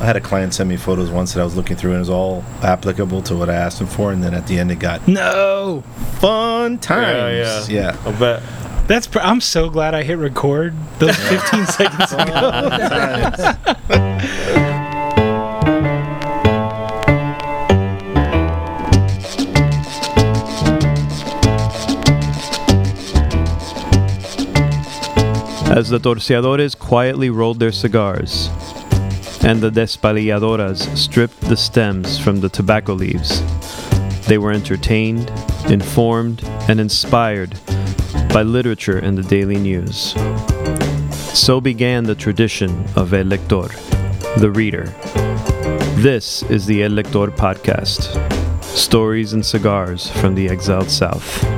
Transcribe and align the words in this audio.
I 0.00 0.04
had 0.04 0.16
a 0.16 0.20
client 0.20 0.54
send 0.54 0.68
me 0.68 0.76
photos 0.76 1.10
once 1.10 1.32
that 1.34 1.40
I 1.40 1.44
was 1.44 1.56
looking 1.56 1.76
through, 1.76 1.90
and 1.90 1.96
it 1.96 2.00
was 2.00 2.10
all 2.10 2.44
applicable 2.62 3.20
to 3.22 3.36
what 3.36 3.50
I 3.50 3.54
asked 3.54 3.80
him 3.80 3.88
for. 3.88 4.12
And 4.12 4.22
then 4.22 4.32
at 4.32 4.46
the 4.46 4.58
end, 4.58 4.70
it 4.70 4.76
got 4.78 5.06
No, 5.08 5.82
fun 6.20 6.78
times. 6.78 7.68
yeah. 7.68 7.94
yeah. 7.96 8.08
I 8.08 8.12
bet. 8.18 8.42
that's. 8.86 9.08
Pr- 9.08 9.18
I'm 9.20 9.40
so 9.40 9.68
glad 9.68 9.94
I 9.94 10.04
hit 10.04 10.18
record 10.18 10.74
those 11.00 11.16
15 11.16 11.66
seconds 11.78 12.12
ago. 12.12 13.54
As 25.70 25.90
the 25.90 26.00
torcedores 26.00 26.76
quietly 26.76 27.28
rolled 27.30 27.60
their 27.60 27.72
cigars, 27.72 28.48
and 29.42 29.60
the 29.60 29.70
despalilladoras 29.70 30.96
stripped 30.96 31.40
the 31.42 31.56
stems 31.56 32.18
from 32.18 32.40
the 32.40 32.48
tobacco 32.48 32.92
leaves, 32.92 33.42
they 34.26 34.38
were 34.38 34.52
entertained, 34.52 35.30
informed, 35.68 36.44
and 36.68 36.80
inspired 36.80 37.58
by 38.32 38.42
literature 38.42 38.98
and 38.98 39.16
the 39.16 39.22
daily 39.22 39.56
news. 39.56 40.14
So 41.38 41.60
began 41.60 42.04
the 42.04 42.14
tradition 42.14 42.84
of 42.94 43.14
El 43.14 43.24
Lector, 43.26 43.68
the 44.38 44.50
reader. 44.50 44.84
This 46.02 46.42
is 46.44 46.66
the 46.66 46.82
El 46.82 46.90
Lector 46.90 47.28
podcast 47.28 48.38
stories 48.62 49.32
and 49.32 49.44
cigars 49.44 50.10
from 50.10 50.34
the 50.34 50.48
exiled 50.48 50.90
South. 50.90 51.57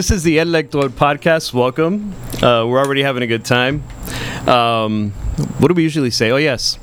This 0.00 0.10
is 0.10 0.22
the 0.22 0.38
El 0.38 0.46
Lector 0.46 0.88
podcast. 0.88 1.52
Welcome. 1.52 2.14
Uh, 2.42 2.64
we're 2.66 2.78
already 2.78 3.02
having 3.02 3.22
a 3.22 3.26
good 3.26 3.44
time. 3.44 3.82
Um, 4.48 5.10
what 5.58 5.68
do 5.68 5.74
we 5.74 5.82
usually 5.82 6.10
say? 6.10 6.30
Oh, 6.30 6.38
yes. 6.38 6.78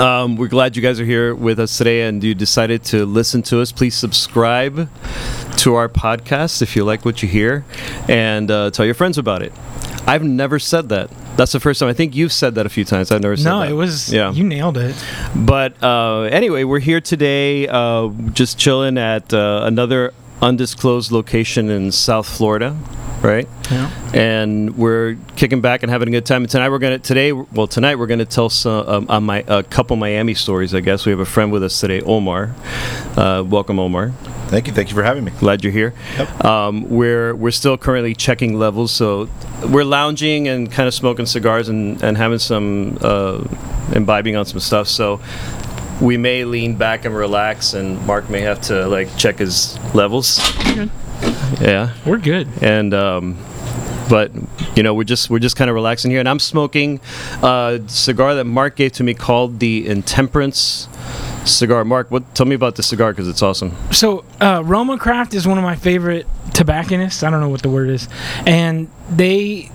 Um, 0.00 0.34
we're 0.34 0.48
glad 0.48 0.74
you 0.74 0.82
guys 0.82 0.98
are 0.98 1.04
here 1.04 1.32
with 1.32 1.60
us 1.60 1.78
today 1.78 2.02
and 2.08 2.24
you 2.24 2.34
decided 2.34 2.82
to 2.86 3.06
listen 3.06 3.42
to 3.44 3.60
us. 3.60 3.70
Please 3.70 3.94
subscribe 3.94 4.88
to 5.58 5.74
our 5.76 5.88
podcast 5.88 6.60
if 6.60 6.74
you 6.74 6.82
like 6.82 7.04
what 7.04 7.22
you 7.22 7.28
hear 7.28 7.64
and 8.08 8.50
uh, 8.50 8.72
tell 8.72 8.84
your 8.84 8.96
friends 8.96 9.16
about 9.16 9.40
it. 9.40 9.52
I've 10.04 10.24
never 10.24 10.58
said 10.58 10.88
that. 10.88 11.12
That's 11.36 11.52
the 11.52 11.60
first 11.60 11.78
time. 11.78 11.88
I 11.88 11.92
think 11.92 12.16
you've 12.16 12.32
said 12.32 12.56
that 12.56 12.66
a 12.66 12.68
few 12.68 12.84
times. 12.84 13.12
I've 13.12 13.22
never 13.22 13.36
said 13.36 13.44
No, 13.48 13.60
that. 13.60 13.70
it 13.70 13.74
was. 13.74 14.12
Yeah. 14.12 14.32
You 14.32 14.42
nailed 14.42 14.76
it. 14.76 14.96
But 15.36 15.80
uh, 15.84 16.22
anyway, 16.22 16.64
we're 16.64 16.80
here 16.80 17.00
today, 17.00 17.68
uh, 17.68 18.08
just 18.32 18.58
chilling 18.58 18.98
at 18.98 19.32
uh, 19.32 19.60
another 19.62 20.12
undisclosed 20.42 21.10
location 21.12 21.70
in 21.70 21.92
South 21.92 22.28
Florida, 22.28 22.76
right? 23.22 23.48
Yeah. 23.70 23.90
And 24.12 24.76
we're 24.76 25.16
kicking 25.36 25.60
back 25.60 25.82
and 25.82 25.90
having 25.90 26.08
a 26.08 26.10
good 26.10 26.26
time. 26.26 26.42
And 26.42 26.50
tonight 26.50 26.68
we're 26.68 26.78
gonna 26.78 26.98
today, 26.98 27.32
well 27.32 27.66
tonight 27.66 27.96
we're 27.96 28.06
gonna 28.06 28.24
tell 28.24 28.50
some 28.50 28.86
um, 28.88 29.10
uh, 29.10 29.20
my 29.20 29.44
a 29.46 29.62
couple 29.62 29.96
Miami 29.96 30.34
stories. 30.34 30.74
I 30.74 30.80
guess 30.80 31.06
we 31.06 31.10
have 31.10 31.20
a 31.20 31.24
friend 31.24 31.52
with 31.52 31.62
us 31.64 31.80
today, 31.80 32.00
Omar. 32.02 32.54
Uh, 33.16 33.42
welcome, 33.46 33.78
Omar. 33.78 34.12
Thank 34.48 34.66
you. 34.66 34.72
Thank 34.74 34.90
you 34.90 34.94
for 34.94 35.02
having 35.02 35.24
me. 35.24 35.32
Glad 35.40 35.64
you're 35.64 35.72
here. 35.72 35.94
Um, 36.42 36.88
we're 36.90 37.34
we're 37.34 37.50
still 37.50 37.78
currently 37.78 38.14
checking 38.14 38.58
levels, 38.58 38.92
so 38.92 39.28
we're 39.68 39.84
lounging 39.84 40.48
and 40.48 40.70
kind 40.70 40.86
of 40.86 40.94
smoking 40.94 41.26
cigars 41.26 41.68
and, 41.68 42.02
and 42.02 42.16
having 42.16 42.38
some 42.38 42.98
uh, 43.00 43.42
imbibing 43.94 44.36
on 44.36 44.44
some 44.44 44.60
stuff. 44.60 44.86
So 44.88 45.20
we 46.00 46.16
may 46.16 46.44
lean 46.44 46.76
back 46.76 47.04
and 47.04 47.14
relax, 47.16 47.74
and 47.74 48.04
Mark 48.06 48.28
may 48.30 48.40
have 48.42 48.60
to 48.62 48.86
like 48.88 49.16
check 49.16 49.38
his 49.38 49.78
levels. 49.94 50.38
good. 50.74 50.90
Yeah, 51.60 51.94
We're 52.04 52.18
good. 52.18 52.48
and 52.62 52.92
um, 52.92 53.38
but 54.10 54.32
you 54.76 54.82
know 54.82 54.92
we're 54.92 55.04
just 55.04 55.30
we're 55.30 55.38
just 55.38 55.56
kind 55.56 55.70
of 55.70 55.74
relaxing 55.74 56.10
here, 56.10 56.20
and 56.20 56.28
I'm 56.28 56.40
smoking 56.40 57.00
a 57.42 57.80
cigar 57.86 58.34
that 58.34 58.44
Mark 58.44 58.76
gave 58.76 58.92
to 58.94 59.04
me 59.04 59.14
called 59.14 59.60
the 59.60 59.86
Intemperance 59.86 60.88
cigar. 61.44 61.84
Mark, 61.84 62.10
what? 62.10 62.34
Tell 62.34 62.46
me 62.46 62.54
about 62.54 62.74
the 62.76 62.82
cigar 62.82 63.12
because 63.12 63.28
it's 63.28 63.42
awesome. 63.42 63.74
So, 63.92 64.24
uh, 64.40 64.62
Roma 64.64 64.98
Craft 64.98 65.32
is 65.34 65.46
one 65.46 65.56
of 65.58 65.64
my 65.64 65.76
favorite 65.76 66.26
tobacconists. 66.52 67.22
I 67.22 67.30
don't 67.30 67.40
know 67.40 67.48
what 67.48 67.62
the 67.62 67.70
word 67.70 67.88
is, 67.88 68.08
and 68.46 68.90
they 69.08 69.70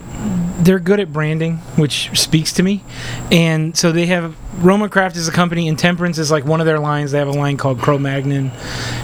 they're 0.60 0.80
good 0.80 1.00
at 1.00 1.14
branding, 1.14 1.58
which 1.78 2.10
speaks 2.20 2.52
to 2.54 2.64
me. 2.64 2.84
And 3.32 3.76
so 3.78 3.92
they 3.94 4.08
have 4.08 4.36
Roma 4.62 4.90
Craft 4.90 5.16
is 5.16 5.28
a 5.28 5.32
company. 5.32 5.68
Intemperance 5.68 6.18
is 6.18 6.32
like 6.32 6.46
one 6.46 6.60
of 6.60 6.66
their 6.66 6.80
lines. 6.80 7.12
They 7.12 7.20
have 7.20 7.28
a 7.28 7.32
line 7.32 7.58
called 7.58 7.80
Cro-Magnon. 7.80 8.52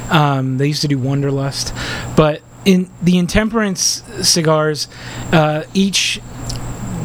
Um, 0.09 0.57
they 0.57 0.67
used 0.67 0.81
to 0.81 0.87
do 0.87 0.97
Wunderlust, 0.97 1.75
but 2.15 2.41
in 2.65 2.89
the 3.01 3.17
Intemperance 3.17 4.03
cigars, 4.21 4.87
uh, 5.31 5.63
each 5.73 6.19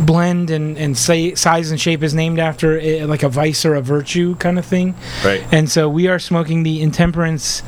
blend 0.01 0.51
and, 0.51 0.79
and 0.79 0.97
say, 0.97 1.35
size 1.35 1.71
and 1.71 1.81
shape 1.81 2.03
is 2.03 2.15
named 2.15 2.39
after 2.39 2.81
uh 2.81 3.07
like 3.07 3.23
a 3.23 3.29
vice 3.29 3.65
or 3.65 3.75
a 3.75 3.83
virtue 3.83 4.35
kind 4.37 4.59
of 4.59 4.65
thing. 4.65 4.95
Right. 5.25 5.45
And 5.53 5.71
so 5.71 5.89
we 5.89 6.09
are 6.09 6.19
smoking 6.19 6.63
the 6.63 6.81
Intemperance 6.81 7.63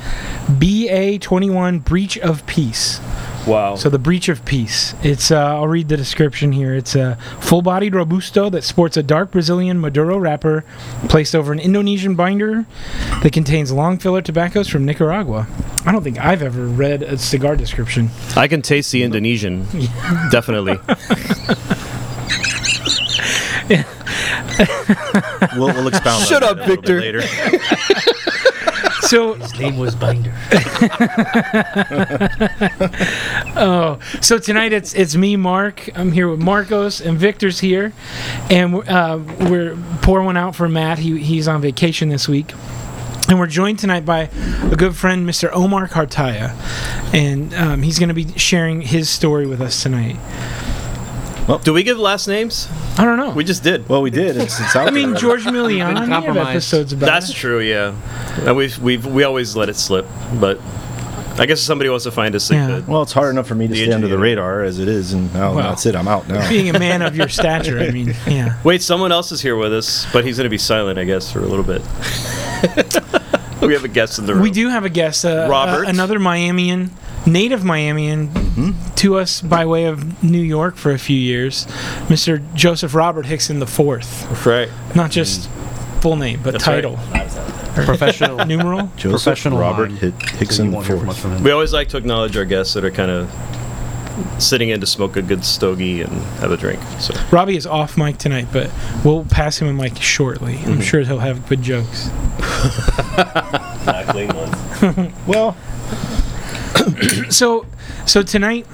BA21 0.46 1.84
Breach 1.84 2.18
of 2.18 2.46
Peace. 2.46 3.00
Wow. 3.46 3.74
So 3.74 3.88
the 3.88 3.98
Breach 3.98 4.28
of 4.28 4.44
Peace. 4.44 4.94
It's 5.02 5.30
uh, 5.30 5.56
I'll 5.56 5.66
read 5.68 5.88
the 5.88 5.96
description 5.96 6.52
here. 6.52 6.74
It's 6.74 6.94
a 6.94 7.16
full-bodied 7.40 7.94
robusto 7.94 8.48
that 8.50 8.62
sports 8.62 8.96
a 8.96 9.02
dark 9.02 9.32
Brazilian 9.32 9.80
Maduro 9.80 10.16
wrapper 10.18 10.64
placed 11.08 11.34
over 11.34 11.52
an 11.52 11.58
Indonesian 11.58 12.14
binder 12.14 12.66
that 13.22 13.32
contains 13.32 13.72
long 13.72 13.98
filler 13.98 14.22
tobaccos 14.22 14.68
from 14.68 14.84
Nicaragua. 14.84 15.48
I 15.84 15.90
don't 15.92 16.04
think 16.04 16.18
I've 16.20 16.42
ever 16.42 16.66
read 16.66 17.02
a 17.02 17.18
cigar 17.18 17.56
description. 17.56 18.10
I 18.36 18.46
can 18.46 18.62
taste 18.62 18.92
the 18.92 19.02
Indonesian. 19.02 19.66
Definitely. 20.30 20.78
We'll, 25.56 25.66
we'll 25.74 25.88
expound. 25.88 26.24
Shut 26.26 26.42
on 26.42 26.50
up, 26.50 26.56
that 26.58 26.66
a 26.66 26.68
little 26.68 26.82
Victor. 26.82 27.00
bit 27.00 27.14
Later. 27.16 27.22
So 29.12 29.34
His 29.34 29.58
name 29.58 29.76
was 29.76 29.94
Binder. 29.94 30.32
Oh, 33.54 33.98
so 34.22 34.38
tonight 34.38 34.72
it's 34.72 34.94
it's 34.94 35.14
me, 35.14 35.36
Mark. 35.36 35.90
I'm 35.94 36.12
here 36.12 36.30
with 36.30 36.40
Marcos 36.40 37.02
and 37.02 37.18
Victor's 37.18 37.60
here, 37.60 37.92
and 38.48 38.72
we're, 38.72 38.88
uh, 38.88 39.18
we're 39.50 39.76
pour 40.00 40.22
one 40.22 40.38
out 40.38 40.56
for 40.56 40.66
Matt. 40.66 40.98
He 40.98 41.18
he's 41.18 41.46
on 41.46 41.60
vacation 41.60 42.08
this 42.08 42.26
week, 42.26 42.54
and 43.28 43.38
we're 43.38 43.48
joined 43.48 43.80
tonight 43.80 44.06
by 44.06 44.30
a 44.70 44.76
good 44.76 44.96
friend, 44.96 45.28
Mr. 45.28 45.50
Omar 45.52 45.88
Cartaya, 45.88 46.54
and 47.12 47.52
um, 47.52 47.82
he's 47.82 47.98
going 47.98 48.08
to 48.08 48.14
be 48.14 48.28
sharing 48.38 48.80
his 48.80 49.10
story 49.10 49.46
with 49.46 49.60
us 49.60 49.82
tonight. 49.82 50.16
Do 51.64 51.72
we 51.72 51.82
give 51.82 51.98
last 51.98 52.28
names? 52.28 52.68
I 52.98 53.04
don't 53.04 53.16
know. 53.16 53.30
We 53.30 53.44
just 53.44 53.62
did. 53.62 53.88
Well, 53.88 54.00
we 54.02 54.10
did. 54.10 54.36
It's, 54.36 54.58
it's 54.60 54.76
out 54.76 54.88
I 54.88 54.90
mean. 54.90 55.16
George 55.16 55.44
Milian. 55.44 55.64
We 55.68 55.78
have 56.00 56.08
compromised. 56.08 56.48
episodes 56.50 56.92
about 56.92 57.06
That's 57.06 57.30
it. 57.30 57.34
true, 57.34 57.60
yeah. 57.60 57.94
And 58.46 58.56
we've, 58.56 58.78
we've 58.78 59.04
we 59.04 59.24
always 59.24 59.56
let 59.56 59.68
it 59.68 59.76
slip, 59.76 60.06
but 60.40 60.60
I 61.38 61.46
guess 61.46 61.58
if 61.60 61.64
somebody 61.66 61.88
wants 61.90 62.04
to 62.04 62.10
find 62.12 62.34
us, 62.34 62.48
they 62.48 62.56
Yeah. 62.56 62.66
could. 62.66 62.86
Well, 62.88 63.02
it's 63.02 63.12
hard 63.12 63.30
enough 63.30 63.46
for 63.48 63.54
me 63.54 63.66
to 63.66 63.72
The 63.72 63.84
stay 63.84 63.92
under 63.92 64.06
the 64.08 64.18
radar 64.18 64.62
as 64.62 64.78
it 64.78 64.86
is, 64.88 65.12
and 65.14 65.32
now 65.34 65.54
Well. 65.54 65.68
that's 65.70 65.84
it. 65.86 65.96
I'm 65.96 66.06
out 66.08 66.28
now. 66.28 66.48
Being 66.48 66.74
a 66.74 66.78
man 66.78 67.02
of 67.02 67.16
your 67.16 67.28
stature, 67.40 67.80
I 67.80 67.90
mean, 67.90 68.14
yeah. 68.26 68.58
Wait, 68.64 68.82
someone 68.82 69.10
else 69.12 69.32
is 69.32 69.40
here 69.40 69.56
with 69.56 69.72
us, 69.74 70.06
but 70.12 70.24
he's 70.24 70.36
going 70.36 70.44
to 70.46 70.50
be 70.50 70.58
silent, 70.58 70.98
I 70.98 71.04
guess, 71.04 71.32
for 71.32 71.40
a 71.40 71.46
little 71.46 71.64
bit. 71.64 71.82
we 73.62 73.72
have 73.74 73.84
a 73.84 73.88
guest 73.88 74.18
in 74.18 74.26
the 74.26 74.34
room. 74.34 74.42
We 74.42 74.50
do 74.50 74.68
have 74.68 74.84
a 74.84 74.90
guest, 74.90 75.24
uh, 75.24 75.46
Robert. 75.50 75.86
uh, 75.86 75.90
another 75.90 76.18
Miamian, 76.18 76.90
native 77.26 77.60
Miamian, 77.60 78.28
hmm? 78.28 78.94
to 78.96 79.18
us 79.18 79.40
by 79.40 79.66
way 79.66 79.84
of 79.84 80.22
New 80.22 80.40
York 80.40 80.76
for 80.76 80.92
a 80.92 80.98
few 80.98 81.16
years, 81.16 81.66
Mr. 82.08 82.42
Joseph 82.54 82.94
Robert 82.94 83.26
Hickson 83.26 83.58
the 83.58 83.66
Fourth. 83.66 84.46
Right. 84.46 84.68
Not 84.94 85.10
just 85.10 85.46
hmm. 85.46 86.00
full 86.00 86.16
name, 86.16 86.40
but 86.42 86.52
That's 86.52 86.66
right. 86.66 86.82
title. 86.82 86.98
Professional. 87.74 88.44
Numeral. 88.46 88.90
Joseph 88.96 89.22
Professional 89.22 89.58
Robert 89.58 89.90
line. 89.90 89.98
Hick- 89.98 90.28
So 90.28 90.36
Hickson 90.36 90.72
won't 90.72 90.86
hear 90.86 90.96
much 90.98 91.16
Fourth. 91.16 91.42
We 91.42 91.50
always 91.50 91.72
like 91.72 91.88
to 91.90 91.96
acknowledge 91.96 92.36
our 92.36 92.44
guests 92.44 92.74
that 92.74 92.84
are 92.84 92.90
kind 92.90 93.10
of 93.10 93.30
sitting 94.38 94.68
in 94.68 94.80
to 94.80 94.86
smoke 94.86 95.16
a 95.16 95.22
good 95.22 95.44
stogie 95.44 96.02
and 96.02 96.12
have 96.40 96.52
a 96.52 96.56
drink. 96.56 96.80
So 96.98 97.14
Robbie 97.30 97.56
is 97.56 97.66
off 97.66 97.96
mic 97.96 98.18
tonight, 98.18 98.48
but 98.52 98.70
we'll 99.04 99.24
pass 99.24 99.58
him 99.58 99.68
a 99.68 99.72
mic 99.72 99.96
shortly. 99.96 100.58
I'm 100.58 100.64
mm-hmm. 100.64 100.80
sure 100.80 101.00
he'll 101.00 101.18
have 101.18 101.48
good 101.48 101.62
jokes. 101.62 102.10
Well, 105.26 105.56
So, 107.30 107.66
so 108.06 108.22
tonight 108.22 108.66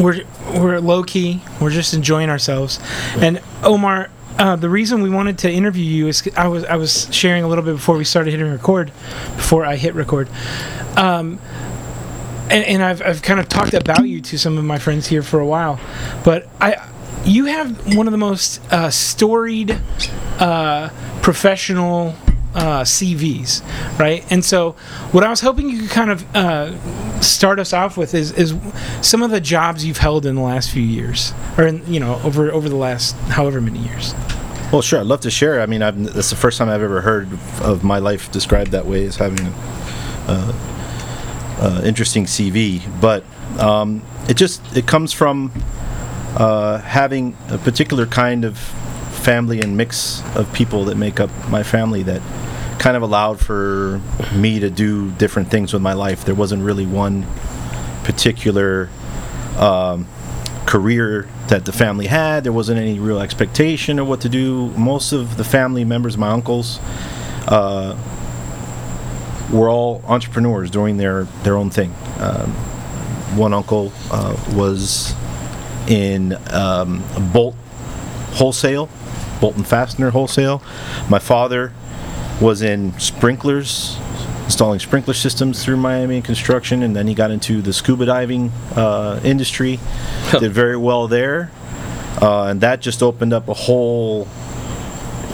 we're 0.00 0.24
we're 0.54 0.78
low 0.80 1.02
key. 1.02 1.42
We're 1.60 1.70
just 1.70 1.92
enjoying 1.94 2.30
ourselves. 2.30 2.80
And 3.16 3.40
Omar, 3.62 4.10
uh, 4.38 4.56
the 4.56 4.70
reason 4.70 5.02
we 5.02 5.10
wanted 5.10 5.38
to 5.38 5.50
interview 5.50 5.84
you 5.84 6.08
is 6.08 6.28
I 6.36 6.48
was 6.48 6.64
I 6.64 6.76
was 6.76 7.12
sharing 7.14 7.44
a 7.44 7.48
little 7.48 7.64
bit 7.64 7.74
before 7.74 7.96
we 7.96 8.04
started 8.04 8.30
hitting 8.30 8.50
record, 8.50 8.92
before 9.36 9.64
I 9.64 9.76
hit 9.76 9.94
record. 9.94 10.28
Um, 10.96 11.38
and, 12.50 12.64
and 12.64 12.82
I've, 12.82 13.02
I've 13.02 13.22
kind 13.22 13.40
of 13.40 13.48
talked 13.48 13.74
about 13.74 14.08
you 14.08 14.22
to 14.22 14.38
some 14.38 14.56
of 14.56 14.64
my 14.64 14.78
friends 14.78 15.06
here 15.06 15.22
for 15.22 15.38
a 15.38 15.46
while, 15.46 15.78
but 16.24 16.48
I, 16.60 16.88
you 17.24 17.44
have 17.44 17.94
one 17.94 18.06
of 18.06 18.12
the 18.12 18.18
most 18.18 18.62
uh, 18.72 18.88
storied 18.88 19.78
uh, 20.38 20.88
professional 21.20 22.14
uh, 22.58 22.82
CVs, 22.82 23.62
right? 23.98 24.24
And 24.30 24.44
so, 24.44 24.72
what 25.12 25.22
I 25.22 25.30
was 25.30 25.40
hoping 25.40 25.70
you 25.70 25.82
could 25.82 25.90
kind 25.90 26.10
of 26.10 26.36
uh, 26.36 27.20
start 27.20 27.60
us 27.60 27.72
off 27.72 27.96
with 27.96 28.14
is, 28.14 28.32
is 28.32 28.54
some 29.00 29.22
of 29.22 29.30
the 29.30 29.40
jobs 29.40 29.84
you've 29.84 29.98
held 29.98 30.26
in 30.26 30.34
the 30.34 30.42
last 30.42 30.70
few 30.70 30.82
years, 30.82 31.32
or 31.56 31.66
in, 31.66 31.86
you 31.92 32.00
know, 32.00 32.20
over 32.24 32.50
over 32.50 32.68
the 32.68 32.76
last 32.76 33.14
however 33.30 33.60
many 33.60 33.78
years. 33.78 34.12
Well, 34.72 34.82
sure. 34.82 35.00
I'd 35.00 35.06
love 35.06 35.20
to 35.20 35.30
share. 35.30 35.62
I 35.62 35.66
mean, 35.66 35.82
I've, 35.82 36.12
that's 36.12 36.30
the 36.30 36.36
first 36.36 36.58
time 36.58 36.68
I've 36.68 36.82
ever 36.82 37.00
heard 37.00 37.32
of 37.62 37.84
my 37.84 38.00
life 38.00 38.30
described 38.30 38.72
that 38.72 38.84
way 38.84 39.06
as 39.06 39.16
having 39.16 39.46
an 39.46 39.52
uh, 40.26 40.52
uh, 41.60 41.82
interesting 41.84 42.24
CV. 42.24 42.82
But 43.00 43.24
um, 43.58 44.02
it 44.28 44.36
just 44.36 44.60
it 44.76 44.86
comes 44.86 45.12
from 45.12 45.52
uh, 46.36 46.78
having 46.78 47.36
a 47.48 47.56
particular 47.56 48.04
kind 48.04 48.44
of 48.44 48.58
family 49.18 49.60
and 49.60 49.76
mix 49.76 50.22
of 50.36 50.52
people 50.52 50.86
that 50.86 50.96
make 50.96 51.20
up 51.20 51.30
my 51.48 51.62
family 51.62 52.02
that 52.04 52.22
kind 52.78 52.96
of 52.96 53.02
allowed 53.02 53.40
for 53.40 54.00
me 54.34 54.60
to 54.60 54.70
do 54.70 55.10
different 55.12 55.50
things 55.50 55.72
with 55.72 55.82
my 55.82 55.92
life. 55.92 56.24
There 56.24 56.34
wasn't 56.34 56.62
really 56.62 56.86
one 56.86 57.26
particular 58.04 58.88
um, 59.56 60.06
career 60.66 61.28
that 61.48 61.64
the 61.64 61.72
family 61.72 62.06
had. 62.06 62.44
There 62.44 62.52
wasn't 62.52 62.78
any 62.78 62.98
real 62.98 63.20
expectation 63.20 63.98
of 63.98 64.06
what 64.06 64.20
to 64.20 64.28
do. 64.28 64.68
Most 64.70 65.12
of 65.12 65.36
the 65.36 65.44
family 65.44 65.84
members, 65.84 66.16
my 66.16 66.30
uncles, 66.30 66.78
uh, 67.48 67.96
were 69.52 69.68
all 69.68 70.02
entrepreneurs 70.06 70.70
doing 70.70 70.98
their, 70.98 71.24
their 71.42 71.56
own 71.56 71.70
thing. 71.70 71.94
Um, 72.18 72.50
one 73.36 73.54
uncle 73.54 73.92
uh, 74.10 74.36
was 74.54 75.14
in 75.88 76.36
um, 76.52 77.02
bolt 77.32 77.54
wholesale, 78.32 78.88
bolt 79.40 79.56
and 79.56 79.66
fastener 79.66 80.10
wholesale. 80.10 80.62
My 81.08 81.18
father 81.18 81.72
was 82.40 82.62
in 82.62 82.98
sprinklers, 82.98 83.98
installing 84.44 84.78
sprinkler 84.78 85.14
systems 85.14 85.64
through 85.64 85.76
Miami 85.76 86.16
and 86.16 86.24
construction, 86.24 86.82
and 86.82 86.94
then 86.94 87.06
he 87.06 87.14
got 87.14 87.30
into 87.30 87.60
the 87.60 87.72
scuba 87.72 88.06
diving 88.06 88.50
uh, 88.76 89.20
industry. 89.24 89.78
Did 90.40 90.52
very 90.52 90.76
well 90.76 91.08
there, 91.08 91.50
uh, 92.20 92.44
and 92.44 92.60
that 92.60 92.80
just 92.80 93.02
opened 93.02 93.32
up 93.32 93.48
a 93.48 93.54
whole 93.54 94.28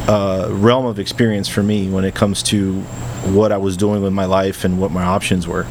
uh, 0.08 0.48
realm 0.50 0.86
of 0.86 0.98
experience 0.98 1.48
for 1.48 1.62
me 1.62 1.88
when 1.88 2.04
it 2.04 2.14
comes 2.14 2.42
to 2.44 2.80
what 3.32 3.52
I 3.52 3.56
was 3.56 3.76
doing 3.76 4.02
with 4.02 4.12
my 4.12 4.26
life 4.26 4.64
and 4.64 4.80
what 4.80 4.90
my 4.90 5.02
options 5.02 5.48
were. 5.48 5.66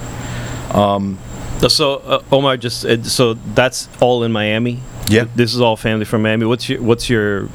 So 1.68 1.96
uh, 1.98 2.24
Omar, 2.32 2.58
just 2.58 2.84
uh, 2.84 3.04
so 3.04 3.36
that's 3.36 3.88
all 4.02 4.24
in 4.24 4.32
Miami. 4.32 4.82
Yeah. 5.08 5.28
This 5.36 5.54
is 5.54 5.62
all 5.62 5.78
family 5.78 6.06
from 6.06 6.24
Miami. 6.24 6.46
What's 6.46 6.68
your 6.68 6.82
what's 6.82 7.10
your 7.10 7.50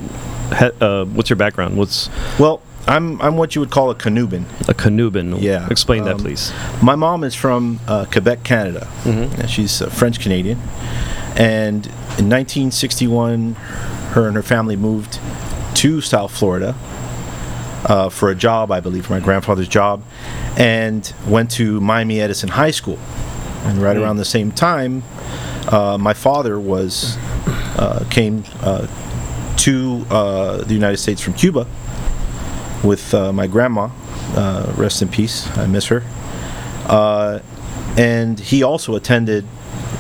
uh, 0.53 1.05
what's 1.06 1.31
your 1.31 1.37
background? 1.37 1.77
What's 1.77 2.09
Well, 2.39 2.62
I'm 2.87 3.21
I'm 3.21 3.37
what 3.37 3.55
you 3.55 3.61
would 3.61 3.71
call 3.71 3.91
a 3.91 3.95
Canuban. 3.95 4.45
a 4.69 4.75
Canuban? 4.75 5.41
Yeah, 5.41 5.67
Explain 5.71 6.05
that, 6.05 6.15
um, 6.15 6.21
please. 6.21 6.53
My 6.83 6.95
mom 6.95 7.23
is 7.23 7.35
from 7.35 7.81
uh, 7.87 8.06
Quebec, 8.11 8.45
Canada. 8.45 8.89
Mm-hmm. 9.05 9.47
She's 9.47 9.83
uh, 9.83 9.91
French 9.91 10.21
Canadian, 10.21 10.59
and 11.37 11.87
in 12.17 12.29
1961, 12.31 13.55
her 14.12 14.27
and 14.27 14.35
her 14.37 14.43
family 14.43 14.77
moved 14.77 15.21
to 15.75 16.00
South 16.00 16.37
Florida 16.37 16.75
uh, 17.85 18.09
for 18.09 18.31
a 18.31 18.35
job, 18.35 18.71
I 18.73 18.81
believe, 18.81 19.06
for 19.06 19.12
my 19.12 19.21
grandfather's 19.21 19.69
job, 19.69 20.03
and 20.56 21.12
went 21.27 21.50
to 21.53 21.81
Miami 21.81 22.21
Edison 22.21 22.49
High 22.49 22.71
School. 22.71 22.99
And 23.65 23.83
right 23.83 23.97
around 23.97 24.17
the 24.17 24.25
same 24.25 24.50
time, 24.50 25.03
uh, 25.69 25.99
my 25.99 26.15
father 26.15 26.59
was 26.59 27.17
uh, 27.77 28.05
came 28.11 28.45
uh, 28.62 28.87
to 29.69 30.06
uh, 30.09 30.56
the 30.65 30.73
United 30.73 30.97
States 30.97 31.20
from 31.20 31.35
Cuba 31.35 31.67
with 32.82 33.12
uh, 33.12 33.35
my 33.35 33.47
grandma. 33.47 33.91
Uh, 34.35 34.73
rest 34.79 35.03
in 35.03 35.09
peace. 35.09 35.47
I 35.59 35.67
miss 35.67 35.87
her. 35.88 36.03
Uh, 36.87 37.41
and 37.99 38.41
he 38.41 38.62
also 38.62 38.94
attended 38.94 39.44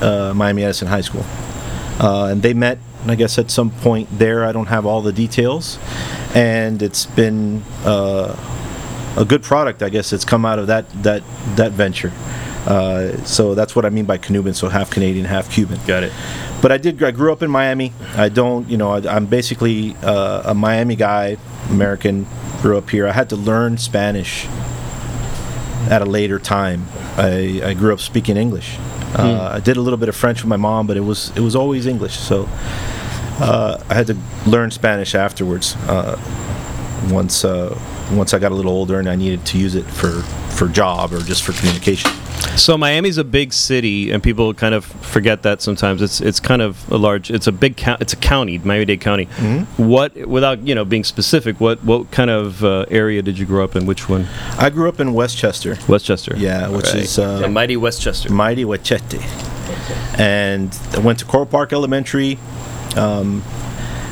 uh, 0.00 0.32
Miami 0.34 0.64
Edison 0.64 0.88
High 0.88 1.02
School. 1.02 1.24
And 2.00 2.42
they 2.42 2.54
met, 2.54 2.78
I 3.06 3.14
guess, 3.14 3.38
at 3.38 3.50
some 3.50 3.70
point 3.70 4.08
there. 4.10 4.46
I 4.46 4.52
don't 4.52 4.68
have 4.68 4.86
all 4.86 5.02
the 5.02 5.12
details. 5.12 5.78
And 6.34 6.82
it's 6.82 7.04
been 7.04 7.62
a 7.84 9.24
good 9.28 9.42
product, 9.42 9.82
I 9.82 9.90
guess. 9.90 10.14
It's 10.14 10.24
come 10.24 10.46
out 10.46 10.58
of 10.58 10.68
that 10.68 10.86
that 11.02 11.22
that 11.56 11.72
venture. 11.72 12.12
Uh, 12.68 13.16
so 13.24 13.54
that's 13.54 13.74
what 13.74 13.86
I 13.86 13.90
mean 13.90 14.04
by 14.04 14.18
Canuban. 14.18 14.54
So 14.54 14.68
half 14.68 14.90
Canadian, 14.90 15.24
half 15.24 15.50
Cuban. 15.50 15.80
Got 15.86 16.02
it. 16.02 16.12
But 16.60 16.70
I 16.70 16.76
did. 16.76 17.02
I 17.02 17.12
grew 17.12 17.32
up 17.32 17.42
in 17.42 17.50
Miami. 17.50 17.94
I 18.14 18.28
don't. 18.28 18.68
You 18.68 18.76
know, 18.76 18.90
I, 18.90 18.98
I'm 19.16 19.24
basically 19.24 19.96
uh, 20.02 20.42
a 20.44 20.54
Miami 20.54 20.94
guy, 20.94 21.38
American. 21.70 22.26
Grew 22.60 22.76
up 22.76 22.90
here. 22.90 23.06
I 23.06 23.12
had 23.12 23.30
to 23.30 23.36
learn 23.36 23.78
Spanish 23.78 24.46
at 25.88 26.02
a 26.02 26.04
later 26.04 26.38
time. 26.38 26.86
I, 27.16 27.60
I 27.64 27.74
grew 27.74 27.92
up 27.92 28.00
speaking 28.00 28.36
English. 28.36 28.76
Uh, 29.16 29.52
I 29.54 29.60
did 29.60 29.76
a 29.76 29.80
little 29.80 29.96
bit 29.96 30.08
of 30.08 30.16
French 30.16 30.42
with 30.42 30.48
my 30.48 30.56
mom, 30.56 30.86
but 30.86 30.96
it 30.96 31.00
was 31.00 31.34
it 31.36 31.40
was 31.40 31.56
always 31.56 31.86
English. 31.86 32.18
So 32.18 32.48
uh, 33.40 33.82
I 33.88 33.94
had 33.94 34.08
to 34.08 34.16
learn 34.46 34.70
Spanish 34.70 35.14
afterwards. 35.14 35.74
Uh, 35.86 36.20
once 37.10 37.44
uh, 37.44 37.78
once 38.12 38.34
I 38.34 38.38
got 38.38 38.52
a 38.52 38.54
little 38.54 38.72
older 38.72 38.98
and 38.98 39.08
I 39.08 39.16
needed 39.16 39.46
to 39.46 39.58
use 39.58 39.74
it 39.74 39.84
for 39.86 40.10
for 40.50 40.68
job 40.68 41.12
or 41.12 41.20
just 41.20 41.42
for 41.44 41.52
communication. 41.52 42.10
So 42.58 42.76
Miami's 42.76 43.18
a 43.18 43.24
big 43.24 43.52
city, 43.52 44.10
and 44.10 44.20
people 44.22 44.52
kind 44.52 44.74
of 44.74 44.84
forget 44.84 45.42
that 45.44 45.62
sometimes. 45.62 46.02
It's 46.02 46.20
it's 46.20 46.40
kind 46.40 46.60
of 46.60 46.90
a 46.90 46.96
large. 46.98 47.30
It's 47.30 47.46
a 47.46 47.52
big. 47.52 47.76
Co- 47.76 47.96
it's 48.00 48.12
a 48.12 48.16
county, 48.16 48.58
Miami-Dade 48.58 49.00
County. 49.00 49.24
What, 49.76 50.16
without 50.26 50.66
you 50.66 50.74
know 50.74 50.84
being 50.84 51.04
specific, 51.04 51.60
what 51.60 51.82
what 51.84 52.10
kind 52.10 52.30
of 52.30 52.64
uh, 52.64 52.84
area 52.90 53.22
did 53.22 53.38
you 53.38 53.46
grow 53.46 53.62
up 53.62 53.76
in? 53.76 53.86
Which 53.86 54.08
one? 54.08 54.26
I 54.58 54.70
grew 54.70 54.88
up 54.88 54.98
in 54.98 55.14
Westchester. 55.14 55.78
Westchester. 55.88 56.34
Yeah, 56.36 56.68
which 56.68 56.86
Right. 56.86 56.96
is 56.96 57.18
uh, 57.18 57.38
the 57.38 57.48
mighty 57.48 57.76
Westchester. 57.76 58.32
Mighty 58.32 58.64
Wachete. 58.64 59.22
And 60.18 60.76
I 60.94 60.98
went 60.98 61.20
to 61.20 61.24
Coral 61.26 61.46
Park 61.46 61.72
Elementary, 61.72 62.38
um, 62.96 63.42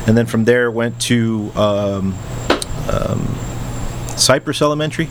and 0.07 0.17
then 0.17 0.25
from 0.25 0.45
there 0.45 0.71
went 0.71 1.01
to 1.01 1.51
um, 1.55 2.15
um, 2.89 3.35
Cypress 4.15 4.61
Elementary 4.61 5.09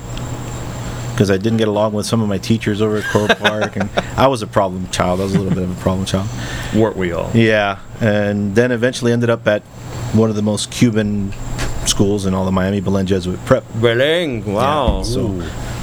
because 1.16 1.30
I 1.30 1.38
didn't 1.38 1.56
get 1.56 1.66
along 1.66 1.94
with 1.94 2.04
some 2.04 2.20
of 2.20 2.28
my 2.28 2.36
teachers 2.36 2.82
over 2.82 2.98
at 2.98 3.04
Coral 3.04 3.28
Park, 3.36 3.76
and 3.76 3.88
I 4.18 4.26
was 4.26 4.42
a 4.42 4.46
problem 4.46 4.86
child. 4.90 5.18
I 5.20 5.24
was 5.24 5.34
a 5.34 5.38
little 5.38 5.54
bit 5.54 5.62
of 5.64 5.76
a 5.78 5.80
problem 5.80 6.04
child. 6.04 6.28
Weren't 6.74 6.96
we 6.99 7.11
all? 7.12 7.30
Yeah, 7.35 7.78
and 8.02 8.54
then 8.54 8.70
eventually 8.70 9.12
ended 9.12 9.30
up 9.30 9.46
at 9.46 9.62
one 10.12 10.28
of 10.28 10.37
the 10.37 10.42
most 10.42 10.70
Cuban 10.70 11.32
schools 11.87 12.26
in 12.26 12.35
all 12.35 12.44
the 12.44 12.52
Miami, 12.52 12.80
Belen 12.82 13.06
Jesuit 13.06 13.42
Prep. 13.46 13.64
Beleng. 13.78 14.44
Wow. 14.44 14.99
Yeah, 14.99 15.02
so 15.04 15.28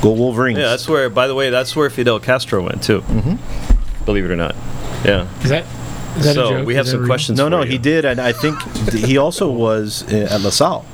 go 0.03 0.11
Wolverines. 0.11 0.59
Yeah, 0.59 0.67
that's 0.69 0.87
where. 0.87 1.09
By 1.09 1.25
the 1.27 1.33
way, 1.35 1.49
that's 1.49 1.75
where 1.75 1.89
Fidel 1.89 2.19
Castro 2.19 2.61
went 2.63 2.83
too. 2.83 3.01
Mm-hmm. 3.01 4.05
Believe 4.05 4.25
it 4.25 4.31
or 4.31 4.35
not. 4.35 4.55
Yeah. 5.03 5.27
Is 5.41 5.49
that? 5.49 5.65
Is 6.17 6.25
that 6.25 6.31
a 6.31 6.33
So 6.35 6.49
joke? 6.49 6.67
we 6.67 6.75
have 6.75 6.87
some 6.87 6.99
real? 6.99 7.07
questions. 7.07 7.39
no, 7.39 7.45
for 7.45 7.49
no, 7.49 7.63
you. 7.63 7.71
he 7.71 7.77
did, 7.79 8.05
and 8.05 8.21
I 8.21 8.33
think 8.33 8.61
he 8.93 9.17
also 9.17 9.49
was 9.49 10.03
uh, 10.13 10.27
at 10.29 10.41
LaSalle. 10.41 10.85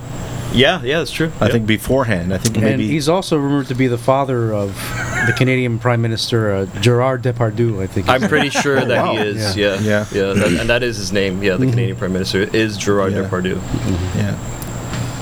Yeah, 0.51 0.81
yeah, 0.81 0.97
that's 0.99 1.11
true. 1.11 1.31
I 1.39 1.45
Yeah. 1.45 1.51
think 1.53 1.67
beforehand. 1.67 2.33
I 2.33 2.37
think 2.39 2.55
And 2.57 2.65
maybe 2.65 2.87
he's 2.87 3.07
also 3.07 3.37
rumored 3.37 3.67
to 3.67 3.75
be 3.75 3.87
the 3.87 3.97
father 3.99 4.51
of 4.53 4.73
the 5.27 5.33
Canadian 5.37 5.77
Prime 5.77 6.01
Minister 6.01 6.51
uh, 6.51 6.65
Gerard 6.81 7.21
Depardieu. 7.21 7.81
I 7.81 7.87
think. 7.87 8.09
I'm 8.09 8.21
pretty 8.27 8.49
sure 8.49 8.83
that 8.83 9.05
wow. 9.05 9.11
he 9.13 9.19
is. 9.19 9.55
Yeah. 9.55 9.75
Yeah, 9.79 9.81
Yeah. 9.81 10.05
yeah, 10.27 10.33
that, 10.33 10.59
and 10.59 10.69
that 10.69 10.81
is 10.81 10.97
his 10.97 11.11
name. 11.11 11.43
Yeah, 11.43 11.55
the 11.57 11.67
Canadian 11.67 11.97
Prime 11.97 12.13
Minister 12.13 12.41
is 12.51 12.77
Gerard 12.77 13.13
Yeah. 13.13 13.23
Depardieu. 13.25 13.61
yeah. 14.15 14.35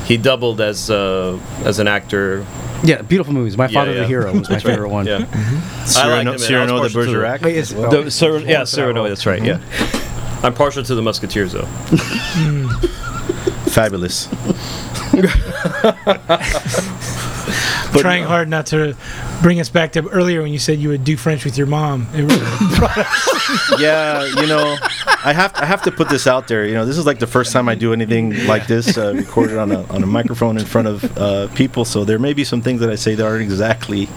He 0.06 0.16
doubled 0.16 0.62
as 0.62 0.90
uh, 0.90 1.38
as 1.66 1.80
an 1.80 1.88
actor. 1.90 2.46
yeah, 2.84 3.02
beautiful 3.02 3.34
movies. 3.34 3.58
My 3.58 3.68
Yeah, 3.68 3.74
Father 3.80 3.92
yeah. 3.94 4.00
the 4.02 4.08
Hero 4.08 4.32
was 4.32 4.50
my 4.50 4.60
favorite 4.70 4.88
one. 4.90 5.06
Yeah. 5.08 5.26
Cyrano, 5.84 6.22
him, 6.22 6.28
and 6.28 6.30
I 6.30 6.38
Cyrano 6.38 6.76
de 6.76 6.82
partial 6.84 7.02
the- 7.02 7.08
Bergerac. 7.12 7.42
Wait, 7.42 7.58
is- 7.58 7.74
as 7.74 7.78
well. 7.78 7.92
The, 8.04 8.10
Cyr- 8.12 8.38
yeah, 8.40 8.64
Cyrano. 8.64 9.06
That's 9.10 9.26
right. 9.26 9.44
Yeah. 9.44 9.60
I'm 10.44 10.54
partial 10.54 10.84
to 10.84 10.96
the 10.96 11.02
Musketeers 11.02 11.52
though. 11.52 11.66
Fabulous. 13.68 14.28
Trying 17.98 18.24
hard 18.24 18.50
not 18.50 18.66
to 18.68 18.96
bring 19.42 19.60
us 19.60 19.70
back 19.70 19.94
to 19.94 20.08
earlier 20.10 20.42
when 20.42 20.52
you 20.52 20.60
said 20.60 20.80
you 20.80 20.90
would 20.90 21.04
do 21.04 21.18
French 21.18 21.46
with 21.46 21.58
your 21.58 21.68
mom. 21.68 22.08
Really- 22.14 22.28
yeah, 23.80 24.24
you 24.26 24.48
know, 24.48 24.78
I 25.24 25.34
have 25.34 25.54
I 25.56 25.66
have 25.66 25.82
to 25.84 25.92
put 25.92 26.10
this 26.10 26.28
out 26.28 26.48
there. 26.48 26.66
You 26.66 26.74
know, 26.74 26.86
this 26.86 26.98
is 26.98 27.06
like 27.06 27.20
the 27.20 27.28
first 27.28 27.54
time 27.54 27.70
I 27.70 27.76
do 27.76 27.94
anything 27.94 28.46
like 28.48 28.68
this, 28.68 28.98
uh, 28.98 29.14
recorded 29.16 29.58
on 29.58 29.72
a 29.72 29.84
on 29.86 30.04
a 30.04 30.08
microphone 30.08 30.58
in 30.58 30.66
front 30.66 30.88
of 30.88 31.18
uh, 31.18 31.48
people. 31.50 31.86
So 31.86 32.04
there 32.04 32.20
may 32.20 32.34
be 32.34 32.44
some 32.44 32.62
things 32.62 32.80
that 32.82 32.90
I 32.90 32.96
say 32.96 33.16
that 33.16 33.26
aren't 33.26 33.42
exactly 33.44 34.08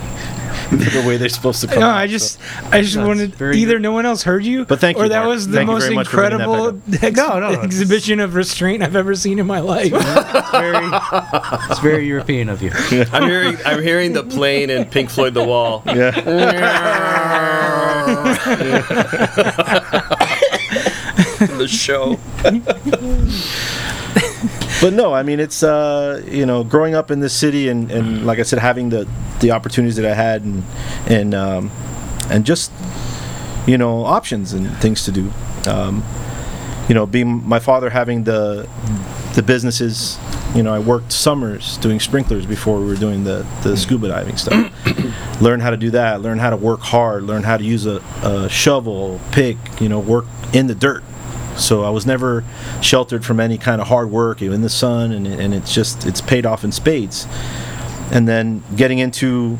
the 0.78 1.04
way 1.06 1.16
they're 1.16 1.28
supposed 1.28 1.60
to 1.62 1.66
come. 1.66 1.80
no, 1.80 1.86
out, 1.88 1.96
I 1.96 2.06
so. 2.06 2.10
just, 2.12 2.40
I 2.70 2.80
just 2.82 2.94
That's 2.94 3.06
wanted 3.06 3.40
either 3.42 3.74
good. 3.74 3.82
no 3.82 3.92
one 3.92 4.06
else 4.06 4.22
heard 4.22 4.44
you, 4.44 4.64
But 4.64 4.78
thank 4.80 4.96
you, 4.96 5.04
or 5.04 5.08
that 5.08 5.18
Mark. 5.20 5.28
was 5.28 5.48
the 5.48 5.56
Thank 5.58 5.66
most 5.68 5.82
very 5.84 5.94
much 5.96 6.08
for 6.08 6.16
bringing 6.18 6.38
that 6.38 6.48
incredible 6.48 6.82
ex- 7.02 7.16
No, 7.16 7.38
no, 7.40 7.50
no, 7.52 7.60
exhibition 7.62 8.20
of 8.20 8.34
restraint 8.34 8.82
I've 8.82 8.96
ever 8.96 9.14
seen 9.14 9.38
in 9.38 9.46
my 9.46 9.58
life. 9.60 9.92
It's 9.92 10.50
very, 10.50 10.90
it's 11.70 11.78
very 11.80 12.06
European 12.06 12.48
of 12.48 12.62
you. 12.62 12.70
I'm 13.12 13.28
hearing 13.28 13.56
I'm 13.66 13.82
hearing 13.82 14.12
the 14.12 14.22
plane 14.22 14.70
and 14.70 14.90
Pink 14.90 15.10
Floyd 15.10 15.34
The 15.34 15.44
Wall. 15.44 15.82
yeah. 15.86 16.10
the 21.40 21.66
show. 21.68 22.18
But 24.80 24.92
no, 24.92 25.12
I 25.12 25.22
mean 25.22 25.40
it's 25.40 25.62
uh, 25.62 26.22
you 26.26 26.46
know 26.46 26.64
growing 26.64 26.94
up 26.94 27.10
in 27.10 27.20
this 27.20 27.32
city 27.32 27.68
and, 27.68 27.90
and 27.90 28.26
like 28.26 28.38
I 28.38 28.42
said 28.42 28.58
having 28.58 28.90
the 28.90 29.08
the 29.40 29.50
opportunities 29.52 29.96
that 29.96 30.06
I 30.06 30.14
had 30.14 30.42
and 30.42 30.64
and 31.06 31.34
um, 31.34 31.70
and 32.30 32.44
just 32.44 32.72
you 33.66 33.78
know 33.78 34.04
options 34.04 34.52
and 34.52 34.70
things 34.78 35.04
to 35.04 35.12
do. 35.12 35.30
Um, 35.66 36.02
you 36.88 36.94
know, 36.94 37.06
being 37.06 37.46
my 37.48 37.60
father 37.60 37.90
having 37.90 38.24
the 38.24 38.68
the 39.34 39.42
businesses. 39.42 40.18
You 40.54 40.64
know, 40.64 40.74
I 40.74 40.80
worked 40.80 41.12
summers 41.12 41.76
doing 41.76 42.00
sprinklers 42.00 42.44
before 42.44 42.80
we 42.80 42.86
were 42.86 42.96
doing 42.96 43.22
the, 43.22 43.46
the 43.62 43.76
scuba 43.76 44.08
diving 44.08 44.36
stuff. 44.36 44.72
learn 45.40 45.60
how 45.60 45.70
to 45.70 45.76
do 45.76 45.90
that. 45.90 46.20
Learn 46.20 46.40
how 46.40 46.50
to 46.50 46.56
work 46.56 46.80
hard. 46.80 47.22
Learn 47.22 47.44
how 47.44 47.56
to 47.56 47.62
use 47.62 47.86
a, 47.86 48.02
a 48.24 48.48
shovel, 48.48 49.20
pick. 49.30 49.56
You 49.80 49.88
know, 49.88 50.00
work 50.00 50.24
in 50.52 50.66
the 50.66 50.74
dirt. 50.74 51.04
So 51.60 51.84
I 51.84 51.90
was 51.90 52.06
never 52.06 52.44
sheltered 52.80 53.24
from 53.24 53.38
any 53.38 53.58
kind 53.58 53.80
of 53.80 53.88
hard 53.88 54.10
work 54.10 54.42
in 54.42 54.62
the 54.62 54.70
sun, 54.70 55.12
and, 55.12 55.26
and 55.26 55.54
it's 55.54 55.72
just 55.72 56.06
it's 56.06 56.20
paid 56.20 56.46
off 56.46 56.64
in 56.64 56.72
spades. 56.72 57.26
And 58.10 58.26
then 58.26 58.62
getting 58.74 58.98
into, 58.98 59.58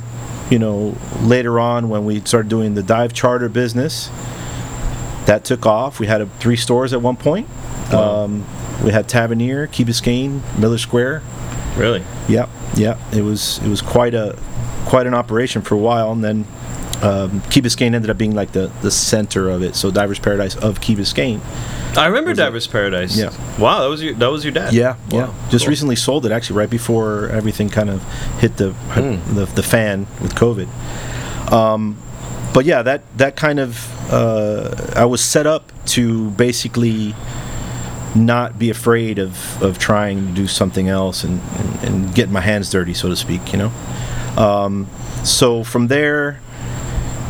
you 0.50 0.58
know, 0.58 0.96
later 1.20 1.60
on 1.60 1.88
when 1.88 2.04
we 2.04 2.20
started 2.20 2.48
doing 2.48 2.74
the 2.74 2.82
dive 2.82 3.12
charter 3.12 3.48
business, 3.48 4.10
that 5.26 5.44
took 5.44 5.66
off. 5.66 6.00
We 6.00 6.06
had 6.06 6.20
a, 6.20 6.26
three 6.26 6.56
stores 6.56 6.92
at 6.92 7.00
one 7.00 7.16
point. 7.16 7.48
Wow. 7.92 8.24
Um, 8.24 8.46
we 8.82 8.90
had 8.90 9.08
Tavernier, 9.08 9.66
Key 9.66 9.84
Biscayne, 9.84 10.40
Miller 10.58 10.78
Square. 10.78 11.22
Really? 11.76 12.02
Yep, 12.28 12.48
yep. 12.74 12.98
It 13.12 13.22
was 13.22 13.58
it 13.58 13.68
was 13.68 13.82
quite 13.82 14.14
a 14.14 14.38
quite 14.86 15.06
an 15.06 15.14
operation 15.14 15.62
for 15.62 15.74
a 15.74 15.78
while, 15.78 16.10
and 16.10 16.24
then 16.24 16.46
um, 17.02 17.40
Key 17.50 17.62
Biscayne 17.62 17.94
ended 17.94 18.10
up 18.10 18.18
being 18.18 18.34
like 18.34 18.52
the 18.52 18.70
the 18.82 18.90
center 18.90 19.48
of 19.48 19.62
it. 19.62 19.74
So 19.74 19.90
Divers 19.90 20.18
Paradise 20.18 20.56
of 20.56 20.80
Key 20.80 20.96
Biscayne. 20.96 21.40
I 21.96 22.06
remember 22.06 22.30
Was 22.30 22.38
it- 22.38 22.42
Divers 22.42 22.66
Paradise. 22.66 23.16
Yeah. 23.16 23.30
Wow, 23.58 23.80
that 23.82 23.88
was 23.88 24.02
your 24.02 24.14
that 24.14 24.30
was 24.30 24.44
your 24.44 24.52
dad. 24.52 24.72
Yeah, 24.72 24.96
yeah. 25.10 25.32
Just 25.50 25.64
cool. 25.64 25.70
recently 25.70 25.96
sold 25.96 26.26
it 26.26 26.32
actually, 26.32 26.58
right 26.58 26.70
before 26.70 27.28
everything 27.30 27.68
kind 27.70 27.90
of 27.90 28.02
hit 28.38 28.56
the 28.58 28.72
Hmm. 28.72 29.34
the, 29.34 29.46
the 29.46 29.62
fan 29.62 30.06
with 30.20 30.34
COVID. 30.34 30.68
Um, 31.52 31.96
but 32.52 32.64
yeah, 32.64 32.82
that 32.82 33.02
that 33.18 33.36
kind 33.36 33.58
of 33.60 34.12
uh, 34.12 34.92
I 34.94 35.04
was 35.04 35.22
set 35.24 35.46
up 35.46 35.72
to 35.86 36.30
basically 36.32 37.14
not 38.14 38.58
be 38.58 38.70
afraid 38.70 39.18
of, 39.20 39.62
of 39.62 39.78
trying 39.78 40.26
to 40.26 40.32
do 40.32 40.48
something 40.48 40.88
else 40.88 41.22
and, 41.22 41.40
and, 41.58 41.84
and 41.84 42.14
get 42.14 42.28
my 42.28 42.40
hands 42.40 42.68
dirty, 42.70 42.92
so 42.92 43.08
to 43.08 43.16
speak. 43.16 43.52
You 43.52 43.58
know. 43.58 43.72
Um, 44.36 44.86
so 45.24 45.62
from 45.64 45.86
there, 45.88 46.40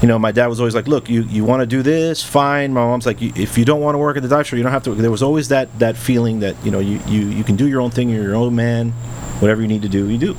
you 0.03 0.09
know, 0.09 0.19
my 0.19 0.33
dad 0.33 0.47
was 0.47 0.61
always 0.61 0.75
like, 0.75 0.89
"Look, 0.89 1.09
you, 1.11 1.23
you 1.23 1.45
want 1.45 1.61
to 1.61 1.67
do 1.67 1.83
this, 1.83 2.23
fine." 2.23 2.73
My 2.73 2.81
mom's 2.85 3.05
like, 3.07 3.21
"If 3.21 3.59
you 3.59 3.65
don't 3.65 3.81
want 3.81 3.95
to 3.95 3.99
work 3.99 4.17
at 4.17 4.23
the 4.23 4.29
dive 4.29 4.47
store, 4.47 4.57
you 4.57 4.63
don't 4.63 4.73
have 4.73 4.83
to." 4.85 4.95
There 4.95 5.11
was 5.11 5.23
always 5.23 5.49
that 5.49 5.79
that 5.79 5.97
feeling 5.97 6.41
that 6.41 6.57
you 6.65 6.71
know 6.71 6.79
you, 6.81 7.01
you, 7.07 7.21
you 7.29 7.45
can 7.45 7.57
do 7.57 7.69
your 7.69 7.81
own 7.81 7.91
thing, 7.91 8.09
you're 8.09 8.23
your 8.25 8.35
own 8.37 8.55
man, 8.55 8.93
whatever 9.41 9.61
you 9.61 9.69
need 9.69 9.83
to 9.83 9.89
do, 9.89 10.09
you 10.09 10.19
do. 10.19 10.37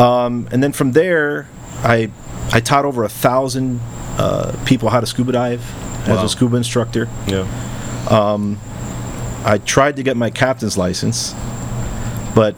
Um, 0.00 0.48
and 0.52 0.62
then 0.62 0.72
from 0.72 0.92
there, 0.92 1.48
I 1.82 2.10
I 2.52 2.60
taught 2.60 2.84
over 2.84 3.02
a 3.04 3.08
thousand 3.08 3.80
uh, 4.18 4.52
people 4.66 4.90
how 4.90 5.00
to 5.00 5.06
scuba 5.06 5.32
dive 5.32 5.62
as 6.08 6.18
Wow. 6.18 6.24
a 6.24 6.28
scuba 6.28 6.56
instructor. 6.56 7.08
Yeah. 7.26 7.46
I 9.46 9.58
tried 9.58 9.96
to 9.96 10.02
get 10.02 10.16
my 10.16 10.30
captain's 10.30 10.78
license, 10.78 11.34
but 12.34 12.56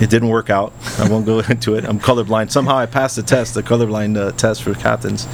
it 0.00 0.10
didn't 0.10 0.28
work 0.28 0.50
out. 0.50 0.72
I 0.98 1.08
won't 1.08 1.26
go 1.26 1.38
into 1.48 1.74
it. 1.74 1.84
I'm 1.84 1.98
colorblind. 2.00 2.50
Somehow 2.50 2.76
I 2.76 2.86
passed 2.86 3.16
the 3.16 3.22
test, 3.22 3.54
the 3.54 3.62
colorblind 3.62 4.16
uh, 4.16 4.32
test 4.32 4.62
for 4.62 4.74
captains, 4.74 5.26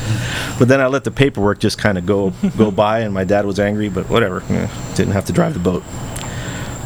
but 0.58 0.68
then 0.68 0.80
I 0.80 0.86
let 0.86 1.04
the 1.04 1.10
paperwork 1.10 1.58
just 1.58 1.78
kind 1.78 1.98
of 1.98 2.06
go 2.06 2.30
go 2.56 2.70
by, 2.84 3.00
and 3.00 3.14
my 3.14 3.24
dad 3.24 3.46
was 3.46 3.58
angry. 3.58 3.88
But 3.88 4.08
whatever, 4.08 4.40
didn't 4.94 5.12
have 5.12 5.24
to 5.26 5.32
drive 5.32 5.54
the 5.54 5.60
boat. 5.60 5.82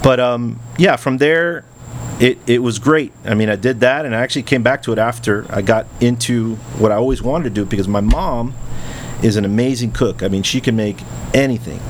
But 0.03 0.21
um, 0.21 0.61
yeah, 0.79 0.97
from 0.97 1.19
there, 1.19 1.65
it 2.21 2.39
it 2.47 2.61
was 2.61 2.79
great. 2.79 3.13
I 3.25 3.35
mean, 3.35 3.49
I 3.49 3.57
did 3.57 3.81
that, 3.81 4.05
and 4.07 4.15
I 4.15 4.21
actually 4.21 4.45
came 4.45 4.63
back 4.63 4.83
to 4.83 4.93
it 4.93 4.99
after 4.99 5.47
I 5.51 5.63
got 5.63 5.87
into 6.01 6.57
what 6.79 6.93
I 6.93 6.97
always 6.97 7.23
wanted 7.23 7.45
to 7.45 7.51
do 7.51 7.65
because 7.65 7.89
my 7.89 8.01
mom 8.01 8.55
is 9.23 9.37
an 9.37 9.45
amazing 9.45 9.93
cook. 9.93 10.23
I 10.23 10.29
mean, 10.29 10.43
she 10.43 10.61
can 10.61 10.77
make 10.77 10.99
anything. 11.33 11.81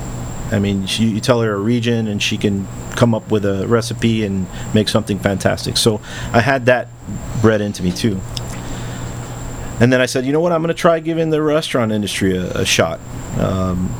I 0.51 0.59
mean, 0.59 0.85
she, 0.85 1.05
you 1.05 1.19
tell 1.19 1.41
her 1.41 1.53
a 1.53 1.59
region 1.59 2.07
and 2.07 2.21
she 2.21 2.37
can 2.37 2.67
come 2.91 3.13
up 3.15 3.31
with 3.31 3.45
a 3.45 3.67
recipe 3.67 4.23
and 4.23 4.47
make 4.73 4.87
something 4.89 5.19
fantastic. 5.19 5.77
So 5.77 6.01
I 6.31 6.41
had 6.41 6.67
that 6.67 6.87
bred 7.41 7.61
into 7.61 7.83
me 7.83 7.91
too. 7.91 8.19
And 9.79 9.91
then 9.91 9.99
I 9.99 10.05
said, 10.05 10.25
you 10.25 10.31
know 10.31 10.39
what, 10.39 10.51
I'm 10.51 10.61
going 10.61 10.73
to 10.73 10.79
try 10.79 10.99
giving 10.99 11.31
the 11.31 11.41
restaurant 11.41 11.91
industry 11.91 12.37
a, 12.37 12.59
a 12.59 12.65
shot. 12.65 12.99
Um, 13.37 13.93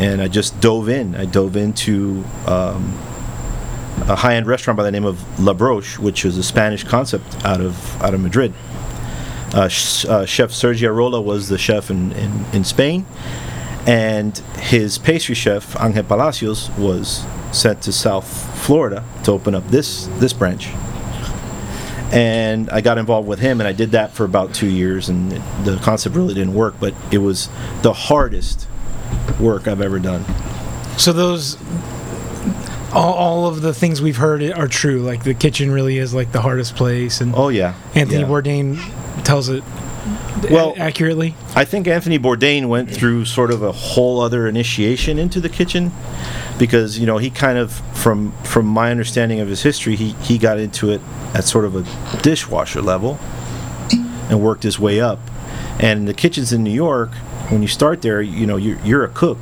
and 0.00 0.20
I 0.22 0.28
just 0.28 0.60
dove 0.60 0.88
in. 0.88 1.14
I 1.14 1.26
dove 1.26 1.56
into 1.56 2.24
um, 2.46 2.98
a 4.08 4.16
high-end 4.16 4.46
restaurant 4.46 4.76
by 4.76 4.82
the 4.82 4.90
name 4.90 5.04
of 5.04 5.38
La 5.38 5.52
Broche, 5.52 5.98
which 5.98 6.24
is 6.24 6.38
a 6.38 6.42
Spanish 6.42 6.82
concept 6.84 7.44
out 7.44 7.60
of 7.60 8.02
out 8.02 8.14
of 8.14 8.20
Madrid. 8.20 8.54
Uh, 9.52 9.68
sh- 9.68 10.06
uh, 10.06 10.24
chef 10.24 10.50
Sergio 10.50 10.88
Arola 10.88 11.22
was 11.22 11.48
the 11.48 11.58
chef 11.58 11.90
in, 11.90 12.12
in, 12.12 12.44
in 12.52 12.64
Spain, 12.64 13.04
and 13.86 14.36
his 14.58 14.98
pastry 14.98 15.34
chef 15.34 15.80
Angel 15.80 16.04
Palacios 16.04 16.70
was 16.78 17.24
sent 17.52 17.82
to 17.82 17.92
South 17.92 18.26
Florida 18.64 19.04
to 19.24 19.32
open 19.32 19.54
up 19.54 19.66
this 19.68 20.06
this 20.18 20.32
branch. 20.32 20.68
And 22.12 22.68
I 22.70 22.80
got 22.80 22.98
involved 22.98 23.28
with 23.28 23.38
him, 23.38 23.60
and 23.60 23.68
I 23.68 23.72
did 23.72 23.92
that 23.92 24.12
for 24.12 24.24
about 24.24 24.52
two 24.52 24.66
years, 24.66 25.08
and 25.08 25.32
it, 25.32 25.42
the 25.64 25.76
concept 25.76 26.16
really 26.16 26.34
didn't 26.34 26.54
work. 26.54 26.74
But 26.80 26.94
it 27.12 27.18
was 27.18 27.48
the 27.82 27.92
hardest 27.92 28.66
work 29.38 29.68
I've 29.68 29.80
ever 29.80 30.00
done. 30.00 30.24
So 30.98 31.12
those, 31.12 31.56
all, 32.92 33.14
all 33.14 33.46
of 33.46 33.62
the 33.62 33.72
things 33.72 34.02
we've 34.02 34.16
heard 34.16 34.42
are 34.42 34.66
true. 34.66 35.02
Like 35.02 35.22
the 35.22 35.34
kitchen 35.34 35.70
really 35.70 35.98
is 35.98 36.12
like 36.12 36.32
the 36.32 36.40
hardest 36.40 36.74
place, 36.74 37.20
and 37.20 37.32
Oh 37.36 37.48
yeah, 37.48 37.74
Anthony 37.94 38.22
yeah. 38.22 38.26
Bourdain 38.26 39.24
tells 39.24 39.48
it 39.48 39.62
Well- 40.50 40.74
accurately. 40.78 41.34
I 41.54 41.64
think 41.64 41.86
Anthony 41.86 42.18
Bourdain 42.18 42.66
went 42.68 42.90
through 42.90 43.24
sort 43.26 43.50
of 43.50 43.62
a 43.62 43.72
whole 43.72 44.20
other 44.20 44.48
initiation 44.48 45.18
into 45.18 45.40
the 45.40 45.48
kitchen 45.48 45.92
because 46.58 46.98
you 46.98 47.06
know 47.06 47.18
he 47.18 47.30
kind 47.30 47.58
of 47.58 47.72
from 47.96 48.32
from 48.44 48.66
my 48.66 48.90
understanding 48.90 49.40
of 49.40 49.48
his 49.48 49.62
history 49.62 49.96
he 49.96 50.12
he 50.22 50.38
got 50.38 50.58
into 50.58 50.90
it 50.90 51.00
at 51.34 51.44
sort 51.44 51.64
of 51.64 51.74
a 51.74 52.18
dishwasher 52.22 52.82
level 52.82 53.18
and 54.28 54.40
worked 54.42 54.62
his 54.62 54.78
way 54.78 55.00
up 55.00 55.18
and 55.78 56.06
the 56.06 56.14
kitchens 56.14 56.52
in 56.52 56.62
New 56.62 56.70
York 56.70 57.10
when 57.48 57.62
you 57.62 57.68
start 57.68 58.02
there 58.02 58.20
you 58.20 58.46
know 58.46 58.56
you're 58.56 58.78
you're 58.84 59.04
a 59.04 59.08
cook 59.08 59.38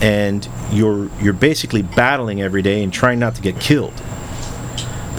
and 0.00 0.48
you're 0.72 1.10
you're 1.20 1.32
basically 1.32 1.82
battling 1.82 2.40
every 2.40 2.62
day 2.62 2.82
and 2.82 2.92
trying 2.92 3.18
not 3.18 3.34
to 3.34 3.42
get 3.42 3.58
killed 3.60 3.92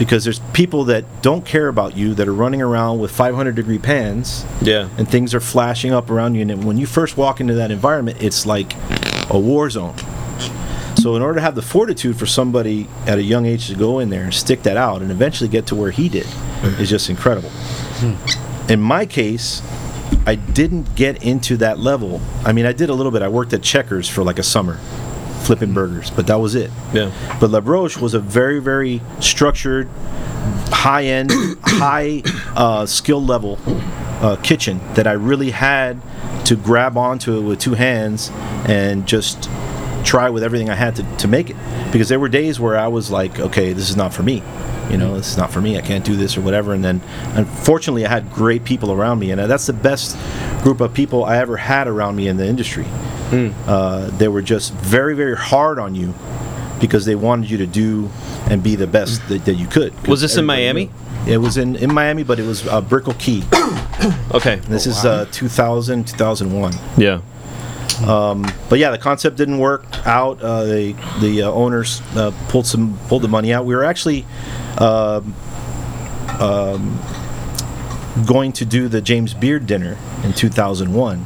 because 0.02 0.24
there's 0.24 0.40
people 0.52 0.82
that 0.82 1.04
don't 1.22 1.44
care 1.46 1.68
about 1.68 1.96
you 1.96 2.12
that 2.12 2.26
are 2.26 2.34
running 2.34 2.60
around 2.60 2.98
with 2.98 3.12
500 3.12 3.54
degree 3.54 3.78
pans 3.78 4.44
Yeah. 4.60 4.88
and 4.98 5.08
things 5.08 5.32
are 5.32 5.38
flashing 5.38 5.92
up 5.92 6.10
around 6.10 6.34
you. 6.34 6.42
And 6.42 6.64
when 6.64 6.76
you 6.76 6.86
first 6.86 7.16
walk 7.16 7.40
into 7.40 7.54
that 7.54 7.70
environment, 7.70 8.20
it's 8.20 8.44
like 8.44 8.74
a 9.30 9.38
war 9.38 9.70
zone. 9.70 9.94
So, 10.96 11.14
in 11.14 11.22
order 11.22 11.36
to 11.36 11.40
have 11.40 11.54
the 11.54 11.62
fortitude 11.62 12.16
for 12.18 12.26
somebody 12.26 12.88
at 13.06 13.18
a 13.18 13.22
young 13.22 13.46
age 13.46 13.68
to 13.68 13.76
go 13.76 14.00
in 14.00 14.10
there 14.10 14.24
and 14.24 14.34
stick 14.34 14.64
that 14.64 14.76
out 14.76 15.02
and 15.02 15.12
eventually 15.12 15.48
get 15.48 15.66
to 15.66 15.76
where 15.76 15.92
he 15.92 16.08
did 16.08 16.26
is 16.80 16.90
just 16.90 17.08
incredible. 17.08 17.50
In 18.68 18.80
my 18.80 19.06
case, 19.06 19.62
I 20.26 20.34
didn't 20.34 20.96
get 20.96 21.22
into 21.22 21.56
that 21.58 21.78
level. 21.78 22.20
I 22.44 22.52
mean, 22.52 22.66
I 22.66 22.72
did 22.72 22.90
a 22.90 22.94
little 22.94 23.12
bit. 23.12 23.22
I 23.22 23.28
worked 23.28 23.52
at 23.52 23.62
Checkers 23.62 24.08
for 24.08 24.24
like 24.24 24.40
a 24.40 24.42
summer, 24.42 24.80
flipping 25.42 25.74
burgers, 25.74 26.10
but 26.10 26.26
that 26.26 26.36
was 26.36 26.54
it. 26.54 26.70
Yeah. 26.92 27.12
But 27.40 27.50
La 27.50 27.60
Broche 27.60 28.00
was 28.00 28.14
a 28.14 28.20
very, 28.20 28.58
very 28.58 29.00
structured, 29.20 29.88
high 30.68 31.04
end, 31.04 31.32
high 31.62 32.22
uh, 32.56 32.86
skill 32.86 33.22
level 33.22 33.58
uh, 34.22 34.36
kitchen 34.42 34.80
that 34.94 35.06
I 35.06 35.12
really 35.12 35.50
had 35.50 36.00
to 36.46 36.56
grab 36.56 36.96
onto 36.96 37.38
it 37.38 37.42
with 37.42 37.58
two 37.58 37.74
hands 37.74 38.30
and 38.66 39.06
just 39.06 39.48
try 40.02 40.30
with 40.30 40.42
everything 40.42 40.70
I 40.70 40.74
had 40.74 40.96
to, 40.96 41.16
to 41.18 41.28
make 41.28 41.50
it. 41.50 41.56
Because 41.92 42.08
there 42.08 42.20
were 42.20 42.28
days 42.28 42.58
where 42.60 42.78
I 42.78 42.88
was 42.88 43.10
like, 43.10 43.38
okay, 43.38 43.72
this 43.72 43.90
is 43.90 43.96
not 43.96 44.12
for 44.12 44.22
me. 44.22 44.42
You 44.90 44.98
know, 44.98 45.16
this 45.16 45.30
is 45.30 45.36
not 45.36 45.52
for 45.52 45.60
me. 45.60 45.78
I 45.78 45.80
can't 45.80 46.04
do 46.04 46.16
this 46.16 46.36
or 46.36 46.42
whatever. 46.42 46.74
And 46.74 46.84
then, 46.84 47.00
unfortunately, 47.34 48.04
I 48.04 48.10
had 48.10 48.30
great 48.30 48.64
people 48.64 48.92
around 48.92 49.20
me, 49.20 49.30
and 49.30 49.40
that's 49.40 49.66
the 49.66 49.72
best 49.72 50.16
group 50.62 50.80
of 50.80 50.92
people 50.92 51.24
I 51.24 51.38
ever 51.38 51.56
had 51.56 51.88
around 51.88 52.16
me 52.16 52.28
in 52.28 52.36
the 52.36 52.46
industry. 52.46 52.86
Uh, 53.66 54.10
they 54.18 54.28
were 54.28 54.42
just 54.42 54.74
very, 54.74 55.14
very 55.14 55.36
hard 55.36 55.78
on 55.78 55.94
you 55.94 56.14
because 56.80 57.06
they 57.06 57.14
wanted 57.14 57.48
you 57.48 57.56
to 57.58 57.66
do 57.66 58.10
and 58.50 58.62
be 58.62 58.74
the 58.76 58.86
best 58.86 59.26
that, 59.28 59.44
that 59.46 59.54
you 59.54 59.66
could. 59.66 60.06
Was 60.06 60.20
this 60.20 60.36
in 60.36 60.44
Miami? 60.44 60.86
knew. 60.86 61.32
It 61.32 61.38
was 61.38 61.56
in, 61.56 61.76
in 61.76 61.94
Miami, 61.94 62.24
but 62.24 62.38
it 62.38 62.46
was 62.46 62.66
uh, 62.66 62.80
Brickell 62.80 63.14
Key. 63.14 63.44
Okay. 64.34 64.56
This 64.56 64.86
is 64.86 65.04
uh, 65.04 65.26
2000, 65.30 66.08
2001. 66.08 66.72
Yeah. 66.96 67.20
But 68.04 68.78
yeah, 68.78 68.90
the 68.90 68.98
concept 68.98 69.36
didn't 69.36 69.58
work 69.58 69.84
out. 70.06 70.42
Uh, 70.42 70.64
the 70.64 70.92
the 71.20 71.42
uh, 71.42 71.50
owners 71.50 72.00
uh, 72.16 72.32
pulled 72.48 72.66
some 72.66 72.98
pulled 73.08 73.22
the 73.22 73.28
money 73.28 73.52
out. 73.52 73.64
We 73.64 73.74
were 73.74 73.84
actually 73.84 74.24
um, 74.78 75.34
um, 76.40 77.00
going 78.26 78.52
to 78.52 78.64
do 78.64 78.88
the 78.88 79.00
James 79.00 79.34
Beard 79.34 79.66
dinner 79.66 79.98
in 80.24 80.32
2001, 80.32 81.18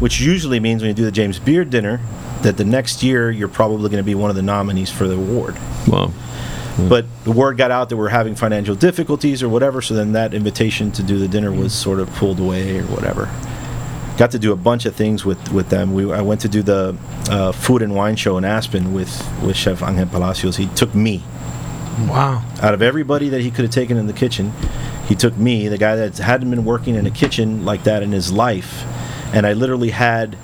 which 0.00 0.20
usually 0.20 0.60
means 0.60 0.82
when 0.82 0.88
you 0.88 0.94
do 0.94 1.04
the 1.04 1.12
James 1.12 1.38
Beard 1.38 1.70
dinner, 1.70 2.00
that 2.42 2.56
the 2.56 2.64
next 2.64 3.02
year 3.02 3.30
you're 3.30 3.48
probably 3.48 3.88
going 3.88 4.02
to 4.02 4.06
be 4.06 4.14
one 4.14 4.30
of 4.30 4.36
the 4.36 4.42
nominees 4.42 4.90
for 4.90 5.08
the 5.08 5.16
award. 5.16 5.56
Wow. 5.88 6.12
But 6.78 7.06
the 7.24 7.32
word 7.32 7.56
got 7.56 7.70
out 7.70 7.88
that 7.88 7.96
we're 7.96 8.10
having 8.10 8.34
financial 8.34 8.74
difficulties 8.74 9.42
or 9.42 9.48
whatever, 9.48 9.80
so 9.80 9.94
then 9.94 10.12
that 10.12 10.34
invitation 10.34 10.92
to 10.92 11.02
do 11.02 11.18
the 11.18 11.26
dinner 11.26 11.50
was 11.50 11.72
sort 11.72 12.00
of 12.00 12.10
pulled 12.10 12.38
away 12.38 12.78
or 12.78 12.84
whatever. 12.84 13.30
Got 14.18 14.30
to 14.30 14.38
do 14.38 14.52
a 14.52 14.56
bunch 14.56 14.86
of 14.86 14.94
things 14.96 15.24
with, 15.24 15.52
with 15.52 15.68
them. 15.68 15.92
We 15.92 16.10
I 16.12 16.22
went 16.22 16.40
to 16.42 16.48
do 16.48 16.62
the 16.62 16.96
uh, 17.30 17.52
food 17.52 17.82
and 17.82 17.94
wine 17.94 18.16
show 18.16 18.38
in 18.38 18.44
Aspen 18.44 18.94
with, 18.94 19.10
with 19.44 19.56
Chef 19.56 19.82
Angel 19.82 20.06
Palacios. 20.06 20.56
He 20.56 20.66
took 20.68 20.94
me 20.94 21.22
Wow. 22.08 22.42
out 22.60 22.74
of 22.74 22.82
everybody 22.82 23.30
that 23.30 23.40
he 23.40 23.50
could 23.50 23.64
have 23.64 23.72
taken 23.72 23.96
in 23.96 24.06
the 24.06 24.12
kitchen, 24.12 24.52
he 25.08 25.14
took 25.14 25.34
me, 25.38 25.66
the 25.68 25.78
guy 25.78 25.96
that 25.96 26.18
hadn't 26.18 26.50
been 26.50 26.64
working 26.66 26.94
in 26.94 27.06
a 27.06 27.10
kitchen 27.10 27.64
like 27.64 27.84
that 27.84 28.02
in 28.02 28.12
his 28.12 28.30
life, 28.30 28.84
and 29.32 29.46
I 29.46 29.54
literally 29.54 29.90
had, 29.90 30.36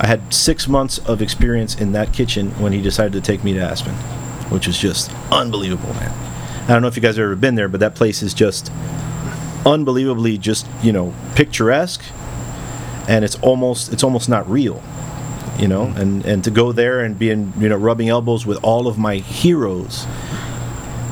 I 0.00 0.08
had 0.08 0.34
six 0.34 0.66
months 0.66 0.98
of 0.98 1.22
experience 1.22 1.76
in 1.76 1.92
that 1.92 2.12
kitchen 2.12 2.50
when 2.60 2.72
he 2.72 2.82
decided 2.82 3.12
to 3.12 3.20
take 3.20 3.44
me 3.44 3.52
to 3.52 3.60
Aspen, 3.60 3.94
which 4.50 4.66
was 4.66 4.76
just 4.76 5.12
unbelievable, 5.30 5.94
man. 5.94 6.10
I 6.64 6.72
don't 6.72 6.82
know 6.82 6.88
if 6.88 6.96
you 6.96 7.02
guys 7.02 7.16
have 7.16 7.22
ever 7.24 7.36
been 7.36 7.54
there, 7.54 7.68
but 7.68 7.78
that 7.78 7.94
place 7.94 8.20
is 8.20 8.34
just 8.34 8.72
unbelievably 9.64 10.38
just 10.38 10.66
you 10.82 10.92
know 10.92 11.14
picturesque, 11.36 12.02
and 13.08 13.24
it's 13.24 13.36
almost 13.40 13.92
it's 13.92 14.04
almost 14.04 14.28
not 14.28 14.48
real 14.48 14.80
you 15.58 15.66
know? 15.66 15.86
And 15.96 16.24
and 16.24 16.44
to 16.44 16.52
go 16.52 16.70
there 16.70 17.00
and 17.00 17.18
be 17.18 17.30
in 17.30 17.52
you 17.58 17.68
know 17.68 17.76
rubbing 17.76 18.08
elbows 18.08 18.46
with 18.46 18.62
all 18.62 18.86
of 18.86 18.96
my 18.96 19.16
heroes 19.16 20.06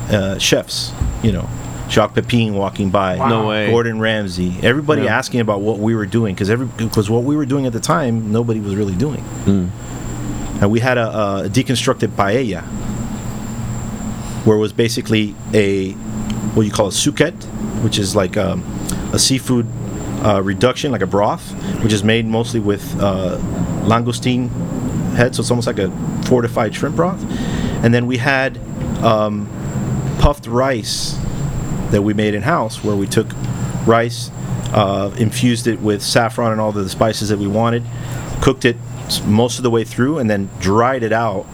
uh, 0.09 0.37
chefs, 0.37 0.93
you 1.21 1.33
know, 1.33 1.49
Jacques 1.89 2.15
Pepin 2.15 2.53
walking 2.53 2.89
by, 2.89 3.17
No 3.17 3.45
way. 3.45 3.67
Gordon 3.69 3.99
Ramsay, 3.99 4.55
everybody 4.63 5.01
Yeah. 5.01 5.17
asking 5.17 5.41
about 5.41 5.59
what 5.59 5.79
we 5.79 5.95
were 5.95 6.05
doing 6.05 6.33
because 6.33 6.49
every 6.49 6.65
because 6.77 7.09
what 7.09 7.23
we 7.23 7.35
were 7.35 7.45
doing 7.45 7.65
at 7.65 7.73
the 7.73 7.81
time 7.81 8.31
nobody 8.31 8.61
was 8.61 8.73
really 8.75 8.95
doing, 8.95 9.23
and 10.61 10.71
we 10.71 10.79
had 10.79 10.97
a, 10.97 11.09
a 11.45 11.49
deconstructed 11.49 12.15
paella, 12.15 12.63
where 14.45 14.55
it 14.55 14.61
was 14.61 14.71
basically 14.71 15.35
a 15.53 15.91
what 16.55 16.65
you 16.65 16.71
call 16.71 16.87
a 16.87 16.91
suquet, 16.91 17.33
which 17.83 17.99
is 17.99 18.15
like 18.15 18.37
um, 18.37 18.63
a 19.11 19.19
seafood 19.19 19.65
uh, 20.23 20.41
reduction, 20.41 20.91
like 20.91 21.01
a 21.01 21.07
broth, 21.07 21.51
which 21.83 21.93
is 21.93 22.03
made 22.03 22.25
mostly 22.25 22.59
with 22.59 22.99
uh, 22.99 23.37
langoustine 23.83 24.49
head, 25.15 25.35
so 25.35 25.41
it's 25.41 25.51
almost 25.51 25.67
like 25.67 25.79
a 25.79 25.91
fortified 26.25 26.73
shrimp 26.73 26.95
broth, 26.95 27.23
and 27.83 27.93
then 27.93 28.07
we 28.07 28.17
had 28.17 28.57
um, 29.03 29.47
puffed 30.19 30.47
rice 30.47 31.17
that 31.91 32.01
we 32.01 32.13
made 32.13 32.33
in 32.33 32.41
house, 32.41 32.83
where 32.83 32.95
we 32.95 33.07
took 33.07 33.27
rice, 33.85 34.29
uh, 34.73 35.13
infused 35.17 35.67
it 35.67 35.79
with 35.79 36.01
saffron 36.01 36.51
and 36.51 36.59
all 36.59 36.71
the 36.71 36.89
spices 36.89 37.29
that 37.29 37.37
we 37.37 37.47
wanted, 37.47 37.83
cooked 38.41 38.65
it 38.65 38.75
most 39.25 39.57
of 39.57 39.63
the 39.63 39.69
way 39.69 39.83
through, 39.83 40.19
and 40.19 40.29
then 40.29 40.49
dried 40.59 41.03
it 41.03 41.13
out 41.13 41.45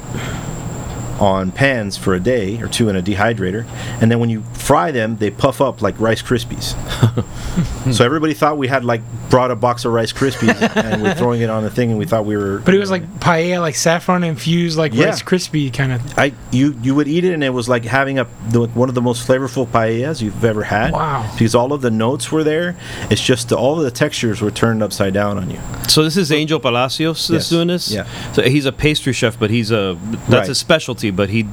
on 1.20 1.52
pans 1.52 1.96
for 1.96 2.14
a 2.16 2.20
day 2.20 2.60
or 2.62 2.68
two 2.68 2.90
in 2.90 2.96
a 2.96 3.02
dehydrator. 3.02 3.66
And 4.02 4.10
then 4.10 4.20
when 4.20 4.30
you 4.30 4.42
fry 4.54 4.92
them, 4.92 5.18
they 5.18 5.30
puff 5.30 5.62
up 5.62 5.82
like 5.82 6.00
Rice 6.00 6.22
Krispies. 6.22 6.74
so 7.92 8.04
everybody 8.06 8.34
thought 8.34 8.58
we 8.58 8.68
had 8.68 8.84
like 8.86 9.02
brought 9.30 9.52
a 9.52 9.56
box 9.56 9.86
of 9.86 9.94
Rice 9.94 10.12
Krispies 10.14 10.56
and 10.76 11.02
we're 11.04 11.14
throwing 11.16 11.42
it 11.42 11.50
on 11.50 11.64
the 11.64 11.70
thing, 11.70 11.90
and 11.90 12.00
we 12.00 12.06
thought 12.06 12.26
we 12.26 12.36
were. 12.38 12.60
But 12.60 12.74
it 12.74 12.80
was 12.80 12.90
like 12.92 13.04
paella, 13.20 13.60
like 13.62 13.76
saffron 13.76 14.24
infused, 14.24 14.78
like 14.78 14.94
Yeah. 14.94 15.06
Rice 15.06 15.22
Krispie 15.24 15.74
kind 15.74 15.92
of. 15.94 16.18
I 16.18 16.34
you 16.52 16.78
you 16.82 16.96
would 16.96 17.08
eat 17.08 17.24
it 17.26 17.34
and 17.34 17.44
it 17.44 17.50
was 17.52 17.68
like 17.70 17.86
having 17.86 18.20
a 18.20 18.28
the, 18.50 18.68
one 18.68 18.90
of 18.90 18.96
the 18.96 19.02
most 19.02 19.28
flavorful 19.28 19.68
paellas 19.68 20.22
you've 20.22 20.44
ever 20.44 20.64
had. 20.64 20.92
Wow. 20.94 21.30
Because 21.34 21.56
all 21.56 21.74
of 21.74 21.82
the 21.82 21.92
notes 21.92 22.32
were 22.32 22.44
there. 22.44 22.76
It's 23.10 23.22
just 23.24 23.50
the, 23.50 23.58
all 23.58 23.78
of 23.78 23.84
the 23.84 23.92
textures 23.92 24.42
were 24.42 24.52
turned 24.52 24.82
upside 24.84 25.14
down 25.14 25.38
on 25.38 25.50
you. 25.50 25.60
So 25.88 26.04
this 26.04 26.18
is 26.18 26.32
Angel 26.32 26.60
Palacios 26.60 27.28
that's 27.28 27.46
Yes. 27.46 27.50
doing 27.50 27.68
this. 27.68 27.92
Yeah. 27.92 28.08
So 28.34 28.42
he's 28.44 28.66
a 28.66 28.72
pastry 28.72 29.14
chef, 29.14 29.38
but 29.40 29.50
he's 29.50 29.72
a 29.72 29.98
that's 30.28 30.30
Right. 30.30 30.48
his 30.48 30.58
specialty. 30.58 31.12
But 31.12 31.30
he 31.30 31.46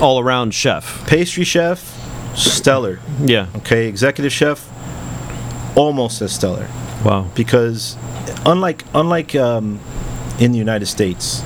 all 0.00 0.18
around 0.18 0.52
chef. 0.54 1.06
Pastry 1.06 1.44
chef, 1.44 1.98
stellar. 2.34 2.98
Yeah. 3.24 3.46
Okay, 3.56 3.86
executive 3.88 4.32
chef, 4.32 4.68
almost 5.76 6.20
as 6.22 6.32
stellar. 6.32 6.68
Wow. 7.04 7.28
because 7.34 7.96
unlike 8.46 8.84
unlike 8.94 9.34
um, 9.34 9.80
in 10.38 10.52
the 10.52 10.58
United 10.58 10.86
States, 10.86 11.42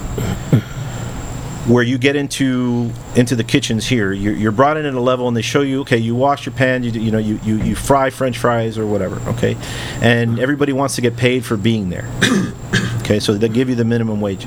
where 1.67 1.83
you 1.83 1.99
get 1.99 2.15
into 2.15 2.93
into 3.15 3.35
the 3.35 3.45
kitchens 3.45 3.87
here, 3.87 4.13
you're, 4.13 4.35
you're 4.35 4.53
brought 4.53 4.77
in 4.77 4.85
at 4.85 4.95
a 4.95 5.01
level 5.01 5.27
and 5.29 5.37
they 5.37 5.43
show 5.43 5.63
you, 5.63 5.81
okay, 5.81 5.97
you 5.97 6.15
wash 6.15 6.47
your 6.47 6.55
pan, 6.55 6.83
you 6.83 6.91
you 6.91 7.11
know, 7.11 7.19
you, 7.19 7.41
you 7.43 7.57
you 7.63 7.75
fry 7.75 8.11
French 8.11 8.39
fries 8.39 8.79
or 8.79 8.87
whatever, 8.87 9.21
okay, 9.31 9.57
and 10.01 10.39
everybody 10.39 10.73
wants 10.73 10.95
to 10.97 11.01
get 11.01 11.17
paid 11.17 11.45
for 11.45 11.57
being 11.57 11.89
there. 11.89 12.09
okay, 13.01 13.19
so 13.19 13.35
they 13.35 13.49
give 13.49 13.69
you 13.69 13.75
the 13.75 13.85
minimum 13.85 14.21
wage. 14.21 14.47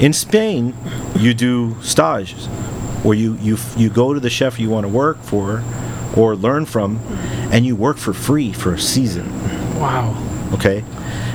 In 0.00 0.12
Spain, 0.12 0.74
you 1.16 1.34
do 1.34 1.76
stages, 1.82 2.46
where 3.02 3.16
you 3.16 3.36
you 3.40 3.58
you 3.76 3.90
go 3.90 4.14
to 4.14 4.20
the 4.20 4.30
chef 4.30 4.58
you 4.58 4.70
want 4.70 4.84
to 4.84 4.88
work 4.88 5.20
for 5.22 5.62
or 6.16 6.36
learn 6.36 6.64
from, 6.64 7.00
and 7.54 7.64
you 7.64 7.76
work 7.76 7.96
for 7.96 8.12
free 8.12 8.52
for 8.52 8.74
a 8.74 8.78
season. 8.78 9.26
Wow. 9.78 10.14
okay? 10.52 10.84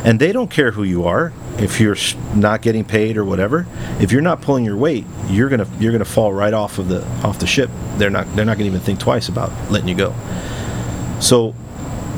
And 0.03 0.19
they 0.19 0.31
don't 0.31 0.51
care 0.51 0.71
who 0.71 0.83
you 0.83 1.05
are. 1.05 1.33
If 1.57 1.79
you're 1.79 1.95
not 2.35 2.61
getting 2.61 2.85
paid 2.85 3.17
or 3.17 3.25
whatever 3.25 3.65
if 3.99 4.13
you're 4.13 4.21
not 4.21 4.41
pulling 4.41 4.63
your 4.63 4.77
weight 4.77 5.03
you're 5.27 5.49
gonna 5.49 5.67
you're 5.77 5.91
gonna 5.91 6.05
fall 6.05 6.31
right 6.31 6.53
off 6.53 6.77
of 6.77 6.87
the 6.87 7.05
off 7.23 7.39
the 7.39 7.47
ship. 7.47 7.69
They're 7.97 8.09
not 8.09 8.33
they're 8.35 8.45
not 8.45 8.57
gonna 8.57 8.69
even 8.69 8.79
think 8.79 8.99
twice 8.99 9.27
about 9.27 9.51
letting 9.69 9.89
you 9.89 9.95
go. 9.95 10.13
So 11.19 11.53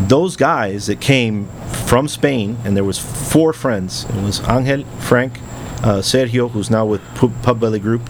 those 0.01 0.35
guys 0.35 0.85
that 0.87 0.99
came 1.01 1.47
from 1.87 2.07
spain 2.07 2.57
and 2.63 2.75
there 2.77 2.83
was 2.83 2.99
four 2.99 3.51
friends. 3.53 4.05
It 4.05 4.23
was 4.23 4.41
angel 4.47 4.85
frank 4.99 5.39
uh, 5.83 6.01
sergio 6.01 6.49
who's 6.51 6.69
now 6.69 6.85
with 6.85 7.01
Pu- 7.15 7.29
Pubbelly 7.41 7.81
group 7.81 8.07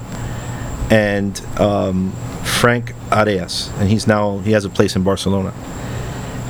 and 0.91 1.39
um, 1.59 2.11
frank 2.43 2.93
areas 3.11 3.69
and 3.77 3.89
he's 3.89 4.05
now 4.05 4.39
he 4.39 4.51
has 4.51 4.65
a 4.65 4.69
place 4.69 4.95
in 4.95 5.03
barcelona 5.03 5.53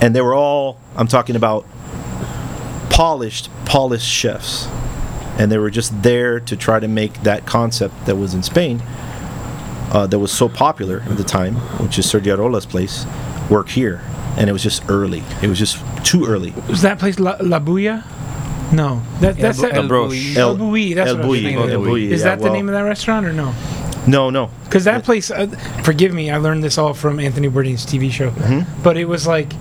and 0.02 0.16
they 0.16 0.22
were 0.22 0.34
all 0.34 0.80
i'm 0.96 1.08
talking 1.08 1.36
about 1.36 1.66
polished 2.90 3.50
polished 3.66 4.08
chefs 4.08 4.68
and 5.38 5.52
they 5.52 5.58
were 5.58 5.70
just 5.70 6.04
there 6.04 6.40
to 6.40 6.58
try 6.58 6.80
to 6.80 6.88
make 6.88 7.14
that 7.24 7.46
concept 7.46 7.94
that 8.06 8.16
was 8.18 8.34
in 8.34 8.44
spain 8.44 8.82
uh, 9.94 10.08
that 10.08 10.20
was 10.20 10.32
so 10.32 10.50
popular 10.50 11.02
at 11.10 11.18
the 11.18 11.24
time 11.24 11.56
which 11.80 11.98
is 11.98 12.06
sergio 12.06 12.36
Arola's 12.38 12.66
place 12.66 13.06
work 13.50 13.70
here 13.70 14.02
and 14.38 14.50
it 14.50 14.54
was 14.54 14.64
just 14.64 14.84
early 14.90 15.24
it 15.42 15.48
was 15.48 15.60
just 15.60 15.78
too 16.06 16.26
early 16.26 16.52
Was 16.68 16.82
that 16.82 17.00
place 17.00 17.20
La, 17.20 17.38
La 17.42 17.60
Bulla? 17.60 18.04
No. 18.72 19.02
That, 19.20 19.38
that's 19.38 19.62
El- 19.62 19.70
that. 19.70 19.76
El 19.76 19.88
Broche. 19.88 20.36
El 20.38 20.58
Bulli, 20.58 20.96
that's 20.96 21.10
El 21.10 21.18
what 21.18 21.26
I 21.26 21.58
was 21.58 21.74
El 21.74 21.82
Bulli, 21.82 22.04
Is 22.10 22.22
yeah, 22.22 22.30
that 22.30 22.38
the 22.40 22.46
well, 22.46 22.54
name 22.54 22.70
of 22.70 22.74
that 22.74 22.82
restaurant 22.82 23.26
or 23.26 23.34
no? 23.34 23.54
no 24.08 24.30
no 24.30 24.50
Because 24.64 24.86
that 24.86 25.04
place, 25.04 25.30
uh, 25.30 25.48
forgive 25.84 26.14
me, 26.14 26.32
I 26.32 26.38
learned 26.38 26.64
this 26.64 26.78
all 26.78 26.94
from 26.94 27.20
Anthony 27.20 27.50
Bourdain's 27.50 27.86
TV 27.86 28.12
show. 28.12 28.32
Mm-hmm. 28.32 28.82
But 28.82 28.98
it 28.98 29.06
was 29.06 29.28
like, 29.28 29.54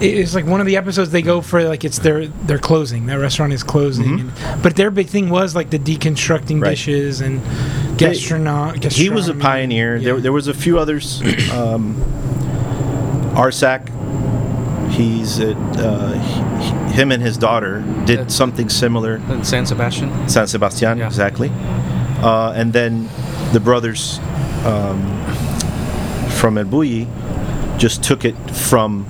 it's 0.00 0.34
like 0.34 0.46
one 0.46 0.60
of 0.60 0.66
the 0.66 0.76
episodes 0.76 1.10
they 1.10 1.22
go 1.22 1.40
for 1.40 1.62
like 1.64 1.84
it's 1.84 1.98
their 1.98 2.26
their 2.28 2.58
closing. 2.58 3.06
That 3.06 3.16
restaurant 3.16 3.52
is 3.52 3.62
closing, 3.62 4.20
and, 4.20 4.62
but 4.62 4.76
their 4.76 4.90
big 4.90 5.08
thing 5.08 5.28
was 5.30 5.54
like 5.54 5.70
the 5.70 5.78
deconstructing 5.78 6.38
Mm-hmm. 6.58 6.62
Right. 6.62 6.70
dishes 6.70 7.20
and 7.20 7.40
gastrono- 7.98 8.92
he 8.92 9.08
was 9.10 9.28
a 9.28 9.34
pioneer. 9.34 9.98
There, 10.00 10.14
Yeah. 10.16 10.20
there 10.20 10.32
was 10.32 10.48
a 10.48 10.54
few 10.54 10.78
others. 10.78 11.22
Um, 11.52 11.96
Arzak, 13.34 13.88
he's 14.90 15.40
uh, 15.40 15.54
uh, 15.78 16.12
he- 16.18 16.92
him 16.94 17.12
and 17.12 17.22
his 17.22 17.36
daughter 17.36 17.80
did 18.04 18.18
That's- 18.18 18.34
something 18.34 18.68
similar. 18.68 19.16
In 19.30 19.44
San 19.44 19.66
Sebastian. 19.66 20.28
San 20.28 20.46
Sebastian, 20.46 20.98
Yeah. 20.98 21.06
exactly. 21.06 21.50
Uh, 22.22 22.52
and 22.56 22.72
then 22.72 23.08
the 23.52 23.60
brothers 23.60 24.18
um, 24.64 25.00
from 26.38 26.58
El 26.58 26.64
Bulli 26.64 27.06
just 27.78 28.02
took 28.02 28.24
it 28.24 28.34
from 28.50 29.06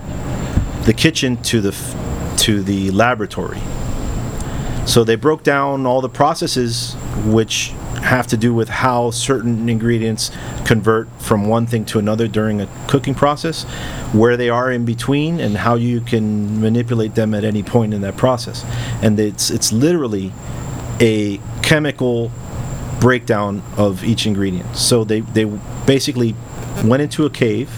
the 0.88 0.94
kitchen 0.94 1.36
to 1.42 1.60
the 1.60 1.72
to 2.38 2.62
the 2.62 2.90
laboratory. 2.92 3.60
So 4.86 5.04
they 5.04 5.16
broke 5.16 5.42
down 5.42 5.84
all 5.84 6.00
the 6.00 6.08
processes 6.08 6.94
which 7.26 7.74
have 8.00 8.26
to 8.28 8.38
do 8.38 8.54
with 8.54 8.70
how 8.70 9.10
certain 9.10 9.68
ingredients 9.68 10.30
convert 10.64 11.06
from 11.20 11.46
one 11.46 11.66
thing 11.66 11.84
to 11.84 11.98
another 11.98 12.26
during 12.26 12.62
a 12.62 12.68
cooking 12.86 13.14
process, 13.14 13.64
where 14.14 14.38
they 14.38 14.48
are 14.48 14.72
in 14.72 14.86
between, 14.86 15.40
and 15.40 15.58
how 15.58 15.74
you 15.74 16.00
can 16.00 16.58
manipulate 16.58 17.14
them 17.14 17.34
at 17.34 17.44
any 17.44 17.62
point 17.62 17.92
in 17.92 18.00
that 18.00 18.16
process. 18.16 18.64
And 19.02 19.20
it's 19.20 19.50
it's 19.50 19.70
literally 19.70 20.32
a 21.02 21.38
chemical 21.62 22.32
breakdown 22.98 23.62
of 23.76 24.02
each 24.04 24.26
ingredient. 24.26 24.74
So 24.74 25.04
they 25.04 25.20
they 25.20 25.44
basically 25.84 26.34
went 26.82 27.02
into 27.02 27.26
a 27.26 27.30
cave, 27.30 27.68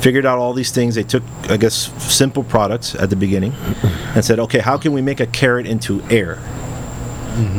figured 0.00 0.26
out 0.26 0.38
all 0.38 0.52
these 0.52 0.70
things. 0.70 0.94
They 0.94 1.02
took, 1.02 1.22
I 1.48 1.56
guess, 1.56 1.92
simple 2.12 2.44
products 2.44 2.94
at 2.94 3.10
the 3.10 3.16
beginning, 3.16 3.52
and 4.14 4.24
said, 4.24 4.38
okay, 4.38 4.60
how 4.60 4.78
can 4.78 4.92
we 4.92 5.02
make 5.02 5.20
a 5.20 5.26
carrot 5.26 5.66
into 5.66 6.02
air? 6.10 6.36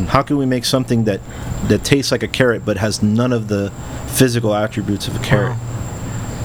How 0.07 0.23
can 0.23 0.37
we 0.37 0.45
make 0.45 0.65
something 0.65 1.05
that 1.05 1.21
that 1.69 1.85
tastes 1.85 2.11
like 2.11 2.23
a 2.23 2.27
carrot 2.27 2.65
but 2.65 2.77
has 2.77 3.01
none 3.01 3.31
of 3.31 3.47
the 3.47 3.71
physical 4.07 4.53
attributes 4.53 5.07
of 5.07 5.15
a 5.15 5.19
carrot? 5.19 5.57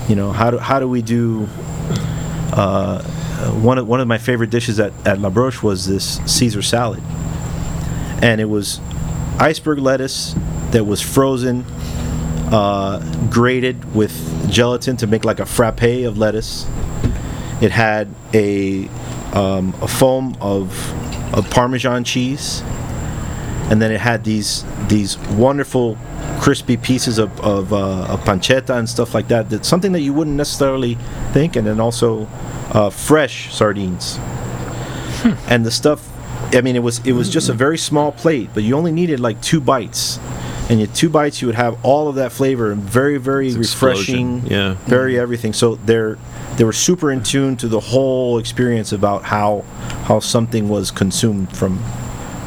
You 0.09 0.15
know, 0.15 0.31
how 0.31 0.51
do 0.51 0.59
how 0.59 0.79
do 0.79 0.89
we 0.89 1.03
do? 1.03 1.49
Uh, 2.53 3.03
one 3.61 3.79
of 3.79 3.89
one 3.89 4.01
of 4.01 4.07
my 4.07 4.19
favorite 4.19 4.51
dishes 4.51 4.79
at, 4.79 4.93
at 5.05 5.19
La 5.19 5.31
Broche 5.31 5.63
was 5.63 5.87
this 5.87 6.21
Caesar 6.27 6.63
salad, 6.63 7.03
and 8.23 8.41
it 8.41 8.45
was 8.45 8.81
iceberg 9.41 9.79
lettuce 9.81 10.37
that 10.71 10.85
was 10.85 11.01
frozen, 11.01 11.65
uh, 12.55 13.01
grated 13.31 13.97
with 13.97 14.15
gelatin 14.49 14.97
to 14.97 15.09
make 15.09 15.25
like 15.25 15.41
a 15.41 15.47
frappe 15.47 15.83
of 15.83 16.17
lettuce. 16.17 16.67
It 17.61 17.73
had 17.73 18.09
a 18.33 18.89
um, 19.33 19.75
a 19.83 19.89
foam 19.89 20.37
of 20.41 20.71
of 21.35 21.51
Parmesan 21.51 22.05
cheese, 22.05 22.63
and 23.71 23.83
then 23.83 23.91
it 23.91 24.01
had 24.01 24.23
these 24.23 24.65
these 24.87 25.19
wonderful 25.31 25.99
crispy 26.41 26.77
pieces 26.77 27.19
of, 27.19 27.41
of, 27.41 27.73
uh, 27.73 28.05
of 28.05 28.21
pancetta 28.21 28.77
and 28.77 28.89
stuff 28.89 29.15
like 29.15 29.29
that. 29.29 29.49
That's 29.49 29.67
something 29.67 29.93
that 29.93 30.01
you 30.03 30.13
wouldn't 30.13 30.37
necessarily 30.37 30.97
think, 31.33 31.57
and 31.57 31.67
then 31.67 31.81
also 31.81 32.29
uh, 32.71 32.91
fresh 32.91 33.53
sardines. 33.53 34.19
And 35.49 35.65
the 35.65 35.71
stuff, 35.71 36.07
I 36.55 36.61
mean, 36.61 36.77
it 36.77 36.83
was 36.83 37.05
it 37.05 37.13
was 37.13 37.31
just 37.31 37.49
a 37.49 37.55
very 37.55 37.79
small 37.79 38.13
plate, 38.13 38.51
but 38.55 38.63
you 38.63 38.77
only 38.77 38.93
needed 38.93 39.19
like 39.19 39.41
two 39.41 39.61
bites, 39.61 40.19
and 40.71 40.81
in 40.81 40.93
two 40.93 41.11
bites 41.11 41.41
you 41.43 41.47
would 41.47 41.55
have 41.57 41.85
all 41.85 42.09
of 42.09 42.15
that 42.17 42.33
flavor 42.33 42.73
and 42.73 42.83
very 42.83 43.19
very 43.19 43.49
explosion, 43.49 44.39
refreshing, 44.41 44.47
yeah. 44.47 44.75
very 44.87 45.19
everything. 45.19 45.53
So 45.53 45.77
they're 45.77 46.19
they 46.57 46.65
were 46.65 46.73
super 46.73 47.11
in 47.11 47.23
tune 47.23 47.57
to 47.59 47.69
the 47.69 47.81
whole 47.81 48.39
experience 48.39 48.93
about 48.93 49.25
how 49.25 49.65
how 50.05 50.21
something 50.21 50.69
was 50.69 50.91
consumed 50.91 51.55
from 51.57 51.79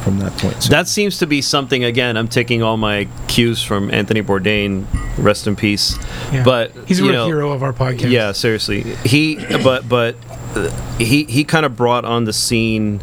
from 0.02 0.18
that 0.20 0.32
point. 0.38 0.62
So- 0.62 0.70
That 0.70 0.88
seems 0.88 1.18
to 1.18 1.26
be 1.26 1.42
something. 1.42 1.84
Again, 1.84 2.16
I'm 2.16 2.28
taking 2.28 2.62
all 2.62 2.76
my 2.76 3.08
cues 3.26 3.62
from 3.62 3.90
Anthony 3.90 4.22
Bourdain, 4.22 4.86
rest 5.18 5.46
in 5.46 5.56
peace. 5.56 5.98
Yeah. 6.32 6.44
But 6.44 6.72
he's 6.86 7.00
a 7.00 7.02
real 7.02 7.12
know, 7.12 7.26
hero 7.26 7.50
of 7.52 7.62
our 7.62 7.72
podcast. 7.72 8.10
Yeah, 8.10 8.32
seriously. 8.32 8.82
He, 9.04 9.36
but 9.62 9.88
but 9.88 10.16
uh, 10.54 10.70
he 10.98 11.24
he 11.24 11.44
kind 11.44 11.66
of 11.66 11.76
brought 11.76 12.04
on 12.04 12.24
the 12.24 12.32
scene. 12.32 13.00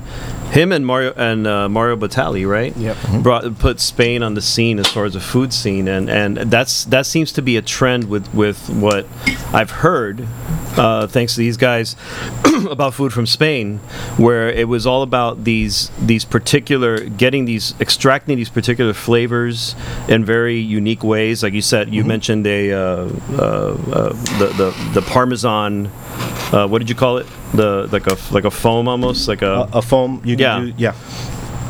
Him 0.56 0.72
and 0.72 0.86
Mario 0.86 1.12
and 1.18 1.46
uh, 1.46 1.68
Mario 1.68 1.98
Batali, 1.98 2.48
right? 2.48 2.74
Yep. 2.78 2.98
Brought 3.22 3.60
put 3.60 3.82
Spain 3.82 4.24
on 4.24 4.36
the 4.36 4.42
scene 4.42 4.80
as 4.80 4.88
far 4.88 5.04
as 5.04 5.14
a 5.14 5.20
food 5.20 5.52
scene, 5.52 5.90
and 5.90 6.10
and 6.10 6.38
that's 6.38 6.86
that 6.86 7.06
seems 7.06 7.34
to 7.34 7.42
be 7.42 7.58
a 7.58 7.62
trend 7.62 8.06
with 8.08 8.34
with 8.34 8.70
what 8.70 9.06
I've 9.54 9.72
heard. 9.72 10.26
Uh, 10.78 11.08
thanks 11.08 11.34
to 11.34 11.40
these 11.40 11.58
guys 11.58 11.98
about 12.70 12.94
food 12.94 13.12
from 13.12 13.26
Spain, 13.26 13.80
where 14.16 14.50
it 14.50 14.70
was 14.70 14.88
all 14.88 15.02
about 15.02 15.44
these 15.44 15.92
these 16.00 16.24
particular 16.24 17.02
getting 17.02 17.44
these 17.44 17.74
extracting 17.82 18.38
these 18.38 18.50
particular 18.50 18.94
flavors 18.94 19.76
in 20.08 20.24
very 20.24 20.58
unique 20.58 21.04
ways. 21.04 21.44
Like 21.44 21.52
you 21.52 21.62
said, 21.62 21.94
you 21.94 22.06
mentioned 22.06 22.48
a 22.48 22.72
uh, 22.72 22.78
uh, 22.78 23.42
uh, 23.42 24.10
the, 24.40 24.54
the 24.56 24.92
the 24.94 25.02
Parmesan. 25.02 25.92
Uh, 26.52 26.68
what 26.68 26.80
did 26.80 26.90
you 26.90 26.96
call 26.96 27.18
it? 27.18 27.28
The 27.54 27.88
like 27.92 28.08
a 28.08 28.18
like 28.32 28.46
a 28.46 28.52
foam 28.52 28.88
almost 28.88 29.28
like 29.28 29.42
a. 29.42 29.68
a, 29.74 29.80
a 29.80 29.82
foam, 29.82 30.22
you 30.24 30.36
Yeah. 30.38 30.72
yeah. 30.78 30.94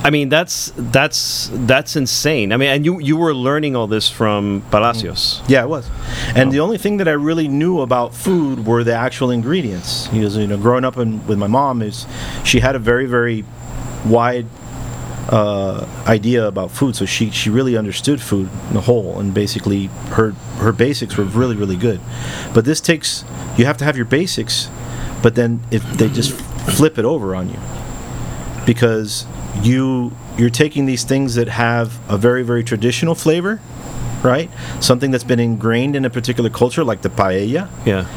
I 0.03 0.12
mean 0.12 0.29
that's 0.29 0.71
that's 0.75 1.49
that's 1.51 1.95
insane. 1.95 2.51
I 2.53 2.58
mean, 2.58 2.69
and 2.69 2.86
you 2.86 2.99
you 2.99 3.17
were 3.17 3.34
learning 3.34 3.75
all 3.75 3.88
this 3.88 4.08
from 4.08 4.62
Palacios. 4.69 5.41
Yeah, 5.47 5.63
it 5.63 5.67
was. 5.69 5.89
And 6.36 6.51
the 6.51 6.60
only 6.60 6.77
thing 6.77 6.97
that 6.97 7.08
I 7.08 7.13
really 7.13 7.47
knew 7.47 7.81
about 7.81 8.13
food 8.13 8.67
were 8.67 8.84
the 8.84 8.93
actual 8.93 9.31
ingredients. 9.31 10.08
Because 10.10 10.38
you 10.38 10.45
know, 10.45 10.58
growing 10.58 10.86
up 10.86 10.97
in, 10.97 11.25
with 11.25 11.39
my 11.39 11.47
mom 11.47 11.81
is 11.81 12.05
she 12.43 12.60
had 12.60 12.75
a 12.75 12.79
very 12.79 13.08
very 13.08 13.43
wide 14.05 14.45
uh, 15.29 15.88
idea 16.05 16.47
about 16.47 16.71
food, 16.71 16.95
so 16.95 17.05
she 17.05 17.29
she 17.31 17.49
really 17.49 17.75
understood 17.77 18.21
food 18.21 18.49
in 18.67 18.73
the 18.75 18.81
whole, 18.81 19.19
and 19.19 19.33
basically 19.33 19.88
her 20.11 20.31
her 20.59 20.71
basics 20.71 21.17
were 21.17 21.23
really 21.23 21.55
really 21.55 21.75
good. 21.77 21.99
But 22.53 22.65
this 22.65 22.79
takes 22.81 23.23
you 23.57 23.65
have 23.65 23.77
to 23.77 23.85
have 23.85 23.95
your 23.97 24.05
basics, 24.05 24.69
but 25.23 25.35
then 25.35 25.61
if 25.71 25.83
they 25.93 26.09
just 26.09 26.31
flip 26.31 26.97
it 26.97 27.05
over 27.05 27.35
on 27.35 27.49
you 27.49 27.59
because 28.65 29.25
you 29.61 30.11
you're 30.38 30.49
taking 30.49 30.85
these 30.85 31.03
things 31.03 31.35
that 31.35 31.47
have 31.47 31.99
a 32.09 32.17
very 32.17 32.43
very 32.43 32.63
traditional 32.63 33.15
flavor 33.15 33.59
right 34.23 34.49
something 34.79 35.11
that's 35.11 35.23
been 35.23 35.39
ingrained 35.39 35.95
in 35.95 36.03
a 36.05 36.09
particular 36.09 36.49
culture 36.49 36.83
like 36.83 37.01
the 37.03 37.09
paella 37.09 37.69
Yeah. 37.85 38.07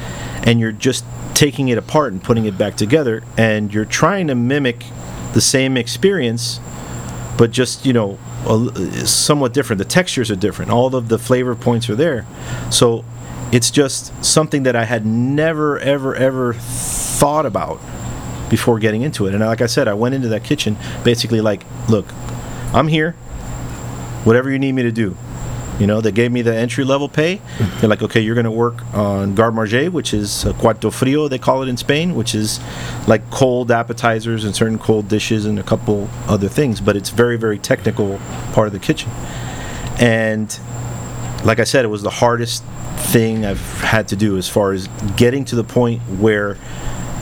and 0.44 0.58
you're 0.58 0.72
just 0.72 1.04
taking 1.34 1.68
it 1.68 1.76
apart 1.78 2.12
and 2.12 2.22
putting 2.22 2.46
it 2.46 2.56
back 2.56 2.76
together 2.76 3.22
and 3.36 3.72
you're 3.72 3.84
trying 3.84 4.26
to 4.28 4.34
mimic 4.34 4.84
the 5.34 5.40
same 5.42 5.76
experience 5.76 6.60
but 7.38 7.52
just 7.52 7.86
you 7.86 7.94
know 7.94 8.18
a 8.46 9.06
somewhat 9.06 9.54
different. 9.54 9.78
The 9.78 9.86
textures 9.86 10.30
are 10.30 10.36
different. 10.36 10.70
All 10.70 10.94
of 10.94 11.08
the 11.08 11.18
flavor 11.18 11.54
points 11.54 11.88
are 11.88 11.94
there. 11.94 12.26
So 12.70 13.04
it's 13.50 13.70
just 13.70 14.12
something 14.22 14.64
that 14.64 14.76
i 14.76 14.84
had 14.84 15.06
never 15.06 15.78
ever 15.78 16.14
ever 16.14 16.52
thought 16.52 17.46
about 17.46 17.80
before 18.50 18.78
getting 18.78 19.00
into 19.02 19.26
it. 19.26 19.34
And 19.34 19.42
like 19.42 19.62
i 19.62 19.66
said 19.66 19.88
i 19.88 19.94
went 19.94 20.14
into 20.14 20.28
that 20.28 20.44
kitchen 20.44 20.76
basically 21.04 21.40
like 21.40 21.64
look 21.88 22.12
i'm 22.74 22.88
here. 22.88 23.12
Whatever 24.24 24.50
you 24.50 24.58
need 24.58 24.72
me 24.72 24.82
to 24.82 24.92
do 24.92 25.16
you 25.78 25.86
know, 25.86 26.00
they 26.00 26.12
gave 26.12 26.32
me 26.32 26.42
the 26.42 26.54
entry 26.54 26.84
level 26.84 27.08
pay. 27.08 27.40
They're 27.80 27.88
like, 27.88 28.02
okay, 28.02 28.20
you're 28.20 28.34
going 28.34 28.44
to 28.44 28.50
work 28.50 28.82
on 28.94 29.34
garde 29.34 29.54
manger, 29.54 29.90
which 29.90 30.12
is 30.12 30.44
cuarto 30.58 30.92
frio, 30.92 31.28
they 31.28 31.38
call 31.38 31.62
it 31.62 31.68
in 31.68 31.76
Spain, 31.76 32.14
which 32.14 32.34
is 32.34 32.60
like 33.06 33.30
cold 33.30 33.70
appetizers 33.70 34.44
and 34.44 34.54
certain 34.54 34.78
cold 34.78 35.08
dishes 35.08 35.46
and 35.46 35.58
a 35.58 35.62
couple 35.62 36.08
other 36.26 36.48
things. 36.48 36.80
But 36.80 36.96
it's 36.96 37.10
very, 37.10 37.36
very 37.36 37.58
technical 37.58 38.18
part 38.52 38.66
of 38.66 38.72
the 38.72 38.80
kitchen. 38.80 39.10
And 40.00 40.58
like 41.44 41.60
I 41.60 41.64
said, 41.64 41.84
it 41.84 41.88
was 41.88 42.02
the 42.02 42.10
hardest 42.10 42.64
thing 42.96 43.46
I've 43.46 43.80
had 43.80 44.08
to 44.08 44.16
do 44.16 44.36
as 44.36 44.48
far 44.48 44.72
as 44.72 44.88
getting 45.16 45.44
to 45.46 45.56
the 45.56 45.64
point 45.64 46.02
where 46.02 46.56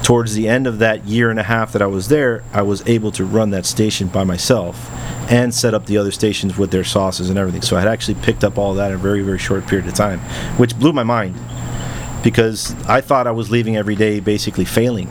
towards 0.06 0.34
the 0.36 0.46
end 0.46 0.68
of 0.68 0.78
that 0.78 1.04
year 1.04 1.30
and 1.30 1.40
a 1.40 1.42
half 1.42 1.72
that 1.72 1.82
I 1.82 1.88
was 1.88 2.06
there, 2.06 2.44
I 2.52 2.62
was 2.62 2.86
able 2.88 3.10
to 3.10 3.24
run 3.24 3.50
that 3.50 3.66
station 3.66 4.06
by 4.06 4.22
myself 4.22 4.88
and 5.28 5.52
set 5.52 5.74
up 5.74 5.86
the 5.86 5.98
other 5.98 6.12
stations 6.12 6.56
with 6.56 6.70
their 6.70 6.84
sauces 6.84 7.28
and 7.28 7.36
everything. 7.36 7.60
So 7.60 7.76
I 7.76 7.80
had 7.80 7.88
actually 7.88 8.14
picked 8.22 8.44
up 8.44 8.56
all 8.56 8.74
that 8.74 8.92
in 8.92 8.94
a 8.94 8.98
very, 8.98 9.22
very 9.22 9.38
short 9.38 9.66
period 9.66 9.88
of 9.88 9.94
time, 9.94 10.20
which 10.58 10.78
blew 10.78 10.92
my 10.92 11.02
mind 11.02 11.34
because 12.22 12.72
I 12.84 13.00
thought 13.00 13.26
I 13.26 13.32
was 13.32 13.50
leaving 13.50 13.76
every 13.76 13.96
day 13.96 14.20
basically 14.20 14.64
failing, 14.64 15.08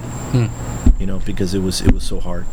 you 0.98 1.06
know, 1.06 1.20
because 1.26 1.54
it 1.54 1.60
was 1.60 1.82
it 1.82 1.92
was 1.92 2.06
so 2.06 2.22
hard. 2.22 2.46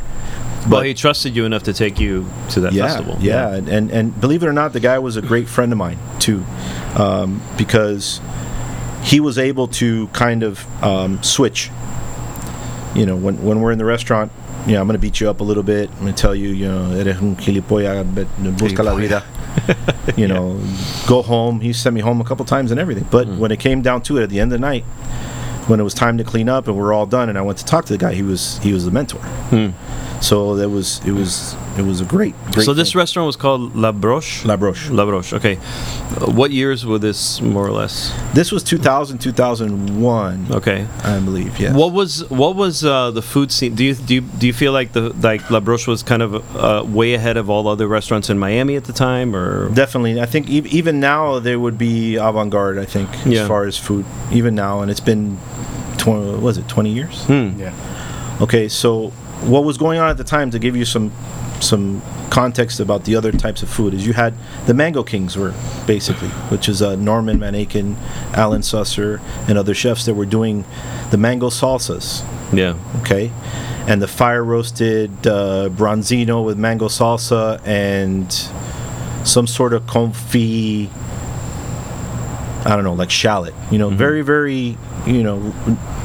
Well, 0.62 0.80
But- 0.80 0.86
he 0.86 0.94
trusted 0.94 1.36
you 1.36 1.44
enough 1.44 1.62
to 1.62 1.72
take 1.72 2.00
you 2.00 2.26
to 2.50 2.60
that 2.62 2.72
yeah, 2.72 2.88
festival. 2.88 3.18
Yeah, 3.20 3.54
and, 3.54 3.68
and 3.68 3.90
and 3.92 4.20
believe 4.20 4.42
it 4.42 4.48
or 4.48 4.52
not, 4.52 4.72
the 4.72 4.80
guy 4.80 4.98
was 4.98 5.16
a 5.16 5.22
great 5.22 5.48
friend 5.48 5.70
of 5.70 5.78
mine 5.78 5.98
too, 6.18 6.44
um, 6.96 7.40
because 7.56 8.20
he 9.04 9.20
was 9.20 9.38
able 9.38 9.68
to 9.68 10.08
kind 10.08 10.42
of 10.42 10.66
um, 10.82 11.22
switch. 11.22 11.70
You 12.94 13.06
know, 13.06 13.16
when 13.16 13.42
when 13.42 13.60
we're 13.60 13.72
in 13.72 13.78
the 13.78 13.84
restaurant, 13.84 14.30
you 14.66 14.74
know, 14.74 14.80
I'm 14.80 14.86
going 14.86 14.98
to 14.98 15.00
beat 15.00 15.20
you 15.20 15.28
up 15.30 15.40
a 15.40 15.44
little 15.44 15.62
bit. 15.62 15.90
I'm 15.90 16.00
going 16.00 16.14
to 16.14 16.20
tell 16.20 16.34
you, 16.34 16.50
you 16.50 16.68
know, 16.68 16.92
eres 16.92 17.18
un 17.18 17.36
gilipollas, 17.36 18.04
busca 18.56 18.84
la 18.84 18.94
vida. 18.94 19.24
You 20.16 20.26
know, 20.26 20.60
go 21.06 21.22
home. 21.22 21.60
He 21.60 21.72
sent 21.72 21.94
me 21.94 22.00
home 22.00 22.20
a 22.20 22.24
couple 22.24 22.44
times 22.44 22.70
and 22.70 22.80
everything. 22.80 23.06
But 23.10 23.28
mm. 23.28 23.38
when 23.38 23.52
it 23.52 23.60
came 23.60 23.82
down 23.82 24.02
to 24.02 24.18
it, 24.18 24.22
at 24.24 24.30
the 24.30 24.40
end 24.40 24.52
of 24.52 24.58
the 24.58 24.66
night, 24.66 24.84
when 25.68 25.78
it 25.80 25.82
was 25.84 25.94
time 25.94 26.18
to 26.18 26.24
clean 26.24 26.48
up 26.48 26.66
and 26.68 26.76
we're 26.76 26.92
all 26.92 27.06
done, 27.06 27.28
and 27.28 27.38
I 27.38 27.42
went 27.42 27.58
to 27.58 27.64
talk 27.64 27.84
to 27.86 27.92
the 27.92 27.98
guy, 27.98 28.14
he 28.14 28.22
was 28.22 28.58
he 28.58 28.72
was 28.72 28.84
the 28.84 28.90
mentor. 28.90 29.20
So 30.20 30.54
that 30.56 30.68
was 30.68 31.00
it 31.04 31.10
was 31.12 31.56
it 31.76 31.82
was 31.82 32.00
a 32.00 32.04
great. 32.04 32.34
great 32.52 32.64
So 32.64 32.74
this 32.74 32.92
thing. 32.92 32.98
restaurant 33.00 33.26
was 33.26 33.34
called 33.36 33.74
La 33.74 33.90
Broche. 33.92 34.44
La 34.44 34.56
Broche. 34.56 34.88
La 34.90 35.04
Broche. 35.04 35.32
Okay. 35.32 35.56
Uh, 35.56 36.30
what 36.30 36.50
years 36.52 36.86
were 36.86 36.98
this 36.98 37.40
more 37.40 37.66
or 37.66 37.72
less? 37.72 38.12
This 38.34 38.52
was 38.52 38.62
2000, 38.62 39.18
2001, 39.18 40.46
Okay. 40.52 40.86
I 41.02 41.18
believe. 41.20 41.58
Yes. 41.58 41.74
What 41.74 41.92
was 41.92 42.28
what 42.30 42.54
was 42.54 42.84
uh, 42.84 43.10
the 43.10 43.22
food 43.22 43.50
scene? 43.50 43.74
Do 43.74 43.84
you 43.84 43.94
do 43.94 44.14
you, 44.14 44.20
do 44.20 44.46
you 44.46 44.52
feel 44.52 44.72
like 44.72 44.92
the 44.92 45.10
like 45.22 45.50
La 45.50 45.58
Broche 45.60 45.88
was 45.88 46.02
kind 46.04 46.22
of 46.22 46.34
uh, 46.56 46.84
way 46.86 47.14
ahead 47.14 47.36
of 47.36 47.50
all 47.50 47.66
other 47.66 47.88
restaurants 47.88 48.30
in 48.30 48.38
Miami 48.38 48.76
at 48.76 48.84
the 48.84 48.92
time, 48.92 49.34
or 49.34 49.70
Definitely, 49.70 50.20
I 50.20 50.26
think 50.26 50.48
e- 50.48 50.68
even 50.70 51.00
now 51.00 51.40
there 51.40 51.58
would 51.58 51.78
be 51.78 52.14
avant-garde. 52.16 52.78
I 52.78 52.84
think 52.84 53.08
Yeah. 53.26 53.42
as 53.42 53.48
far 53.48 53.64
as 53.64 53.76
food, 53.76 54.04
even 54.30 54.54
now, 54.54 54.82
and 54.82 54.90
it's 54.90 55.00
been, 55.00 55.38
tw- 56.02 56.40
was 56.42 56.58
it 56.58 56.68
twenty 56.68 56.90
years? 56.92 57.24
Hmm. 57.24 57.58
Yeah. 57.58 57.72
Okay, 58.40 58.68
so 58.68 59.10
what 59.42 59.64
was 59.64 59.76
going 59.78 59.98
on 59.98 60.08
at 60.10 60.16
the 60.16 60.24
time 60.24 60.50
to 60.50 60.58
give 60.58 60.76
you 60.76 60.84
some 60.84 61.12
some 61.60 62.02
context 62.30 62.80
about 62.80 63.04
the 63.04 63.14
other 63.14 63.30
types 63.30 63.62
of 63.62 63.68
food 63.68 63.94
is 63.94 64.06
you 64.06 64.14
had 64.14 64.34
the 64.66 64.74
Mango 64.74 65.02
Kings 65.02 65.36
were 65.36 65.52
basically, 65.86 66.28
which 66.50 66.68
is 66.68 66.80
uh, 66.82 66.96
Norman 66.96 67.38
Van 67.38 67.52
Aken, 67.54 67.94
Allen 68.32 68.62
Susser, 68.62 69.20
and 69.48 69.58
other 69.58 69.74
chefs 69.74 70.06
that 70.06 70.14
were 70.14 70.26
doing 70.26 70.64
the 71.10 71.18
mango 71.18 71.50
salsas. 71.50 72.22
yeah, 72.52 72.74
okay 73.02 73.30
and 73.86 74.00
the 74.00 74.06
fire 74.08 74.44
roasted 74.44 75.10
uh, 75.26 75.68
bronzino 75.70 76.44
with 76.44 76.56
mango 76.56 76.86
salsa 76.86 77.60
and 77.66 78.32
some 79.26 79.46
sort 79.46 79.72
of 79.72 79.82
confit 79.86 80.88
i 82.64 82.74
don't 82.74 82.84
know 82.84 82.94
like 82.94 83.10
shallot 83.10 83.54
you 83.70 83.78
know 83.78 83.88
very 83.90 84.22
very 84.22 84.76
you 85.06 85.22
know 85.22 85.52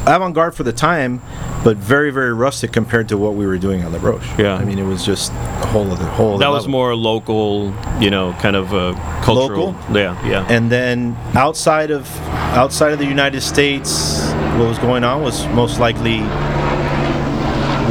avant-garde 0.08 0.56
for 0.56 0.64
the 0.64 0.74
time 0.74 1.22
but 1.64 1.78
very 1.78 2.12
very 2.12 2.34
rustic 2.34 2.72
compared 2.72 3.10
to 3.10 3.18
what 3.18 3.36
we 3.36 3.46
were 3.46 3.58
doing 3.58 3.84
on 3.84 3.92
the 3.92 4.00
roche 4.00 4.28
Yeah. 4.40 4.56
i 4.56 4.64
mean 4.66 4.80
it 4.80 4.86
was 4.86 5.06
just 5.06 5.32
a 5.32 5.68
whole 5.68 5.90
other 5.92 6.06
whole 6.06 6.36
other 6.36 6.40
that 6.40 6.50
was 6.50 6.68
more 6.68 6.96
local, 6.96 7.74
you 8.00 8.10
know, 8.10 8.34
kind 8.40 8.56
of 8.56 8.74
uh, 8.74 8.94
cultural. 9.24 9.72
Local? 9.74 9.96
Yeah, 9.96 10.26
yeah. 10.28 10.46
and 10.50 10.72
then 10.72 11.16
outside 11.36 11.92
of 11.92 12.08
outside 12.56 12.94
of 12.94 13.00
the 13.00 13.06
United 13.06 13.42
States, 13.42 14.32
what 14.58 14.68
was 14.70 14.80
going 14.80 15.04
on 15.04 15.22
was 15.22 15.46
most 15.48 15.80
likely 15.80 16.20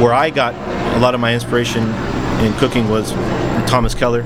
where 0.01 0.13
I 0.13 0.29
got 0.29 0.53
a 0.95 0.99
lot 0.99 1.13
of 1.13 1.19
my 1.19 1.33
inspiration 1.33 1.83
in 2.43 2.53
cooking 2.53 2.87
was 2.89 3.11
Thomas 3.69 3.93
Keller. 3.93 4.23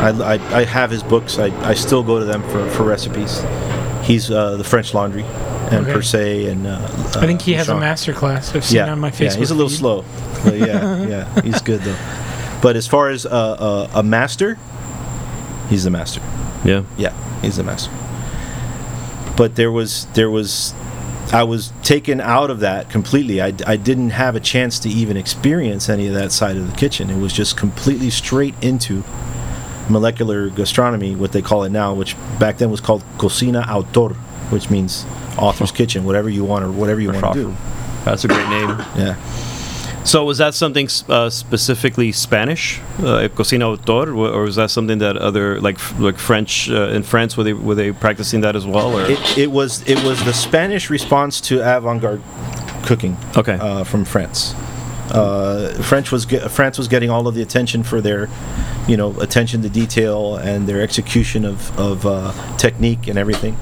I, 0.00 0.34
I, 0.34 0.58
I 0.60 0.64
have 0.64 0.90
his 0.90 1.02
books. 1.02 1.38
I, 1.38 1.46
I 1.66 1.74
still 1.74 2.02
go 2.02 2.18
to 2.18 2.24
them 2.24 2.42
for, 2.50 2.68
for 2.70 2.82
recipes. 2.84 3.42
He's 4.02 4.30
uh, 4.30 4.56
the 4.56 4.64
French 4.64 4.92
Laundry 4.94 5.22
and 5.24 5.84
Okay. 5.86 5.92
Per 5.94 6.02
se 6.02 6.46
and 6.46 6.66
uh, 6.66 6.78
I 7.16 7.26
think 7.26 7.40
he 7.40 7.54
has 7.54 7.68
a 7.68 7.72
Sean. 7.72 7.80
master 7.80 8.12
class. 8.12 8.54
I've 8.54 8.64
seen 8.64 8.76
Yeah, 8.76 8.92
on 8.92 9.00
my 9.00 9.10
Facebook. 9.10 9.32
yeah, 9.32 9.36
he's 9.36 9.50
a 9.50 9.54
little 9.54 9.70
feed. 9.70 9.78
slow. 9.78 10.04
But 10.44 10.54
yeah, 10.58 11.02
yeah, 11.06 11.40
he's 11.40 11.62
good 11.62 11.80
though. 11.80 11.96
But 12.60 12.76
as 12.76 12.86
far 12.86 13.08
as 13.08 13.24
uh, 13.24 13.30
uh, 13.30 13.90
a 13.94 14.02
master, 14.02 14.58
he's 15.70 15.84
the 15.84 15.90
master. 15.90 16.20
Yeah. 16.64 16.84
Yeah, 16.98 17.40
he's 17.40 17.56
the 17.56 17.62
master. 17.62 17.90
But 19.36 19.56
there 19.56 19.72
was 19.72 20.06
there 20.14 20.30
was 20.30 20.74
I 21.32 21.42
was 21.44 21.72
taken 21.82 22.20
out 22.20 22.50
of 22.50 22.60
that 22.60 22.90
completely. 22.90 23.40
I, 23.40 23.52
I 23.66 23.76
didn't 23.76 24.10
have 24.10 24.36
a 24.36 24.40
chance 24.40 24.78
to 24.80 24.88
even 24.90 25.16
experience 25.16 25.88
any 25.88 26.06
of 26.06 26.14
that 26.14 26.30
side 26.30 26.56
of 26.58 26.70
the 26.70 26.76
kitchen. 26.76 27.08
It 27.10 27.18
was 27.18 27.32
just 27.32 27.56
completely 27.56 28.10
straight 28.10 28.54
into 28.62 29.02
molecular 29.88 30.50
gastronomy, 30.50 31.14
what 31.14 31.32
they 31.32 31.42
call 31.42 31.64
it 31.64 31.70
now, 31.70 31.94
which 31.94 32.16
back 32.38 32.58
then 32.58 32.70
was 32.70 32.80
called 32.80 33.04
cocina 33.18 33.60
autor, 33.68 34.14
which 34.50 34.70
means 34.70 35.04
author's 35.38 35.72
kitchen, 35.72 36.04
whatever 36.04 36.28
you 36.28 36.44
want 36.44 36.64
or 36.64 36.70
whatever 36.70 37.00
you 37.00 37.10
want 37.12 37.34
to 37.34 37.40
do. 37.40 37.56
That's 38.04 38.24
a 38.24 38.28
great 38.28 38.48
name. 38.48 38.70
Yeah. 38.96 39.16
So 40.04 40.22
was 40.26 40.36
that 40.36 40.52
something 40.52 40.86
uh, 41.08 41.30
specifically 41.30 42.12
Spanish, 42.12 42.78
uh, 42.98 43.26
cocina 43.34 43.70
autor, 43.70 44.14
or 44.14 44.42
was 44.42 44.56
that 44.56 44.70
something 44.70 44.98
that 44.98 45.16
other 45.16 45.58
like 45.62 45.78
like 45.98 46.18
French 46.18 46.68
uh, 46.68 46.88
in 46.90 47.02
France 47.02 47.38
were 47.38 47.44
they 47.44 47.54
were 47.54 47.74
they 47.74 47.90
practicing 47.90 48.42
that 48.42 48.54
as 48.54 48.66
well? 48.66 48.98
Or? 48.98 49.10
It, 49.10 49.38
it 49.38 49.50
was 49.50 49.82
it 49.88 50.04
was 50.04 50.22
the 50.24 50.34
Spanish 50.34 50.90
response 50.90 51.40
to 51.48 51.60
avant-garde 51.60 52.20
cooking. 52.84 53.16
okay. 53.34 53.54
uh, 53.54 53.84
from 53.84 54.04
France. 54.04 54.54
Uh, 55.10 55.72
French 55.82 56.10
was 56.10 56.24
ge- 56.24 56.42
France 56.48 56.78
was 56.78 56.88
getting 56.88 57.10
all 57.10 57.28
of 57.28 57.34
the 57.34 57.42
attention 57.42 57.82
for 57.82 58.00
their, 58.00 58.28
you 58.88 58.96
know, 58.96 59.18
attention 59.20 59.62
to 59.62 59.68
detail 59.68 60.36
and 60.36 60.66
their 60.66 60.80
execution 60.80 61.44
of 61.44 61.78
of 61.78 62.06
uh, 62.06 62.32
technique 62.56 63.06
and 63.06 63.18
everything, 63.18 63.56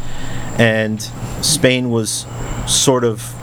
and 0.59 1.03
Spain 1.43 1.91
was 1.91 2.27
sort 2.67 3.05
of 3.05 3.35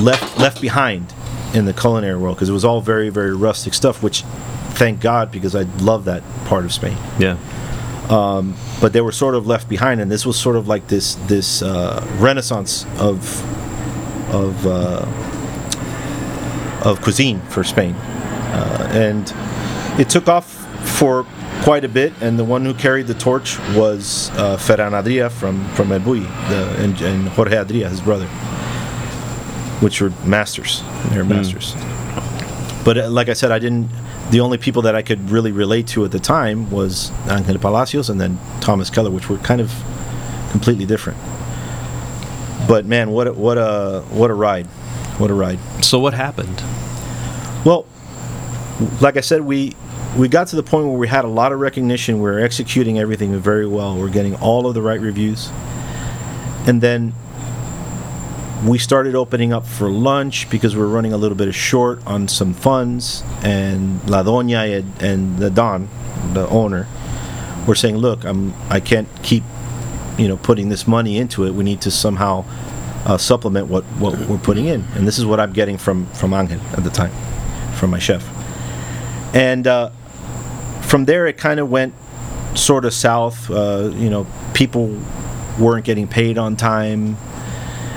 left 0.00 0.38
left 0.38 0.60
behind 0.60 1.12
in 1.52 1.64
the 1.64 1.72
culinary 1.72 2.16
world 2.16 2.36
because 2.36 2.48
it 2.48 2.52
was 2.52 2.64
all 2.64 2.80
very 2.80 3.10
very 3.10 3.34
rustic 3.34 3.74
stuff. 3.74 4.02
Which, 4.02 4.22
thank 4.74 5.00
God, 5.00 5.32
because 5.32 5.56
I 5.56 5.62
love 5.82 6.04
that 6.04 6.22
part 6.44 6.64
of 6.64 6.72
Spain 6.72 6.96
yeah. 7.18 7.36
but 8.80 8.92
they 8.92 9.00
were 9.00 9.12
sort 9.12 9.34
of 9.34 9.46
left 9.46 9.68
behind, 9.68 10.00
and 10.00 10.10
this 10.10 10.24
was 10.26 10.38
sort 10.38 10.56
of 10.56 10.68
like 10.68 10.88
this 10.88 11.16
this 11.26 11.62
uh, 11.62 12.04
renaissance 12.18 12.84
of 12.98 13.42
of 14.32 14.66
uh, 14.66 15.06
of 16.82 17.00
cuisine 17.02 17.40
for 17.48 17.64
Spain, 17.64 17.94
uh, 17.94 18.90
and 18.92 19.32
it 20.00 20.08
took 20.08 20.28
off 20.28 20.46
for 20.98 21.26
quite 21.62 21.84
a 21.84 21.88
bit. 21.88 22.12
And 22.20 22.38
the 22.38 22.44
one 22.44 22.64
who 22.64 22.74
carried 22.74 23.06
the 23.06 23.14
torch 23.14 23.58
was 23.74 24.30
uh, 24.30 24.56
Ferran 24.56 24.92
Adria 24.92 25.30
from 25.30 25.68
from 25.74 25.92
El 25.92 26.00
Bulli, 26.00 26.24
the 26.48 26.82
and, 26.82 27.00
and 27.00 27.28
Jorge 27.28 27.56
Adria, 27.56 27.88
his 27.88 28.00
brother, 28.00 28.26
which 29.80 30.00
were 30.00 30.10
masters. 30.24 30.82
They're 31.10 31.24
masters. 31.24 31.74
But 32.84 32.98
uh, 32.98 33.10
like 33.10 33.28
I 33.28 33.34
said, 33.34 33.52
I 33.52 33.58
didn't. 33.58 33.88
The 34.30 34.40
only 34.40 34.58
people 34.58 34.82
that 34.82 34.94
I 34.94 35.02
could 35.02 35.28
really 35.30 35.50
relate 35.50 35.88
to 35.88 36.04
at 36.04 36.12
the 36.12 36.20
time 36.20 36.70
was 36.70 37.10
Angel 37.28 37.58
Palacios 37.58 38.08
and 38.08 38.20
then 38.20 38.38
Thomas 38.60 38.88
Keller, 38.88 39.10
which 39.10 39.28
were 39.28 39.38
kind 39.38 39.60
of 39.60 39.72
completely 40.52 40.86
different. 40.86 41.18
But 42.68 42.86
man, 42.86 43.10
what 43.10 43.26
a, 43.26 43.32
what 43.32 43.58
a 43.58 44.04
what 44.10 44.30
a 44.30 44.34
ride! 44.34 44.68
What 45.20 45.30
a 45.30 45.34
ride! 45.34 45.58
So 45.84 45.98
what 45.98 46.14
happened? 46.14 46.62
Well, 47.62 47.84
like 49.02 49.18
I 49.18 49.20
said, 49.20 49.42
we 49.42 49.76
we 50.16 50.28
got 50.28 50.46
to 50.48 50.56
the 50.56 50.62
point 50.62 50.86
where 50.86 50.96
we 50.96 51.08
had 51.08 51.26
a 51.26 51.28
lot 51.28 51.52
of 51.52 51.60
recognition. 51.60 52.16
We 52.16 52.22
were 52.22 52.40
executing 52.40 52.98
everything 52.98 53.38
very 53.38 53.66
well. 53.66 53.96
We 53.96 54.02
are 54.02 54.08
getting 54.08 54.34
all 54.36 54.66
of 54.66 54.72
the 54.72 54.80
right 54.80 54.98
reviews, 54.98 55.50
and 56.66 56.80
then 56.80 57.12
we 58.64 58.78
started 58.78 59.14
opening 59.14 59.52
up 59.52 59.66
for 59.66 59.90
lunch 59.90 60.48
because 60.48 60.74
we 60.74 60.80
were 60.80 60.88
running 60.88 61.12
a 61.12 61.18
little 61.18 61.36
bit 61.36 61.54
short 61.54 62.00
on 62.06 62.26
some 62.26 62.54
funds. 62.54 63.22
And 63.42 64.02
La 64.08 64.22
Doña 64.22 64.78
and, 64.78 65.02
and 65.02 65.38
the 65.38 65.50
Don, 65.50 65.90
the 66.32 66.48
owner, 66.48 66.86
were 67.66 67.74
saying, 67.74 67.98
"Look, 67.98 68.24
I'm 68.24 68.54
I 68.70 68.80
can't 68.80 69.06
keep, 69.22 69.44
you 70.16 70.28
know, 70.28 70.38
putting 70.38 70.70
this 70.70 70.86
money 70.86 71.18
into 71.18 71.44
it. 71.44 71.52
We 71.52 71.62
need 71.62 71.82
to 71.82 71.90
somehow." 71.90 72.46
Uh, 73.06 73.16
supplement 73.16 73.66
what, 73.68 73.82
what 73.98 74.18
we're 74.28 74.36
putting 74.36 74.66
in, 74.66 74.84
and 74.94 75.08
this 75.08 75.18
is 75.18 75.24
what 75.24 75.40
I'm 75.40 75.52
getting 75.52 75.78
from 75.78 76.06
from 76.08 76.34
Angel 76.34 76.60
at 76.72 76.84
the 76.84 76.90
time 76.90 77.10
from 77.76 77.90
my 77.90 77.98
chef. 77.98 78.22
And 79.34 79.66
uh, 79.66 79.90
from 80.82 81.06
there, 81.06 81.26
it 81.26 81.38
kind 81.38 81.60
of 81.60 81.70
went 81.70 81.94
sort 82.54 82.84
of 82.84 82.92
south. 82.92 83.50
Uh, 83.50 83.90
you 83.94 84.10
know, 84.10 84.26
people 84.54 85.00
weren't 85.58 85.84
getting 85.84 86.06
paid 86.06 86.36
on 86.36 86.56
time 86.56 87.16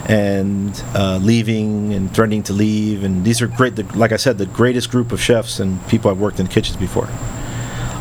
and 0.08 0.84
uh, 0.94 1.18
leaving 1.22 1.94
and 1.94 2.14
threatening 2.14 2.44
to 2.44 2.54
leave. 2.54 3.04
And 3.04 3.26
these 3.26 3.42
are 3.42 3.48
great, 3.48 3.76
the, 3.76 3.84
like 3.98 4.12
I 4.12 4.18
said, 4.18 4.38
the 4.38 4.46
greatest 4.46 4.90
group 4.92 5.12
of 5.12 5.22
chefs 5.22 5.60
and 5.60 5.86
people 5.88 6.12
I've 6.12 6.20
worked 6.20 6.40
in 6.40 6.48
kitchens 6.48 6.78
before. 6.78 7.08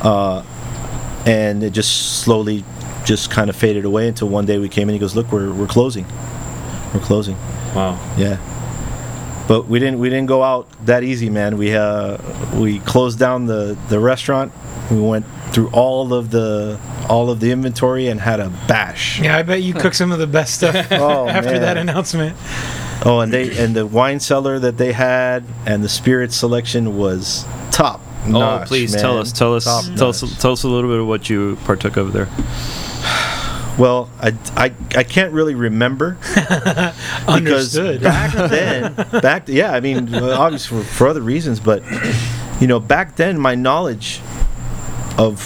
Uh, 0.03 0.45
and 1.25 1.63
it 1.63 1.71
just 1.71 2.21
slowly 2.23 2.65
just 3.05 3.31
kind 3.31 3.49
of 3.49 3.57
faded 3.57 3.85
away 3.85 4.09
until 4.09 4.29
one 4.29 4.47
day 4.47 4.59
we 4.59 4.69
came 4.69 4.89
in. 4.89 4.95
He 4.95 4.99
goes, 4.99 5.15
"Look, 5.15 5.31
we're 5.31 5.53
we're 5.53 5.69
closing. 5.69 6.05
We're 6.95 7.01
closing." 7.01 7.37
Wow. 7.75 7.99
Yeah. 8.17 8.39
But 9.49 9.67
we 9.67 9.79
didn't 9.79 9.99
we 9.99 10.09
didn't 10.09 10.27
go 10.27 10.43
out 10.43 10.67
that 10.87 11.03
easy, 11.03 11.29
man. 11.29 11.59
We 11.59 11.75
uh 11.75 12.19
we 12.55 12.79
closed 12.81 13.19
down 13.19 13.47
the 13.47 13.77
the 13.89 13.99
restaurant. 13.99 14.53
We 14.91 15.01
went 15.01 15.27
through 15.53 15.69
all 15.73 16.15
of 16.15 16.31
the 16.31 16.79
all 17.09 17.29
of 17.31 17.41
the 17.41 17.51
inventory 17.51 18.07
and 18.09 18.21
had 18.21 18.41
a 18.41 18.51
bash. 18.69 19.21
Yeah, 19.21 19.37
I 19.37 19.43
bet 19.43 19.63
you 19.63 19.75
cook 19.75 19.95
some 19.95 20.13
of 20.13 20.19
the 20.19 20.27
best 20.27 20.55
stuff 20.55 20.75
Oh, 20.93 21.29
after 21.39 21.59
that 21.59 21.77
announcement. 21.77 22.37
Oh, 23.05 23.21
and 23.21 23.33
they 23.33 23.57
and 23.63 23.75
the 23.75 23.87
wine 23.87 24.21
cellar 24.21 24.59
that 24.61 24.79
they 24.79 24.93
had 24.93 25.45
and 25.67 25.83
the 25.83 25.89
spirit 25.89 26.33
selection 26.33 26.97
was 26.97 27.45
top. 27.73 28.01
Oh, 28.27 28.31
notch, 28.31 28.69
please 28.69 28.93
man. 28.93 29.03
tell 29.03 29.19
us, 29.19 29.33
tell 29.33 29.55
us, 29.57 29.65
Top 29.65 29.85
tell 29.97 30.09
us, 30.11 30.21
tell 30.41 30.53
us 30.53 30.63
a 30.63 30.69
little 30.69 30.89
bit 30.89 31.01
of 31.01 31.09
what 31.09 31.29
you 31.29 31.59
partook 31.65 31.97
of 31.97 32.13
there. 32.13 32.29
Well, 33.79 34.11
I, 34.21 34.35
I, 34.55 34.73
I 34.95 35.03
can't 35.03 35.33
really 35.33 35.55
remember 35.55 36.19
because 36.35 37.27
Understood. 37.27 38.03
back 38.03 38.33
then, 38.51 38.95
back 39.23 39.49
yeah, 39.49 39.73
I 39.73 39.81
mean, 39.81 40.15
obviously 40.15 40.83
for, 40.83 40.85
for 40.87 41.07
other 41.09 41.23
reasons, 41.23 41.59
but 41.59 41.83
you 42.61 42.67
know, 42.67 42.79
back 42.79 43.17
then 43.17 43.39
my 43.39 43.55
knowledge 43.55 44.21
of 45.19 45.41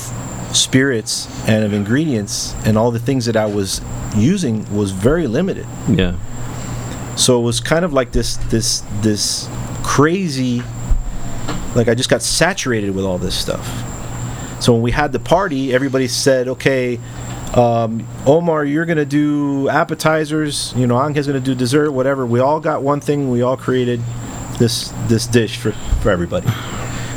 spirits 0.53 1.29
and 1.49 1.65
of 1.65 1.73
ingredients 1.73 2.55
and 2.65 2.77
all 2.77 2.91
the 2.91 2.99
things 2.99 3.27
that 3.27 3.37
I 3.37 3.47
was 3.47 3.81
using 4.17 4.75
was 4.75 4.91
very 4.91 5.27
limited. 5.27 5.67
Yeah. 5.89 6.17
So 7.17 7.41
it 7.41 7.45
was 7.45 7.61
kind 7.61 7.85
of 7.85 7.93
like 7.93 8.13
this 8.13 8.37
this 8.49 8.83
this 9.01 9.49
crazy 9.83 10.63
like 11.75 11.89
I 11.89 11.95
just 11.95 12.09
got 12.09 12.23
saturated 12.23 12.91
with 12.91 13.05
all 13.05 13.19
this 13.19 13.39
stuff. 13.39 13.67
So 14.61 14.73
when 14.73 14.83
we 14.83 14.91
had 14.91 15.13
the 15.13 15.19
party, 15.21 15.73
everybody 15.75 16.09
said, 16.09 16.49
"Okay, 16.49 16.99
um, 17.55 18.07
Omar, 18.27 18.65
you're 18.65 18.87
gonna 18.87 19.05
do 19.05 19.69
appetizers. 19.69 20.73
You 20.77 20.87
know, 20.87 21.01
Angel's 21.01 21.27
gonna 21.27 21.41
do 21.41 21.55
dessert, 21.55 21.91
whatever." 21.93 22.27
We 22.27 22.41
all 22.41 22.61
got 22.61 22.83
one 22.83 23.01
thing. 23.01 23.31
We 23.31 23.43
all 23.43 23.57
created 23.57 24.01
this 24.59 24.93
this 25.07 25.27
dish 25.27 25.57
for 25.57 25.73
for 26.03 26.11
everybody. 26.11 26.49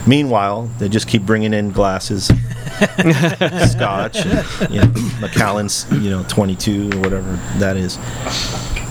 Meanwhile, 0.08 0.70
they 0.80 0.89
just 0.89 1.08
keep 1.08 1.24
bringing 1.24 1.54
in 1.54 1.72
glasses, 1.72 2.26
scotch, 3.70 4.18
and, 4.26 4.74
you 4.74 4.82
know, 4.82 4.92
Macallan's, 5.20 5.86
you 5.92 6.10
know, 6.10 6.24
22 6.28 6.92
or 6.94 7.00
whatever 7.00 7.36
that 7.58 7.76
is. 7.78 8.00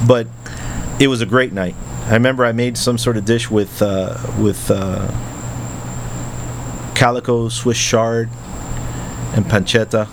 But 0.06 0.28
it 1.00 1.08
was 1.08 1.20
a 1.20 1.26
great 1.26 1.52
night. 1.52 1.74
I 2.06 2.12
remember 2.14 2.44
I 2.44 2.52
made 2.52 2.76
some 2.78 2.98
sort 2.98 3.16
of 3.16 3.24
dish 3.24 3.50
with 3.50 3.82
uh, 3.82 4.16
with 4.38 4.70
uh, 4.70 5.08
calico 6.94 7.48
Swiss 7.48 7.78
chard 7.78 8.28
and 9.34 9.44
pancetta, 9.44 10.08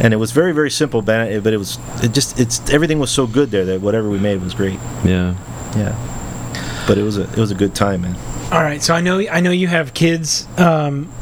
and 0.00 0.14
it 0.14 0.16
was 0.16 0.32
very 0.32 0.52
very 0.52 0.70
simple, 0.70 1.02
but 1.02 1.30
it, 1.30 1.42
but 1.44 1.52
it 1.52 1.58
was 1.58 1.78
it 2.02 2.12
just 2.12 2.38
it's 2.38 2.68
everything 2.70 2.98
was 2.98 3.10
so 3.10 3.26
good 3.26 3.50
there 3.50 3.64
that 3.66 3.80
whatever 3.80 4.08
we 4.08 4.18
made 4.18 4.42
was 4.42 4.54
great. 4.54 4.78
Yeah. 5.04 5.34
Yeah, 5.76 6.84
but 6.88 6.96
it 6.96 7.02
was 7.02 7.18
a 7.18 7.22
it 7.22 7.36
was 7.36 7.50
a 7.50 7.54
good 7.54 7.74
time, 7.74 8.02
man. 8.02 8.16
All 8.50 8.62
right, 8.62 8.82
so 8.82 8.94
I 8.94 9.00
know 9.02 9.20
I 9.20 9.40
know 9.40 9.50
you 9.50 9.68
have 9.68 9.92
kids. 9.92 10.46
Um, 10.56 11.12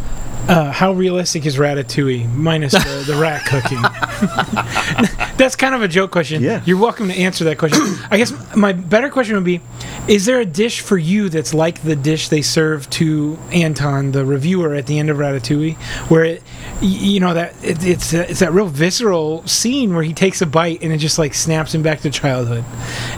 uh, 0.49 0.71
how 0.71 0.93
realistic 0.93 1.45
is 1.45 1.57
Ratatouille 1.57 2.33
minus 2.33 2.73
the, 2.73 3.05
the 3.07 3.17
rat 3.17 3.45
cooking? 3.45 3.79
That's 5.37 5.57
kind 5.57 5.75
of 5.75 5.83
a 5.83 5.89
joke 5.89 6.11
question. 6.11 6.43
Yeah. 6.43 6.63
You're 6.65 6.79
welcome 6.79 7.09
to 7.09 7.15
answer 7.15 7.45
that 7.45 7.59
question. 7.59 7.81
I 8.11 8.17
guess 8.17 8.33
my 8.57 8.73
better 8.73 9.11
question 9.11 9.35
would 9.35 9.45
be 9.45 9.61
Is 10.09 10.25
there 10.25 10.41
a 10.41 10.47
dish 10.47 10.81
for 10.81 10.97
you 10.97 11.29
that's 11.29 11.53
like 11.53 11.83
the 11.83 11.97
dish 11.97 12.29
they 12.29 12.43
serve 12.43 12.89
to 12.91 13.39
Anton, 13.53 14.13
the 14.13 14.25
reviewer, 14.25 14.75
at 14.75 14.87
the 14.87 14.99
end 14.99 15.11
of 15.11 15.19
Ratatouille, 15.19 15.77
where 16.09 16.25
it, 16.25 16.43
you 16.81 17.21
know, 17.21 17.35
that 17.35 17.55
it, 17.63 17.85
it's, 17.85 18.13
it's 18.13 18.41
that 18.41 18.53
real 18.53 18.69
visceral 18.69 19.47
scene 19.47 19.95
where 19.95 20.03
he 20.03 20.15
takes 20.15 20.41
a 20.41 20.47
bite 20.47 20.83
and 20.83 20.93
it 20.93 20.99
just 20.99 21.19
like 21.19 21.35
snaps 21.35 21.75
him 21.75 21.83
back 21.83 22.01
to 22.01 22.11
childhood? 22.11 22.65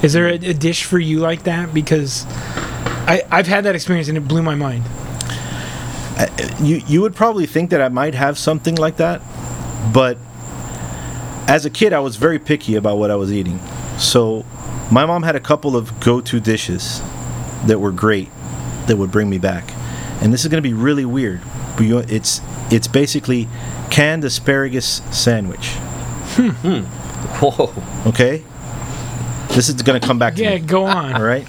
Is 0.03 0.13
there 0.13 0.27
a, 0.29 0.35
a 0.35 0.55
dish 0.55 0.85
for 0.85 0.99
you 0.99 1.21
like 1.21 1.45
that? 1.45 1.73
Because 1.73 2.27
I, 3.07 3.23
I've 3.31 3.47
had 3.47 3.65
that 3.65 3.75
experience 3.75 4.09
and 4.09 4.19
it 4.19 4.27
blew 4.27 4.43
my 4.43 4.55
mind. 4.55 4.85
I, 6.19 6.57
you 6.61 6.83
you 6.89 7.01
would 7.03 7.15
probably 7.15 7.47
think 7.47 7.71
that 7.71 7.81
I 7.81 7.89
might 7.89 8.15
have 8.15 8.39
something 8.39 8.75
like 8.75 8.97
that, 8.97 9.23
but 9.93 10.19
as 11.49 11.65
a 11.65 11.71
kid, 11.71 11.93
I 11.93 11.99
was 12.01 12.17
very 12.17 12.39
picky 12.39 12.75
about 12.77 12.99
what 12.99 13.11
I 13.11 13.17
was 13.17 13.33
eating. 13.33 13.59
So 13.99 14.45
my 14.93 15.05
mom 15.07 15.23
had 15.25 15.35
a 15.35 15.41
couple 15.41 15.77
of 15.77 15.99
go-to 16.01 16.39
dishes 16.41 17.01
that 17.67 17.81
were 17.81 17.91
great 17.91 18.29
that 18.87 18.97
would 18.97 19.11
bring 19.11 19.29
me 19.29 19.39
back, 19.39 19.65
and 20.23 20.33
this 20.33 20.43
is 20.45 20.49
going 20.51 20.63
to 20.63 20.69
be 20.69 20.75
really 20.75 21.05
weird. 21.05 21.41
But 21.77 21.87
you, 21.87 21.99
it's 21.99 22.41
it's 22.71 22.87
basically 22.89 23.49
canned 23.91 24.25
asparagus 24.25 25.03
sandwich. 25.11 25.71
Hmm. 26.37 26.83
Whoa. 27.41 27.73
Okay, 28.09 28.43
this 29.49 29.69
is 29.69 29.81
going 29.83 30.01
to 30.01 30.07
come 30.07 30.19
back 30.19 30.35
to 30.37 30.43
Yeah, 30.43 30.55
me. 30.57 30.61
go 30.61 30.85
on. 30.85 31.15
All 31.15 31.23
right, 31.23 31.47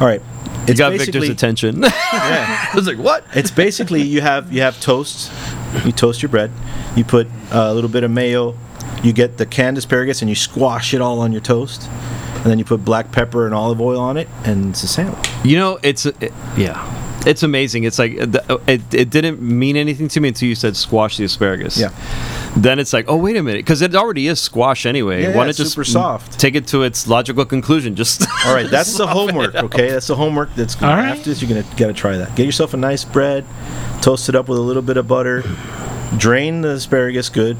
all 0.00 0.06
right. 0.06 0.20
You 0.20 0.72
It's 0.72 0.78
got 0.78 0.90
basically- 0.90 1.20
Victor's 1.20 1.30
attention. 1.30 1.82
Yeah. 2.12 2.68
I 2.72 2.76
was 2.76 2.86
like, 2.86 2.98
what? 2.98 3.24
It's 3.34 3.50
basically 3.50 4.02
you 4.02 4.20
have 4.20 4.52
you 4.52 4.60
have 4.62 4.78
toast, 4.80 5.32
you 5.84 5.92
toast 5.92 6.22
your 6.22 6.28
bread, 6.28 6.50
you 6.96 7.04
put 7.04 7.28
a 7.50 7.72
little 7.72 7.88
bit 7.90 8.04
of 8.04 8.10
mayo, 8.10 8.56
you 9.02 9.12
get 9.12 9.38
the 9.38 9.46
canned 9.46 9.78
asparagus 9.78 10.22
and 10.22 10.28
you 10.28 10.34
squash 10.34 10.92
it 10.94 11.00
all 11.00 11.20
on 11.20 11.32
your 11.32 11.40
toast, 11.40 11.88
and 12.36 12.44
then 12.44 12.58
you 12.58 12.64
put 12.64 12.84
black 12.84 13.12
pepper 13.12 13.46
and 13.46 13.54
olive 13.54 13.80
oil 13.80 14.00
on 14.00 14.16
it, 14.16 14.28
and 14.44 14.70
it's 14.70 14.82
a 14.82 14.88
sandwich. 14.88 15.28
You 15.44 15.56
know, 15.56 15.78
it's 15.82 16.06
it, 16.06 16.32
yeah, 16.56 17.22
it's 17.26 17.42
amazing. 17.42 17.84
It's 17.84 17.98
like 17.98 18.18
uh, 18.20 18.58
it, 18.66 18.82
it 18.92 19.10
didn't 19.10 19.40
mean 19.40 19.76
anything 19.76 20.08
to 20.08 20.20
me 20.20 20.28
until 20.28 20.48
you 20.48 20.54
said 20.54 20.76
squash 20.76 21.16
the 21.16 21.24
asparagus. 21.24 21.78
Yeah. 21.78 21.90
Then 22.56 22.78
it's 22.78 22.92
like, 22.92 23.04
oh 23.08 23.16
wait 23.16 23.36
a 23.36 23.42
minute, 23.42 23.60
because 23.60 23.80
it 23.80 23.94
already 23.94 24.26
is 24.26 24.40
squash 24.40 24.84
anyway. 24.84 25.22
Yeah, 25.22 25.28
Why 25.28 25.34
yeah, 25.34 25.40
not 25.40 25.48
it's 25.50 25.58
just 25.58 25.72
super 25.72 25.84
soft. 25.84 26.38
Take 26.38 26.54
it 26.56 26.66
to 26.68 26.82
its 26.82 27.06
logical 27.06 27.44
conclusion. 27.44 27.94
Just 27.94 28.22
All 28.46 28.54
right, 28.54 28.68
that's 28.68 28.96
the 28.96 29.06
homework. 29.06 29.54
Okay, 29.54 29.90
that's 29.90 30.08
the 30.08 30.16
homework. 30.16 30.54
That's 30.54 30.80
All 30.82 30.88
right. 30.88 31.10
after 31.10 31.24
this. 31.30 31.40
You're 31.40 31.48
gonna 31.48 31.76
gotta 31.76 31.92
try 31.92 32.16
that. 32.16 32.34
Get 32.34 32.46
yourself 32.46 32.74
a 32.74 32.76
nice 32.76 33.04
bread, 33.04 33.46
toast 34.02 34.28
it 34.28 34.34
up 34.34 34.48
with 34.48 34.58
a 34.58 34.62
little 34.62 34.82
bit 34.82 34.96
of 34.96 35.06
butter, 35.06 35.44
drain 36.16 36.62
the 36.62 36.70
asparagus 36.70 37.28
good. 37.28 37.56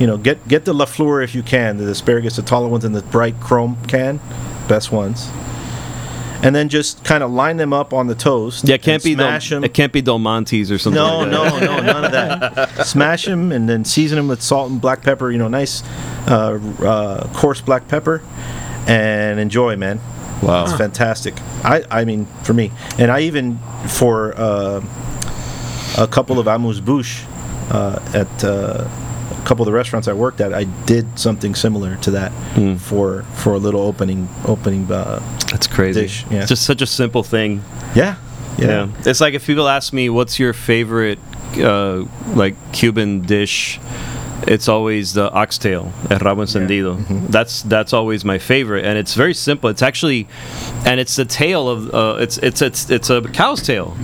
You 0.00 0.06
know, 0.06 0.16
get 0.16 0.46
get 0.46 0.64
the 0.64 0.72
La 0.72 0.84
Fleur 0.84 1.22
if 1.22 1.34
you 1.34 1.42
can. 1.42 1.76
The 1.76 1.88
asparagus, 1.88 2.36
the 2.36 2.42
taller 2.42 2.68
ones 2.68 2.84
in 2.84 2.92
the 2.92 3.02
bright 3.02 3.40
chrome 3.40 3.76
can, 3.86 4.20
best 4.68 4.92
ones. 4.92 5.28
And 6.40 6.54
then 6.54 6.68
just 6.68 7.04
kind 7.04 7.24
of 7.24 7.32
line 7.32 7.56
them 7.56 7.72
up 7.72 7.92
on 7.92 8.06
the 8.06 8.14
toast. 8.14 8.68
yeah, 8.68 8.76
it 8.76 8.82
can't 8.82 9.02
be 9.02 9.14
smash 9.14 9.48
Del, 9.48 9.56
them. 9.56 9.64
it 9.64 9.74
can't 9.74 9.92
be 9.92 10.00
Del 10.00 10.20
Monte's 10.20 10.70
or 10.70 10.78
something. 10.78 11.02
No, 11.02 11.18
like 11.18 11.30
no, 11.32 11.58
no, 11.58 11.80
none 11.80 12.04
of 12.04 12.12
that. 12.12 12.68
Smash 12.86 13.24
them 13.24 13.50
and 13.50 13.68
then 13.68 13.84
season 13.84 14.14
them 14.16 14.28
with 14.28 14.40
salt 14.40 14.70
and 14.70 14.80
black 14.80 15.02
pepper. 15.02 15.32
You 15.32 15.38
know, 15.38 15.48
nice, 15.48 15.82
uh, 16.28 16.60
uh, 16.80 17.28
coarse 17.34 17.60
black 17.60 17.88
pepper, 17.88 18.22
and 18.86 19.40
enjoy, 19.40 19.74
man. 19.74 20.00
Wow. 20.40 20.62
it's 20.62 20.76
fantastic. 20.76 21.34
I, 21.64 21.82
I 21.90 22.04
mean, 22.04 22.26
for 22.44 22.54
me, 22.54 22.70
and 22.98 23.10
I 23.10 23.22
even 23.22 23.58
for 23.88 24.32
uh, 24.36 24.80
a 25.98 26.06
couple 26.06 26.38
of 26.38 26.46
amuse 26.46 26.80
bouche 26.80 27.24
uh, 27.72 27.98
at 28.14 28.44
uh, 28.44 28.88
a 29.30 29.46
couple 29.46 29.62
of 29.62 29.66
the 29.66 29.72
restaurants 29.72 30.08
I 30.08 30.12
worked 30.12 30.40
at, 30.40 30.52
I 30.54 30.64
did 30.86 31.18
something 31.18 31.54
similar 31.54 31.96
to 31.96 32.10
that 32.12 32.32
Hmm. 32.54 32.76
for 32.76 33.24
for 33.34 33.54
a 33.54 33.58
little 33.58 33.80
opening 33.82 34.28
opening. 34.46 34.90
Uh, 34.90 35.20
That's 35.50 35.66
crazy. 35.66 36.02
Dish, 36.02 36.24
yeah. 36.30 36.40
It's 36.40 36.48
just 36.48 36.64
such 36.64 36.82
a 36.82 36.86
simple 36.86 37.22
thing. 37.22 37.62
yeah, 37.94 38.16
Yeah. 38.58 38.88
It's 39.06 39.20
like 39.20 39.34
if 39.34 39.46
people 39.46 39.68
ask 39.68 39.92
me, 39.92 40.08
what's 40.10 40.38
your 40.38 40.52
favorite, 40.52 41.18
uh, 41.62 42.04
like, 42.34 42.54
Cuban 42.72 43.20
dish? 43.22 43.78
It's 44.46 44.68
always 44.68 45.12
the 45.12 45.30
oxtail, 45.30 45.92
el 46.10 46.18
rabo 46.20 46.42
encendido. 46.42 46.96
That's 47.30 47.62
that's 47.62 47.92
always 47.92 48.24
my 48.24 48.38
favorite, 48.38 48.84
and 48.86 48.96
it's 48.96 49.14
very 49.14 49.34
simple. 49.34 49.68
It's 49.68 49.82
actually, 49.82 50.26
and 50.86 50.98
it's 51.00 51.16
the 51.16 51.24
tail 51.26 51.68
of 51.68 51.92
uh, 51.92 52.16
it's 52.22 52.38
it's 52.38 52.62
it's 52.62 52.88
it's 52.90 53.10
a 53.10 53.20
cow's 53.20 53.60
tail, 53.62 53.94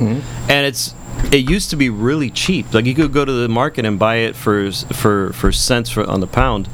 and 0.48 0.66
it's 0.66 0.92
it 1.34 1.50
used 1.50 1.70
to 1.70 1.76
be 1.76 1.90
really 1.90 2.30
cheap. 2.30 2.72
Like 2.72 2.84
you 2.84 2.94
could 2.94 3.12
go 3.12 3.24
to 3.24 3.32
the 3.32 3.48
market 3.48 3.84
and 3.84 3.98
buy 3.98 4.16
it 4.16 4.36
for 4.36 4.70
for 4.70 5.32
for 5.32 5.50
cents 5.50 5.90
for, 5.90 6.08
on 6.08 6.20
the 6.20 6.28
pound, 6.28 6.68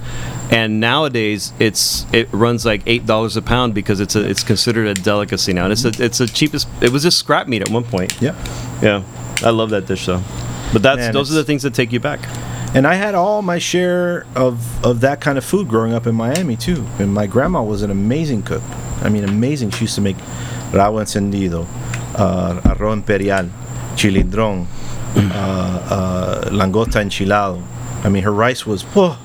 and 0.51 0.81
nowadays 0.81 1.55
it's 1.59 2.05
it 2.13 2.29
runs 2.31 2.67
like 2.67 2.83
eight 2.85 3.07
dollars 3.07 3.39
a 3.39 3.43
pound 3.43 3.73
because 3.75 4.01
it's 4.01 4.15
a 4.15 4.29
it's 4.29 4.43
considered 4.43 4.87
a 4.87 4.95
delicacy 4.95 5.55
now. 5.55 5.65
And 5.65 5.73
it's 5.73 5.87
a, 5.87 5.93
it's 6.05 6.19
the 6.19 6.27
cheapest. 6.27 6.69
It 6.83 6.93
was 6.93 7.05
just 7.05 7.19
scrap 7.19 7.49
meat 7.49 7.63
at 7.63 7.71
one 7.71 7.85
point. 7.85 8.21
yeah. 8.21 8.37
Yeah, 8.83 9.03
I 9.43 9.51
love 9.51 9.71
that 9.71 9.87
dish 9.87 10.05
though. 10.05 10.23
But 10.75 10.83
that's 10.83 10.99
Man, 10.99 11.13
those 11.15 11.33
are 11.33 11.35
the 11.35 11.45
things 11.45 11.63
that 11.63 11.73
take 11.73 11.91
you 11.91 12.01
back. 12.01 12.21
And 12.73 12.87
I 12.87 12.95
had 12.95 13.17
all 13.17 13.43
my 13.43 13.59
share 13.59 14.27
of, 14.37 14.85
of 14.87 15.01
that 15.01 15.21
kind 15.21 15.37
of 15.37 15.45
food 15.45 15.67
growing 15.67 15.93
up 15.93 16.07
in 16.07 16.15
Miami 16.15 16.55
too. 16.57 16.87
And 17.01 17.13
my 17.13 17.27
grandma 17.27 17.65
was 17.65 17.83
an 17.83 17.91
amazing 17.91 18.43
cook. 18.43 18.63
I 19.03 19.09
mean, 19.09 19.25
amazing. 19.25 19.71
She 19.71 19.87
used 19.87 19.97
to 19.97 20.01
make 20.01 20.17
rabo 20.71 21.01
encendido, 21.03 21.67
uh, 22.17 22.61
arroz 22.61 22.93
imperial, 22.93 23.51
chilindrón, 24.01 24.67
uh, 25.15 25.21
uh, 25.21 26.51
langosta 26.51 27.03
enchilado. 27.03 27.63
I 28.03 28.09
mean, 28.09 28.23
her 28.23 28.33
rice 28.33 28.65
was 28.65 28.83
whoa, 28.83 29.17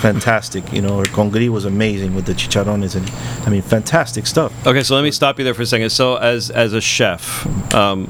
fantastic. 0.00 0.72
You 0.72 0.80
know, 0.80 0.98
her 0.98 1.04
congri 1.04 1.50
was 1.50 1.66
amazing 1.66 2.14
with 2.14 2.24
the 2.24 2.32
chicharrones 2.32 2.96
and 2.96 3.10
I 3.46 3.50
mean, 3.50 3.60
fantastic 3.60 4.26
stuff. 4.26 4.50
Okay, 4.66 4.82
so 4.82 4.94
let 4.94 5.02
me 5.02 5.10
stop 5.10 5.38
you 5.38 5.44
there 5.44 5.52
for 5.52 5.62
a 5.62 5.66
second. 5.66 5.90
So, 5.90 6.16
as 6.16 6.50
as 6.50 6.72
a 6.72 6.80
chef, 6.80 7.44
um, 7.74 8.06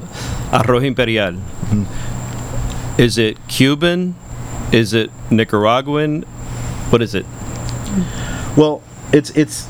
arroz 0.51 0.85
imperial, 0.85 1.35
is 2.97 3.17
it 3.17 3.37
Cuban? 3.49 4.15
Is 4.71 4.93
it 4.93 5.11
Nicaraguan? 5.29 6.21
What 6.89 7.01
is 7.01 7.15
it? 7.15 7.25
Well, 8.55 8.81
it's 9.11 9.29
it's 9.31 9.65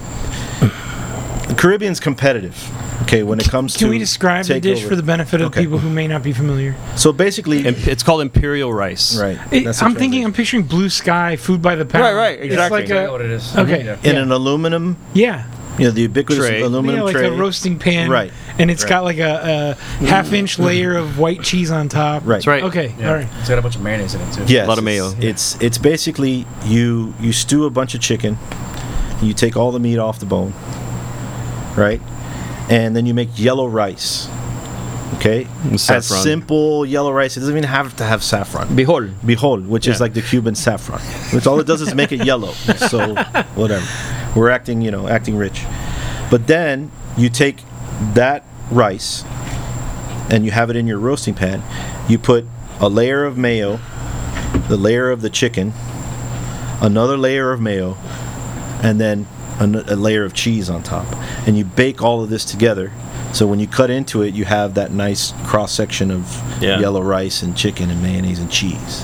the 1.48 1.56
Caribbean's 1.58 2.00
competitive. 2.00 2.56
Okay, 3.04 3.24
when 3.24 3.39
it 3.39 3.50
comes 3.50 3.74
to 3.74 3.80
Can 3.80 3.89
we 3.89 3.98
describe 4.00 4.46
the 4.46 4.60
dish 4.60 4.80
over. 4.80 4.89
for 4.89 4.96
the 4.96 5.04
benefit 5.04 5.42
of 5.42 5.48
Okay. 5.48 5.62
people 5.62 5.78
who 5.78 5.89
may 5.89 6.08
not 6.08 6.24
be 6.24 6.34
familiar? 6.34 6.76
So 6.96 7.12
basically, 7.13 7.66
Imp- 7.66 7.88
It's 7.88 8.04
called 8.04 8.22
imperial 8.22 8.74
rice. 8.74 9.18
right. 9.20 9.38
It- 9.52 9.66
that's 9.66 9.80
the 9.80 9.86
I'm 9.86 9.96
thinking. 9.96 10.24
I'm 10.26 10.34
picturing 10.34 10.63
blue 10.63 10.89
sky, 10.89 11.36
food 11.36 11.62
by 11.62 11.76
the 11.76 11.86
pound. 11.86 12.04
Right, 12.04 12.13
right, 12.13 12.39
exactly. 12.42 12.46
It's 12.46 12.54
exactly. 12.54 12.82
like 12.82 12.92
I 12.92 13.06
know 13.06 13.12
what 13.12 13.22
a, 13.22 13.26
it 13.26 13.32
is. 13.32 13.58
okay. 13.58 13.84
Yeah. 13.86 13.98
in 14.04 14.16
yeah. 14.16 14.22
an 14.22 14.32
aluminum, 14.32 14.98
yeah. 15.13 15.44
you 15.78 15.86
know, 15.86 15.92
the 15.92 16.02
ubiquitous 16.02 16.46
Tray. 16.48 16.62
aluminum 16.62 16.98
yeah, 16.98 17.04
like 17.04 17.16
tray. 17.16 17.28
a 17.28 17.32
roasting 17.34 17.78
pan, 17.80 18.10
Right. 18.10 18.32
And 18.60 18.70
it's 18.70 18.84
Right. 18.84 18.89
got 18.89 19.04
like 19.04 19.18
a, 19.18 19.76
a 20.02 20.06
half-inch 20.06 20.60
layer 20.60 20.96
of 20.96 21.18
white 21.18 21.42
cheese 21.42 21.72
on 21.72 21.89
top. 21.89 22.22
Right. 22.26 22.36
That's 22.36 22.48
right. 22.48 22.63
Okay, 22.63 22.94
Yeah. 23.00 23.10
all 23.10 23.16
right. 23.16 23.28
It's 23.39 23.50
got 23.50 23.58
a 23.58 23.62
bunch 23.63 23.76
of 23.76 23.82
mayonnaise 23.82 24.13
in 24.13 24.22
it 24.22 24.32
too. 24.34 24.44
Yes, 24.48 24.66
A 24.66 24.70
lot 24.70 24.78
of 24.78 24.88
it's- 24.88 25.16
mayo. 25.16 25.28
It's 25.30 25.58
it's 25.60 25.78
basically 25.80 26.46
you 26.66 27.13
you 27.20 27.34
stew 27.34 27.66
a 27.66 27.70
bunch 27.72 27.96
of 27.96 28.02
chicken, 28.02 28.38
you 29.22 29.34
take 29.34 29.58
all 29.58 29.72
the 29.72 29.80
meat 29.80 29.98
off 29.98 30.20
the 30.20 30.28
bone, 30.28 30.54
right, 31.76 32.00
and 32.69 32.95
then 32.95 33.06
you 33.06 33.13
make 33.13 33.30
yellow 33.36 33.67
rice. 33.67 34.28
Okay, 35.15 35.47
With 35.71 35.89
as 35.91 36.08
simple 36.08 36.86
yellow 36.86 37.12
rice. 37.13 37.38
It 37.38 37.41
doesn't 37.41 37.56
even 37.56 37.69
have 37.69 37.95
to 37.97 38.04
have 38.04 38.23
saffron. 38.23 38.67
Bijol. 38.69 39.13
Bijol, 39.19 39.67
which 39.67 39.88
is 39.88 40.02
like 40.02 40.13
the 40.13 40.21
Cuban 40.23 40.56
saffron, 40.56 40.99
which 41.32 41.45
all 41.45 41.60
it 41.60 41.67
does 41.67 41.82
is 41.82 41.93
make 41.93 42.12
it 42.12 42.26
yellow. 42.26 42.52
So 42.89 43.15
whatever, 43.56 43.86
we're 44.36 44.49
acting, 44.49 44.82
you 44.82 44.91
know, 44.91 45.08
acting 45.08 45.38
rich. 45.38 45.63
But 46.32 46.47
then 46.47 46.91
you 47.15 47.30
take 47.30 47.58
that 48.15 48.43
rice 48.71 49.23
and 50.30 50.43
you 50.45 50.52
have 50.52 50.69
it 50.71 50.76
in 50.76 50.88
your 50.88 50.97
roasting 50.99 51.36
pan. 51.36 51.62
You 52.10 52.17
put 52.17 52.45
a 52.80 52.89
layer 52.89 53.23
of 53.23 53.38
mayo, 53.38 53.80
the 54.67 54.78
layer 54.78 55.12
of 55.12 55.21
the 55.21 55.30
chicken, 55.30 55.73
another 56.82 57.17
layer 57.17 57.52
of 57.52 57.62
mayo, 57.62 57.97
and 58.82 58.99
then 58.99 59.19
an- 59.19 59.28
a 59.62 59.96
layer 59.96 60.24
of 60.24 60.34
cheese 60.34 60.70
on 60.70 60.84
top. 60.84 61.06
And 61.48 61.58
you 61.58 61.66
bake 61.66 62.02
all 62.02 62.22
of 62.24 62.30
this 62.30 62.46
together. 62.46 62.92
So 63.34 63.48
when 63.48 63.60
you 63.60 63.68
cut 63.68 63.89
into 63.89 64.22
it, 64.22 64.34
you 64.36 64.46
have 64.46 64.76
that 64.76 64.92
nice 64.92 65.34
cross 65.46 65.72
section 65.72 66.12
of 66.12 66.42
Yeah. 66.62 66.80
yellow 66.80 67.02
rice 67.02 67.42
and 67.42 67.56
chicken 67.58 67.89
and 67.89 68.02
mayonnaise 68.02 68.39
and 68.39 68.52
cheese, 68.52 69.02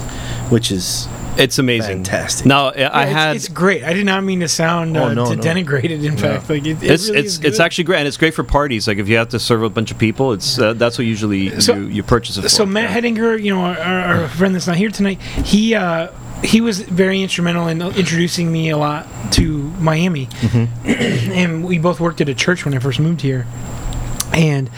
which 0.49 0.71
is 0.71 1.07
It's 1.37 1.57
amazing. 1.57 2.03
Fantastic. 2.03 2.45
Now 2.45 2.67
I 2.69 2.77
Yeah, 2.77 3.01
it's, 3.03 3.11
had. 3.13 3.35
it's 3.37 3.47
great. 3.47 3.83
I 3.83 3.93
did 3.93 4.05
not 4.05 4.23
mean 4.23 4.41
to 4.41 4.47
sound 4.49 4.97
uh, 4.97 5.03
Oh, 5.05 5.13
no, 5.13 5.25
to 5.29 5.35
no. 5.37 5.41
denigrate 5.41 5.85
it. 5.85 6.03
In 6.03 6.17
fact, 6.17 6.49
like 6.49 6.65
it, 6.65 6.83
it 6.83 6.91
it's 6.91 7.07
really 7.07 7.21
it's 7.21 7.39
it's 7.39 7.59
actually 7.61 7.85
great, 7.85 7.99
and 7.99 8.07
it's 8.09 8.17
great 8.17 8.33
for 8.33 8.43
parties. 8.43 8.87
Like 8.87 8.97
if 8.97 9.07
you 9.07 9.15
have 9.17 9.29
to 9.29 9.39
serve 9.39 9.63
a 9.63 9.69
bunch 9.69 9.89
of 9.89 9.97
people, 9.97 10.33
it's 10.33 10.59
uh, 10.59 10.73
that's 10.73 10.97
what 10.97 11.07
usually 11.07 11.59
So- 11.61 11.75
you, 11.75 11.85
you 11.85 12.03
purchase 12.03 12.37
it 12.37 12.41
for. 12.41 12.49
So 12.49 12.65
Matt 12.65 12.89
Hedinger, 12.89 13.41
you 13.41 13.53
know, 13.55 13.61
our, 13.61 13.77
our 13.77 14.27
friend 14.27 14.53
that's 14.53 14.67
not 14.67 14.75
here 14.75 14.89
tonight, 14.89 15.21
he 15.45 15.75
uh, 15.75 16.09
he 16.43 16.61
was 16.61 16.81
very 16.81 17.21
instrumental 17.21 17.67
in 17.67 17.81
introducing 17.81 18.51
me 18.51 18.69
a 18.69 18.77
lot 18.77 19.07
to 19.33 19.63
Miami, 19.79 20.27
mm-hmm. 20.27 21.31
and 21.31 21.65
we 21.65 21.79
both 21.79 21.99
worked 21.99 22.21
at 22.21 22.29
a 22.29 22.35
church 22.35 22.65
when 22.65 22.73
I 22.73 22.79
first 22.79 22.99
moved 22.99 23.21
here. 23.21 23.45
And 24.31 24.69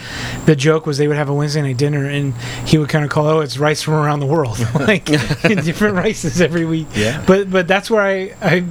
the 0.46 0.56
joke 0.56 0.86
was 0.86 0.96
they 0.98 1.06
would 1.06 1.18
have 1.18 1.28
a 1.28 1.34
Wednesday 1.34 1.62
night 1.62 1.76
dinner, 1.76 2.08
and 2.08 2.34
he 2.66 2.78
would 2.78 2.88
kind 2.88 3.04
of 3.04 3.10
call, 3.10 3.26
"Oh, 3.26 3.40
it's 3.40 3.58
rice 3.58 3.82
from 3.82 3.94
around 3.94 4.20
the 4.20 4.26
world, 4.26 4.58
like 4.74 5.04
different 5.42 5.94
rices 5.94 6.40
every 6.40 6.64
week." 6.64 6.88
Yeah. 6.94 7.22
But 7.26 7.50
but 7.50 7.68
that's 7.68 7.90
where 7.90 8.02
I 8.02 8.34
I 8.40 8.64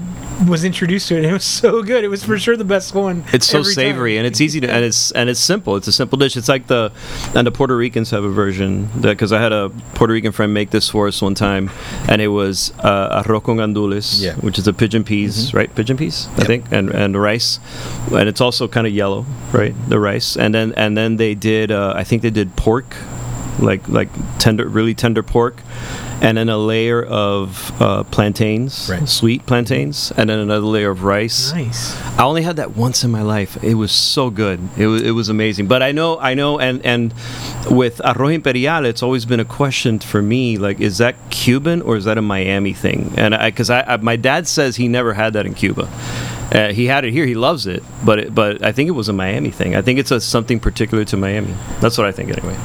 was 0.48 0.64
introduced 0.64 1.08
to 1.10 1.16
it. 1.16 1.20
and 1.20 1.28
It 1.28 1.34
was 1.34 1.44
so 1.44 1.84
good. 1.84 2.04
It 2.04 2.08
was 2.08 2.24
for 2.24 2.38
sure 2.40 2.58
the 2.58 2.64
best 2.66 2.94
one. 2.96 3.24
It's 3.34 3.48
so 3.48 3.60
every 3.60 3.74
time. 3.76 3.76
savory 3.76 4.18
and 4.18 4.26
it's 4.26 4.42
easy 4.42 4.60
to 4.62 4.72
and 4.72 4.84
it's 4.84 5.12
and 5.12 5.30
it's 5.30 5.40
simple. 5.40 5.76
It's 5.76 5.88
a 5.88 5.92
simple 5.92 6.18
dish. 6.18 6.36
It's 6.38 6.50
like 6.50 6.68
the 6.68 6.92
and 7.36 7.46
the 7.46 7.52
Puerto 7.52 7.76
Ricans 7.76 8.10
have 8.12 8.24
a 8.24 8.30
version 8.30 8.90
because 9.00 9.32
I 9.32 9.42
had 9.42 9.52
a 9.54 9.70
Puerto 9.96 10.14
Rican 10.14 10.32
friend 10.32 10.54
make 10.54 10.72
this 10.72 10.90
for 10.90 11.08
us 11.08 11.22
one 11.22 11.36
time, 11.36 11.70
and 12.10 12.22
it 12.22 12.30
was 12.30 12.74
uh, 12.80 13.22
arroz 13.24 13.44
con 13.44 13.58
gandules, 13.58 14.22
Yeah. 14.22 14.36
which 14.36 14.58
is 14.58 14.68
a 14.68 14.74
pigeon 14.74 15.04
peas, 15.04 15.54
right? 15.54 15.74
Pigeon 15.76 15.98
peas, 15.98 16.28
I 16.38 16.46
think, 16.46 16.66
and 16.72 16.90
and 16.90 17.16
rice, 17.22 17.60
and 18.12 18.28
it's 18.28 18.42
also 18.42 18.68
kind 18.68 18.88
of 18.88 18.94
yellow, 18.94 19.26
right? 19.52 19.76
The 19.90 20.00
rice, 20.00 20.36
and 20.38 20.54
then 20.54 20.74
and 20.76 20.98
then 20.98 21.18
they 21.18 21.36
did 21.36 21.72
uh, 21.72 21.94
I 21.96 22.04
think 22.04 22.22
they 22.22 22.32
did 22.32 22.56
pork 22.56 22.96
like 23.60 23.88
like 23.90 24.10
tender, 24.40 24.68
really 24.68 24.94
tender 24.94 25.24
pork, 25.24 25.62
and 26.22 26.38
then 26.38 26.50
a 26.50 26.58
layer 26.58 27.04
of 27.04 27.72
uh, 27.82 28.04
plantains, 28.04 28.88
Right. 28.90 29.08
sweet 29.08 29.46
plantains, 29.46 30.12
and 30.16 30.30
then 30.30 30.40
another 30.40 30.66
layer 30.66 30.90
of 30.92 31.04
rice. 31.04 31.52
Nice. 31.54 31.96
I 32.18 32.24
only 32.24 32.44
had 32.44 32.56
that 32.58 32.76
once 32.76 33.04
in 33.04 33.12
my 33.12 33.22
life. 33.22 33.62
It 33.64 33.76
was 33.76 33.92
so 33.92 34.30
good. 34.30 34.60
It 34.78 34.88
was, 34.88 35.02
it 35.02 35.12
was 35.12 35.30
amazing. 35.30 35.68
But 35.68 35.82
I 35.82 35.92
know, 35.92 36.20
I 36.20 36.34
know, 36.34 36.60
and 36.60 36.86
and 36.86 37.14
with 37.70 37.98
arroz 38.06 38.34
imperial, 38.36 38.86
it's 38.86 39.04
always 39.04 39.26
been 39.26 39.40
a 39.40 39.46
question 39.46 40.00
for 40.00 40.22
me. 40.22 40.58
Like, 40.58 40.80
is 40.80 40.98
that 41.00 41.16
Cuban 41.30 41.82
or 41.82 41.98
is 41.98 42.06
that 42.06 42.18
a 42.18 42.22
Miami 42.22 42.74
thing? 42.74 43.14
And 43.18 43.34
I, 43.36 43.50
because 43.50 43.70
I, 43.70 43.82
I, 43.82 43.98
my 43.98 44.16
dad 44.16 44.48
says 44.48 44.76
he 44.76 44.88
never 44.88 45.14
had 45.14 45.34
that 45.34 45.46
in 45.46 45.54
Cuba. 45.54 45.90
Uh, 46.54 46.74
he 46.74 46.86
had 46.88 47.06
it 47.06 47.12
here. 47.14 47.26
He 47.26 47.34
loves 47.36 47.66
it, 47.66 47.82
but 48.04 48.20
it, 48.20 48.36
but 48.36 48.62
I 48.62 48.74
think 48.74 48.90
it 48.90 48.92
was 48.92 49.08
a 49.08 49.14
Miami 49.14 49.52
thing. 49.52 49.74
I 49.76 49.82
think 49.82 50.00
it's 50.00 50.12
a 50.12 50.20
something 50.20 50.60
particular 50.60 51.06
to 51.06 51.16
Miami. 51.18 51.54
That's 51.80 51.98
what 51.98 52.06
I 52.08 52.12
think 52.12 52.30
anyway. 52.30 52.58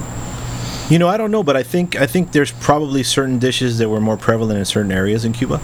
You 0.89 0.99
know, 1.01 1.09
I 1.09 1.17
don't 1.17 1.31
know, 1.33 1.43
but 1.43 1.57
I 1.57 1.63
think 1.65 1.97
I 1.97 2.07
think 2.07 2.31
there's 2.33 2.53
probably 2.53 3.03
certain 3.03 3.39
dishes 3.41 3.79
that 3.79 3.89
were 3.89 4.01
more 4.01 4.17
prevalent 4.17 4.59
in 4.61 4.65
certain 4.65 4.93
areas 4.93 5.25
in 5.25 5.33
Cuba, 5.33 5.59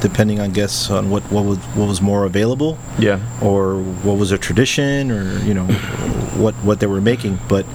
depending, 0.00 0.40
on 0.40 0.50
guess, 0.50 0.90
on 0.90 1.10
what 1.10 1.22
what 1.30 1.44
was 1.44 1.58
what 1.76 1.86
was 1.86 2.00
more 2.00 2.24
available, 2.24 2.76
Yeah. 2.98 3.20
or 3.40 3.76
what 4.02 4.18
was 4.18 4.32
a 4.32 4.38
tradition, 4.38 5.12
or 5.12 5.38
you 5.44 5.54
know, 5.54 5.64
what 6.36 6.54
what 6.56 6.80
they 6.80 6.88
were 6.88 7.00
making. 7.00 7.38
But 7.48 7.66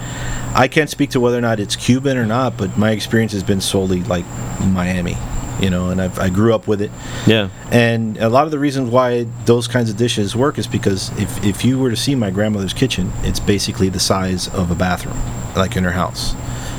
I 0.53 0.67
can't 0.67 0.89
speak 0.89 1.11
to 1.11 1.21
whether 1.21 1.37
or 1.37 1.41
not 1.41 1.61
it's 1.61 1.77
Cuban 1.77 2.17
or 2.17 2.25
not. 2.25 2.57
But 2.57 2.77
my 2.77 2.91
experience 2.91 3.31
has 3.31 3.43
been 3.43 3.61
solely 3.61 4.03
like 4.03 4.25
Miami, 4.59 5.15
you 5.61 5.69
know, 5.69 5.89
and 5.89 6.01
I've, 6.01 6.19
I 6.19 6.27
grew 6.27 6.53
up 6.53 6.67
with 6.67 6.81
it. 6.81 6.91
Yeah. 7.25 7.47
And 7.71 8.17
a 8.17 8.27
lot 8.27 8.43
of 8.43 8.51
the 8.51 8.59
reasons 8.59 8.89
why 8.89 9.25
those 9.45 9.69
kinds 9.69 9.89
of 9.89 9.95
dishes 9.95 10.35
work 10.35 10.57
is 10.57 10.67
because 10.67 11.17
if, 11.17 11.43
if 11.45 11.63
you 11.63 11.79
were 11.79 11.89
to 11.91 11.95
see 11.95 12.13
my 12.13 12.29
grandmother's 12.29 12.73
kitchen, 12.73 13.13
it's 13.23 13.39
basically 13.39 13.87
the 13.87 14.01
size 14.01 14.49
of 14.49 14.69
a 14.69 14.75
bathroom, 14.75 15.17
like 15.55 15.77
in 15.77 15.85
her 15.85 15.91
house. 15.93 16.35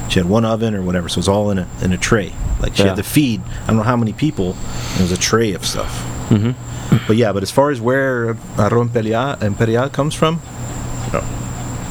She 0.09 0.19
had 0.21 0.29
one 0.29 0.45
oven 0.45 0.75
or 0.75 0.83
whatever, 0.83 1.09
so 1.09 1.19
it's 1.19 1.29
all 1.29 1.51
in 1.51 1.59
a 1.59 1.67
in 1.83 1.93
a 1.93 1.99
tray. 1.99 2.33
Like 2.61 2.77
she 2.77 2.83
Yeah. 2.83 2.89
had 2.91 2.97
to 2.97 3.03
feed 3.03 3.41
I 3.65 3.67
don't 3.69 3.77
know 3.77 3.83
how 3.83 3.97
many 3.97 4.13
people. 4.13 4.55
and 4.93 4.99
It 5.01 5.03
was 5.03 5.13
a 5.13 5.17
tray 5.19 5.53
of 5.55 5.65
stuff. 5.65 5.93
hmm 6.29 6.51
But 7.09 7.17
yeah, 7.17 7.33
but 7.33 7.43
as 7.43 7.51
far 7.51 7.71
as 7.71 7.81
where 7.81 8.35
arroz 8.57 8.83
imperial, 8.83 9.33
imperial 9.43 9.89
comes 9.89 10.15
from, 10.15 10.41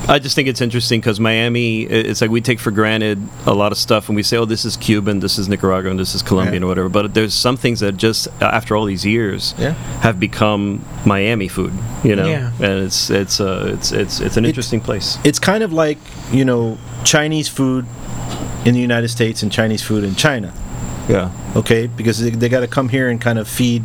I 0.06 0.20
just 0.20 0.36
think 0.36 0.50
it's 0.50 0.60
interesting 0.60 1.00
because 1.00 1.18
Miami, 1.22 1.84
it's 1.84 2.20
like 2.20 2.30
we 2.30 2.42
take 2.42 2.60
for 2.60 2.72
granted 2.72 3.20
a 3.46 3.54
lot 3.54 3.72
of 3.72 3.78
stuff 3.78 4.10
and 4.10 4.18
we 4.18 4.24
say, 4.24 4.36
oh, 4.36 4.44
this 4.44 4.66
is 4.66 4.76
Cuban, 4.76 5.22
this 5.22 5.40
is 5.40 5.48
Nicaraguan, 5.48 5.96
this 5.96 6.14
is 6.14 6.22
Colombian, 6.22 6.62
Yeah. 6.62 6.66
or 6.66 6.70
whatever. 6.70 6.90
But 6.90 7.14
there's 7.14 7.34
some 7.34 7.56
things 7.56 7.80
that 7.80 7.96
just, 7.96 8.28
uh, 8.42 8.46
after 8.60 8.76
all 8.76 8.84
these 8.84 9.06
years, 9.06 9.56
Yeah. 9.58 9.76
have 10.02 10.20
become 10.20 10.84
Miami 11.06 11.48
food, 11.48 11.72
you 12.04 12.18
know? 12.18 12.26
Yeah. 12.28 12.52
And 12.60 12.84
it's, 12.84 13.10
it's, 13.10 13.40
uh, 13.40 13.72
it's, 13.74 13.94
it's, 13.94 14.20
it's 14.20 14.36
an 14.36 14.44
It- 14.44 14.50
interesting 14.50 14.82
place. 14.82 15.18
it's 15.24 15.40
kind 15.40 15.64
of 15.64 15.72
like 15.72 15.98
you 16.34 16.44
know 16.44 16.78
Chinese 17.06 17.48
food 17.48 17.86
in 18.66 18.74
the 18.74 18.80
United 18.82 19.10
States 19.10 19.44
and 19.44 19.52
Chinese 19.52 19.82
food 19.84 20.04
in 20.04 20.16
China. 20.16 20.54
Yeah. 21.10 21.32
okay 21.56 21.88
because 21.88 22.20
they, 22.20 22.30
they 22.30 22.48
got 22.48 22.62
to 22.62 22.68
come 22.68 22.88
here 22.88 23.10
and 23.10 23.20
kind 23.20 23.38
of 23.38 23.46
feed 23.48 23.84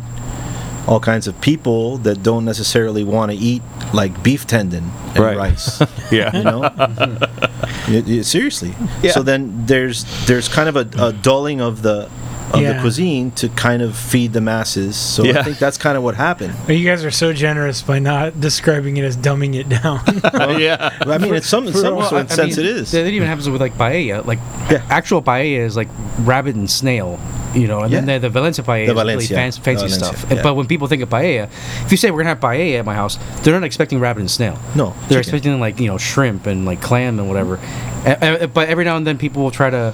all 0.87 1.01
kinds 1.01 1.27
of 1.27 1.39
people 1.41 1.97
that 1.99 2.23
don't 2.23 2.45
necessarily 2.45 3.03
want 3.03 3.29
to 3.31 3.37
eat 3.37 3.61
like 3.93 4.23
beef 4.23 4.47
tendon 4.47 4.85
and 5.15 5.19
Right. 5.19 5.35
rice 5.37 5.81
Yeah. 6.11 6.35
you 6.37 6.43
know 6.43 6.61
Y- 7.89 8.03
y- 8.07 8.21
seriously 8.21 8.73
Yeah. 9.03 9.11
so 9.11 9.21
then 9.21 9.65
there's 9.65 10.05
there's 10.27 10.47
kind 10.47 10.69
of 10.69 10.75
a, 10.77 10.87
a 11.07 11.11
dulling 11.11 11.59
of 11.61 11.81
the 11.81 12.07
of 12.53 12.61
the 12.61 12.77
cuisine 12.81 13.31
to 13.31 13.49
kind 13.49 13.81
of 13.81 13.95
feed 13.95 14.33
the 14.33 14.41
masses 14.41 14.95
so 14.95 15.23
Yeah. 15.23 15.39
i 15.39 15.43
think 15.43 15.57
that's 15.59 15.77
kind 15.77 15.97
of 15.97 16.03
what 16.03 16.15
happened 16.15 16.53
But 16.65 16.77
you 16.77 16.85
guys 16.85 17.03
are 17.05 17.11
so 17.11 17.33
generous 17.33 17.81
by 17.81 17.99
not 17.99 18.39
describing 18.39 18.97
it 18.97 19.03
as 19.03 19.15
dumbing 19.17 19.55
it 19.55 19.69
down. 19.69 20.01
yeah. 20.59 20.89
i 21.01 21.17
mean 21.17 21.33
it's 21.33 21.47
some 21.47 21.67
in 21.67 21.73
some 21.73 21.95
Well, 21.95 22.09
sort 22.09 22.21
of 22.21 22.29
I- 22.29 22.33
I 22.33 22.35
sense 22.35 22.57
mean, 22.57 22.65
it 22.65 22.75
is 22.75 22.91
That 22.91 23.07
even 23.07 23.27
happens 23.27 23.49
with 23.49 23.61
like 23.61 23.73
paella. 23.77 24.25
Like 24.25 24.39
Yeah. 24.69 24.85
actual 24.89 25.21
paella 25.21 25.59
is 25.65 25.75
like 25.75 25.87
rabbit 26.19 26.55
and 26.55 26.69
snail. 26.69 27.19
You 27.55 27.65
know, 27.67 27.79
and 27.81 27.91
then 27.91 28.07
Yeah. 28.07 28.19
the, 28.19 28.27
the 28.27 28.29
Valencia 28.29 28.63
paella 28.63 28.85
The 28.85 28.91
is 28.99 29.05
really 29.07 29.25
fancy, 29.25 29.59
fancy 29.61 29.87
Valencia, 29.87 30.05
stuff. 30.17 30.25
yeah. 30.31 30.43
But 30.43 30.53
when 30.53 30.67
people 30.67 30.87
think 30.87 31.01
of 31.01 31.09
paella, 31.09 31.49
if 31.83 31.89
you 31.91 31.97
say 31.97 32.11
we're 32.11 32.19
gonna 32.19 32.29
have 32.29 32.39
paella 32.39 32.77
at 32.79 32.85
my 32.85 32.93
house, 32.93 33.17
they're 33.41 33.55
not 33.55 33.63
expecting 33.63 33.99
rabbit 33.99 34.19
and 34.19 34.29
snail. 34.29 34.59
no 34.75 34.93
They're 35.07 35.17
chicken. 35.17 35.19
expecting 35.19 35.59
like 35.59 35.79
you 35.79 35.87
know 35.87 35.97
shrimp 35.97 36.45
and 36.45 36.65
like 36.65 36.79
clam 36.81 37.17
and 37.19 37.27
whatever. 37.27 37.59
A- 38.05 38.43
a- 38.43 38.47
but 38.47 38.69
every 38.69 38.85
now 38.85 38.97
and 38.97 39.05
then 39.07 39.17
people 39.17 39.41
will 39.41 39.51
try 39.51 39.69
to 39.71 39.93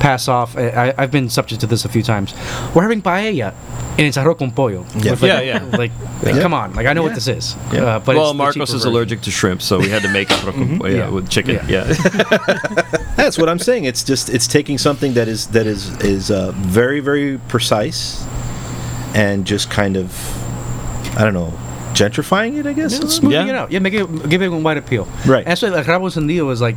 pass 0.00 0.26
off. 0.28 0.56
I, 0.56 0.68
I- 0.88 0.94
I've 0.98 1.10
been 1.12 1.28
subject 1.30 1.60
to 1.60 1.66
this 1.68 1.84
a 1.84 1.88
few 1.88 2.02
times. 2.02 2.34
We're 2.74 2.82
having 2.82 3.02
paella, 3.02 3.54
and 3.98 4.00
it's 4.00 4.16
arroz 4.16 4.38
con 4.38 4.50
pollo. 4.50 4.84
Yeah. 4.96 5.12
Like, 5.12 5.22
Yeah, 5.22 5.40
yeah. 5.40 5.62
Like, 5.64 5.92
like, 6.22 6.34
Yeah. 6.34 6.42
come 6.42 6.54
on, 6.54 6.74
like 6.74 6.86
I 6.86 6.92
know 6.94 7.02
what 7.04 7.14
this 7.14 7.28
is. 7.28 7.54
Yeah. 7.72 7.84
Uh, 7.84 7.98
but 8.00 8.16
well, 8.16 8.30
it's 8.30 8.36
Marcos 8.38 8.68
is 8.70 8.74
version. 8.82 8.88
allergic 8.90 9.20
to 9.22 9.30
shrimp, 9.30 9.60
so 9.62 9.78
we 9.78 9.88
had 9.88 10.02
to 10.02 10.08
make 10.08 10.28
arroz 10.28 10.54
con 10.54 10.78
pollo, 10.78 10.90
yeah, 10.90 10.96
Yeah. 10.98 11.08
with 11.10 11.28
chicken. 11.30 11.56
Yeah. 11.68 11.86
Yeah. 11.86 12.96
That's 13.20 13.38
what 13.38 13.48
I'm 13.48 13.58
saying. 13.58 13.84
It's 13.84 14.02
just 14.02 14.28
it's 14.30 14.46
taking 14.48 14.78
something 14.78 15.14
that 15.14 15.28
is 15.28 15.46
that 15.48 15.66
is 15.66 15.90
is 16.02 16.30
uh, 16.30 16.52
very 16.56 17.00
very 17.00 17.38
precise, 17.48 18.24
and 19.14 19.44
just 19.46 19.70
kind 19.70 19.96
of 19.96 20.08
I 21.18 21.24
don't 21.24 21.34
know 21.34 21.52
gentrifying 21.94 22.58
it. 22.58 22.66
I 22.66 22.72
guess. 22.72 22.92
Yeah, 22.92 23.08
smoothing 23.08 23.46
Yeah. 23.46 23.52
it 23.52 23.56
out. 23.56 23.72
Yeah, 23.72 23.78
make 23.80 23.94
it 23.94 24.28
give 24.28 24.42
it 24.42 24.46
a 24.46 24.50
wide 24.56 24.76
appeal. 24.78 25.08
Right. 25.26 25.44
That's 25.44 25.62
why 25.62 25.68
like 25.68 25.86
rabo 25.86 26.02
encendido 26.10 26.50
is 26.52 26.60
like 26.60 26.76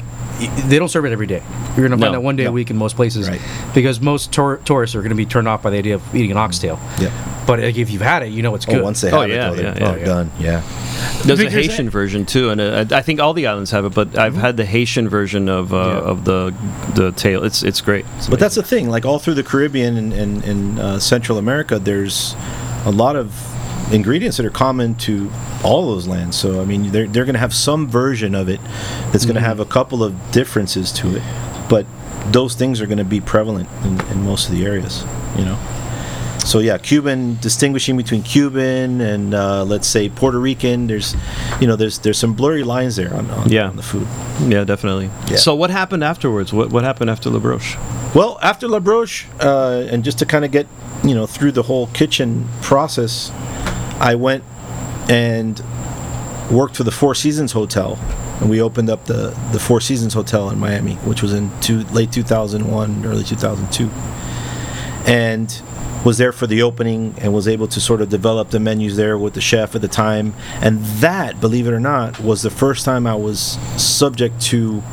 they 0.68 0.80
don't 0.80 0.90
serve 0.90 1.06
it 1.06 1.12
every 1.12 1.28
day. 1.28 1.42
You're 1.78 1.88
gonna 1.88 2.00
find 2.02 2.12
No, 2.14 2.20
that 2.20 2.22
one 2.24 2.36
day 2.36 2.44
no. 2.46 2.50
a 2.50 2.54
week 2.54 2.70
in 2.70 2.78
most 2.78 2.96
places, 2.96 3.30
Right. 3.30 3.40
because 3.74 4.02
most 4.02 4.32
tour- 4.32 4.60
tourists 4.66 4.96
are 4.96 5.02
gonna 5.02 5.16
be 5.16 5.26
turned 5.26 5.48
off 5.48 5.62
by 5.62 5.70
the 5.70 5.78
idea 5.78 5.96
of 5.96 6.16
eating 6.16 6.32
an 6.32 6.38
oxtail. 6.38 6.80
Yeah. 7.00 7.10
But 7.46 7.60
like, 7.60 7.78
if 7.78 7.90
you've 7.90 8.02
had 8.02 8.24
it, 8.24 8.30
you 8.30 8.42
know 8.42 8.56
it's 8.56 8.66
good. 8.66 8.78
Oh, 8.80 8.84
once 8.84 9.02
they 9.02 9.12
Oh, 9.12 9.22
have 9.22 9.30
yeah, 9.30 9.52
it, 9.52 9.56
though, 9.56 9.62
they're, 9.62 9.66
yeah, 9.74 9.74
they're 9.92 10.00
yeah. 10.00 10.06
done. 10.06 10.32
Yeah. 10.40 10.62
There's 11.26 11.40
a 11.42 11.50
Haitian 11.50 11.86
that- 11.86 11.92
version 11.92 12.26
too, 12.26 12.50
and 12.50 12.62
uh, 12.62 12.86
I 12.92 13.02
think 13.02 13.20
all 13.20 13.34
the 13.34 13.48
islands 13.48 13.72
have 13.72 13.86
it. 13.86 13.94
But 13.94 14.18
I've 14.18 14.36
had 14.36 14.58
the 14.58 14.66
Haitian 14.66 15.10
version 15.10 15.50
of 15.50 15.74
uh, 15.74 15.78
Yeah. 15.78 15.84
of 16.12 16.24
the 16.26 16.54
the 16.96 17.12
tail. 17.12 17.44
It's 17.44 17.62
it's 17.64 17.82
great. 17.82 18.06
It's 18.18 18.28
But 18.28 18.40
that's 18.40 18.56
the 18.56 18.64
thing. 18.64 18.90
Like 18.90 19.06
all 19.06 19.20
through 19.20 19.34
the 19.36 19.44
Caribbean 19.44 19.98
and, 19.98 20.14
and, 20.14 20.44
and 20.46 20.80
uh, 20.80 21.00
Central 21.00 21.38
America, 21.38 21.80
there's 21.80 22.36
a 22.86 22.92
lot 22.92 23.16
of 23.16 23.34
ingredients 23.92 24.38
that 24.38 24.46
are 24.46 24.50
common 24.52 24.96
to 24.96 25.30
all 25.64 25.88
those 25.88 26.08
lands. 26.08 26.38
So 26.38 26.62
I 26.62 26.66
mean, 26.66 26.92
they're 26.92 27.08
they're 27.08 27.26
going 27.26 27.34
to 27.36 27.40
have 27.40 27.54
some 27.54 27.88
version 27.88 28.36
of 28.36 28.50
it 28.50 28.60
that's 29.12 29.26
going 29.26 29.36
to 29.36 29.42
have 29.42 29.60
a 29.60 29.66
couple 29.66 30.04
of 30.04 30.14
differences 30.32 30.92
to 30.94 31.16
it, 31.16 31.24
but 31.70 31.86
those 32.32 32.56
things 32.56 32.80
are 32.82 32.86
going 32.88 32.98
to 33.00 33.04
be 33.06 33.20
prevalent 33.20 33.68
in, 33.84 34.00
in 34.12 34.24
most 34.24 34.50
of 34.50 34.56
the 34.56 34.66
areas. 34.66 35.04
You 35.38 35.46
know. 35.46 35.58
So 36.40 36.60
yeah, 36.60 36.78
Cuban 36.78 37.38
distinguishing 37.40 37.96
between 37.96 38.22
Cuban 38.22 39.00
and 39.00 39.34
uh, 39.34 39.64
let's 39.64 39.88
say 39.88 40.10
Puerto 40.10 40.38
Rican. 40.40 40.88
There's, 40.88 41.16
you 41.62 41.68
know, 41.68 41.78
there's 41.78 42.00
there's 42.00 42.18
some 42.18 42.34
blurry 42.34 42.64
lines 42.64 42.98
there 42.98 43.14
on, 43.16 43.30
on, 43.32 43.50
Yeah. 43.50 43.70
on 43.70 43.78
the 43.78 43.82
food. 43.84 44.06
yeah, 44.42 44.66
definitely. 44.66 45.10
Yeah. 45.30 45.38
So 45.38 45.56
what 45.56 45.70
happened 45.70 46.04
afterwards? 46.04 46.52
What 46.52 46.70
what 46.70 46.84
happened 46.84 47.10
after 47.10 47.30
La 47.30 47.40
Broche? 47.40 47.78
Well, 48.14 48.40
after 48.42 48.68
La 48.68 48.80
Broche, 48.80 49.26
uh, 49.40 49.88
and 49.90 50.04
just 50.04 50.20
to 50.20 50.26
kind 50.26 50.44
of 50.44 50.52
get 50.52 50.68
you 51.04 51.14
know 51.14 51.28
through 51.28 51.52
the 51.52 51.64
whole 51.64 51.88
kitchen 51.88 52.48
process, 52.62 53.32
I 54.00 54.16
went 54.16 54.44
and 55.10 55.62
worked 56.52 56.78
for 56.78 56.84
the 56.84 56.92
Four 56.92 57.16
Seasons 57.16 57.52
Hotel, 57.52 57.98
and 58.40 58.50
we 58.50 58.62
opened 58.62 58.90
up 58.90 59.06
the 59.06 59.38
the 59.52 59.60
Four 59.60 59.82
Seasons 59.82 60.14
Hotel 60.14 60.50
in 60.50 60.60
Miami, 60.60 60.96
which 60.96 61.22
was 61.22 61.34
in 61.34 61.52
two, 61.60 61.84
late 61.86 62.12
2001, 62.12 63.06
early 63.06 63.24
2002, 63.24 63.90
and 65.06 65.62
was 66.06 66.18
there 66.18 66.34
for 66.34 66.48
the 66.48 66.62
opening 66.62 67.16
and 67.20 67.34
was 67.34 67.48
able 67.48 67.68
to 67.68 67.80
sort 67.80 68.02
of 68.02 68.10
develop 68.10 68.50
the 68.50 68.60
menus 68.60 68.98
there 68.98 69.18
with 69.18 69.34
the 69.34 69.42
chef 69.42 69.76
at 69.76 69.82
the 69.82 69.88
time, 69.88 70.34
and 70.62 70.80
that, 71.00 71.40
believe 71.40 71.68
it 71.68 71.74
or 71.74 71.80
not, 71.80 72.20
was 72.20 72.42
the 72.42 72.50
first 72.50 72.84
time 72.86 73.08
I 73.08 73.16
was 73.16 73.58
subject 73.78 74.42
to 74.44 74.84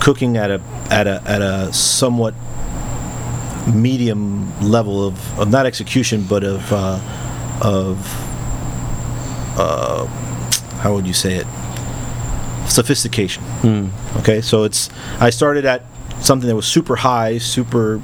cooking 0.00 0.36
at 0.36 0.50
a 0.50 0.60
at 0.90 1.06
a 1.06 1.22
at 1.26 1.42
a 1.42 1.72
somewhat 1.72 2.34
medium 3.68 4.50
level 4.60 5.06
of, 5.06 5.38
of 5.38 5.50
not 5.50 5.66
execution 5.66 6.24
but 6.28 6.44
of 6.44 6.72
uh, 6.72 7.00
of 7.62 7.98
uh, 9.58 10.06
how 10.78 10.94
would 10.94 11.06
you 11.06 11.12
say 11.12 11.36
it? 11.36 11.46
Sophistication. 12.68 13.42
Okay 14.18 14.40
so 14.40 14.64
it's 14.64 14.90
I 15.20 15.30
started 15.30 15.64
at 15.64 15.82
something 16.20 16.48
that 16.48 16.56
was 16.56 16.66
super 16.66 16.96
high 16.96 17.38
super 17.38 18.00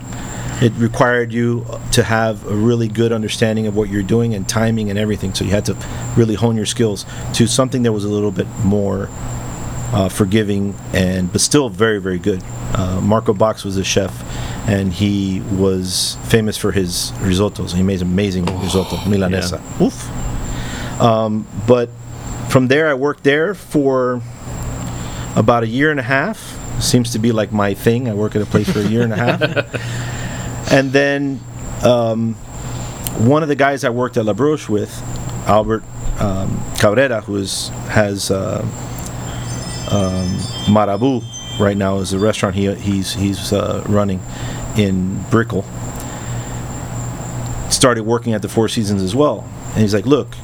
it 0.63 0.73
required 0.77 1.33
you 1.33 1.67
to 1.93 2.03
have 2.03 2.47
a 2.47 2.55
really 2.55 2.89
good 2.89 3.13
understanding 3.13 3.67
of 3.67 3.77
what 3.77 3.91
you're 3.91 4.03
doing 4.03 4.35
and 4.35 4.49
timing 4.49 4.89
and 4.89 4.99
everything 4.99 5.35
so 5.35 5.45
you 5.45 5.51
had 5.51 5.67
to 5.67 5.77
really 6.17 6.35
hone 6.35 6.57
your 6.57 6.65
skills 6.65 7.05
to 7.35 7.47
something 7.47 7.83
that 7.83 7.93
was 7.93 8.05
a 8.05 8.09
little 8.09 8.31
bit 8.31 8.47
more 8.65 9.11
uh, 9.93 10.09
forgiving 10.09 10.75
and 10.93 11.31
but 11.33 11.41
still 11.41 11.69
very 11.69 12.01
very 12.01 12.19
good. 12.19 12.43
Uh, 12.75 13.01
Marco 13.01 13.33
Box 13.33 13.65
was 13.65 13.77
a 13.77 13.85
chef, 13.85 14.13
and 14.67 14.93
he 14.93 15.41
was 15.53 16.17
famous 16.25 16.57
for 16.57 16.73
his 16.73 17.13
risottos. 17.19 17.73
He 17.73 17.83
made 17.83 18.03
amazing 18.03 18.47
risotto 18.61 18.97
milanesa. 18.97 19.61
Oof. 19.81 20.11
Um, 21.01 21.47
but 21.67 21.89
from 22.49 22.69
there, 22.69 22.89
I 22.89 22.95
worked 22.95 23.23
there 23.23 23.55
for 23.55 24.21
about 25.37 25.63
a 25.63 25.69
year 25.69 25.91
and 25.91 26.01
a 26.01 26.05
half. 26.05 26.59
Seems 26.83 27.13
to 27.13 27.19
be 27.19 27.33
like 27.33 27.53
my 27.53 27.75
thing. 27.75 28.09
I 28.09 28.15
work 28.15 28.35
at 28.35 28.43
a 28.43 28.47
place 28.47 28.71
for 28.71 28.81
a 28.81 28.87
year 28.87 29.03
and 29.03 29.13
a 29.13 29.17
half, 29.17 29.43
and 30.73 30.93
then 30.93 31.41
um, 31.83 32.35
one 33.25 33.43
of 33.43 33.49
the 33.49 33.55
guys 33.55 33.85
I 33.85 33.91
worked 33.91 34.17
at 34.17 34.25
La 34.25 34.35
Broche 34.35 34.69
with, 34.69 34.93
Albert 35.47 35.85
um, 36.19 36.63
Cabrera, 36.79 37.21
who 37.23 37.37
is, 37.37 37.69
has 37.89 38.31
uh, 38.31 38.61
um, 39.91 40.29
Marabu 40.67 41.23
right 41.59 41.77
now 41.77 41.99
is 41.99 42.11
the 42.11 42.19
restaurant 42.19 42.55
he 42.55 42.73
he's 42.75 43.15
he's 43.15 43.53
uh, 43.53 43.85
running 43.89 44.21
in 44.77 45.23
Brickell. 45.31 45.65
Started 47.71 48.05
working 48.05 48.33
at 48.33 48.43
the 48.43 48.49
Four 48.49 48.69
Seasons 48.69 49.03
as 49.03 49.15
well, 49.15 49.49
and 49.73 49.79
he's 49.83 49.95
like, 49.95 50.07
"Look, 50.07 50.37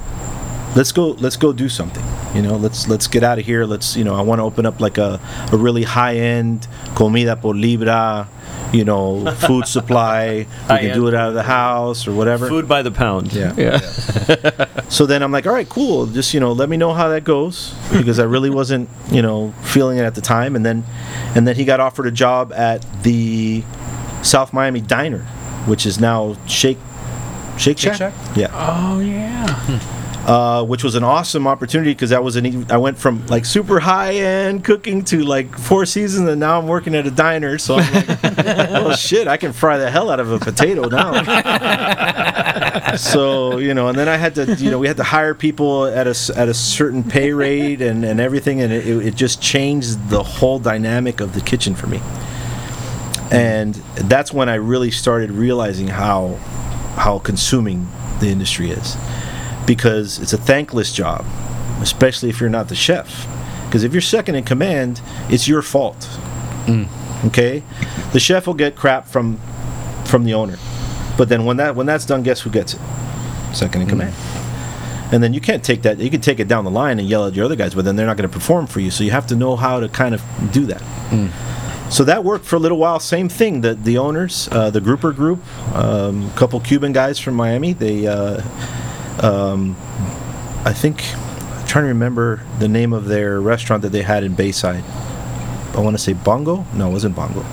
let's 0.74 0.92
go 0.92 1.10
let's 1.10 1.36
go 1.36 1.52
do 1.52 1.68
something 1.68 2.04
you 2.35 2.41
know 2.43 2.57
let's 2.57 2.89
let's 2.89 3.07
get 3.09 3.22
out 3.22 3.39
of 3.39 3.45
here 3.45 3.64
let's 3.64 3.95
you 3.97 4.05
know 4.05 4.14
i 4.14 4.22
want 4.22 4.39
to 4.39 4.43
open 4.43 4.64
up 4.64 4.80
like 4.80 4.97
a, 4.99 5.20
a 5.53 5.57
really 5.57 5.83
high 5.83 6.16
end 6.16 6.66
comida 6.95 7.37
por 7.37 7.55
libra 7.55 8.28
you 8.72 8.85
know 8.85 9.30
food 9.47 9.66
supply 9.76 10.39
we 10.39 10.45
can 10.45 10.66
High-end 10.66 10.95
do 10.95 11.09
it 11.09 11.14
out 11.14 11.28
of 11.28 11.35
the 11.35 11.43
house 11.43 12.09
or 12.09 12.12
whatever 12.14 12.49
Food 12.49 12.66
by 12.66 12.80
the 12.83 12.91
pound. 12.91 13.33
Yeah. 13.35 13.53
Yeah. 13.57 13.78
so 14.89 15.05
then 15.05 15.22
i'm 15.22 15.30
like 15.30 15.47
all 15.47 15.53
right 15.53 15.68
cool 15.68 16.07
just 16.07 16.33
you 16.33 16.41
know 16.41 16.53
let 16.53 16.68
me 16.68 16.76
know 16.78 16.95
how 16.95 17.09
that 17.09 17.24
goes 17.24 17.74
because 17.93 18.18
i 18.18 18.24
really 18.24 18.51
wasn't 18.51 18.89
you 19.11 19.20
know 19.20 19.53
feeling 19.62 19.99
it 19.99 20.03
at 20.03 20.14
the 20.14 20.20
time 20.22 20.57
and 20.57 20.64
then 20.64 20.85
and 21.35 21.47
then 21.47 21.55
he 21.57 21.64
got 21.66 21.80
offered 21.80 22.07
a 22.07 22.11
job 22.11 22.53
at 22.55 22.85
the 23.03 23.62
south 24.22 24.53
miami 24.55 24.80
diner 24.80 25.24
which 25.66 25.85
is 25.85 26.01
now 26.01 26.35
shake 26.47 26.78
shake 27.59 27.78
shack, 27.78 27.97
Shack? 27.97 28.14
yeah 28.35 28.49
Oh 28.55 29.01
yeah. 29.01 29.47
Hmm. 29.66 30.01
Uh, 30.27 30.64
which 30.64 30.85
was 30.85 30.95
an 30.95 31.03
awesome 31.03 31.49
opportunity 31.49 31.93
because 31.93 32.11
that 32.11 32.23
was 32.23 32.37
an 32.37 32.70
I 32.70 32.77
went 32.77 32.97
from 32.97 33.27
like 33.27 33.45
super 33.45 33.81
high 33.81 34.14
end 34.14 34.64
cooking 34.64 35.03
to 35.07 35.25
like 35.25 35.59
Four 35.59 35.85
Seasons, 35.85 36.29
and 36.29 36.39
now 36.39 36.61
I'm 36.61 36.68
working 36.68 36.95
at 36.95 37.07
a 37.07 37.11
diner. 37.11 37.59
So 37.59 37.77
I'm 37.79 37.93
like, 37.93 38.18
oh 38.70 38.95
shit, 38.95 39.27
I 39.27 39.37
can 39.37 39.53
fry 39.53 39.79
the 39.79 39.91
hell 39.91 40.11
out 40.11 40.20
of 40.20 40.31
a 40.31 40.39
potato 40.39 40.89
now. 40.89 41.25
so 42.97 43.59
you 43.59 43.75
know, 43.75 43.89
and 43.89 43.99
then 43.99 44.09
I 44.09 44.16
had 44.16 44.37
to 44.37 44.55
you 44.55 44.70
know 44.70 44.79
we 44.79 44.87
had 44.87 44.97
to 44.99 45.03
hire 45.03 45.35
people 45.35 45.87
at 45.87 46.07
a 46.07 46.35
at 46.37 46.49
a 46.49 46.55
certain 46.55 47.03
pay 47.03 47.33
rate 47.33 47.83
and 47.83 48.05
and 48.05 48.20
everything, 48.20 48.61
and 48.61 48.73
it, 48.73 48.87
it 48.87 49.16
just 49.16 49.43
changed 49.43 50.09
the 50.09 50.23
whole 50.23 50.61
dynamic 50.61 51.20
of 51.20 51.35
the 51.35 51.41
kitchen 51.41 51.75
for 51.75 51.89
me. 51.89 52.01
And 53.33 53.75
that's 53.97 54.33
when 54.33 54.49
I 54.49 54.55
really 54.55 54.93
started 54.93 55.33
realizing 55.33 55.89
how 55.89 56.39
how 56.95 57.18
consuming 57.18 57.89
the 58.20 58.29
industry 58.29 58.70
is 58.70 58.97
because 59.66 60.18
it's 60.18 60.32
a 60.32 60.38
thankless 60.38 60.92
job, 60.92 61.24
especially 61.80 62.28
if 62.28 62.40
you're 62.40 62.50
not 62.50 62.68
the 62.68 62.74
chef. 62.74 63.26
Because 63.66 63.84
if 63.84 63.92
you're 63.92 64.02
second 64.02 64.34
in 64.34 64.44
command, 64.44 65.00
it's 65.28 65.48
your 65.48 65.62
fault. 65.62 66.08
Okay, 67.26 67.62
the 68.12 68.20
chef 68.20 68.46
will 68.46 68.54
get 68.54 68.76
crap 68.76 69.06
from 69.06 69.38
from 70.04 70.24
the 70.24 70.34
owner, 70.34 70.58
but 71.16 71.28
then 71.28 71.44
when 71.44 71.56
that 71.58 71.76
when 71.76 71.86
that's 71.86 72.04
done, 72.04 72.22
guess 72.22 72.40
who 72.40 72.50
gets 72.50 72.74
it? 72.74 72.80
Second 73.52 73.82
in 73.82 73.88
command. 73.88 74.14
And 75.12 75.22
then 75.22 75.34
you 75.34 75.40
can't 75.42 75.62
take 75.62 75.82
that. 75.82 75.98
You 75.98 76.08
can 76.10 76.22
take 76.22 76.40
it 76.40 76.48
down 76.48 76.64
the 76.64 76.70
line 76.70 76.98
and 76.98 77.06
yell 77.06 77.26
at 77.26 77.34
your 77.34 77.44
other 77.44 77.54
guys, 77.54 77.74
but 77.74 77.84
then 77.84 77.96
they're 77.96 78.06
not 78.06 78.16
going 78.16 78.28
to 78.28 78.32
perform 78.32 78.66
for 78.66 78.80
you. 78.80 78.90
So 78.90 79.04
you 79.04 79.10
have 79.10 79.26
to 79.26 79.36
know 79.36 79.56
how 79.56 79.78
to 79.78 79.88
kind 79.88 80.14
of 80.14 80.22
do 80.52 80.64
that. 80.66 80.82
So 81.92 82.04
that 82.04 82.24
worked 82.24 82.46
for 82.46 82.56
a 82.56 82.58
little 82.58 82.78
while. 82.78 82.98
Same 82.98 83.28
thing. 83.28 83.60
The 83.60 83.74
the 83.74 83.98
owners, 83.98 84.48
uh, 84.50 84.70
the 84.70 84.80
Grouper 84.80 85.12
Group, 85.12 85.40
a 85.74 86.08
um, 86.08 86.30
couple 86.32 86.58
Cuban 86.60 86.92
guys 86.92 87.18
from 87.18 87.34
Miami. 87.34 87.74
They, 87.74 88.06
uh, 88.06 88.40
um, 89.23 89.77
I 90.64 90.73
think, 90.73 91.03
I'm 91.16 91.66
trying 91.66 91.85
to 91.85 91.89
remember 91.89 92.43
the 92.59 92.68
name 92.68 92.93
of 92.93 93.07
their 93.07 93.41
restaurant 93.41 93.83
that 93.83 93.91
they 93.93 94.03
had 94.03 94.25
in 94.25 94.35
Bayside. 94.35 94.85
I 95.75 95.81
want 95.81 95.97
to 95.97 96.03
say 96.03 96.12
Bongo. 96.12 96.66
No, 96.75 96.89
it 96.91 96.93
wasn't 96.93 97.16
Bongo. 97.16 97.45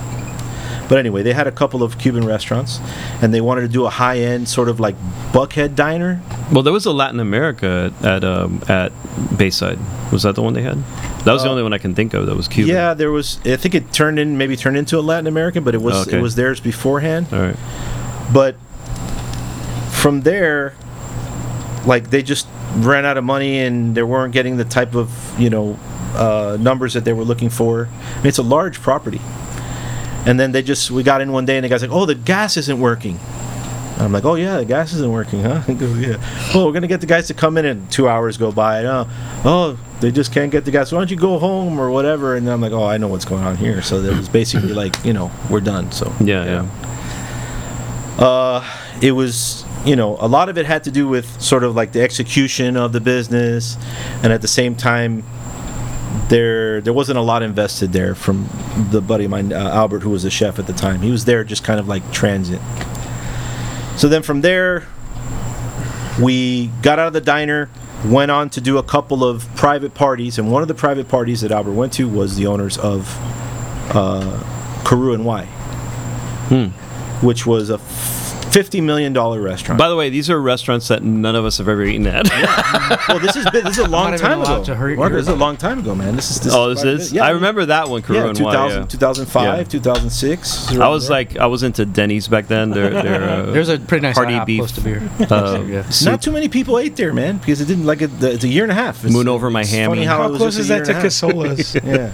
But 0.90 0.98
anyway, 0.98 1.22
they 1.22 1.34
had 1.34 1.46
a 1.46 1.52
couple 1.52 1.84
of 1.84 2.00
Cuban 2.00 2.26
restaurants, 2.26 2.80
and 3.22 3.32
they 3.32 3.42
wanted 3.42 3.62
to 3.62 3.68
do 3.68 3.86
a 3.86 3.90
high 3.92 4.18
end 4.20 4.50
sort 4.50 4.68
of 4.70 4.80
like 4.80 4.96
Buckhead 5.32 5.76
diner. 5.76 6.20
Well, 6.52 6.64
there 6.64 6.74
was 6.74 6.88
a 6.88 6.92
Latin 6.92 7.20
America 7.20 7.94
at 8.02 8.24
um, 8.24 8.64
at 8.68 8.92
Bayside. 9.38 9.78
Was 10.12 10.24
that 10.24 10.34
the 10.34 10.42
one 10.42 10.54
they 10.54 10.64
had? 10.64 10.84
That 11.26 11.34
was 11.34 11.44
the 11.44 11.50
Uh, 11.50 11.52
only 11.52 11.62
one 11.64 11.74
I 11.74 11.78
can 11.78 11.94
think 11.94 12.16
of 12.16 12.26
that 12.26 12.36
was 12.36 12.48
Cuban. 12.48 12.74
Yeah, 12.74 12.96
there 12.96 13.12
was. 13.12 13.40
I 13.46 13.56
think 13.56 13.76
it 13.76 13.94
turned 13.94 14.18
in 14.18 14.40
maybe 14.40 14.56
turned 14.58 14.78
into 14.78 14.98
a 14.98 15.02
Latin 15.02 15.28
American, 15.28 15.64
but 15.64 15.76
it 15.76 15.82
was 15.82 16.08
Okay. 16.08 16.18
it 16.18 16.22
was 16.22 16.34
theirs 16.34 16.60
beforehand. 16.60 17.28
All 17.32 17.40
right. 17.40 17.58
But 18.34 18.56
from 19.92 20.22
there, 20.22 20.74
like 21.86 22.10
they 22.10 22.22
just 22.24 22.48
ran 22.78 23.06
out 23.06 23.18
of 23.18 23.24
money 23.24 23.60
and 23.60 23.96
they 23.96 24.04
weren't 24.04 24.34
getting 24.34 24.58
the 24.58 24.66
type 24.66 24.96
of 24.96 25.10
you 25.40 25.50
know 25.50 25.78
uh, 26.16 26.58
numbers 26.60 26.94
that 26.94 27.06
they 27.06 27.14
were 27.14 27.24
looking 27.24 27.50
for. 27.50 27.88
I 27.88 28.16
mean, 28.18 28.28
it's 28.28 28.38
a 28.38 28.44
large 28.44 28.82
property. 28.82 29.22
And 30.26 30.40
then 30.40 30.52
they 30.52 30.62
just 30.62 30.92
we 30.92 31.02
got 31.04 31.22
in 31.22 31.32
one 31.32 31.46
day 31.46 31.56
and 31.58 31.64
the 31.64 31.70
guy's 31.70 31.82
like, 31.82 31.92
"Oh, 31.92 32.06
the 32.06 32.14
gas 32.16 32.58
isn't 32.58 32.80
working." 32.80 33.18
And 33.94 34.02
I'm 34.04 34.12
like, 34.12 34.26
"Oh 34.26 34.36
yeah, 34.36 34.58
the 34.58 34.66
gas 34.66 34.94
isn't 34.94 35.12
working, 35.12 35.42
huh?" 35.44 35.62
Goes, 35.74 35.98
"Yeah." 36.00 36.18
Oh, 36.54 36.66
we're 36.66 36.74
gonna 36.74 36.88
get 36.88 37.00
the 37.02 37.08
guys 37.08 37.28
to 37.28 37.34
come 37.34 37.58
in 37.58 37.66
and 37.66 37.90
two 37.90 38.08
hours 38.10 38.38
go 38.38 38.52
by. 38.52 38.84
Oh, 38.86 39.08
oh, 39.46 39.80
they 40.02 40.12
just 40.12 40.34
can't 40.34 40.52
get 40.52 40.66
the 40.66 40.72
gas. 40.72 40.92
Why 40.92 41.00
don't 41.00 41.10
you 41.10 41.18
go 41.18 41.40
home 41.40 41.80
or 41.80 41.90
whatever? 41.90 42.36
And 42.36 42.50
I'm 42.50 42.60
like, 42.62 42.74
"Oh, 42.74 42.84
I 42.86 42.98
know 42.98 43.08
what's 43.08 43.26
going 43.26 43.44
on 43.44 43.56
here." 43.56 43.82
So 43.82 44.02
it 44.02 44.16
was 44.16 44.28
basically 44.28 44.74
like, 44.84 44.94
you 45.06 45.14
know, 45.14 45.32
we're 45.50 45.62
done. 45.62 45.90
So 45.94 46.14
Yeah, 46.20 46.44
yeah. 48.20 48.24
uh, 48.26 48.64
it 49.02 49.14
was 49.14 49.64
you 49.86 49.96
know 49.96 50.18
a 50.20 50.28
lot 50.28 50.50
of 50.50 50.58
it 50.58 50.66
had 50.66 50.84
to 50.84 50.92
do 50.92 51.08
with 51.08 51.42
sort 51.42 51.64
of 51.64 51.76
like 51.76 51.92
the 51.94 52.02
execution 52.02 52.76
of 52.76 52.92
the 52.92 53.00
business 53.00 53.78
and 54.24 54.34
at 54.34 54.42
the 54.42 54.48
same 54.48 54.76
time 54.76 55.24
there 56.28 56.82
there 56.82 56.94
wasn't 56.94 57.18
a 57.18 57.22
lot 57.22 57.42
invested 57.44 57.94
there 57.94 58.14
from 58.16 58.50
the 58.92 59.02
buddy 59.02 59.26
of 59.26 59.32
mine 59.32 59.54
uh, 59.54 59.70
albert 59.70 60.00
who 60.00 60.10
was 60.10 60.24
the 60.24 60.30
chef 60.30 60.60
at 60.60 60.68
the 60.68 60.74
time 60.74 61.02
he 61.02 61.12
was 61.12 61.26
there 61.26 61.44
just 61.44 61.64
kind 61.64 61.80
of 61.80 61.88
like 61.88 62.04
transit 62.12 62.60
so 63.96 64.08
then 64.10 64.22
from 64.22 64.42
there 64.42 64.86
we 66.22 66.68
got 66.82 67.00
out 67.00 67.08
of 67.08 67.14
the 67.14 67.22
diner 67.22 67.70
went 68.06 68.32
on 68.32 68.50
to 68.50 68.60
do 68.62 68.78
a 68.78 68.84
couple 68.84 69.24
of 69.24 69.48
private 69.56 69.94
parties 69.94 70.38
and 70.38 70.52
one 70.52 70.62
of 70.62 70.68
the 70.68 70.74
private 70.76 71.08
parties 71.08 71.42
that 71.42 71.52
albert 71.52 71.72
went 71.74 71.94
to 71.94 72.08
was 72.08 72.36
the 72.36 72.46
owners 72.48 72.78
of 72.78 73.16
uh, 73.96 74.44
Karu 74.84 75.14
and 75.14 75.26
Y 75.26 75.46
Hmm. 76.50 76.68
which 77.26 77.46
was 77.46 77.70
a 77.70 77.78
fifty 78.52 78.82
million 78.82 79.14
dollar 79.14 79.42
restaurant. 79.42 79.78
By 79.80 79.90
the 79.90 79.96
way, 79.96 80.10
these 80.10 80.30
are 80.30 80.40
restaurants 80.40 80.88
that 80.88 81.04
none 81.04 81.36
of 81.36 81.46
us 81.46 81.58
have 81.58 81.68
ever 81.68 81.84
eaten 81.84 82.08
at. 82.08 82.28
well, 83.08 83.20
this 83.20 83.36
is 83.36 83.46
this 83.46 83.66
is 83.66 83.78
a 83.78 83.88
long 83.88 84.12
not 84.12 84.14
even 84.16 84.26
time 84.26 84.40
allowed 84.40 84.56
ago. 84.58 84.64
to 84.66 84.76
hurry- 84.76 84.96
Mark, 84.96 85.12
hear 85.12 85.18
this 85.20 85.28
is 85.28 85.34
a 85.34 85.38
long 85.38 85.58
time 85.58 85.80
ago, 85.80 85.96
man. 85.96 86.16
This 86.16 86.32
is 86.32 86.40
this 86.42 86.54
oh, 86.54 86.70
this 86.70 86.82
quite 86.82 86.94
is? 86.94 87.14
Yeah, 87.14 87.26
I 87.26 87.32
remember 87.32 87.66
that 87.66 87.90
one, 87.90 88.02
Karu 88.02 88.28
Yeah, 88.28 88.34
2000, 88.34 88.88
2005, 88.88 89.58
Yeah. 89.58 89.64
2006. 89.64 90.78
I 90.78 90.88
was 90.90 91.10
like, 91.10 91.38
I 91.38 91.46
was 91.46 91.64
into 91.64 91.86
Denny's 91.86 92.28
back 92.28 92.48
then. 92.48 92.72
They're, 92.72 92.90
they're, 92.90 93.24
uh, 93.24 93.46
There's 93.52 93.70
a 93.70 93.80
pretty 93.80 94.02
nice 94.02 94.16
hearty 94.16 94.40
beef. 94.46 94.60
close 94.60 94.72
to 94.74 94.82
beer. 94.82 95.10
uh, 95.30 95.64
yeah. 95.68 95.90
not 96.04 96.22
too 96.22 96.32
many 96.32 96.50
people 96.50 96.80
ate 96.80 96.96
there, 96.96 97.14
man, 97.14 97.38
because 97.38 97.62
it 97.62 97.66
didn't 97.66 97.86
like 97.86 98.02
it. 98.02 98.12
It's 98.22 98.44
a 98.44 98.48
year 98.48 98.64
and 98.64 98.72
a 98.72 98.76
half. 98.76 99.04
It's, 99.04 99.14
Moon 99.14 99.28
over 99.28 99.50
my 99.50 99.62
it's 99.62 99.72
hammy. 99.72 99.96
Funny 99.96 100.06
how, 100.06 100.30
How 100.30 100.36
close 100.36 100.58
is 100.58 100.68
that 100.70 100.86
to 100.86 100.94
and. 100.94 101.04
Casola's? 101.04 101.76
Yeah. 101.76 102.12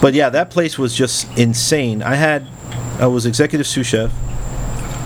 but 0.00 0.14
yeah, 0.14 0.28
that 0.30 0.50
place 0.50 0.78
was 0.78 0.94
just 0.94 1.26
insane. 1.38 2.02
I 2.02 2.14
had, 2.14 2.46
I 2.98 3.06
was 3.06 3.26
executive 3.26 3.66
sous 3.66 3.86
chef 3.86 4.12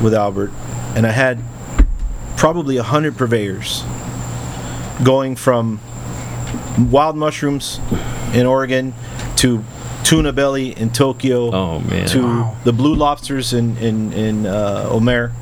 with 0.03 0.15
Albert, 0.15 0.51
and 0.95 1.07
I 1.07 1.11
had 1.11 1.43
probably 2.37 2.77
a 2.77 2.83
hundred 2.83 3.17
purveyors 3.17 3.83
going 5.03 5.37
from 5.37 5.81
wild 6.91 7.17
mushrooms 7.17 7.81
in 8.35 8.47
Oregon 8.47 8.95
to 9.37 9.65
tuna 10.05 10.33
belly 10.33 10.71
in 10.79 10.91
Tokyo 10.91 11.51
Oh 11.53 11.81
man. 11.81 12.07
to 12.09 12.23
Wow. 12.23 12.57
the 12.65 12.73
blue 12.73 12.95
lobsters 12.95 13.53
in 13.53 13.77
in 13.79 14.13
in 14.13 14.47
uh, 14.47 14.87
Omer, 14.91 15.33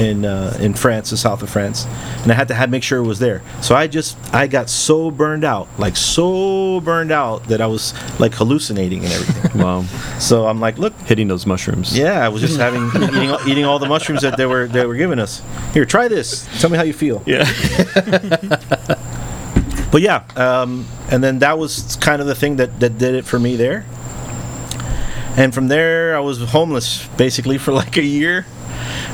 in 0.00 0.24
uh, 0.24 0.56
in 0.60 0.74
France, 0.74 1.10
the 1.10 1.16
south 1.16 1.42
of 1.42 1.50
France, 1.50 1.86
and 2.22 2.32
I 2.32 2.34
had 2.34 2.48
to 2.48 2.54
have 2.54 2.70
make 2.70 2.82
sure 2.82 2.98
it 2.98 3.06
was 3.06 3.18
there. 3.18 3.42
So 3.60 3.74
I 3.74 3.86
just 3.86 4.16
I 4.34 4.46
got 4.46 4.70
so 4.70 5.10
burned 5.10 5.44
out, 5.44 5.68
like 5.78 5.96
so 5.96 6.80
burned 6.80 7.12
out 7.12 7.44
that 7.48 7.60
I 7.60 7.66
was 7.66 7.92
like 8.18 8.34
hallucinating 8.34 9.04
and 9.04 9.12
everything. 9.12 9.60
wow. 9.62 9.82
so 10.18 10.46
I'm 10.46 10.60
like, 10.60 10.78
look, 10.78 10.94
Hitting 11.02 11.28
those 11.28 11.46
mushrooms. 11.46 11.96
yeah, 11.96 12.24
I 12.24 12.28
was 12.28 12.40
just 12.40 12.58
having 12.58 12.88
eating, 13.02 13.36
eating 13.46 13.64
all 13.64 13.78
the 13.78 13.88
mushrooms 13.88 14.22
that 14.22 14.36
they 14.36 14.46
were 14.46 14.66
they 14.66 14.86
were 14.86 14.96
giving 14.96 15.18
us. 15.18 15.42
Here, 15.74 15.84
try 15.84 16.08
this. 16.08 16.48
Tell 16.60 16.70
me 16.70 16.76
how 16.76 16.84
you 16.84 16.94
feel. 16.94 17.22
Yeah. 17.26 17.46
But 19.90 20.02
yeah, 20.02 20.22
um, 20.36 20.86
and 21.10 21.22
then 21.22 21.40
that 21.40 21.58
was 21.58 21.96
kind 21.96 22.20
of 22.20 22.28
the 22.28 22.34
thing 22.34 22.56
that, 22.56 22.78
that 22.78 22.96
did 22.98 23.14
it 23.16 23.24
for 23.24 23.40
me 23.40 23.56
there. 23.56 23.84
And 25.36 25.52
from 25.52 25.68
there, 25.68 26.16
I 26.16 26.20
was 26.20 26.40
homeless 26.50 27.06
basically 27.16 27.58
for 27.58 27.72
like 27.72 27.96
a 27.96 28.04
year. 28.04 28.46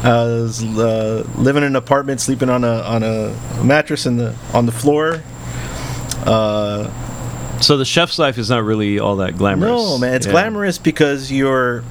Was 0.04 0.62
uh, 0.62 1.26
living 1.36 1.62
in 1.62 1.68
an 1.68 1.76
apartment, 1.76 2.20
sleeping 2.20 2.48
on 2.50 2.64
a 2.64 2.80
on 2.82 3.02
a 3.02 3.34
mattress 3.64 4.06
in 4.06 4.16
the 4.16 4.34
on 4.54 4.66
the 4.66 4.72
floor. 4.72 5.22
Uh, 6.24 6.88
So 7.60 7.76
the 7.78 7.84
chef's 7.86 8.18
life 8.18 8.36
is 8.38 8.50
not 8.50 8.64
really 8.64 8.98
all 8.98 9.16
that 9.16 9.36
glamorous. 9.38 9.70
no, 9.70 9.98
man, 9.98 10.14
it's 10.14 10.26
Yeah. 10.26 10.32
glamorous 10.32 10.76
because 10.78 11.32
you're 11.32 11.82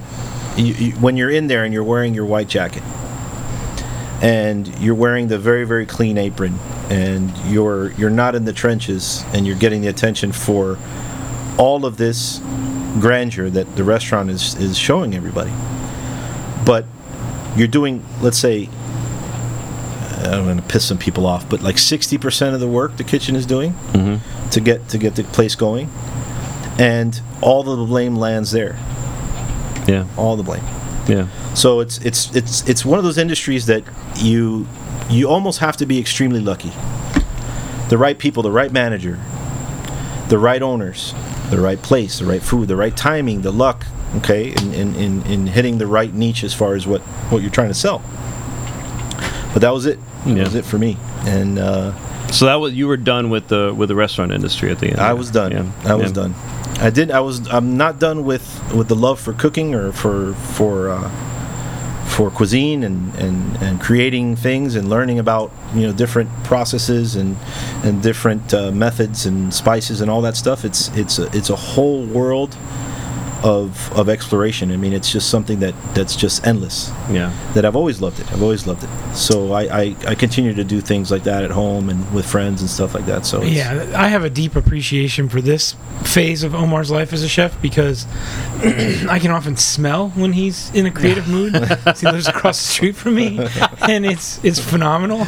you, 0.56 0.72
you, 0.74 0.92
when 0.92 1.16
you're 1.16 1.30
in 1.30 1.48
there 1.48 1.64
and 1.64 1.74
you're 1.74 1.84
wearing 1.84 2.14
your 2.14 2.24
white 2.24 2.48
jacket, 2.48 2.82
and 4.22 4.66
you're 4.78 4.94
wearing 4.94 5.28
the 5.28 5.38
very 5.38 5.64
very 5.64 5.84
clean 5.86 6.16
apron, 6.18 6.58
and 6.88 7.32
you're 7.48 7.90
you're 7.92 8.10
not 8.10 8.34
in 8.34 8.44
the 8.44 8.52
trenches, 8.52 9.24
and 9.34 9.46
you're 9.46 9.56
getting 9.58 9.82
the 9.82 9.88
attention 9.88 10.32
for 10.32 10.78
all 11.58 11.84
of 11.84 11.96
this 11.96 12.40
grandeur 13.00 13.50
that 13.50 13.76
the 13.76 13.84
restaurant 13.84 14.30
is 14.30 14.54
is 14.56 14.78
showing 14.78 15.14
everybody. 15.14 15.52
But 16.64 16.84
you're 17.56 17.68
doing, 17.68 18.04
let's 18.20 18.38
say, 18.38 18.68
I'm 20.18 20.44
going 20.44 20.56
to 20.56 20.62
piss 20.62 20.84
some 20.84 20.98
people 20.98 21.26
off, 21.26 21.48
but 21.48 21.62
like 21.62 21.76
60% 21.76 22.54
of 22.54 22.60
the 22.60 22.66
work 22.68 22.96
the 22.96 23.04
kitchen 23.04 23.36
is 23.36 23.46
doing 23.46 23.74
Mhm. 23.92 24.20
to 24.50 24.60
get 24.60 24.88
to 24.88 24.98
get 24.98 25.14
the 25.14 25.22
place 25.24 25.54
going 25.54 25.88
and 26.78 27.20
all 27.40 27.62
the 27.62 27.76
blame 27.84 28.16
lands 28.16 28.50
there. 28.50 28.76
Yeah. 29.86 30.04
All 30.16 30.36
the 30.36 30.42
blame. 30.42 30.64
Yeah. 31.06 31.26
So 31.54 31.80
it's 31.80 31.98
it's 31.98 32.34
it's 32.34 32.62
it's 32.68 32.84
one 32.84 32.98
of 32.98 33.04
those 33.04 33.18
industries 33.18 33.66
that 33.66 33.82
you 34.16 34.66
you 35.08 35.28
almost 35.28 35.60
have 35.60 35.76
to 35.76 35.86
be 35.86 35.98
extremely 36.00 36.40
lucky. 36.40 36.72
The 37.88 37.96
right 37.98 38.18
people, 38.18 38.42
the 38.42 38.50
right 38.50 38.72
manager, 38.72 39.18
the 40.28 40.38
right 40.38 40.60
owners, 40.62 41.14
the 41.50 41.60
right 41.60 41.80
place, 41.80 42.18
the 42.18 42.24
right 42.24 42.42
food, 42.42 42.66
the 42.66 42.74
right 42.76 42.96
timing, 42.96 43.42
the 43.42 43.52
luck, 43.52 43.86
okay, 44.18 44.50
in, 44.52 44.74
in, 44.74 44.94
in, 44.96 45.22
in 45.26 45.46
hitting 45.46 45.78
the 45.78 45.86
right 45.86 46.12
niche 46.12 46.44
as 46.44 46.54
far 46.54 46.74
as 46.74 46.86
what, 46.86 47.00
what 47.30 47.42
you're 47.42 47.50
trying 47.50 47.68
to 47.68 47.74
sell. 47.74 48.02
But 49.52 49.60
that 49.60 49.70
was 49.72 49.86
it. 49.86 49.98
That 50.24 50.36
Yeah. 50.36 50.44
was 50.44 50.54
it 50.54 50.64
for 50.64 50.78
me. 50.78 50.96
And 51.26 51.58
uh, 51.58 51.92
So 52.30 52.46
that 52.46 52.56
was 52.56 52.74
you 52.74 52.86
were 52.88 52.96
done 52.96 53.30
with 53.30 53.48
the 53.48 53.72
with 53.76 53.88
the 53.88 53.94
restaurant 53.96 54.32
industry 54.32 54.70
at 54.70 54.78
the 54.80 54.88
end. 54.90 54.98
I 55.00 55.12
was 55.14 55.30
done. 55.30 55.52
Yeah. 55.52 55.64
I 55.84 55.94
was 55.94 56.10
Yeah. 56.10 56.22
done. 56.22 56.34
I 56.80 56.90
did. 56.90 57.10
I 57.10 57.20
was. 57.20 57.46
I'm 57.48 57.76
not 57.76 57.98
done 57.98 58.24
with 58.24 58.44
with 58.74 58.88
the 58.88 58.96
love 58.96 59.18
for 59.18 59.32
cooking 59.32 59.74
or 59.74 59.92
for 59.92 60.34
for 60.34 60.90
uh, 60.90 61.08
for 62.06 62.30
cuisine 62.30 62.82
and, 62.84 63.14
and 63.16 63.56
and 63.62 63.80
creating 63.80 64.36
things 64.36 64.74
and 64.76 64.88
learning 64.90 65.18
about 65.18 65.50
you 65.74 65.82
know 65.86 65.92
different 65.92 66.28
processes 66.44 67.16
and 67.16 67.36
and 67.82 68.02
different 68.02 68.52
uh, 68.52 68.70
methods 68.72 69.24
and 69.26 69.54
spices 69.54 70.00
and 70.02 70.10
all 70.10 70.20
that 70.22 70.36
stuff. 70.36 70.64
It's 70.64 70.88
it's 70.96 71.18
a, 71.18 71.30
it's 71.36 71.48
a 71.50 71.56
whole 71.56 72.04
world 72.04 72.54
of 73.42 73.92
of 73.98 74.08
exploration. 74.08 74.70
I 74.72 74.76
mean, 74.76 74.92
it's 74.92 75.10
just 75.12 75.28
something 75.30 75.60
that 75.60 75.74
that's 75.94 76.16
just 76.16 76.46
endless. 76.46 76.90
Yeah. 77.10 77.32
That 77.54 77.64
I've 77.64 77.76
always 77.76 78.00
loved 78.00 78.18
it. 78.20 78.30
I've 78.32 78.42
always 78.42 78.66
loved 78.66 78.82
it. 78.84 78.90
So 79.16 79.52
I, 79.52 79.62
I, 79.82 79.96
I 80.08 80.14
continue 80.14 80.52
to 80.54 80.64
do 80.64 80.80
things 80.80 81.10
like 81.10 81.24
that 81.24 81.44
at 81.44 81.50
home 81.50 81.88
and 81.90 82.12
with 82.14 82.26
friends 82.26 82.60
and 82.60 82.68
stuff 82.70 82.94
like 82.94 83.06
that. 83.06 83.24
So 83.26 83.42
it's, 83.42 83.50
Yeah, 83.52 83.92
I 83.96 84.08
have 84.08 84.24
a 84.24 84.30
deep 84.30 84.56
appreciation 84.56 85.28
for 85.28 85.40
this 85.40 85.74
phase 86.02 86.42
of 86.42 86.54
Omar's 86.54 86.90
life 86.90 87.12
as 87.12 87.22
a 87.22 87.28
chef 87.28 87.60
because 87.62 88.06
I 88.64 89.18
can 89.20 89.30
often 89.30 89.56
smell 89.56 90.10
when 90.10 90.32
he's 90.32 90.70
in 90.74 90.86
a 90.86 90.90
creative 90.90 91.28
mood. 91.28 91.54
he 91.98 92.06
lives 92.10 92.28
across 92.28 92.58
the 92.58 92.72
street 92.72 92.96
from 92.96 93.14
me, 93.14 93.38
and 93.88 94.04
it's 94.06 94.42
it's 94.44 94.58
phenomenal. 94.60 95.22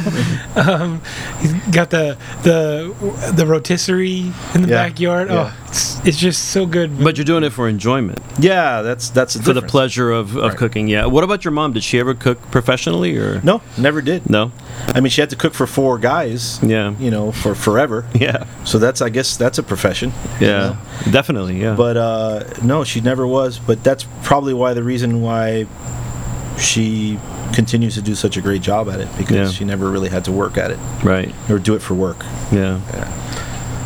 Um, 0.55 1.01
he's 1.39 1.53
got 1.71 1.89
the 1.89 2.17
the 2.43 2.93
the 3.35 3.45
rotisserie 3.45 4.31
in 4.53 4.61
the 4.63 4.67
Yeah, 4.69 4.87
backyard. 4.89 5.29
yeah. 5.29 5.53
Oh, 5.55 5.68
it's, 5.69 6.05
it's 6.07 6.17
just 6.17 6.49
so 6.49 6.65
good. 6.65 6.97
But 7.03 7.17
you're 7.17 7.25
doing 7.25 7.43
it 7.43 7.51
for 7.51 7.67
enjoyment, 7.69 8.19
yeah, 8.39 8.81
that's 8.81 9.09
that's 9.09 9.33
the 9.35 9.43
for 9.43 9.53
the 9.53 9.61
pleasure 9.61 10.11
of, 10.11 10.35
of 10.35 10.43
Right. 10.49 10.57
cooking. 10.57 10.87
Yeah. 10.87 11.05
What 11.05 11.23
about 11.23 11.45
your 11.45 11.51
mom? 11.51 11.73
Did 11.73 11.83
she 11.83 11.99
ever 11.99 12.13
cook 12.13 12.39
professionally 12.51 13.17
or 13.17 13.41
No, 13.41 13.61
never 13.77 14.01
did. 14.01 14.29
no? 14.29 14.51
I 14.87 14.99
mean, 15.01 15.09
she 15.11 15.21
had 15.21 15.29
to 15.31 15.35
cook 15.35 15.53
for 15.53 15.67
four 15.67 15.97
guys. 15.99 16.59
Yeah. 16.63 16.95
You 16.99 17.11
know, 17.11 17.31
for 17.31 17.55
forever. 17.55 18.05
Yeah. 18.19 18.45
So 18.65 18.79
that's, 18.79 19.01
I 19.01 19.09
guess, 19.09 19.37
that's 19.37 19.57
a 19.59 19.63
profession. 19.63 20.11
you 20.39 20.47
Yeah. 20.47 20.59
know? 21.05 21.11
Definitely. 21.11 21.61
Yeah. 21.61 21.75
But 21.75 21.95
uh, 21.97 22.43
no, 22.63 22.83
she 22.83 22.99
never 23.01 23.25
was. 23.27 23.59
But 23.59 23.83
that's 23.83 24.05
probably 24.23 24.53
why 24.53 24.73
the 24.73 24.83
reason 24.83 25.21
why 25.21 25.67
she 26.57 27.17
continues 27.53 27.95
to 27.95 28.01
do 28.01 28.15
such 28.15 28.37
a 28.37 28.41
great 28.41 28.61
job 28.61 28.89
at 28.89 28.99
it 28.99 29.07
because 29.17 29.35
Yeah. 29.35 29.49
she 29.49 29.65
never 29.65 29.89
really 29.89 30.09
had 30.09 30.25
to 30.25 30.31
work 30.31 30.57
at 30.57 30.71
it 30.71 30.79
right. 31.03 31.33
or 31.49 31.57
do 31.59 31.75
it 31.75 31.81
for 31.81 31.93
work. 31.93 32.23
Yeah. 32.51 32.79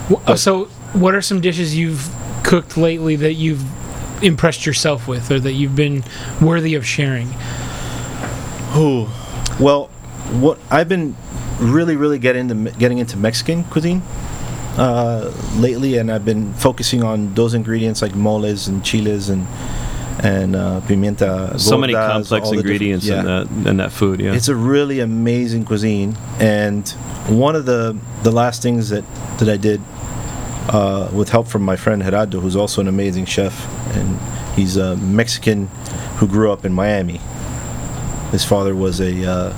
Wh- 0.09 0.27
uh, 0.29 0.35
so, 0.35 0.67
what 0.93 1.15
are 1.15 1.21
some 1.21 1.41
dishes 1.41 1.75
you've 1.75 2.09
cooked 2.43 2.77
lately 2.77 3.15
that 3.17 3.33
you've 3.33 3.63
impressed 4.23 4.65
yourself 4.65 5.07
with, 5.07 5.29
or 5.31 5.39
that 5.39 5.53
you've 5.53 5.75
been 5.75 6.03
worthy 6.41 6.75
of 6.75 6.85
sharing? 6.85 7.27
Oh, 8.75 9.09
well, 9.59 9.87
what 10.39 10.59
I've 10.71 10.89
been 10.89 11.15
really, 11.59 11.95
really 11.95 12.19
getting 12.19 12.49
into 12.49 12.71
getting 12.77 12.97
into 12.97 13.17
Mexican 13.17 13.63
cuisine 13.65 14.01
uh, 14.77 15.31
lately, 15.57 15.97
and 15.97 16.11
I've 16.11 16.25
been 16.25 16.53
focusing 16.53 17.03
on 17.03 17.33
those 17.33 17.53
ingredients 17.53 18.01
like 18.01 18.15
moles 18.15 18.67
and 18.67 18.83
chiles 18.83 19.29
and 19.29 19.45
and 20.19 20.55
uh, 20.55 20.79
pimienta. 20.85 21.59
So 21.59 21.77
many 21.77 21.93
complex 21.93 22.29
all 22.45 22.51
the 22.51 22.57
different- 22.57 22.65
ingredients 22.81 23.07
in 23.07 23.25
that 23.25 23.47
in 23.69 23.77
that 23.77 23.91
food. 23.91 24.19
Yeah. 24.21 24.33
It's 24.33 24.47
a 24.47 24.55
really 24.55 24.99
amazing 24.99 25.65
cuisine, 25.65 26.15
and 26.39 26.87
one 27.27 27.55
of 27.55 27.65
the 27.65 27.97
the 28.23 28.31
last 28.31 28.61
things 28.61 28.89
that 28.89 29.03
that 29.39 29.49
I 29.49 29.57
did 29.57 29.81
uh, 30.69 31.09
with 31.13 31.29
help 31.29 31.47
from 31.47 31.63
my 31.63 31.75
friend 31.75 32.01
Gerardo, 32.01 32.39
who's 32.39 32.55
also 32.55 32.81
an 32.81 32.87
amazing 32.87 33.25
chef, 33.25 33.67
and 33.95 34.19
he's 34.55 34.77
a 34.77 34.95
Mexican 34.97 35.67
who 36.17 36.27
grew 36.27 36.51
up 36.51 36.65
in 36.65 36.73
Miami. 36.73 37.19
His 38.31 38.43
father 38.43 38.75
was 38.75 38.99
a 38.99 39.29
uh, 39.29 39.53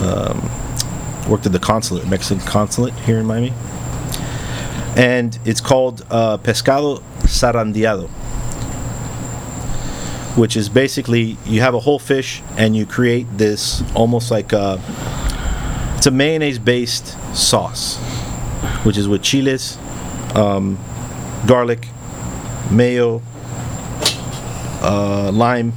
um, 0.00 1.30
worked 1.30 1.46
at 1.46 1.52
the 1.52 1.58
consulate, 1.58 2.06
Mexican 2.08 2.44
consulate 2.46 2.94
here 3.00 3.18
in 3.18 3.26
Miami, 3.26 3.52
and 4.96 5.38
it's 5.44 5.60
called 5.60 6.06
uh, 6.10 6.38
pescado 6.38 7.02
zarandeado 7.22 8.08
which 10.36 10.56
is 10.56 10.68
basically 10.68 11.36
you 11.44 11.60
have 11.60 11.74
a 11.74 11.80
whole 11.80 11.98
fish 11.98 12.42
and 12.56 12.76
you 12.76 12.86
create 12.86 13.26
this 13.36 13.82
almost 13.94 14.30
like 14.30 14.52
a 14.52 14.80
it's 15.96 16.06
a 16.06 16.10
mayonnaise 16.10 16.58
based 16.58 17.16
sauce 17.36 17.98
which 18.84 18.96
is 18.96 19.08
with 19.08 19.22
chiles 19.22 19.76
um, 20.34 20.78
garlic 21.46 21.88
mayo 22.70 23.20
uh, 24.82 25.30
lime 25.32 25.72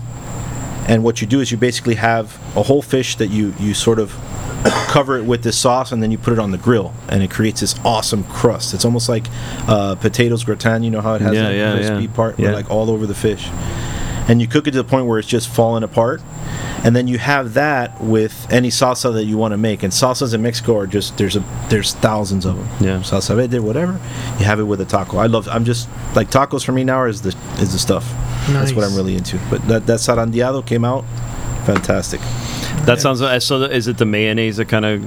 and 0.88 1.04
what 1.04 1.22
you 1.22 1.28
do 1.28 1.40
is 1.40 1.52
you 1.52 1.58
basically 1.58 1.96
have 1.96 2.38
a 2.58 2.64
whole 2.64 2.82
fish 2.82 3.16
that 3.16 3.28
you 3.28 3.54
you 3.60 3.74
sort 3.74 4.00
of 4.00 4.12
cover 4.88 5.18
it 5.18 5.26
with 5.26 5.44
this 5.44 5.58
sauce 5.58 5.92
and 5.92 6.02
then 6.02 6.12
you 6.12 6.18
put 6.18 6.32
it 6.34 6.40
on 6.40 6.52
the 6.52 6.58
grill 6.58 6.94
and 7.10 7.22
it 7.24 7.30
creates 7.32 7.60
this 7.62 7.76
awesome 7.84 8.24
crust 8.26 8.74
it's 8.74 8.86
almost 8.86 9.10
like 9.10 9.26
uh, 9.68 9.96
potatoes 9.96 10.44
gratin 10.44 10.84
you 10.84 10.92
know 10.92 11.02
how 11.02 11.16
it 11.16 11.22
has 11.22 11.34
Yeah, 11.34 11.44
that 11.50 11.56
yeah, 11.56 11.74
crispy 11.76 12.04
yeah. 12.06 12.14
part 12.14 12.36
but 12.38 12.44
Yeah. 12.44 12.52
like 12.54 12.70
all 12.70 12.90
over 12.90 13.06
the 13.06 13.16
fish 13.16 13.50
and 14.28 14.42
you 14.42 14.48
cook 14.48 14.68
it 14.68 14.72
to 14.72 14.78
the 14.78 14.84
point 14.88 15.06
where 15.08 15.20
it's 15.20 15.28
just 15.28 15.50
falling 15.50 15.84
apart. 15.84 16.22
And 16.86 16.94
then 16.96 17.08
you 17.08 17.18
have 17.18 17.54
that 17.54 18.02
with 18.02 18.46
any 18.52 18.70
salsa 18.70 19.14
that 19.14 19.24
you 19.24 19.38
want 19.38 19.54
to 19.54 19.58
make. 19.58 19.84
And 19.84 19.94
salsas 19.94 20.34
in 20.34 20.42
mexico 20.42 20.78
are 20.78 20.86
just 20.88 21.18
there's 21.18 21.36
a 21.38 21.44
there's 21.70 21.94
thousands 21.94 22.46
of 22.46 22.58
them 22.58 22.68
Yeah. 22.82 23.00
salsa 23.00 23.36
verde 23.36 23.60
whatever. 23.60 23.94
You 24.40 24.46
have 24.46 24.60
it 24.60 24.64
with 24.64 24.82
a 24.82 24.86
taco. 24.86 25.18
I 25.18 25.28
love 25.28 25.48
i'm 25.50 25.64
just 25.66 25.88
like 26.16 26.30
tacos 26.30 26.64
for 26.66 26.72
me 26.74 26.84
now 26.84 27.06
is 27.06 27.22
the 27.22 27.36
is 27.60 27.72
the 27.72 27.80
stuff. 27.80 28.06
Nice. 28.50 28.54
that's 28.54 28.74
what 28.74 28.84
i'm 28.86 28.96
really 28.96 29.16
into. 29.16 29.40
But 29.50 29.66
that 29.68 29.86
that 29.88 30.00
zarandeado 30.00 30.66
came 30.66 30.84
out. 30.84 31.06
Fantastic 31.66 32.20
that 32.86 33.00
sounds. 33.02 33.22
uh, 33.22 33.40
So 33.40 33.62
is 33.64 33.88
it 33.88 33.98
the 33.98 34.06
mayonnaise 34.06 34.58
that 34.58 34.68
kind 34.70 34.86
of 34.86 35.04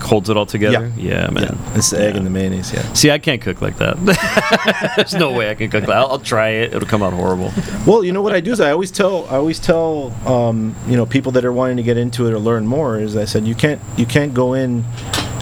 holds 0.00 0.30
it 0.30 0.36
all 0.36 0.46
together? 0.46 0.92
Yeah, 0.96 1.28
man. 1.30 1.42
yeah 1.44 1.76
it's 1.76 1.90
the 1.90 2.00
egg 2.00 2.12
Yeah. 2.14 2.16
and 2.18 2.26
the 2.26 2.30
mayonnaise 2.30 2.72
yeah 2.72 2.92
See, 2.92 3.10
I 3.10 3.18
can't 3.18 3.40
cook 3.42 3.60
like 3.60 3.76
that. 3.78 3.96
There's 4.96 5.14
no 5.14 5.32
way 5.32 5.50
I 5.50 5.54
can 5.54 5.70
cook 5.70 5.84
that. 5.86 5.96
I'll, 5.96 6.06
I'll 6.12 6.18
try 6.18 6.48
it. 6.50 6.74
It'll 6.74 6.88
come 6.88 7.02
out 7.02 7.12
horrible. 7.12 7.52
Well, 7.86 8.04
you 8.04 8.12
know 8.12 8.22
what 8.22 8.34
I 8.34 8.40
do 8.40 8.52
is 8.52 8.60
I 8.60 8.70
always 8.70 8.90
tell 8.90 9.26
I 9.26 9.36
always 9.36 9.58
tell 9.58 10.12
um, 10.26 10.74
you 10.88 10.96
know 10.96 11.06
people 11.06 11.32
that 11.32 11.44
are 11.44 11.52
wanting 11.52 11.76
to 11.78 11.82
get 11.82 11.96
into 11.96 12.26
it 12.26 12.32
or 12.32 12.38
learn 12.38 12.66
more 12.66 12.98
is 12.98 13.16
I 13.16 13.24
said 13.24 13.46
you 13.46 13.54
can't 13.54 13.80
you 13.96 14.06
can't 14.06 14.32
go 14.34 14.54
in 14.54 14.84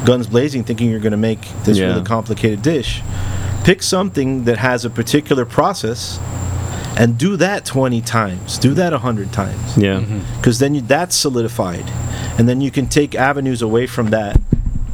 guns 0.04 0.26
blazing 0.26 0.64
thinking 0.64 0.90
you're 0.90 1.00
going 1.00 1.12
to 1.12 1.16
make 1.16 1.40
this 1.64 1.78
Yeah. 1.78 1.86
really 1.86 2.02
complicated 2.04 2.62
dish. 2.62 3.02
Pick 3.64 3.82
something 3.82 4.44
that 4.44 4.58
has 4.58 4.84
a 4.84 4.90
particular 4.90 5.46
process 5.46 6.18
and 6.96 7.18
do 7.18 7.36
that 7.36 7.64
20 7.64 8.00
times. 8.02 8.58
Do 8.58 8.74
that 8.74 8.92
100 8.92 9.32
times. 9.32 9.76
Yeah. 9.76 10.00
Mm-hmm. 10.00 10.42
Cuz 10.42 10.58
then 10.58 10.74
you, 10.74 10.80
that's 10.80 11.16
solidified. 11.16 11.84
And 12.38 12.48
then 12.48 12.60
you 12.60 12.70
can 12.70 12.86
take 12.86 13.14
avenues 13.14 13.62
away 13.62 13.86
from 13.86 14.10
that 14.10 14.40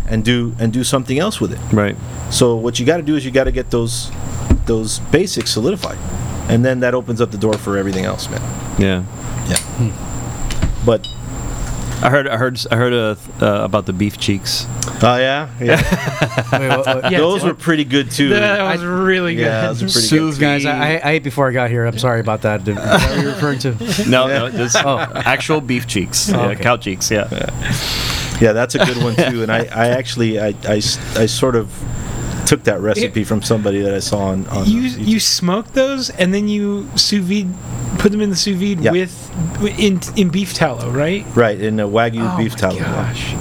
and 0.08 0.24
do 0.24 0.54
and 0.58 0.72
do 0.72 0.84
something 0.84 1.18
else 1.18 1.40
with 1.40 1.52
it. 1.52 1.60
Right. 1.72 1.96
So 2.30 2.56
what 2.56 2.78
you 2.78 2.86
got 2.86 2.98
to 2.98 3.02
do 3.02 3.16
is 3.16 3.24
you 3.24 3.30
got 3.30 3.44
to 3.44 3.52
get 3.52 3.70
those 3.70 4.10
those 4.66 4.98
basics 5.10 5.50
solidified. 5.50 5.98
And 6.48 6.64
then 6.64 6.80
that 6.80 6.94
opens 6.94 7.20
up 7.20 7.30
the 7.30 7.38
door 7.38 7.54
for 7.54 7.76
everything 7.76 8.04
else, 8.04 8.28
man. 8.28 8.42
Yeah. 8.78 9.04
Yeah. 9.48 9.58
But 9.78 10.09
I 12.02 12.08
heard. 12.10 12.26
I 12.28 12.36
heard. 12.38 12.58
I 12.70 12.76
heard 12.76 12.92
uh, 12.92 13.16
uh, 13.44 13.64
about 13.64 13.84
the 13.86 13.92
beef 13.92 14.18
cheeks. 14.18 14.66
oh 15.02 15.16
yeah, 15.18 15.50
yeah. 15.60 15.76
Wait, 16.58 16.68
what- 16.68 16.86
what- 16.86 17.12
Yeah, 17.12 17.18
those 17.26 17.44
were 17.44 17.54
pretty 17.54 17.84
good 17.84 18.10
too. 18.10 18.30
That 18.30 18.62
was 18.62 18.82
really 18.84 19.34
good. 19.34 19.42
yeah, 19.42 19.66
those 19.66 19.82
are 19.82 19.86
pretty 19.86 20.06
Sous 20.08 20.38
good. 20.38 20.62
Guys, 20.62 20.66
I, 20.66 20.96
I 20.96 21.10
ate 21.12 21.22
before 21.24 21.48
I 21.48 21.52
got 21.52 21.68
here. 21.70 21.84
I'm 21.84 21.98
sorry 21.98 22.20
about 22.20 22.42
that. 22.42 22.66
Is 22.66 22.74
that 22.76 22.76
what 22.76 23.18
are 23.18 23.22
you're 23.22 23.32
referring 23.32 23.58
to? 23.60 23.72
No, 24.08 24.28
Yeah. 24.28 24.38
no, 24.48 24.64
it's 24.64 24.76
Oh. 24.76 24.98
actual 24.98 25.60
beef 25.60 25.86
cheeks. 25.86 26.30
yeah, 26.30 26.46
okay. 26.48 26.62
cow 26.62 26.76
cheeks. 26.78 27.10
Yeah. 27.10 27.28
Yeah, 28.40 28.52
that's 28.52 28.74
a 28.74 28.84
good 28.84 28.96
one 29.02 29.14
too. 29.16 29.42
And 29.42 29.52
I, 29.52 29.64
I 29.66 29.88
actually, 29.88 30.40
I, 30.40 30.54
I, 30.64 30.76
I 30.76 31.26
sort 31.26 31.54
of 31.56 31.70
took 32.50 32.64
that 32.64 32.80
recipe 32.80 33.22
from 33.22 33.40
somebody 33.42 33.80
that 33.80 33.94
I 33.94 34.00
saw 34.00 34.18
on. 34.32 34.46
on 34.48 34.66
You 34.68 34.82
YouTube. 34.82 35.06
you 35.06 35.20
smoke 35.20 35.66
those 35.72 36.10
and 36.10 36.34
then 36.34 36.48
you 36.48 36.88
sous 36.96 37.22
vide, 37.22 37.46
put 38.02 38.10
them 38.12 38.20
in 38.20 38.30
the 38.30 38.36
sous 38.36 38.56
vide 38.58 38.80
Yeah. 38.80 38.90
with 38.90 39.14
in 39.78 40.00
in 40.16 40.28
beef 40.30 40.52
tallow, 40.52 40.90
right? 40.90 41.24
right 41.36 41.58
in 41.68 41.78
a 41.78 41.86
wagyu 41.86 42.26
oh 42.26 42.36
beef 42.36 42.52
my 42.54 42.58
tallow. 42.58 42.78
Gosh. 42.80 43.34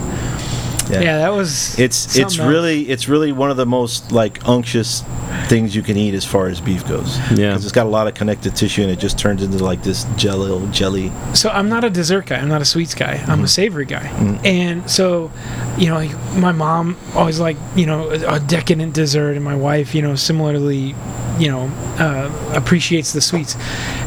Yeah. 0.90 1.02
Yeah. 1.02 1.18
that 1.20 1.34
was. 1.34 1.78
It's 1.80 2.18
it's 2.18 2.38
else. 2.38 2.40
really 2.40 2.90
it's 2.90 3.08
really 3.08 3.32
one 3.32 3.52
of 3.52 3.58
the 3.58 3.66
most 3.66 4.12
like 4.12 4.40
unctuous 4.48 5.04
things 5.48 5.76
you 5.76 5.82
can 5.82 5.98
eat 5.98 6.14
as 6.14 6.26
far 6.26 6.48
as 6.48 6.60
beef 6.60 6.88
goes. 6.88 7.18
Yeah. 7.32 7.50
because 7.50 7.66
it's 7.66 7.74
got 7.74 7.86
a 7.86 7.90
lot 7.90 8.08
of 8.08 8.14
connective 8.14 8.54
tissue 8.54 8.82
and 8.82 8.92
it 8.92 9.00
just 9.00 9.18
turns 9.18 9.44
into 9.44 9.64
like 9.64 9.84
this 9.84 10.06
jello 10.16 10.66
jelly. 10.68 11.12
So 11.34 11.50
I'm 11.50 11.70
not 11.70 11.84
a 11.84 11.90
dessert 11.90 12.28
guy. 12.28 12.38
I'm 12.38 12.50
not 12.50 12.62
a 12.62 12.66
sweets 12.66 12.94
guy. 12.94 13.18
Mm-hmm. 13.18 13.32
I'm 13.32 13.44
a 13.44 13.48
savory 13.48 13.86
guy. 13.86 14.08
And 14.44 14.90
so, 14.90 15.32
you 15.78 15.88
know, 15.88 15.96
like, 15.96 16.12
my 16.36 16.52
mom 16.52 16.98
always 17.16 17.40
like, 17.40 17.58
you 17.76 17.86
know, 17.86 18.10
a, 18.10 18.36
a 18.36 18.40
decadent 18.40 18.94
dessert, 18.94 19.36
and 19.36 19.44
my 19.44 19.56
wife, 19.56 19.94
you 19.94 20.02
know, 20.02 20.16
similarly 20.16 20.96
you 21.40 21.48
know 21.48 21.72
uh, 21.98 22.54
appreciates 22.54 23.14
the 23.14 23.22
sweets. 23.22 23.56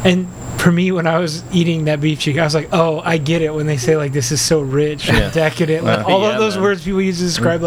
And 0.05 0.29
for 0.63 0.71
me, 0.71 0.93
when 0.93 1.09
I 1.09 1.19
was 1.19 1.43
eating 1.53 1.87
that 1.87 2.01
beef 2.01 2.21
cheek, 2.21 2.39
I 2.39 2.45
was 2.45 2.55
like, 2.55 2.69
"Oh, 2.73 3.01
I 3.05 3.19
get 3.19 3.43
it." 3.43 3.53
When 3.53 3.67
they 3.67 3.77
say 3.77 3.97
like 3.97 4.13
this 4.13 4.31
is 4.31 4.41
so 4.41 4.61
rich, 4.61 5.09
Yeah. 5.09 5.17
and 5.17 5.33
decadent, 5.35 5.85
like, 5.85 6.01
uh, 6.01 6.05
all 6.09 6.23
Yeah, 6.23 6.35
of 6.35 6.39
those 6.39 6.55
man. 6.55 6.63
words 6.63 6.85
people 6.85 7.03
use 7.03 7.19
to 7.19 7.25
describe 7.25 7.61
mm-hmm. 7.61 7.65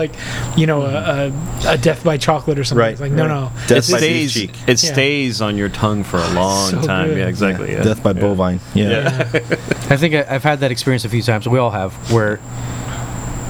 like, 0.51 0.57
you 0.57 0.65
know, 0.65 0.83
a, 0.83 1.27
a, 1.65 1.73
a 1.73 1.77
death 1.77 2.05
by 2.05 2.17
chocolate 2.17 2.57
or 2.57 2.63
something. 2.63 2.79
Right. 2.81 2.91
It's 2.93 3.01
like, 3.01 3.11
no, 3.11 3.23
right. 3.27 3.29
no, 3.29 3.51
Death 3.67 3.89
it 3.89 3.91
by 3.91 3.99
beef 3.99 4.31
stays. 4.31 4.33
cheek. 4.33 4.51
It 4.67 4.81
Yeah. 4.83 4.93
stays 4.93 5.41
on 5.41 5.57
your 5.57 5.67
tongue 5.69 6.03
for 6.05 6.17
a 6.17 6.29
long 6.29 6.71
So 6.71 6.81
time. 6.83 7.09
good. 7.09 7.17
Yeah, 7.17 7.27
exactly. 7.27 7.71
Yeah. 7.73 7.83
Death 7.83 8.01
by 8.01 8.11
Yeah. 8.11 8.21
bovine. 8.21 8.59
Yeah. 8.73 8.89
Yeah. 8.89 9.39
I 9.89 9.97
think 9.97 10.15
I, 10.15 10.25
I've 10.29 10.43
had 10.43 10.61
that 10.61 10.71
experience 10.71 11.03
a 11.03 11.09
few 11.09 11.21
times. 11.21 11.47
We 11.49 11.59
all 11.59 11.71
have, 11.71 11.93
where 12.11 12.39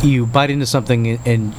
you 0.04 0.26
bite 0.26 0.52
into 0.52 0.66
something 0.66 1.20
and 1.26 1.54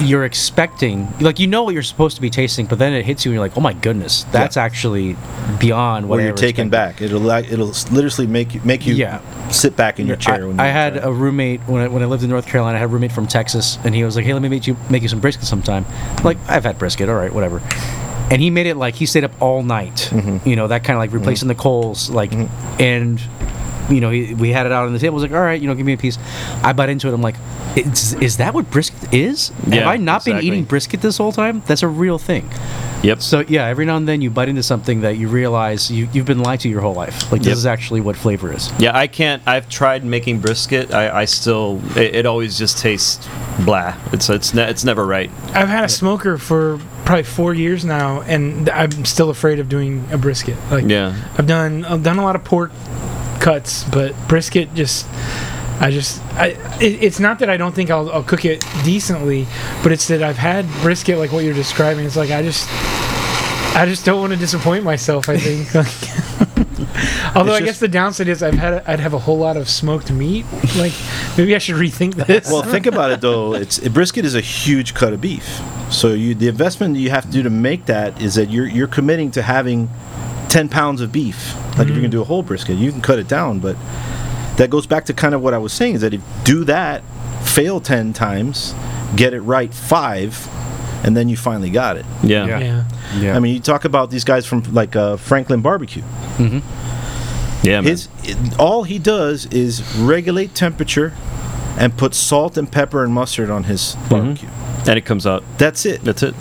you're 0.00 0.24
expecting, 0.24 1.08
like 1.20 1.38
you 1.38 1.46
know 1.46 1.62
what 1.62 1.74
you're 1.74 1.82
supposed 1.82 2.14
to 2.16 2.22
be 2.22 2.30
tasting, 2.30 2.66
but 2.66 2.78
then 2.78 2.92
it 2.92 3.04
hits 3.04 3.24
you 3.24 3.30
and 3.30 3.34
you're 3.36 3.44
like, 3.44 3.56
oh 3.56 3.60
my 3.60 3.72
goodness, 3.72 4.24
that's 4.24 4.56
actually 4.56 5.16
beyond 5.58 6.08
what 6.08 6.20
you're 6.20 6.32
taken 6.34 6.68
expected. 6.68 6.70
back. 6.70 7.00
It'll 7.00 7.28
it'll 7.30 7.72
literally 7.94 8.26
make 8.26 8.54
you 8.54 8.60
make 8.64 8.86
you 8.86 8.94
Yeah. 8.94 9.20
sit 9.50 9.76
back 9.76 9.98
in 9.98 10.06
your 10.06 10.16
chair. 10.16 10.44
I, 10.44 10.46
when 10.46 10.60
I 10.60 10.66
had 10.66 11.02
a 11.02 11.10
roommate 11.12 11.60
when 11.62 11.82
I, 11.82 11.88
when 11.88 12.02
I 12.02 12.06
lived 12.06 12.22
in 12.22 12.30
North 12.30 12.46
Carolina. 12.46 12.76
I 12.76 12.80
had 12.80 12.84
a 12.90 12.92
roommate 12.92 13.12
from 13.12 13.26
Texas, 13.26 13.78
and 13.84 13.94
he 13.94 14.04
was 14.04 14.14
like, 14.16 14.24
"Hey, 14.26 14.32
let 14.34 14.42
me 14.42 14.48
make 14.48 14.66
you 14.66 14.76
make 14.90 15.02
you 15.02 15.08
some 15.08 15.20
brisket 15.20 15.44
sometime." 15.46 15.84
I'm 16.18 16.24
like, 16.24 16.38
I've 16.48 16.64
had 16.64 16.78
brisket, 16.78 17.08
all 17.08 17.16
right, 17.16 17.32
whatever. 17.32 17.62
And 18.30 18.42
he 18.42 18.50
made 18.50 18.66
it 18.66 18.76
like 18.76 18.94
he 18.94 19.06
stayed 19.06 19.24
up 19.24 19.32
all 19.40 19.62
night. 19.62 20.10
Mm-hmm. 20.12 20.46
You 20.48 20.54
know 20.56 20.68
that 20.68 20.84
kind 20.84 20.96
of 20.96 21.00
like 21.00 21.12
replacing 21.12 21.48
the 21.48 21.54
coals, 21.54 22.10
like, 22.10 22.32
and 22.78 23.18
you 23.90 24.00
know 24.00 24.10
he, 24.10 24.34
we 24.34 24.50
had 24.50 24.66
it 24.66 24.72
out 24.72 24.86
on 24.86 24.92
the 24.92 24.98
table. 24.98 25.14
I 25.14 25.20
was 25.20 25.22
like, 25.22 25.32
all 25.32 25.44
right, 25.44 25.60
you 25.60 25.66
know, 25.66 25.74
give 25.74 25.86
me 25.86 25.92
a 25.94 25.98
piece. 25.98 26.18
I 26.62 26.72
bite 26.72 26.88
into 26.88 27.08
it. 27.08 27.14
I'm 27.14 27.22
like, 27.22 27.36
it's, 27.76 28.12
is 28.14 28.36
that 28.38 28.54
what 28.54 28.70
brisket 28.70 29.12
is? 29.14 29.48
Have 29.70 29.86
I 29.86 29.96
not 29.96 30.24
been 30.24 30.42
eating 30.42 30.64
brisket 30.64 31.00
this 31.00 31.18
whole 31.18 31.32
time? 31.32 31.62
That's 31.66 31.82
a 31.82 31.88
real 31.88 32.18
thing. 32.18 32.50
Yep. 33.02 33.22
So 33.22 33.40
yeah, 33.46 33.66
every 33.66 33.84
now 33.84 33.96
and 33.96 34.08
then 34.08 34.20
you 34.20 34.28
bite 34.28 34.48
into 34.48 34.62
something 34.64 35.02
that 35.02 35.16
you 35.18 35.28
realize 35.28 35.88
you, 35.88 36.08
you've 36.12 36.26
been 36.26 36.40
lied 36.40 36.58
to 36.60 36.68
your 36.68 36.80
whole 36.80 36.94
life. 36.94 37.30
Like 37.30 37.42
this 37.42 37.48
Yep. 37.50 37.56
is 37.58 37.66
actually 37.66 38.00
what 38.00 38.16
flavor 38.16 38.52
is. 38.52 38.72
Yeah, 38.80 38.96
I 38.96 39.06
can't. 39.06 39.40
I've 39.46 39.68
tried 39.68 40.04
making 40.04 40.40
brisket. 40.40 40.92
I, 40.92 41.20
I 41.20 41.24
still. 41.26 41.80
It, 41.96 42.16
it 42.16 42.26
always 42.26 42.58
just 42.58 42.78
tastes 42.78 43.24
blah. 43.64 43.96
It's 44.12 44.28
it's 44.28 44.52
ne- 44.52 44.68
it's 44.68 44.82
never 44.84 45.06
right. 45.06 45.30
I've 45.54 45.68
had 45.68 45.84
a 45.84 45.88
smoker 45.88 46.38
for 46.38 46.80
probably 47.04 47.22
four 47.22 47.54
years 47.54 47.84
now, 47.84 48.22
and 48.22 48.68
I'm 48.70 49.04
still 49.04 49.30
afraid 49.30 49.60
of 49.60 49.68
doing 49.68 50.04
a 50.10 50.18
brisket. 50.18 50.56
Like, 50.68 50.84
Yeah. 50.88 51.14
I've 51.38 51.46
done 51.46 51.84
I've 51.84 52.02
done 52.02 52.18
a 52.18 52.22
lot 52.24 52.34
of 52.34 52.42
pork 52.42 52.72
cuts, 53.40 53.84
but 53.84 54.14
brisket 54.28 54.74
just 54.74 55.06
I 55.80 55.90
just 55.90 56.22
I 56.34 56.48
it, 56.80 57.02
it's 57.02 57.20
not 57.20 57.38
that 57.38 57.48
I 57.48 57.56
don't 57.56 57.74
think 57.74 57.90
I'll, 57.90 58.10
I'll 58.10 58.22
cook 58.22 58.44
it 58.44 58.64
decently, 58.84 59.46
but 59.82 59.92
it's 59.92 60.08
that 60.08 60.22
I've 60.22 60.36
had 60.36 60.66
brisket 60.82 61.18
like 61.18 61.32
what 61.32 61.44
you're 61.44 61.54
describing. 61.54 62.04
It's 62.04 62.16
like 62.16 62.30
I 62.30 62.42
just 62.42 62.68
I 63.76 63.86
just 63.86 64.04
don't 64.04 64.20
want 64.20 64.32
to 64.32 64.38
disappoint 64.38 64.82
myself. 64.82 65.28
I 65.28 65.38
think. 65.38 65.72
Like, 65.74 65.86
although 67.36 67.52
It's 67.52 67.62
I 67.62 67.64
guess 67.64 67.78
the 67.78 67.88
downside 67.88 68.26
is 68.26 68.42
I've 68.42 68.54
had 68.54 68.82
I'd 68.86 68.98
have 68.98 69.14
a 69.14 69.18
whole 69.18 69.38
lot 69.38 69.56
of 69.56 69.68
smoked 69.68 70.10
meat. 70.10 70.44
Like 70.76 70.92
maybe 71.36 71.54
I 71.54 71.58
should 71.58 71.76
rethink 71.76 72.14
this. 72.14 72.50
Well, 72.50 72.62
think 72.62 72.86
about 72.92 73.12
it 73.12 73.20
though. 73.20 73.54
It's 73.54 73.78
a 73.78 73.90
brisket 73.90 74.24
is 74.24 74.34
a 74.34 74.40
huge 74.40 74.94
cut 74.94 75.12
of 75.12 75.20
beef. 75.20 75.60
So 75.90 76.08
you 76.08 76.34
the 76.34 76.48
investment 76.48 76.96
you 76.96 77.10
have 77.10 77.24
to 77.24 77.30
do 77.30 77.44
to 77.44 77.50
make 77.50 77.86
that 77.86 78.20
is 78.20 78.34
that 78.34 78.50
you're 78.50 78.66
you're 78.66 78.88
committing 78.88 79.30
to 79.32 79.42
having 79.42 79.88
ten 80.48 80.68
pounds 80.68 81.00
of 81.00 81.12
beef. 81.12 81.54
Like 81.76 81.88
if 81.88 81.88
you're 81.88 81.96
gonna 81.96 82.08
mm. 82.08 82.12
do 82.12 82.22
a 82.22 82.24
whole 82.24 82.42
brisket, 82.42 82.76
you 82.76 82.90
can 82.90 83.00
cut 83.00 83.18
it 83.18 83.28
down, 83.28 83.60
but 83.60 83.76
that 84.56 84.70
goes 84.70 84.86
back 84.86 85.04
to 85.06 85.14
kind 85.14 85.34
of 85.34 85.42
what 85.42 85.54
I 85.54 85.58
was 85.58 85.72
saying 85.72 85.96
is 85.96 86.00
that 86.00 86.14
if 86.14 86.20
you 86.20 86.44
do 86.44 86.64
that, 86.64 87.02
fail 87.44 87.80
ten 87.80 88.12
times, 88.12 88.74
get 89.16 89.32
it 89.32 89.40
right 89.40 89.72
five, 89.72 90.48
and 91.04 91.16
then 91.16 91.28
you 91.28 91.36
finally 91.36 91.70
got 91.70 91.96
it. 91.96 92.06
Yeah. 92.22 92.46
Yeah. 92.46 92.58
yeah. 92.58 92.84
Yeah. 93.20 93.36
I 93.36 93.38
mean, 93.38 93.54
you 93.54 93.60
talk 93.60 93.84
about 93.84 94.10
these 94.10 94.24
guys 94.24 94.46
from 94.46 94.62
like 94.74 94.96
uh, 94.96 95.16
Franklin 95.16 95.60
Barbecue. 95.60 96.02
Mm-hmm. 96.02 97.66
Yeah. 97.66 97.80
Man. 97.80 97.84
His 97.84 98.08
it, 98.24 98.58
all 98.58 98.82
he 98.84 98.98
does 98.98 99.46
is 99.46 99.82
regulate 99.96 100.54
temperature 100.54 101.14
and 101.78 101.96
put 101.96 102.14
salt 102.14 102.58
and 102.58 102.70
pepper 102.70 103.04
and 103.04 103.12
mustard 103.12 103.50
on 103.50 103.64
his 103.64 103.94
mm-hmm. 103.94 104.08
barbecue. 104.08 104.48
and 104.86 104.98
it 104.98 105.04
comes 105.04 105.26
out. 105.26 105.44
That's 105.58 105.86
it. 105.86 106.02
That's 106.02 106.22
it. 106.22 106.34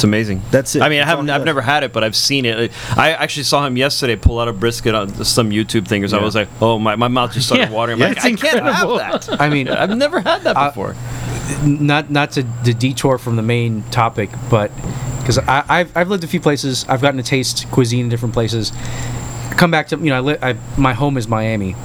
It's 0.00 0.04
amazing. 0.04 0.40
That's 0.50 0.76
it. 0.76 0.80
I 0.82 0.88
mean, 0.88 1.00
I 1.00 1.04
That's 1.04 1.10
all 1.10 1.16
haven't. 1.18 1.30
I've 1.30 1.44
never 1.44 1.60
had 1.60 1.84
it, 1.84 1.92
but 1.92 2.02
I've 2.02 2.16
seen 2.16 2.46
it. 2.46 2.72
I 2.96 3.12
actually 3.12 3.42
saw 3.42 3.66
him 3.66 3.76
yesterday 3.76 4.16
pull 4.16 4.40
out 4.40 4.48
a 4.48 4.52
brisket 4.54 4.94
on 4.94 5.12
some 5.26 5.50
YouTube 5.50 5.86
thing. 5.86 6.08
So 6.08 6.18
I 6.18 6.22
was 6.24 6.34
like, 6.34 6.48
oh 6.62 6.78
my, 6.78 6.96
my 6.96 7.08
mouth 7.08 7.32
just 7.34 7.48
started 7.48 7.64
Yeah. 7.68 7.70
watering. 7.70 7.96
I'm 7.96 8.00
Yeah, 8.00 8.08
like, 8.08 8.16
it's 8.16 8.24
I 8.26 8.48
can't 8.50 8.64
have 8.64 8.88
that. 9.28 9.40
I 9.40 9.50
mean, 9.50 9.68
I've 9.82 9.94
never 9.94 10.20
had 10.20 10.42
that 10.44 10.56
Uh, 10.56 10.68
before. 10.70 10.96
not 11.66 12.10
not 12.10 12.30
to, 12.32 12.44
to 12.64 12.72
detour 12.72 13.18
from 13.18 13.36
the 13.36 13.42
main 13.42 13.82
topic, 13.90 14.30
but 14.48 14.70
because 15.20 15.36
I've 15.36 15.94
I've 15.94 16.08
lived 16.08 16.24
a 16.24 16.28
few 16.28 16.40
places, 16.40 16.86
I've 16.88 17.02
gotten 17.02 17.18
to 17.18 17.22
taste 17.22 17.70
cuisine 17.70 18.04
in 18.04 18.08
different 18.08 18.32
places. 18.32 18.72
Come 19.58 19.70
back 19.70 19.88
to 19.88 19.96
you 19.98 20.06
know, 20.06 20.16
I, 20.16 20.20
li- 20.20 20.38
I 20.40 20.56
my 20.78 20.94
home 20.94 21.18
is 21.18 21.28
Miami, 21.28 21.76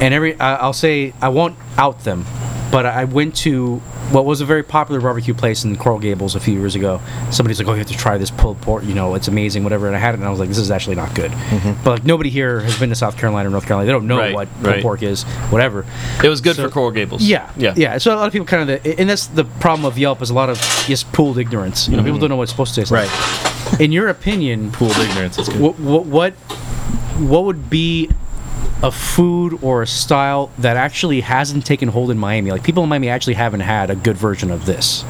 and 0.00 0.14
every 0.14 0.38
I, 0.38 0.54
I'll 0.56 0.72
say 0.72 1.12
I 1.20 1.28
won't 1.30 1.56
out 1.76 2.04
them, 2.04 2.24
but 2.70 2.86
I 2.86 3.02
went 3.04 3.34
to 3.38 3.82
what 4.12 4.24
was 4.24 4.40
a 4.40 4.44
very 4.44 4.62
popular 4.62 5.00
barbecue 5.00 5.34
place 5.34 5.64
in 5.64 5.76
Coral 5.76 5.98
Gables 5.98 6.34
a 6.34 6.40
few 6.40 6.54
years 6.54 6.74
ago. 6.74 7.00
Somebody's 7.30 7.58
like, 7.58 7.68
"Oh, 7.68 7.72
you 7.72 7.78
have 7.78 7.86
to 7.88 7.96
try 7.96 8.18
this 8.18 8.30
pulled 8.30 8.60
pork. 8.60 8.84
You 8.84 8.94
know, 8.94 9.14
it's 9.14 9.28
amazing, 9.28 9.64
whatever." 9.64 9.86
And 9.86 9.96
I 9.96 9.98
had 9.98 10.14
it, 10.14 10.18
and 10.18 10.26
I 10.26 10.30
was 10.30 10.38
like, 10.38 10.48
"This 10.48 10.58
is 10.58 10.70
actually 10.70 10.96
not 10.96 11.14
good." 11.14 11.30
Mm-hmm. 11.30 11.82
But 11.82 11.90
like 11.90 12.04
nobody 12.04 12.30
here 12.30 12.60
has 12.60 12.78
been 12.78 12.90
to 12.90 12.94
South 12.94 13.16
Carolina 13.16 13.48
or 13.48 13.52
North 13.52 13.66
Carolina. 13.66 13.86
They 13.86 13.92
don't 13.92 14.06
know 14.06 14.18
Right, 14.18 14.34
what 14.34 14.52
pulled 14.54 14.66
right. 14.66 14.82
pork 14.82 15.02
is, 15.02 15.24
whatever. 15.50 15.84
It 16.22 16.28
was 16.28 16.40
good 16.40 16.56
so- 16.56 16.64
for 16.64 16.70
Coral 16.70 16.90
Gables. 16.90 17.22
Yeah, 17.22 17.50
Yeah. 17.56 17.74
yeah. 17.76 17.98
So 17.98 18.14
a 18.14 18.16
lot 18.16 18.26
of 18.26 18.32
people 18.32 18.46
kind 18.46 18.68
of, 18.68 18.86
and 18.86 19.08
that's 19.08 19.26
the 19.26 19.44
problem 19.44 19.84
of 19.86 19.98
Yelp 19.98 20.20
is 20.22 20.30
a 20.30 20.34
lot 20.34 20.50
of 20.50 20.58
just 20.86 21.10
pooled 21.12 21.38
ignorance. 21.38 21.88
You 21.88 21.96
know, 21.96 22.02
people 22.02 22.14
mm-hmm. 22.14 22.20
don't 22.20 22.30
know 22.30 22.36
what 22.36 22.44
it's 22.44 22.52
supposed 22.52 22.74
to 22.74 22.80
taste 22.80 22.92
like. 22.92 23.08
Right. 23.10 23.80
In 23.80 23.92
your 23.92 24.08
opinion, 24.08 24.70
Pooled 24.72 24.96
ignorance. 24.98 25.38
It's 25.38 25.48
good. 25.48 25.60
what, 25.60 25.78
what 25.78 26.04
what 26.06 26.34
what 27.18 27.44
would 27.44 27.70
be 27.70 28.10
a 28.82 28.90
food 28.90 29.58
or 29.62 29.82
a 29.82 29.86
style 29.86 30.50
that 30.58 30.76
actually 30.76 31.20
hasn't 31.20 31.64
taken 31.64 31.88
hold 31.88 32.10
in 32.10 32.18
Miami? 32.18 32.50
Like 32.50 32.64
people 32.64 32.82
in 32.82 32.88
Miami 32.88 33.08
actually 33.08 33.34
haven't 33.34 33.60
had 33.60 33.90
a 33.90 33.94
good 33.94 34.16
version 34.16 34.50
of 34.50 34.66
this. 34.66 35.04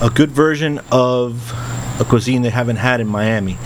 A 0.00 0.10
good 0.10 0.30
version 0.30 0.80
of 0.90 1.52
a 2.00 2.04
cuisine 2.04 2.42
they 2.42 2.50
haven't 2.50 2.76
had 2.76 3.00
in 3.00 3.06
Miami. 3.06 3.58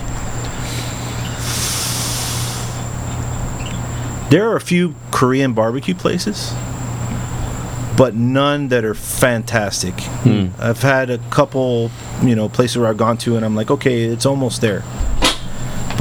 There 4.29 4.49
are 4.49 4.55
a 4.55 4.61
few 4.61 4.95
Korean 5.11 5.51
barbecue 5.51 5.93
places, 5.93 6.53
but 7.97 8.15
none 8.15 8.69
that 8.69 8.85
are 8.85 8.93
fantastic. 8.93 9.93
Hmm. 10.23 10.47
I've 10.57 10.81
had 10.81 11.09
a 11.09 11.17
couple, 11.29 11.91
you 12.23 12.33
know, 12.33 12.47
places 12.47 12.77
where 12.77 12.87
I've 12.87 12.95
gone 12.95 13.17
to, 13.19 13.35
and 13.35 13.43
I'm 13.43 13.57
like, 13.57 13.69
okay, 13.69 14.03
it's 14.03 14.25
almost 14.25 14.61
there. 14.61 14.83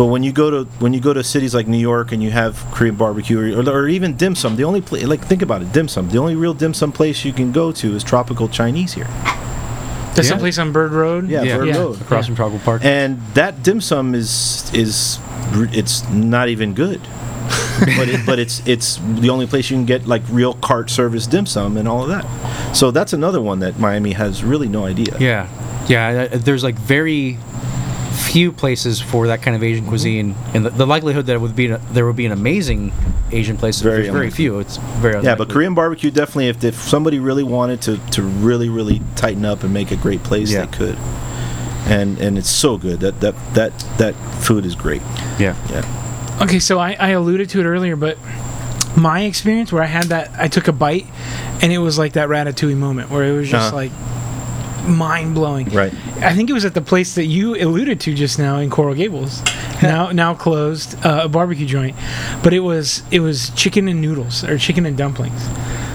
But 0.00 0.06
when 0.06 0.22
you 0.22 0.32
go 0.32 0.48
to 0.50 0.64
when 0.78 0.94
you 0.94 1.00
go 1.00 1.12
to 1.12 1.22
cities 1.22 1.54
like 1.54 1.68
New 1.68 1.76
York 1.76 2.10
and 2.10 2.22
you 2.22 2.30
have 2.30 2.56
Korean 2.72 2.94
barbecue 2.96 3.54
or, 3.54 3.68
or 3.68 3.86
even 3.86 4.16
dim 4.16 4.34
sum, 4.34 4.56
the 4.56 4.64
only 4.64 4.80
place 4.80 5.04
like 5.04 5.20
think 5.20 5.42
about 5.42 5.60
it, 5.60 5.74
dim 5.74 5.88
sum. 5.88 6.08
The 6.08 6.16
only 6.16 6.36
real 6.36 6.54
dim 6.54 6.72
sum 6.72 6.90
place 6.90 7.22
you 7.22 7.34
can 7.34 7.52
go 7.52 7.70
to 7.72 7.94
is 7.94 8.02
Tropical 8.02 8.48
Chinese 8.48 8.94
here. 8.94 9.08
There's 10.14 10.26
Yeah. 10.26 10.30
some 10.30 10.38
place 10.38 10.56
on 10.56 10.72
Bird 10.72 10.92
Road. 10.92 11.28
Yeah, 11.28 11.42
Yeah. 11.42 11.58
Bird 11.58 11.68
Yeah. 11.68 11.76
Road. 11.76 12.00
Across 12.00 12.22
Yeah. 12.24 12.26
from 12.28 12.36
Tropical 12.36 12.60
Park. 12.60 12.82
And 12.82 13.20
that 13.34 13.62
dim 13.62 13.82
sum 13.82 14.14
is 14.14 14.70
is 14.72 15.18
it's 15.52 16.08
not 16.08 16.48
even 16.48 16.72
good. 16.72 17.02
but 17.98 18.08
it, 18.08 18.24
but 18.24 18.38
it's 18.38 18.62
it's 18.66 18.98
the 19.18 19.28
only 19.28 19.46
place 19.46 19.68
you 19.70 19.76
can 19.76 19.84
get 19.84 20.06
like 20.06 20.22
real 20.30 20.54
cart 20.54 20.88
service 20.88 21.26
dim 21.26 21.44
sum 21.44 21.76
and 21.76 21.86
all 21.86 22.02
of 22.04 22.08
that. 22.08 22.24
So 22.74 22.90
that's 22.90 23.12
another 23.12 23.42
one 23.42 23.58
that 23.60 23.78
Miami 23.78 24.12
has 24.12 24.42
really 24.42 24.68
no 24.68 24.86
idea. 24.86 25.14
Yeah, 25.20 25.46
yeah. 25.88 26.28
uh, 26.32 26.38
There's 26.38 26.64
like 26.64 26.78
very 26.78 27.36
few 28.20 28.52
places 28.52 29.00
for 29.00 29.26
that 29.28 29.42
kind 29.42 29.54
of 29.56 29.62
Mm-hmm. 29.62 29.72
Asian 29.72 29.86
cuisine, 29.86 30.34
and 30.54 30.64
the, 30.64 30.70
the 30.70 30.86
likelihood 30.86 31.26
that 31.26 31.34
it 31.34 31.40
would 31.40 31.56
be 31.56 31.66
a, 31.70 31.78
there 31.92 32.06
would 32.06 32.16
be 32.16 32.26
an 32.26 32.32
amazing 32.32 32.92
Asian 33.32 33.56
place 33.56 33.80
Very 33.80 34.02
very, 34.02 34.04
very 34.06 34.18
unlikely. 34.26 34.36
few. 34.36 34.58
It's 34.60 34.76
very 34.76 35.22
Yeah, 35.22 35.34
but. 35.34 35.48
Korean 35.50 35.74
barbecue 35.74 36.10
definitely. 36.10 36.48
If, 36.48 36.62
if 36.64 36.74
somebody 36.76 37.18
really 37.18 37.42
wanted 37.44 37.82
to, 37.82 37.98
to 38.12 38.22
really 38.22 38.68
really 38.68 39.00
tighten 39.16 39.44
up 39.44 39.62
and 39.64 39.72
make 39.74 39.90
a 39.90 39.96
great 39.96 40.22
place, 40.22 40.50
Yeah. 40.52 40.66
they 40.66 40.76
could. 40.76 40.96
And 41.86 42.18
and 42.18 42.38
it's 42.38 42.50
so 42.50 42.76
good 42.78 43.00
that 43.00 43.20
that 43.20 43.34
that 43.54 43.72
that 43.98 44.14
food 44.42 44.64
is 44.66 44.74
great. 44.74 45.02
Yeah. 45.38 45.56
Yeah. 45.70 46.38
Okay, 46.42 46.58
so 46.58 46.78
I, 46.78 46.96
I 46.98 47.08
alluded 47.10 47.48
to 47.50 47.60
it 47.60 47.64
earlier, 47.64 47.96
but 47.96 48.16
my 48.96 49.22
experience 49.22 49.72
where 49.72 49.82
I 49.82 49.86
had 49.86 50.04
that, 50.04 50.30
I 50.38 50.48
took 50.48 50.68
a 50.68 50.72
bite, 50.72 51.06
and 51.62 51.70
it 51.72 51.78
was 51.78 51.98
like 51.98 52.14
that 52.14 52.28
ratatouille 52.28 52.76
moment 52.76 53.10
where 53.10 53.24
it 53.24 53.32
was 53.36 53.48
just 53.50 53.68
Uh-huh. 53.68 53.76
like 53.76 53.92
mind 54.86 55.34
blowing. 55.34 55.68
Right. 55.70 55.92
I 56.20 56.34
think 56.34 56.50
it 56.50 56.52
was 56.52 56.64
at 56.64 56.74
the 56.74 56.80
place 56.82 57.14
that 57.14 57.26
you 57.26 57.54
alluded 57.56 58.00
to 58.00 58.14
just 58.14 58.38
now 58.38 58.58
in 58.58 58.70
Coral 58.70 58.94
Gables, 58.94 59.42
now 59.82 60.10
now 60.12 60.34
closed, 60.34 60.94
uh, 61.04 61.22
a 61.24 61.28
barbecue 61.28 61.66
joint, 61.66 61.96
but 62.42 62.52
it 62.52 62.60
was 62.60 63.02
it 63.10 63.20
was 63.20 63.50
chicken 63.50 63.88
and 63.88 64.00
noodles 64.00 64.44
or 64.44 64.58
chicken 64.58 64.86
and 64.86 64.96
dumplings. 64.96 65.40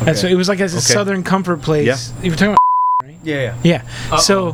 That's 0.03 0.23
Okay. 0.23 0.33
it 0.33 0.35
was 0.35 0.49
like 0.49 0.59
a 0.59 0.65
Okay. 0.65 0.77
southern 0.79 1.23
comfort 1.23 1.61
place. 1.61 1.87
Yeah. 1.87 2.23
You 2.23 2.31
were 2.31 2.35
talking 2.37 2.47
about. 2.49 2.57
Yeah, 3.23 3.55
yeah. 3.63 3.81
Yeah. 4.11 4.17
So, 4.17 4.49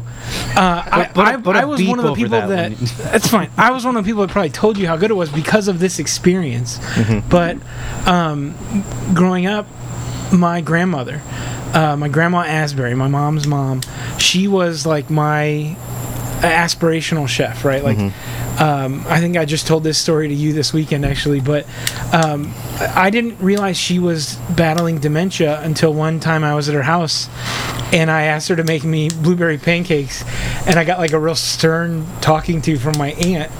uh, 0.55 0.83
I, 0.89 1.09
put 1.13 1.27
a- 1.27 1.29
I, 1.29 1.35
put 1.37 1.55
a 1.57 1.59
I 1.59 1.65
was 1.65 1.83
one 1.83 1.99
of 1.99 2.05
the 2.05 2.13
people 2.13 2.39
that 2.39 2.47
that. 2.47 2.71
that's 3.11 3.27
fine. 3.27 3.49
I 3.57 3.71
was 3.71 3.83
one 3.83 3.97
of 3.97 4.03
the 4.05 4.09
people 4.09 4.25
that 4.25 4.31
probably 4.31 4.49
told 4.49 4.77
you 4.77 4.87
how 4.87 4.95
good 4.95 5.11
it 5.11 5.15
was 5.15 5.29
because 5.29 5.67
of 5.67 5.79
this 5.79 5.99
experience. 5.99 6.77
Mm-hmm. 6.79 7.27
But 7.29 7.57
um, 8.07 8.55
growing 9.13 9.45
up, 9.45 9.67
my 10.31 10.61
grandmother 10.61 11.21
uh, 11.73 11.95
my 11.97 12.07
grandma 12.07 12.39
Asbury, 12.41 12.95
my 12.95 13.07
mom's 13.07 13.47
mom, 13.47 13.81
she 14.17 14.47
was 14.47 14.85
like 14.85 15.09
my 15.09 15.75
aspirational 16.41 17.27
chef, 17.27 17.63
right? 17.63 17.83
Like, 17.83 17.97
um, 18.61 19.03
I 19.07 19.19
think 19.19 19.37
I 19.37 19.45
just 19.45 19.65
told 19.65 19.83
this 19.83 19.97
story 19.97 20.27
to 20.27 20.33
you 20.35 20.53
this 20.53 20.71
weekend, 20.71 21.03
actually, 21.03 21.39
but 21.39 21.65
um, 22.13 22.53
I 22.79 23.09
didn't 23.09 23.39
realize 23.39 23.75
she 23.75 23.97
was 23.97 24.35
battling 24.55 24.99
dementia 24.99 25.59
until 25.61 25.95
one 25.95 26.19
time 26.19 26.43
I 26.43 26.53
was 26.53 26.69
at 26.69 26.75
her 26.75 26.83
house 26.83 27.27
and 27.91 28.09
I 28.09 28.23
asked 28.23 28.47
her 28.49 28.55
to 28.55 28.63
make 28.63 28.83
me 28.83 29.09
blueberry 29.09 29.57
pancakes, 29.57 30.23
and 30.65 30.77
I 30.77 30.83
got 30.83 30.99
like 30.99 31.11
a 31.11 31.19
real 31.19 31.35
stern 31.35 32.05
talking 32.21 32.61
to 32.61 32.77
from 32.77 32.97
my 32.97 33.11
aunt, 33.13 33.51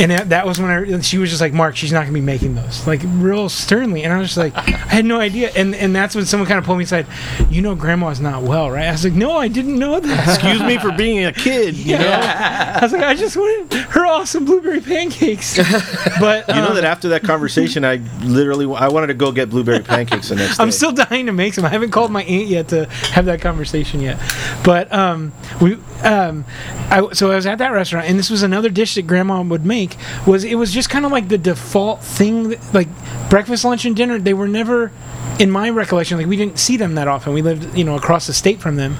and 0.00 0.10
that, 0.30 0.46
was 0.46 0.58
when 0.58 0.70
I 0.70 1.00
she 1.00 1.18
was 1.18 1.30
just 1.30 1.40
like, 1.40 1.52
Mark, 1.52 1.76
she's 1.76 1.92
not 1.92 2.00
gonna 2.00 2.12
be 2.12 2.20
making 2.20 2.54
those, 2.56 2.86
like 2.86 3.00
real 3.04 3.48
sternly, 3.48 4.02
and 4.02 4.12
I 4.12 4.18
was 4.18 4.34
just 4.34 4.36
like, 4.36 4.54
I 4.56 4.70
had 4.70 5.04
no 5.04 5.18
idea, 5.18 5.50
and 5.56 5.74
and 5.74 5.94
that's 5.94 6.14
when 6.14 6.26
someone 6.26 6.46
kind 6.46 6.58
of 6.58 6.64
pulled 6.64 6.78
me 6.78 6.84
aside, 6.84 7.06
you 7.48 7.62
know, 7.62 7.74
Grandma's 7.74 8.20
not 8.20 8.42
well, 8.42 8.70
right? 8.70 8.86
I 8.86 8.92
was 8.92 9.04
like, 9.04 9.14
no, 9.14 9.36
I 9.36 9.48
didn't 9.48 9.78
know 9.78 9.98
that. 9.98 10.28
Excuse 10.28 10.62
me 10.62 10.78
for 10.78 10.92
being 10.92 11.24
a 11.24 11.32
kid. 11.32 11.76
You 11.76 11.98
know, 11.98 12.10
I 12.10 12.80
was 12.82 12.92
like, 12.92 13.02
I 13.02 13.14
just 13.14 13.36
wanted 13.36 13.72
her 13.72 14.04
awesome 14.06 14.39
blueberry 14.44 14.80
pancakes, 14.80 15.56
but 16.20 16.48
you 16.48 16.54
know 16.54 16.68
um, 16.68 16.74
that 16.74 16.84
after 16.84 17.08
that 17.10 17.22
conversation, 17.22 17.84
I 17.84 17.96
literally 18.22 18.66
I 18.74 18.88
wanted 18.88 19.08
to 19.08 19.14
go 19.14 19.32
get 19.32 19.50
blueberry 19.50 19.82
pancakes 19.82 20.28
the 20.28 20.36
next 20.36 20.56
day. 20.58 20.62
I'm 20.62 20.70
still 20.70 20.92
dying 20.92 21.26
to 21.26 21.32
make 21.32 21.54
some. 21.54 21.64
I 21.64 21.68
haven't 21.68 21.90
called 21.90 22.10
my 22.10 22.22
aunt 22.24 22.48
yet 22.48 22.68
to 22.68 22.86
have 22.86 23.26
that 23.26 23.40
conversation 23.40 24.00
yet. 24.00 24.18
But 24.64 24.92
um, 24.92 25.32
we, 25.60 25.74
um, 26.02 26.44
I, 26.90 27.08
so 27.12 27.30
I 27.30 27.36
was 27.36 27.46
at 27.46 27.58
that 27.58 27.72
restaurant, 27.72 28.08
and 28.08 28.18
this 28.18 28.30
was 28.30 28.42
another 28.42 28.68
dish 28.68 28.94
that 28.94 29.06
Grandma 29.06 29.42
would 29.42 29.64
make. 29.64 29.96
Was 30.26 30.44
it 30.44 30.54
was 30.56 30.72
just 30.72 30.90
kind 30.90 31.04
of 31.04 31.12
like 31.12 31.28
the 31.28 31.38
default 31.38 32.02
thing, 32.02 32.50
that, 32.50 32.74
like 32.74 32.88
breakfast, 33.28 33.64
lunch, 33.64 33.84
and 33.84 33.96
dinner. 33.96 34.18
They 34.18 34.34
were 34.34 34.48
never, 34.48 34.92
in 35.38 35.50
my 35.50 35.70
recollection, 35.70 36.18
like 36.18 36.26
we 36.26 36.36
didn't 36.36 36.58
see 36.58 36.76
them 36.76 36.94
that 36.96 37.08
often. 37.08 37.32
We 37.32 37.42
lived, 37.42 37.76
you 37.76 37.84
know, 37.84 37.96
across 37.96 38.26
the 38.26 38.34
state 38.34 38.60
from 38.60 38.76
them, 38.76 38.96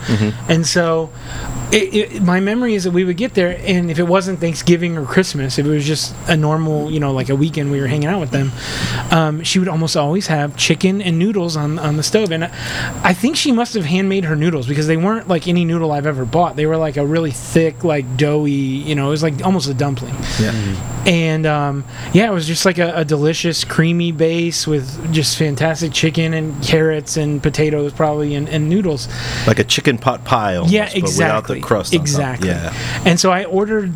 and 0.49 0.67
so. 0.67 1.11
It, 1.73 1.95
it, 1.95 2.23
my 2.23 2.41
memory 2.41 2.75
is 2.75 2.85
that 2.85 2.91
we 2.91 3.05
would 3.05 3.17
get 3.17 3.35
there, 3.35 3.57
and 3.65 3.91
if 3.91 3.99
it 3.99 4.03
wasn't 4.03 4.41
Thanksgiving 4.41 4.97
or 4.97 5.05
Christmas, 5.07 5.59
if 5.59 5.67
it 5.67 5.69
was 5.69 5.87
just 5.87 6.15
a 6.27 6.37
normal, 6.37 6.91
you 6.91 6.99
know, 6.99 7.13
like 7.13 7.29
a 7.29 7.37
weekend 7.37 7.71
we 7.71 7.81
were 7.81 7.87
hanging 7.87 8.09
out 8.09 8.19
with 8.19 8.31
them, 8.31 8.51
um, 9.13 9.45
she 9.45 9.61
would 9.61 9.69
almost 9.69 9.97
always 9.97 10.27
have 10.27 10.57
chicken 10.57 11.01
and 11.01 11.19
noodles 11.19 11.57
on 11.57 11.79
on 11.79 11.97
the 11.97 12.03
stove. 12.03 12.33
And 12.33 12.45
I, 12.45 12.51
I 13.05 13.15
think 13.15 13.37
she 13.37 13.53
must 13.53 13.75
have 13.75 13.85
handmade 13.85 14.25
her 14.25 14.35
noodles 14.35 14.67
because 14.67 14.89
they 14.89 14.97
weren't 14.97 15.29
like 15.29 15.47
any 15.47 15.65
noodle 15.65 15.93
I've 15.93 16.07
ever 16.07 16.25
bought. 16.25 16.57
They 16.57 16.67
were 16.67 16.77
like 16.77 16.97
a 16.97 17.07
really 17.07 17.31
thick, 17.31 17.85
like 17.85 18.17
doughy, 18.17 18.51
you 18.51 18.95
know, 18.97 19.07
it 19.09 19.11
was 19.11 19.23
like 19.23 19.45
almost 19.45 19.69
a 19.69 19.75
dumpling. 19.75 20.15
Yeah. 20.41 20.51
And 21.07 21.47
um, 21.47 21.85
yeah, 22.13 22.29
it 22.29 22.35
was 22.35 22.47
just 22.47 22.65
like 22.65 22.79
a, 22.79 22.93
a 22.97 23.05
delicious, 23.05 23.65
creamy 23.65 24.13
base 24.13 24.67
with 24.67 25.13
just 25.13 25.39
fantastic 25.39 25.93
chicken 25.93 26.35
and 26.35 26.61
carrots 26.63 27.17
and 27.17 27.43
potatoes, 27.43 27.93
probably, 27.93 28.35
and, 28.35 28.49
and 28.49 28.69
noodles. 28.69 29.09
like 29.47 29.59
a 29.59 29.65
chicken 29.65 29.97
pot 29.99 30.25
pie. 30.25 30.57
Almost, 30.57 30.73
Yeah, 30.73 30.91
But 31.60 31.60
exactly. 31.61 31.69
crust. 31.69 31.95
Exactly. 31.95 32.49
Yeah. 32.49 33.03
And 33.05 33.19
so 33.21 33.31
I 33.31 33.45
ordered, 33.45 33.93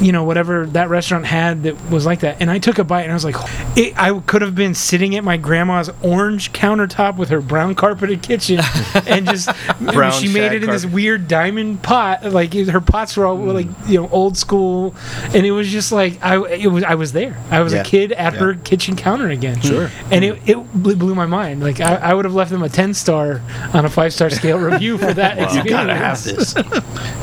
you 0.00 0.12
know, 0.12 0.24
whatever 0.24 0.66
that 0.66 0.90
restaurant 0.90 1.24
had 1.24 1.62
that 1.62 1.90
was 1.90 2.04
like 2.04 2.20
that, 2.20 2.36
and 2.40 2.50
I 2.50 2.58
took 2.58 2.78
a 2.78 2.84
bite, 2.84 3.02
and 3.02 3.12
I 3.12 3.14
was 3.14 3.24
like, 3.24 3.36
it, 3.78 3.94
I 3.98 4.18
could 4.20 4.42
have 4.42 4.54
been 4.54 4.74
sitting 4.74 5.16
at 5.16 5.24
my 5.24 5.38
grandma's 5.38 5.88
orange 6.02 6.52
countertop 6.52 7.16
with 7.16 7.30
her 7.30 7.40
brown 7.40 7.74
carpeted 7.74 8.22
kitchen, 8.22 8.60
and 9.06 9.26
just 9.26 9.48
Brown 9.80 10.12
she 10.12 10.28
made 10.32 10.52
it 10.52 10.62
in 10.64 10.70
this 10.70 10.84
weird 10.84 11.28
diamond 11.28 11.82
pot. 11.82 12.24
Like 12.30 12.52
her 12.52 12.80
pots 12.80 13.16
were 13.16 13.24
all 13.26 13.36
Mm. 13.38 13.54
like 13.54 13.66
you 13.88 14.00
know 14.00 14.08
old 14.10 14.36
school, 14.36 14.94
and 15.34 15.46
it 15.46 15.52
was 15.52 15.68
just 15.70 15.92
like 15.92 16.22
I 16.22 16.36
it 16.46 16.66
was 16.68 16.84
I 16.84 16.94
was 16.96 17.12
there. 17.12 17.36
I 17.50 17.60
was 17.62 17.72
Yeah. 17.72 17.80
a 17.80 17.84
kid 17.84 18.12
at 18.12 18.34
Yeah. 18.34 18.38
her 18.40 18.54
kitchen 18.54 18.96
counter 18.96 19.28
again. 19.30 19.60
Sure. 19.62 19.90
And 20.10 20.24
it, 20.24 20.40
it 20.46 20.72
blew 20.74 21.14
my 21.14 21.26
mind. 21.26 21.62
Like 21.62 21.80
I, 21.80 21.94
I 21.96 22.14
would 22.14 22.24
have 22.26 22.34
left 22.34 22.50
them 22.50 22.62
a 22.62 22.68
ten 22.68 22.92
star 22.92 23.40
on 23.72 23.84
a 23.86 23.90
five 23.90 24.12
star 24.12 24.28
scale 24.30 24.58
review 24.58 24.98
for 24.98 25.12
that 25.14 25.38
experience. 25.38 25.64
You 25.64 25.70
gotta 25.70 25.94
have 25.94 26.22
this. 26.22 26.54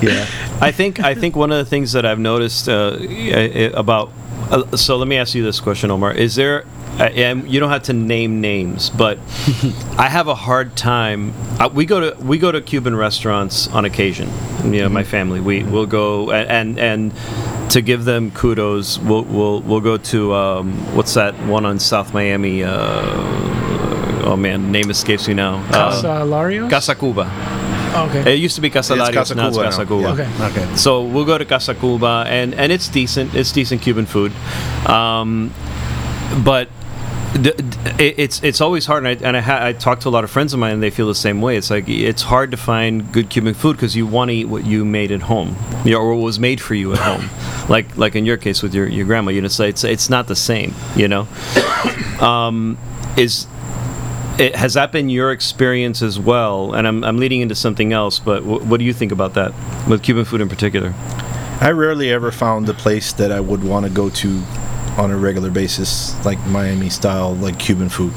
yeah. 0.01 0.25
I 0.61 0.71
think 0.71 0.99
I 0.99 1.13
think 1.15 1.35
one 1.35 1.51
of 1.51 1.57
the 1.57 1.65
things 1.69 1.91
that 1.93 2.05
I've 2.05 2.19
noticed 2.19 2.67
uh, 2.69 2.97
i- 2.99 3.03
i- 3.05 3.71
about 3.73 4.11
uh, 4.51 4.75
so 4.75 4.97
let 4.97 5.07
me 5.07 5.17
ask 5.17 5.33
you 5.35 5.43
this 5.43 5.59
question, 5.59 5.89
Omar: 5.91 6.13
Is 6.13 6.35
there 6.35 6.65
uh, 6.99 7.03
and 7.05 7.49
you 7.49 7.59
don't 7.59 7.71
have 7.71 7.83
to 7.83 7.93
name 7.93 8.39
names, 8.41 8.89
but 8.91 9.17
I 9.97 10.09
have 10.09 10.27
a 10.27 10.35
hard 10.35 10.75
time. 10.75 11.33
Uh, 11.59 11.69
we 11.73 11.85
go 11.85 11.99
to 12.11 12.23
we 12.23 12.37
go 12.37 12.51
to 12.51 12.61
Cuban 12.61 12.95
restaurants 12.95 13.67
on 13.69 13.85
occasion. 13.85 14.29
You 14.65 14.81
know, 14.83 14.89
my 14.89 15.03
family 15.03 15.39
we 15.39 15.63
will 15.63 15.87
go 15.87 16.29
a- 16.31 16.45
and 16.45 16.77
and 16.77 17.11
to 17.71 17.81
give 17.81 18.05
them 18.05 18.29
kudos, 18.31 18.99
we'll 18.99 19.23
we'll 19.23 19.61
we'll 19.61 19.81
go 19.81 19.97
to 19.97 20.33
um, 20.35 20.73
what's 20.95 21.13
that 21.15 21.33
one 21.47 21.65
on 21.65 21.79
South 21.79 22.13
Miami? 22.13 22.63
Uh, 22.63 24.25
oh 24.25 24.35
man, 24.37 24.71
name 24.71 24.91
escapes 24.91 25.27
me 25.27 25.33
now. 25.33 25.65
Casa 25.71 26.09
Uh, 26.09 26.25
Larios? 26.25 26.69
Casa 26.69 26.93
Cuba. 26.95 27.25
Okay. 27.93 28.33
It 28.33 28.39
used 28.39 28.55
to 28.55 28.61
be 28.61 28.69
Casa 28.69 28.93
It's 28.93 29.01
Larios, 29.03 29.13
Casa 29.13 29.35
now 29.35 29.47
it's 29.49 29.57
Casa 29.57 29.79
now. 29.79 29.85
Cuba. 29.85 30.01
Yeah. 30.01 30.47
Okay. 30.47 30.61
Okay. 30.61 30.75
So 30.75 31.03
we'll 31.03 31.25
go 31.25 31.37
to 31.37 31.45
Casa 31.45 31.75
Cuba, 31.75 32.25
and 32.27 32.53
and 32.55 32.71
it's 32.71 32.87
decent. 32.87 33.35
It's 33.35 33.51
decent 33.51 33.81
Cuban 33.81 34.05
food, 34.05 34.31
um, 34.87 35.53
but 36.43 36.69
the, 37.33 37.53
it's 37.99 38.43
it's 38.43 38.61
always 38.61 38.85
hard. 38.85 39.05
And 39.05 39.07
I 39.23 39.27
and 39.27 39.37
I, 39.37 39.39
ha- 39.41 39.65
I 39.65 39.73
talk 39.73 39.99
to 40.01 40.09
a 40.09 40.11
lot 40.11 40.23
of 40.23 40.31
friends 40.31 40.53
of 40.53 40.59
mine, 40.59 40.73
and 40.73 40.83
they 40.83 40.89
feel 40.89 41.07
the 41.07 41.15
same 41.15 41.41
way. 41.41 41.57
It's 41.57 41.69
like 41.69 41.87
it's 41.87 42.21
hard 42.23 42.51
to 42.51 42.57
find 42.57 43.11
good 43.11 43.29
Cuban 43.29 43.53
food 43.53 43.75
because 43.75 43.95
you 43.95 44.05
want 44.05 44.29
to 44.29 44.35
eat 44.35 44.45
what 44.45 44.65
you 44.65 44.85
made 44.85 45.11
at 45.11 45.21
home, 45.23 45.55
you 45.83 45.91
know, 45.91 45.99
or 45.99 46.15
what 46.15 46.23
was 46.23 46.39
made 46.39 46.61
for 46.61 46.75
you 46.75 46.93
at 46.93 46.99
home. 47.09 47.29
Like 47.69 47.97
like 47.97 48.15
in 48.15 48.25
your 48.25 48.37
case 48.37 48.61
with 48.61 48.73
your, 48.73 48.87
your 48.87 49.05
grandma, 49.05 49.31
you 49.31 49.41
know, 49.41 49.45
it's 49.47 49.59
it's 49.59 49.83
it's 49.83 50.09
not 50.09 50.27
the 50.27 50.35
same. 50.35 50.73
You 50.95 51.07
know, 51.07 51.27
um, 52.19 52.77
is 53.17 53.47
it, 54.39 54.55
has 54.55 54.73
that 54.73 54.91
been 54.91 55.09
your 55.09 55.31
experience 55.31 56.01
as 56.01 56.19
well? 56.19 56.73
And 56.73 56.87
I'm, 56.87 57.03
I'm 57.03 57.17
leading 57.17 57.41
into 57.41 57.55
something 57.55 57.93
else, 57.93 58.19
but 58.19 58.39
w- 58.41 58.63
what 58.65 58.77
do 58.79 58.85
you 58.85 58.93
think 58.93 59.11
about 59.11 59.33
that 59.35 59.53
with 59.87 60.01
Cuban 60.03 60.25
food 60.25 60.41
in 60.41 60.49
particular? 60.49 60.93
I 61.61 61.71
rarely 61.71 62.11
ever 62.11 62.31
found 62.31 62.67
a 62.67 62.73
place 62.73 63.13
that 63.13 63.31
I 63.31 63.39
would 63.39 63.63
want 63.63 63.85
to 63.85 63.91
go 63.91 64.09
to 64.09 64.43
on 64.97 65.11
a 65.11 65.17
regular 65.17 65.49
basis, 65.51 66.13
like 66.25 66.39
Miami 66.47 66.89
style, 66.89 67.35
like 67.35 67.57
Cuban 67.59 67.89
food. 67.89 68.13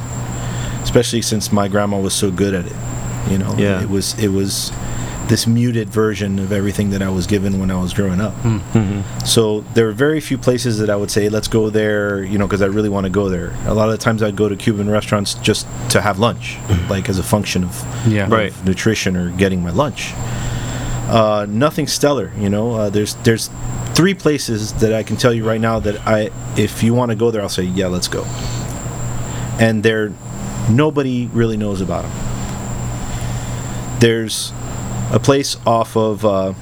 Especially 0.82 1.22
since 1.22 1.52
my 1.52 1.68
grandma 1.68 1.98
was 2.00 2.14
so 2.14 2.30
good 2.30 2.54
at 2.54 2.66
it. 2.66 3.30
You 3.30 3.38
know, 3.38 3.54
Yeah. 3.58 3.82
it 3.82 3.90
was 3.90 4.18
it 4.18 4.28
was 4.28 4.70
this 5.28 5.46
muted 5.46 5.88
version 5.88 6.38
of 6.38 6.52
everything 6.52 6.90
that 6.90 7.02
I 7.02 7.08
was 7.08 7.26
given 7.26 7.58
when 7.58 7.70
I 7.70 7.80
was 7.80 7.92
growing 7.92 8.20
up. 8.20 8.32
So 9.26 9.62
there 9.74 9.88
are 9.88 9.92
very 9.92 10.20
few 10.20 10.38
places 10.38 10.78
that 10.78 10.88
I 10.88 10.94
would 10.94 11.10
say, 11.10 11.28
let's 11.28 11.48
go 11.48 11.68
there, 11.68 12.22
you 12.22 12.38
know, 12.38 12.46
because 12.46 12.62
I 12.62 12.66
really 12.66 12.88
want 12.88 13.04
to 13.06 13.10
go 13.10 13.28
there. 13.28 13.52
A 13.66 13.74
lot 13.74 13.88
of 13.88 13.98
the 13.98 14.04
times 14.04 14.22
I'd 14.22 14.36
go 14.36 14.48
to 14.48 14.54
Cuban 14.54 14.88
restaurants 14.88 15.34
just 15.34 15.66
to 15.90 16.00
have 16.00 16.18
lunch, 16.20 16.58
like 16.88 17.08
as 17.08 17.18
a 17.18 17.24
function 17.24 17.64
of 17.64 17.84
Yeah. 18.06 18.28
Right. 18.30 18.52
nutrition 18.64 19.16
or 19.16 19.30
getting 19.32 19.62
my 19.62 19.70
lunch. 19.70 20.12
Uh, 21.08 21.46
nothing 21.48 21.86
stellar, 21.88 22.30
you 22.38 22.48
know. 22.48 22.72
Uh, 22.74 22.90
there's 22.90 23.14
there's 23.24 23.50
three 23.94 24.14
places 24.14 24.72
that 24.74 24.92
I 24.92 25.02
can 25.02 25.16
tell 25.16 25.32
you 25.32 25.44
right 25.46 25.60
now 25.60 25.78
that 25.80 26.06
I, 26.06 26.30
if 26.56 26.82
you 26.82 26.94
want 26.94 27.10
to 27.10 27.16
go 27.16 27.30
there, 27.30 27.42
I'll 27.42 27.48
say 27.48 27.62
yeah, 27.64 27.86
let's 27.88 28.08
go. 28.08 28.24
And 29.58 29.82
they're 29.82 30.12
nobody 30.68 31.26
really 31.32 31.56
knows 31.56 31.80
about 31.80 32.02
them. 32.02 32.12
There's 34.00 34.52
a 35.12 35.20
place 35.20 35.56
off 35.66 35.96
of, 35.96 36.24
uh, 36.24 36.52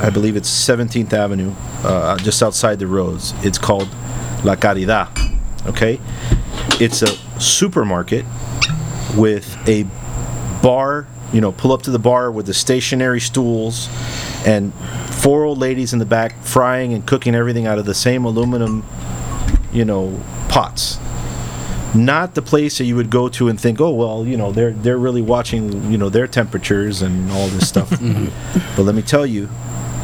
I 0.00 0.10
believe 0.10 0.36
it's 0.36 0.48
17th 0.48 1.12
Avenue, 1.12 1.54
uh, 1.84 2.16
just 2.18 2.42
outside 2.42 2.78
the 2.78 2.86
roads. 2.86 3.34
It's 3.44 3.58
called 3.58 3.88
La 4.44 4.54
Caridad. 4.56 5.08
Okay, 5.66 6.00
it's 6.80 7.02
a 7.02 7.08
supermarket 7.40 8.24
with 9.16 9.56
a 9.68 9.84
bar, 10.62 11.06
you 11.32 11.40
know, 11.40 11.52
pull 11.52 11.72
up 11.72 11.82
to 11.82 11.90
the 11.90 11.98
bar 11.98 12.30
with 12.30 12.46
the 12.46 12.54
stationary 12.54 13.20
stools 13.20 13.88
and 14.46 14.72
four 15.10 15.44
old 15.44 15.58
ladies 15.58 15.92
in 15.92 15.98
the 15.98 16.06
back 16.06 16.40
frying 16.42 16.94
and 16.94 17.06
cooking 17.06 17.34
everything 17.34 17.66
out 17.66 17.78
of 17.78 17.84
the 17.84 17.94
same 17.94 18.24
aluminum, 18.24 18.84
you 19.72 19.84
know, 19.84 20.18
pots. 20.48 20.98
Not 21.94 22.34
the 22.34 22.42
place 22.42 22.78
that 22.78 22.84
you 22.84 22.96
would 22.96 23.10
go 23.10 23.28
to 23.30 23.48
and 23.48 23.58
think, 23.60 23.80
oh 23.80 23.90
well, 23.90 24.26
you 24.26 24.36
know, 24.36 24.52
they're 24.52 24.72
they're 24.72 24.98
really 24.98 25.22
watching, 25.22 25.90
you 25.90 25.98
know, 25.98 26.08
their 26.08 26.26
temperatures 26.26 27.02
and 27.02 27.30
all 27.32 27.48
this 27.48 27.68
stuff. 27.68 27.90
Mm-hmm. 27.98 28.76
But 28.76 28.82
let 28.82 28.94
me 28.94 29.02
tell 29.02 29.26
you, 29.26 29.48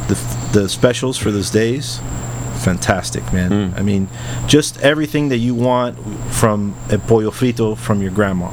the 0.09 0.15
the 0.53 0.69
specials 0.69 1.17
for 1.17 1.31
those 1.31 1.51
days, 1.51 2.01
fantastic, 2.63 3.23
man. 3.33 3.51
Mm. 3.51 3.79
I 3.79 3.83
mean, 3.83 4.09
just 4.47 4.81
everything 4.81 5.29
that 5.29 5.39
you 5.39 5.55
want 5.55 5.99
from 6.33 6.75
a 6.91 6.99
pollo 6.99 7.31
frito 7.31 7.77
from 7.77 8.03
your 8.03 8.11
grandma 8.11 8.51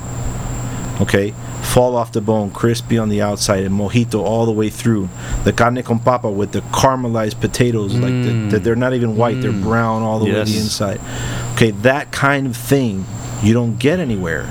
okay? 1.01 1.33
Fall 1.61 1.95
off 1.95 2.11
the 2.11 2.21
bone 2.21 2.51
crispy 2.51 2.97
on 2.97 3.09
the 3.09 3.21
outside 3.21 3.63
and 3.63 3.77
mojito 3.77 4.21
all 4.21 4.45
the 4.45 4.51
way 4.51 4.69
through. 4.69 5.09
The 5.43 5.53
carne 5.53 5.81
con 5.83 5.99
papa 5.99 6.29
with 6.29 6.51
the 6.51 6.61
caramelized 6.61 7.39
potatoes 7.39 7.95
like 7.95 8.11
the, 8.11 8.31
the, 8.49 8.57
mm. 8.57 8.63
they're 8.63 8.75
not 8.75 8.93
even 8.93 9.15
white 9.17 9.41
they're 9.41 9.51
mm. 9.51 9.63
brown 9.63 10.01
all 10.01 10.19
the 10.19 10.25
way 10.25 10.31
to 10.31 10.43
the 10.43 10.57
inside. 10.57 10.99
Okay 11.53 11.71
that 11.71 12.11
kind 12.11 12.47
of 12.47 12.55
thing 12.55 13.05
you 13.43 13.53
don't 13.53 13.77
get 13.77 13.99
anywhere 13.99 14.43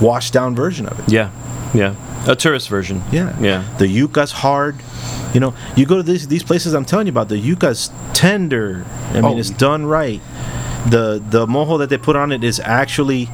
washed 0.00 0.32
down 0.32 0.54
version 0.54 0.86
of 0.86 0.98
it. 1.00 1.12
Yeah. 1.12 1.30
Yeah. 1.74 1.94
A 2.26 2.34
tourist 2.36 2.68
version. 2.68 3.02
Yeah. 3.12 3.36
Yeah. 3.40 3.64
The 3.78 3.86
yuca's 3.86 4.32
hard. 4.32 4.76
You 5.34 5.40
know, 5.40 5.54
you 5.76 5.84
go 5.86 5.96
to 5.96 6.02
these 6.02 6.26
these 6.28 6.42
places 6.42 6.74
I'm 6.74 6.84
telling 6.84 7.06
you 7.06 7.12
about. 7.12 7.28
The 7.28 7.36
yuca's 7.38 7.90
tender. 8.14 8.84
I 9.10 9.14
mean, 9.20 9.24
Oh. 9.24 9.38
it's 9.38 9.50
done 9.50 9.84
right. 9.86 10.20
The 10.88 11.22
the 11.30 11.46
mojo 11.46 11.78
that 11.78 11.90
they 11.90 11.98
put 11.98 12.16
on 12.16 12.32
it 12.32 12.42
is 12.44 12.60
actually 12.60 13.28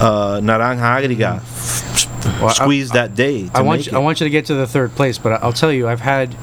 uh, 0.00 0.40
naranja 0.42 0.80
agria 1.00 1.40
Well, 2.40 2.48
I- 2.50 2.52
squeezed 2.52 2.92
that 2.94 3.14
day. 3.14 3.48
I 3.54 3.62
want 3.62 3.86
you, 3.86 3.92
it. 3.92 3.94
I 3.94 3.98
want 3.98 4.20
you 4.20 4.26
to 4.26 4.30
get 4.30 4.46
to 4.46 4.54
the 4.54 4.66
third 4.66 4.94
place, 4.96 5.18
but 5.18 5.32
I- 5.32 5.36
I'll 5.36 5.52
tell 5.52 5.72
you, 5.72 5.86
I've 5.88 6.00
had 6.00 6.34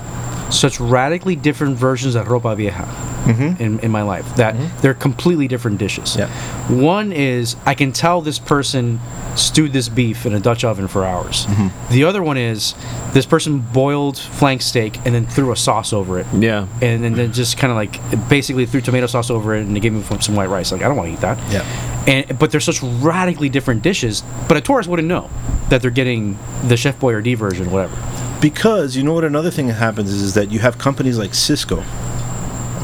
such 0.49 0.80
radically 0.80 1.36
different 1.36 1.76
versions 1.78 2.15
of 2.15 2.28
ropa 2.28 2.55
vieja 2.55 2.86
Mm-hmm. 3.28 3.62
in, 3.62 3.80
in 3.80 3.92
my 3.92 4.04
life 4.04 4.36
that 4.36 4.56
mm-hmm. 4.56 4.82
they're 4.82 4.94
completely 4.94 5.48
different 5.48 5.78
dishes. 5.78 6.16
Yeah. 6.16 6.30
One 6.70 7.12
is 7.12 7.56
I 7.66 7.76
can 7.76 7.92
tell 7.92 8.22
this 8.22 8.40
person 8.40 9.00
stewed 9.36 9.74
this 9.74 9.90
beef 9.90 10.26
in 10.26 10.34
a 10.34 10.40
Dutch 10.40 10.64
oven 10.64 10.88
for 10.88 11.04
hours. 11.06 11.46
Mm-hmm. 11.46 11.94
The 11.94 12.04
other 12.06 12.24
one 12.24 12.38
is 12.38 12.74
this 13.14 13.26
person 13.26 13.60
boiled 13.60 14.18
flank 14.18 14.62
steak 14.62 14.98
and 15.06 15.14
then 15.14 15.26
threw 15.26 15.52
a 15.52 15.56
sauce 15.56 15.94
over 15.94 16.20
it. 16.20 16.28
Yeah. 16.34 16.68
And 16.82 17.04
then, 17.04 17.14
then 17.14 17.34
just 17.34 17.58
kind 17.58 17.72
of 17.72 17.76
like 17.76 18.30
basically 18.30 18.66
threw 18.66 18.82
tomato 18.82 19.08
sauce 19.08 19.30
over 19.30 19.56
it 19.56 19.62
and 19.62 19.76
they 19.76 19.80
gave 19.80 19.94
me 19.94 20.04
some 20.20 20.36
white 20.36 20.50
rice. 20.50 20.72
Like 20.72 20.82
I 20.82 20.88
don't 20.88 20.98
want 20.98 21.10
to 21.10 21.14
eat 21.14 21.22
that. 21.22 21.38
Yeah. 21.52 22.04
And 22.08 22.40
but 22.40 22.52
they're 22.52 22.62
such 22.62 22.82
radically 22.82 23.50
different 23.50 23.84
dishes. 23.84 24.24
But 24.48 24.58
a 24.58 24.62
tourist 24.62 24.90
wouldn't 24.90 25.08
know 25.08 25.30
that 25.70 25.82
they're 25.82 25.92
getting 25.92 26.38
the 26.68 26.78
Chef 26.78 26.98
Boyardee 27.00 27.36
version, 27.36 27.72
whatever. 27.72 27.96
Because 28.42 28.96
you 28.96 29.04
know 29.04 29.14
what 29.14 29.24
another 29.24 29.50
thing 29.50 29.68
that 29.68 29.74
happens 29.74 30.12
is, 30.12 30.22
is 30.22 30.34
that 30.36 30.52
you 30.52 30.60
have 30.60 30.78
companies 30.78 31.18
like 31.18 31.32
Sysco, 31.32 31.84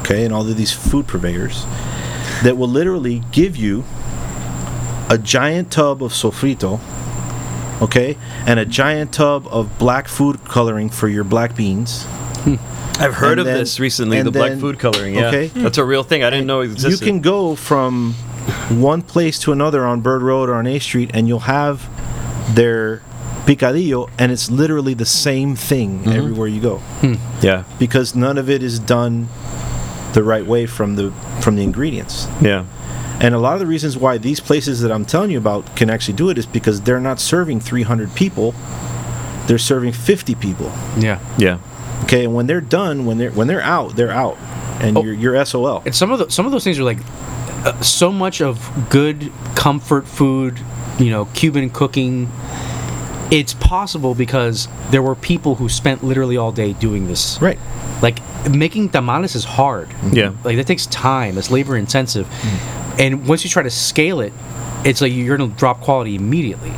okay, 0.03 0.25
and 0.25 0.33
all 0.33 0.47
of 0.47 0.57
these 0.57 0.73
food 0.73 1.07
purveyors 1.07 1.65
that 2.43 2.57
will 2.57 2.67
literally 2.67 3.23
give 3.31 3.55
you 3.55 3.85
a 5.09 5.17
giant 5.17 5.71
tub 5.71 6.03
of 6.03 6.11
sofrito, 6.11 6.79
okay, 7.81 8.17
and 8.45 8.59
a 8.59 8.65
giant 8.65 9.13
tub 9.13 9.47
of 9.47 9.79
black 9.79 10.09
food 10.09 10.43
coloring 10.43 10.89
for 10.89 11.07
your 11.07 11.23
black 11.23 11.55
beans. 11.55 12.03
Hmm. 12.43 12.55
I've 12.99 13.15
heard 13.15 13.31
And 13.31 13.39
of 13.39 13.45
then- 13.45 13.57
this 13.57 13.79
recently. 13.79 14.21
The 14.21 14.31
black 14.31 14.59
food 14.59 14.77
coloring. 14.77 15.15
Yeah. 15.15 15.27
okay. 15.27 15.47
That's 15.47 15.77
a 15.77 15.85
real 15.85 16.03
thing. 16.03 16.23
I 16.23 16.29
didn't 16.29 16.45
know 16.47 16.61
it 16.61 16.83
You 16.83 16.97
can 16.97 17.21
go 17.21 17.55
from 17.55 18.13
one 18.69 19.01
place 19.01 19.39
to 19.39 19.51
another 19.51 19.85
on 19.85 20.01
Bird 20.01 20.21
Road 20.21 20.49
or 20.49 20.55
on 20.55 20.67
A 20.67 20.79
Street, 20.79 21.11
and 21.13 21.27
you'll 21.27 21.39
have 21.39 21.89
their 22.53 23.01
picadillo, 23.45 24.09
and 24.19 24.31
it's 24.31 24.51
literally 24.51 24.93
the 24.93 25.05
same 25.05 25.55
thing 25.55 25.99
mm-hmm. 25.99 26.11
everywhere 26.11 26.47
you 26.47 26.61
go. 26.61 26.77
Hmm. 26.77 27.15
Yeah. 27.41 27.63
because 27.79 28.15
none 28.15 28.37
of 28.37 28.49
it 28.49 28.61
is 28.61 28.79
done 28.79 29.29
the 30.13 30.23
right 30.23 30.45
way 30.45 30.65
from 30.65 30.95
the 30.95 31.11
from 31.41 31.55
the 31.55 31.63
ingredients. 31.63 32.27
Yeah. 32.41 32.65
And 33.19 33.33
a 33.35 33.37
lot 33.37 33.53
of 33.53 33.59
the 33.59 33.65
reasons 33.67 33.95
why 33.97 34.17
these 34.17 34.39
places 34.39 34.81
that 34.81 34.91
I'm 34.91 35.05
telling 35.05 35.31
you 35.31 35.37
about 35.37 35.75
can 35.75 35.89
actually 35.89 36.15
do 36.15 36.29
it 36.29 36.37
is 36.37 36.45
because 36.45 36.81
they're 36.81 36.99
not 36.99 37.19
serving 37.19 37.59
300 37.61 38.13
people; 38.15 38.53
they're 39.47 39.57
serving 39.57 39.93
50 39.93 40.35
people. 40.35 40.71
Yeah. 40.97 41.19
Yeah. 41.37 41.59
Okay, 42.03 42.25
and 42.25 42.33
when 42.35 42.47
they're 42.47 42.61
done, 42.61 43.05
when 43.05 43.17
they're 43.17 43.31
when 43.31 43.47
they're 43.47 43.61
out, 43.61 43.95
they're 43.95 44.11
out, 44.11 44.37
and 44.81 44.97
Oh. 44.97 45.03
you're 45.03 45.13
you're 45.13 45.45
SOL. 45.45 45.81
And 45.85 45.95
some 45.95 46.11
of 46.11 46.19
the, 46.19 46.29
some 46.29 46.45
of 46.45 46.51
those 46.51 46.63
things 46.63 46.77
are 46.79 46.83
like 46.83 46.99
uh, 47.65 47.79
so 47.81 48.11
much 48.11 48.41
of 48.41 48.69
good 48.89 49.31
comfort 49.55 50.05
food, 50.07 50.59
you 50.99 51.09
know, 51.11 51.25
Cuban 51.33 51.69
cooking. 51.69 52.29
It's 53.39 53.53
possible 53.55 54.13
because 54.13 54.67
there 54.91 55.01
were 55.01 55.15
people 55.15 55.55
who 55.55 55.67
spent 55.67 56.03
literally 56.03 56.37
all 56.37 56.51
day 56.51 56.73
doing 56.73 57.07
this. 57.07 57.41
Right. 57.41 57.57
Like 58.01 58.19
making 58.49 58.89
tamales 58.89 59.33
is 59.35 59.43
hard. 59.43 59.89
Yeah. 60.11 60.33
Like 60.43 60.57
that 60.57 60.67
takes 60.67 60.85
time. 60.87 61.37
It's 61.39 61.49
labor 61.49 61.75
intensive. 61.75 62.27
And 62.99 63.27
once 63.27 63.43
you 63.43 63.49
try 63.49 63.63
to 63.63 63.71
scale 63.71 64.19
it, 64.21 64.33
it's 64.85 65.01
like 65.01 65.11
you're 65.13 65.35
gonna 65.35 65.49
drop 65.55 65.81
quality 65.81 66.13
immediately. 66.15 66.71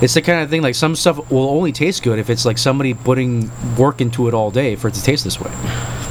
It's 0.00 0.14
the 0.14 0.22
kind 0.22 0.42
of 0.44 0.50
thing 0.50 0.62
like 0.62 0.74
some 0.76 0.94
stuff 0.94 1.16
will 1.30 1.48
only 1.48 1.72
taste 1.72 2.02
good 2.04 2.18
if 2.20 2.30
it's 2.30 2.44
like 2.44 2.58
somebody 2.58 2.94
putting 2.94 3.50
work 3.76 4.00
into 4.00 4.28
it 4.28 4.34
all 4.34 4.50
day 4.52 4.76
for 4.76 4.88
it 4.88 4.94
to 4.94 5.02
taste 5.02 5.24
this 5.24 5.40
way. 5.40 5.50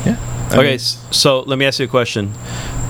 Yeah. 0.05 0.17
I 0.51 0.57
Okay, 0.57 0.69
mean, 0.71 0.79
so 0.79 1.41
let 1.41 1.57
me 1.57 1.65
ask 1.65 1.79
you 1.79 1.85
a 1.85 1.87
question. 1.87 2.33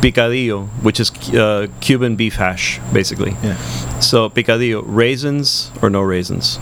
Picadillo, 0.02 0.68
which 0.84 1.00
is 1.00 1.12
uh, 1.34 1.68
Cuban 1.82 2.16
beef 2.16 2.36
hash, 2.36 2.80
basically. 2.94 3.32
yeah. 3.44 3.58
So 4.00 4.30
picadillo, 4.30 4.84
raisins 4.86 5.72
or 5.82 5.90
no 5.90 6.02
raisins? 6.02 6.60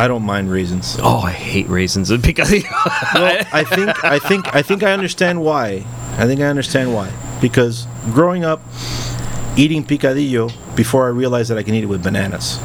I 0.00 0.08
don't 0.08 0.22
mind 0.22 0.50
raisins. 0.50 0.96
Oh, 1.02 1.18
I 1.18 1.32
hate 1.32 1.68
raisins 1.68 2.10
in 2.14 2.22
picadillo. 2.22 2.64
Well, 3.14 3.44
I 3.52 3.64
think 3.64 4.02
I 4.02 4.18
think 4.18 4.54
I 4.54 4.62
think 4.62 4.82
I 4.82 4.92
understand 4.92 5.44
why. 5.44 5.84
I 6.16 6.26
think 6.26 6.40
I 6.40 6.46
understand 6.46 6.94
why. 6.94 7.12
Because 7.42 7.86
growing 8.06 8.42
up 8.42 8.62
eating 9.58 9.84
picadillo 9.84 10.50
before 10.74 11.04
I 11.04 11.10
realized 11.10 11.50
that 11.50 11.58
I 11.58 11.62
can 11.62 11.74
eat 11.74 11.84
it 11.84 11.86
with 11.86 12.02
bananas. 12.02 12.58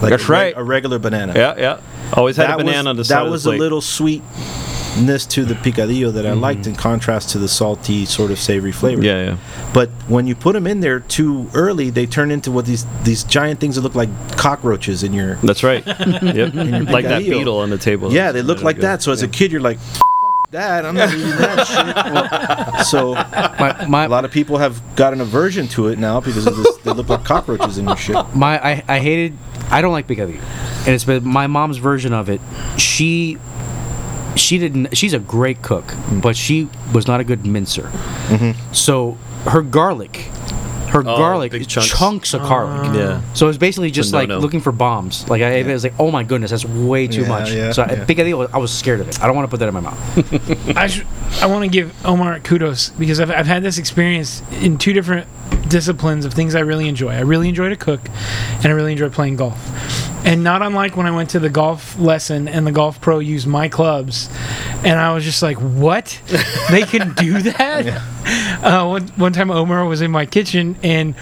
Like 0.00 0.10
That's 0.10 0.28
a 0.30 0.32
right. 0.32 0.54
A 0.56 0.64
regular 0.64 0.98
banana. 0.98 1.34
yeah, 1.36 1.54
yeah. 1.58 1.80
Always 2.14 2.38
had 2.38 2.48
a 2.48 2.56
banana 2.56 2.88
on 2.88 2.96
the 2.96 3.00
was, 3.00 3.08
side 3.08 3.26
that 3.26 3.30
was 3.30 3.44
a 3.44 3.50
little 3.50 3.58
little 3.58 3.80
sweetness 4.98 5.26
to 5.26 5.44
the 5.44 5.54
picadillo 5.54 6.12
that 6.12 6.26
I 6.26 6.30
mm-hmm. 6.30 6.40
liked 6.40 6.66
in 6.66 6.74
contrast 6.74 7.30
to 7.30 7.38
the 7.38 7.48
salty 7.48 8.04
sort 8.04 8.30
of 8.30 8.38
savory 8.38 8.72
flavor. 8.72 9.02
Yeah, 9.02 9.24
yeah. 9.24 9.36
But 9.72 9.90
when 10.08 10.26
you 10.26 10.34
put 10.34 10.54
them 10.54 10.66
in 10.66 10.80
there 10.80 11.00
too 11.00 11.48
early, 11.54 11.90
they 11.90 12.06
turn 12.06 12.30
into 12.30 12.50
what 12.50 12.66
these 12.66 12.86
these 13.04 13.24
giant 13.24 13.60
things 13.60 13.76
that 13.76 13.82
look 13.82 13.94
like 13.94 14.08
cockroaches 14.36 15.02
in 15.02 15.12
your. 15.12 15.36
That's 15.36 15.62
right. 15.62 15.86
yep. 15.86 16.54
Like 16.54 17.04
that 17.04 17.22
beetle 17.22 17.58
on 17.58 17.70
the 17.70 17.78
table. 17.78 18.12
Yeah, 18.12 18.32
they 18.32 18.42
look 18.42 18.62
like 18.62 18.76
good. 18.76 18.82
that. 18.82 19.02
So 19.02 19.12
as 19.12 19.22
a 19.22 19.28
kid, 19.28 19.52
you're 19.52 19.60
like, 19.60 19.78
"F- 19.78 20.00
that 20.50 20.86
I'm 20.86 20.94
not 20.94 21.10
eating 21.10 21.28
that 21.28 21.66
shit. 21.66 22.84
So 22.86 23.14
My, 23.14 23.86
my, 23.86 24.04
a 24.04 24.08
lot 24.08 24.24
of 24.24 24.30
people 24.30 24.56
have 24.58 24.80
got 24.96 25.12
an 25.12 25.20
aversion 25.20 25.68
to 25.68 25.88
it 25.88 25.98
now 25.98 26.20
because 26.20 26.46
of 26.46 26.56
this. 26.56 26.76
They 26.78 26.92
look 26.92 27.08
like 27.08 27.24
cockroaches 27.24 27.76
in 27.76 27.86
your 27.86 27.96
shit. 27.96 28.16
my 28.34 28.58
I, 28.58 28.84
I 28.88 28.98
hated 28.98 29.36
I 29.70 29.82
don't 29.82 29.92
like 29.92 30.06
picadillo, 30.06 30.40
and 30.86 30.88
it's 30.88 31.04
been 31.04 31.26
my 31.26 31.46
mom's 31.46 31.76
version 31.76 32.14
of 32.14 32.30
it. 32.30 32.40
She 32.78 33.36
she 34.36 34.58
didn't. 34.58 34.96
She's 34.96 35.14
a 35.14 35.18
great 35.18 35.62
cook, 35.62 35.84
Mm. 35.86 36.20
but 36.22 36.36
she 36.36 36.68
was 36.92 37.06
not 37.06 37.20
a 37.20 37.24
good 37.24 37.46
mincer. 37.46 37.90
Mm-hmm. 38.28 38.72
So 38.72 39.18
her 39.46 39.62
garlic, 39.62 40.16
her 40.90 41.00
Oh, 41.00 41.16
garlic, 41.16 41.52
chunks. 41.68 41.88
chunks 41.98 42.34
of 42.34 42.42
garlic. 42.42 42.94
Yeah. 42.94 43.20
So 43.34 43.48
it's 43.48 43.58
basically 43.58 43.90
just 43.90 44.12
like 44.12 44.28
no-no. 44.28 44.40
looking 44.40 44.60
for 44.60 44.72
bombs. 44.72 45.28
Like 45.28 45.42
I, 45.42 45.50
it 45.56 45.66
was 45.66 45.84
like, 45.84 45.94
oh 45.98 46.10
my 46.10 46.24
goodness, 46.24 46.50
that's 46.50 46.64
way 46.64 47.06
too 47.06 47.22
Yeah, 47.22 47.28
much. 47.28 47.50
yeah, 47.52 47.72
so 47.72 47.82
I, 47.82 47.92
yeah. 47.92 48.04
picadillo, 48.06 48.48
I 48.52 48.58
was 48.58 48.72
scared 48.72 49.00
of 49.00 49.08
it. 49.08 49.20
I 49.22 49.26
don't 49.26 49.36
want 49.36 49.46
to 49.46 49.50
put 49.50 49.60
that 49.60 49.68
in 49.68 49.74
my 49.74 49.80
mouth. 49.80 50.76
I 50.76 50.86
sh- 50.86 51.04
I 51.42 51.46
want 51.46 51.64
to 51.64 51.70
give 51.70 51.92
Omar 52.06 52.40
kudos 52.40 52.88
because 52.90 53.20
I've, 53.20 53.30
I've 53.30 53.46
had 53.46 53.62
this 53.62 53.76
experience 53.78 54.42
in 54.60 54.78
two 54.78 54.92
different 54.94 55.26
disciplines 55.68 56.24
of 56.24 56.34
things 56.34 56.54
I 56.54 56.60
really 56.60 56.88
enjoy. 56.88 57.10
I 57.10 57.20
really 57.20 57.48
enjoy 57.48 57.68
to 57.68 57.76
cook, 57.76 58.00
and 58.56 58.66
I 58.66 58.70
really 58.70 58.92
enjoy 58.92 59.08
playing 59.10 59.36
golf. 59.36 59.58
And 60.24 60.42
not 60.42 60.62
unlike 60.62 60.96
when 60.96 61.06
I 61.06 61.10
went 61.12 61.30
to 61.30 61.38
the 61.38 61.48
golf 61.48 61.98
lesson 61.98 62.48
and 62.48 62.66
the 62.66 62.72
golf 62.72 63.00
pro 63.00 63.18
used 63.20 63.46
my 63.46 63.68
clubs, 63.68 64.28
and 64.84 64.98
I 64.98 65.14
was 65.14 65.24
just 65.24 65.42
like, 65.42 65.56
"What? 65.58 66.20
they 66.70 66.82
can 66.82 67.14
do 67.14 67.40
that?" 67.52 68.02
Uh, 68.62 68.86
one, 68.86 69.06
one 69.16 69.32
time, 69.32 69.50
Omar 69.50 69.86
was 69.86 70.00
in 70.00 70.10
my 70.10 70.26
kitchen, 70.26 70.76
and 70.82 71.14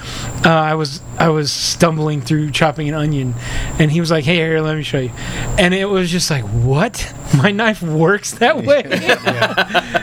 uh, 0.44 0.50
I 0.50 0.74
was 0.74 1.00
I 1.18 1.28
was 1.28 1.52
stumbling 1.52 2.20
through 2.22 2.50
chopping 2.52 2.88
an 2.88 2.94
onion, 2.94 3.34
and 3.78 3.92
he 3.92 4.00
was 4.00 4.10
like, 4.10 4.24
"Hey, 4.24 4.36
here, 4.36 4.60
let 4.60 4.76
me 4.76 4.82
show 4.82 5.00
you," 5.00 5.12
and 5.58 5.74
it 5.74 5.84
was 5.84 6.10
just 6.10 6.30
like, 6.30 6.44
"What? 6.44 7.14
My 7.36 7.50
knife 7.50 7.82
works 7.82 8.32
that 8.38 8.56
way?" 8.64 8.82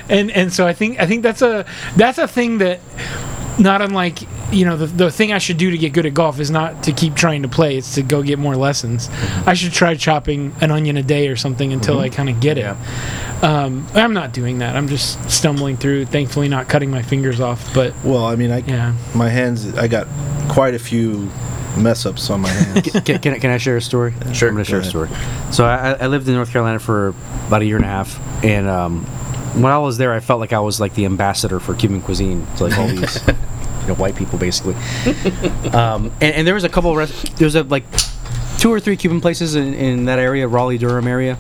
and 0.08 0.30
and 0.32 0.54
so 0.54 0.68
I 0.68 0.74
think 0.74 1.00
I 1.00 1.08
think 1.08 1.24
that's 1.24 1.42
a 1.42 1.66
that's 1.96 2.20
a 2.20 2.28
thing 2.28 2.60
that 2.60 2.80
not 3.60 3.82
unlike 3.82 4.20
you 4.52 4.66
know 4.66 4.76
the, 4.78 4.86
the 4.88 5.12
thing 5.12 5.32
I 5.32 5.38
should 5.38 5.58
do 5.58 5.70
to 5.72 5.78
get 5.78 5.94
good 5.94 6.06
at 6.06 6.14
golf 6.14 6.40
is 6.40 6.50
not 6.52 6.84
to 6.84 6.92
keep 6.92 7.16
trying 7.16 7.44
to 7.44 7.48
play 7.48 7.78
it's 7.78 7.96
to 7.96 8.02
go 8.04 8.24
get 8.24 8.40
more 8.40 8.56
lessons 8.56 9.10
I 9.46 9.54
should 9.54 9.74
try 9.74 9.96
chopping 9.96 10.54
an 10.62 10.72
onion 10.72 10.98
a 10.98 11.04
day 11.04 11.28
or 11.28 11.36
something 11.36 11.72
until 11.74 12.00
I 12.00 12.10
kind 12.10 12.30
of 12.30 12.40
get 12.40 12.58
it 12.58 12.76
um, 13.44 13.86
I'm 13.94 14.14
not 14.14 14.32
doing 14.34 14.60
that 14.60 14.76
I'm 14.76 14.88
just 14.88 15.30
stumbling 15.30 15.78
through 15.78 16.06
thankfully 16.08 16.48
not 16.48 16.68
cutting 16.68 16.90
my 16.90 17.02
fingers 17.02 17.40
off 17.40 17.74
but 17.74 17.94
Well, 18.04 18.26
I 18.26 18.36
mean, 18.36 18.52
I 18.52 18.60
yeah 18.60 18.96
my 19.14 19.30
hands. 19.30 19.76
I 19.78 19.88
got 19.88 20.08
quite 20.50 20.74
a 20.76 20.80
few 20.80 21.30
mess 21.78 22.06
ups 22.06 22.30
on 22.30 22.42
my 22.42 22.50
hands. 22.50 22.90
can, 23.04 23.20
can, 23.20 23.34
I- 23.34 23.40
can 23.40 23.50
I 23.52 23.58
share 23.58 23.78
a 23.78 23.82
story? 23.82 24.14
Sure, 24.34 24.50
I'm 24.50 24.56
going 24.56 24.64
to 24.66 24.70
share 24.70 24.80
a 24.80 24.84
story. 24.86 25.10
So 25.52 25.66
I, 25.66 25.94
I 25.94 26.08
lived 26.08 26.28
in 26.28 26.36
North 26.36 26.52
Carolina 26.52 26.80
for 26.80 27.10
about 27.48 27.62
a 27.62 27.66
year 27.66 27.76
and 27.78 27.86
a 27.86 27.88
half, 27.88 28.20
and 28.44 28.68
um, 28.68 29.06
when 29.54 29.72
I 29.72 29.78
was 29.78 29.98
there, 29.98 30.14
I 30.14 30.20
felt 30.20 30.40
like 30.40 30.54
I 30.54 30.60
was 30.60 30.80
like 30.80 30.96
the 30.96 31.06
ambassador 31.06 31.60
for 31.60 31.76
Cuban 31.76 32.02
cuisine 32.02 32.46
to 32.58 32.66
like 32.66 32.78
all 32.78 32.88
these 32.88 33.26
you 33.28 33.88
know, 33.88 33.96
white 33.96 34.16
people, 34.16 34.40
basically. 34.40 34.74
um, 35.72 36.12
and, 36.22 36.36
and 36.36 36.48
there 36.48 36.54
was 36.54 36.64
a 36.64 36.70
couple. 36.70 36.98
Of 36.98 37.36
there 37.36 37.46
was 37.46 37.56
a, 37.56 37.64
like 37.64 37.84
two 38.58 38.72
or 38.72 38.80
three 38.80 38.98
Cuban 38.98 39.22
places 39.22 39.56
in, 39.56 39.74
in 39.74 40.06
that 40.06 40.20
area, 40.20 40.48
Raleigh 40.48 40.78
Durham 40.78 41.08
area. 41.08 41.36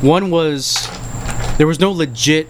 One 0.00 0.30
was 0.30 0.88
there 1.58 1.66
was 1.66 1.78
no 1.78 1.92
legit 1.92 2.48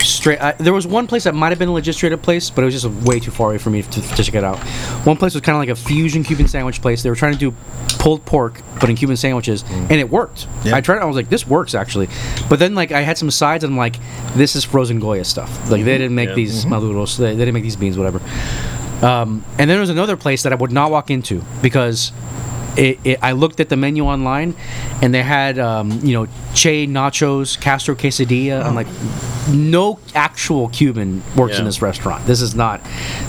straight. 0.00 0.40
I, 0.40 0.52
there 0.52 0.72
was 0.72 0.86
one 0.86 1.06
place 1.06 1.24
that 1.24 1.34
might 1.34 1.50
have 1.50 1.58
been 1.58 1.68
a 1.68 2.12
up 2.14 2.22
place, 2.22 2.50
but 2.50 2.62
it 2.62 2.64
was 2.64 2.82
just 2.82 3.04
way 3.04 3.20
too 3.20 3.30
far 3.30 3.48
away 3.48 3.58
for 3.58 3.70
me 3.70 3.82
to, 3.82 4.00
to 4.00 4.22
check 4.22 4.34
it 4.34 4.44
out. 4.44 4.58
One 5.06 5.16
place 5.16 5.34
was 5.34 5.42
kind 5.42 5.56
of 5.56 5.60
like 5.60 5.68
a 5.68 5.74
fusion 5.74 6.24
Cuban 6.24 6.48
sandwich 6.48 6.80
place. 6.80 7.02
They 7.02 7.10
were 7.10 7.16
trying 7.16 7.32
to 7.32 7.38
do 7.38 7.54
pulled 7.98 8.24
pork, 8.24 8.62
but 8.80 8.90
in 8.90 8.96
Cuban 8.96 9.16
sandwiches, 9.16 9.62
mm. 9.62 9.90
and 9.90 9.92
it 9.92 10.10
worked. 10.10 10.46
Yeah. 10.64 10.76
I 10.76 10.80
tried. 10.80 10.98
it, 10.98 11.02
I 11.02 11.04
was 11.04 11.16
like, 11.16 11.28
this 11.28 11.46
works 11.46 11.74
actually. 11.74 12.08
But 12.48 12.58
then 12.58 12.74
like 12.74 12.92
I 12.92 13.00
had 13.00 13.18
some 13.18 13.30
sides, 13.30 13.64
and 13.64 13.72
I'm 13.72 13.78
like, 13.78 13.96
this 14.34 14.56
is 14.56 14.64
frozen 14.64 15.00
Goya 15.00 15.24
stuff. 15.24 15.50
Like 15.70 15.70
they 15.70 15.76
mm-hmm. 15.78 15.84
didn't 15.84 16.14
make 16.14 16.28
Yeah. 16.30 16.34
these 16.34 16.64
mm-hmm. 16.64 16.74
maduros. 16.74 17.16
They, 17.16 17.32
they 17.32 17.44
didn't 17.44 17.54
make 17.54 17.64
these 17.64 17.76
beans, 17.76 17.98
whatever. 17.98 18.20
Um, 19.02 19.44
and 19.52 19.60
then 19.60 19.68
there 19.68 19.80
was 19.80 19.90
another 19.90 20.16
place 20.16 20.42
that 20.42 20.52
I 20.52 20.56
would 20.56 20.72
not 20.72 20.90
walk 20.90 21.10
into 21.10 21.42
because 21.62 22.12
it, 22.80 22.98
it, 23.04 23.18
I 23.22 23.32
looked 23.32 23.60
at 23.60 23.68
the 23.68 23.76
menu 23.76 24.04
online, 24.04 24.54
and 25.02 25.12
they 25.12 25.22
had 25.22 25.58
um, 25.58 26.00
you 26.02 26.14
know 26.14 26.26
Che 26.54 26.86
nachos, 26.86 27.60
Castro 27.60 27.94
quesadilla. 27.94 28.64
I'm 28.64 28.74
like, 28.74 28.86
no 29.50 29.98
actual 30.14 30.68
Cuban 30.70 31.22
works 31.36 31.58
in 31.58 31.64
this 31.66 31.82
restaurant. 31.82 32.26
This 32.26 32.40
is 32.40 32.54
not. 32.54 32.80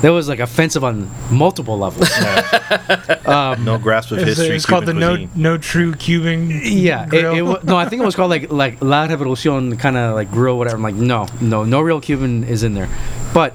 That 0.01 0.09
was 0.09 0.29
like 0.29 0.39
offensive 0.39 0.83
on 0.83 1.11
multiple 1.29 1.77
levels. 1.77 2.09
no 3.65 3.77
grasp 3.77 4.11
of 4.11 4.19
it's, 4.19 4.37
history. 4.37 4.55
it's 4.55 4.65
called 4.65 4.85
the 4.85 4.93
Cuban 4.93 5.29
no 5.35 5.51
no 5.51 5.57
true 5.57 5.93
Cuban 5.95 6.49
Yeah, 6.63 7.03
it, 7.05 7.09
grill. 7.09 7.35
it, 7.35 7.41
wa- 7.41 7.59
no, 7.63 7.75
I 7.75 7.87
think 7.89 8.01
it 8.01 8.05
was 8.05 8.15
called 8.15 8.29
like 8.31 8.51
like 8.51 8.81
La 8.81 9.05
Revolucion, 9.07 9.77
kind 9.77 9.97
of 9.97 10.15
like 10.15 10.31
grill, 10.31 10.57
whatever. 10.57 10.77
I'm 10.77 10.83
like, 10.83 10.95
no, 10.95 11.27
no, 11.41 11.65
no 11.65 11.81
real 11.81 11.99
Cuban 11.99 12.45
is 12.45 12.63
in 12.63 12.73
there. 12.73 12.89
But 13.33 13.53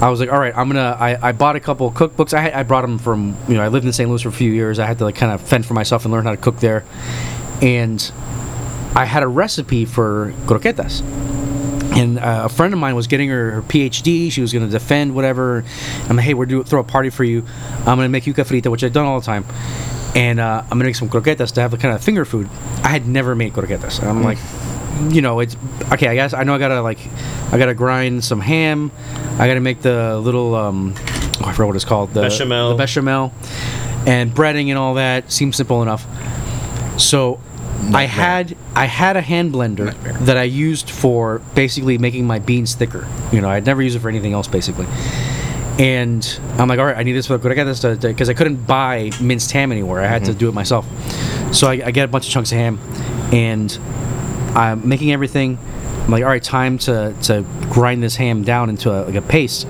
I 0.00 0.08
was 0.08 0.18
like, 0.18 0.32
all 0.32 0.38
right, 0.38 0.56
I'm 0.56 0.68
gonna. 0.68 0.96
I, 0.98 1.28
I 1.28 1.32
bought 1.32 1.56
a 1.56 1.60
couple 1.60 1.90
cookbooks. 1.92 2.32
I 2.32 2.40
had, 2.40 2.52
I 2.54 2.62
brought 2.62 2.82
them 2.82 2.98
from 2.98 3.36
you 3.48 3.54
know 3.54 3.62
I 3.62 3.68
lived 3.68 3.84
in 3.84 3.92
St. 3.92 4.08
Louis 4.08 4.22
for 4.22 4.30
a 4.30 4.32
few 4.32 4.50
years. 4.50 4.78
I 4.78 4.86
had 4.86 4.98
to 4.98 5.04
like 5.04 5.14
kind 5.14 5.32
of 5.32 5.42
fend 5.42 5.66
for 5.66 5.74
myself 5.74 6.04
and 6.04 6.12
learn 6.12 6.24
how 6.24 6.30
to 6.30 6.38
cook 6.38 6.58
there, 6.60 6.84
and 7.60 8.10
I 8.96 9.04
had 9.04 9.22
a 9.22 9.28
recipe 9.28 9.84
for 9.84 10.32
croquetas. 10.46 11.02
And 11.96 12.18
uh, 12.18 12.42
a 12.44 12.48
friend 12.48 12.72
of 12.72 12.78
mine 12.78 12.94
was 12.94 13.08
getting 13.08 13.28
her, 13.28 13.50
her 13.50 13.62
PhD. 13.62 14.30
She 14.32 14.40
was 14.40 14.52
going 14.52 14.64
to 14.64 14.70
defend 14.70 15.14
whatever. 15.14 15.64
I'm 16.08 16.16
like, 16.16 16.24
hey, 16.24 16.34
we're 16.34 16.46
doing 16.46 16.64
throw 16.64 16.80
a 16.80 16.84
party 16.84 17.10
for 17.10 17.24
you. 17.24 17.44
I'm 17.80 17.96
going 17.96 18.06
to 18.06 18.08
make 18.08 18.24
yuca 18.24 18.44
frita, 18.46 18.70
which 18.70 18.82
I've 18.82 18.92
done 18.92 19.04
all 19.04 19.20
the 19.20 19.26
time, 19.26 19.44
and 20.14 20.40
uh, 20.40 20.62
I'm 20.62 20.78
going 20.78 20.80
to 20.80 20.84
make 20.86 20.96
some 20.96 21.10
croquetas 21.10 21.52
to 21.54 21.60
have 21.60 21.74
a 21.74 21.76
kind 21.76 21.94
of 21.94 22.02
finger 22.02 22.24
food. 22.24 22.48
I 22.82 22.88
had 22.88 23.06
never 23.06 23.34
made 23.34 23.52
croquetas. 23.52 24.00
And 24.00 24.08
I'm 24.08 24.22
like, 24.22 24.38
you 25.08 25.22
know, 25.22 25.40
it's 25.40 25.56
okay. 25.92 26.08
I 26.08 26.14
guess 26.14 26.34
I 26.34 26.44
know 26.44 26.54
I 26.54 26.58
gotta 26.58 26.82
like, 26.82 26.98
I 27.52 27.58
gotta 27.58 27.74
grind 27.74 28.24
some 28.24 28.40
ham. 28.40 28.90
I 29.38 29.46
gotta 29.46 29.60
make 29.60 29.82
the 29.82 30.18
little 30.18 30.54
um, 30.54 30.94
oh, 30.96 31.44
I 31.44 31.52
forgot 31.52 31.68
what 31.68 31.76
it's 31.76 31.84
called. 31.84 32.14
The 32.14 32.22
Bechamel. 32.22 32.70
The 32.70 32.76
bechamel, 32.76 33.32
and 34.06 34.30
breading 34.32 34.68
and 34.68 34.78
all 34.78 34.94
that 34.94 35.30
seems 35.32 35.56
simple 35.56 35.82
enough. 35.82 36.06
So. 37.00 37.40
I 37.94 38.04
had 38.04 38.58
I 38.74 38.84
had 38.84 39.16
a 39.16 39.22
hand 39.22 39.54
blender 39.54 39.94
that 40.26 40.36
I 40.36 40.42
used 40.42 40.90
for 40.90 41.38
basically 41.54 41.96
making 41.96 42.26
my 42.26 42.38
beans 42.38 42.74
thicker. 42.74 43.08
You 43.32 43.40
know, 43.40 43.48
I'd 43.48 43.64
never 43.64 43.80
use 43.80 43.94
it 43.94 44.00
for 44.00 44.10
anything 44.10 44.34
else 44.34 44.46
basically. 44.46 44.86
And 45.78 46.40
I'm 46.58 46.68
like, 46.68 46.78
all 46.78 46.84
right, 46.84 46.96
I 46.98 47.04
need 47.04 47.12
this 47.12 47.26
for 47.26 47.38
good. 47.38 47.50
I 47.50 47.54
got 47.54 47.64
this 47.64 47.80
because 47.80 48.28
I 48.28 48.34
couldn't 48.34 48.66
buy 48.66 49.10
minced 49.18 49.52
ham 49.52 49.72
anywhere. 49.72 50.02
I 50.02 50.08
had 50.08 50.26
to 50.26 50.34
do 50.34 50.50
it 50.50 50.52
myself. 50.52 50.86
So 51.54 51.68
I, 51.68 51.80
I 51.86 51.90
get 51.90 52.04
a 52.04 52.08
bunch 52.08 52.26
of 52.26 52.32
chunks 52.32 52.52
of 52.52 52.58
ham, 52.58 52.78
and 53.32 53.72
I'm 54.54 54.88
making 54.88 55.12
everything. 55.12 55.58
I'm 56.04 56.10
like, 56.10 56.22
all 56.22 56.28
right, 56.28 56.42
time 56.42 56.78
to 56.78 57.14
to 57.22 57.44
grind 57.70 58.02
this 58.02 58.16
ham 58.16 58.42
down 58.42 58.68
into 58.70 58.90
a, 58.90 59.04
like 59.04 59.14
a 59.14 59.22
paste. 59.22 59.66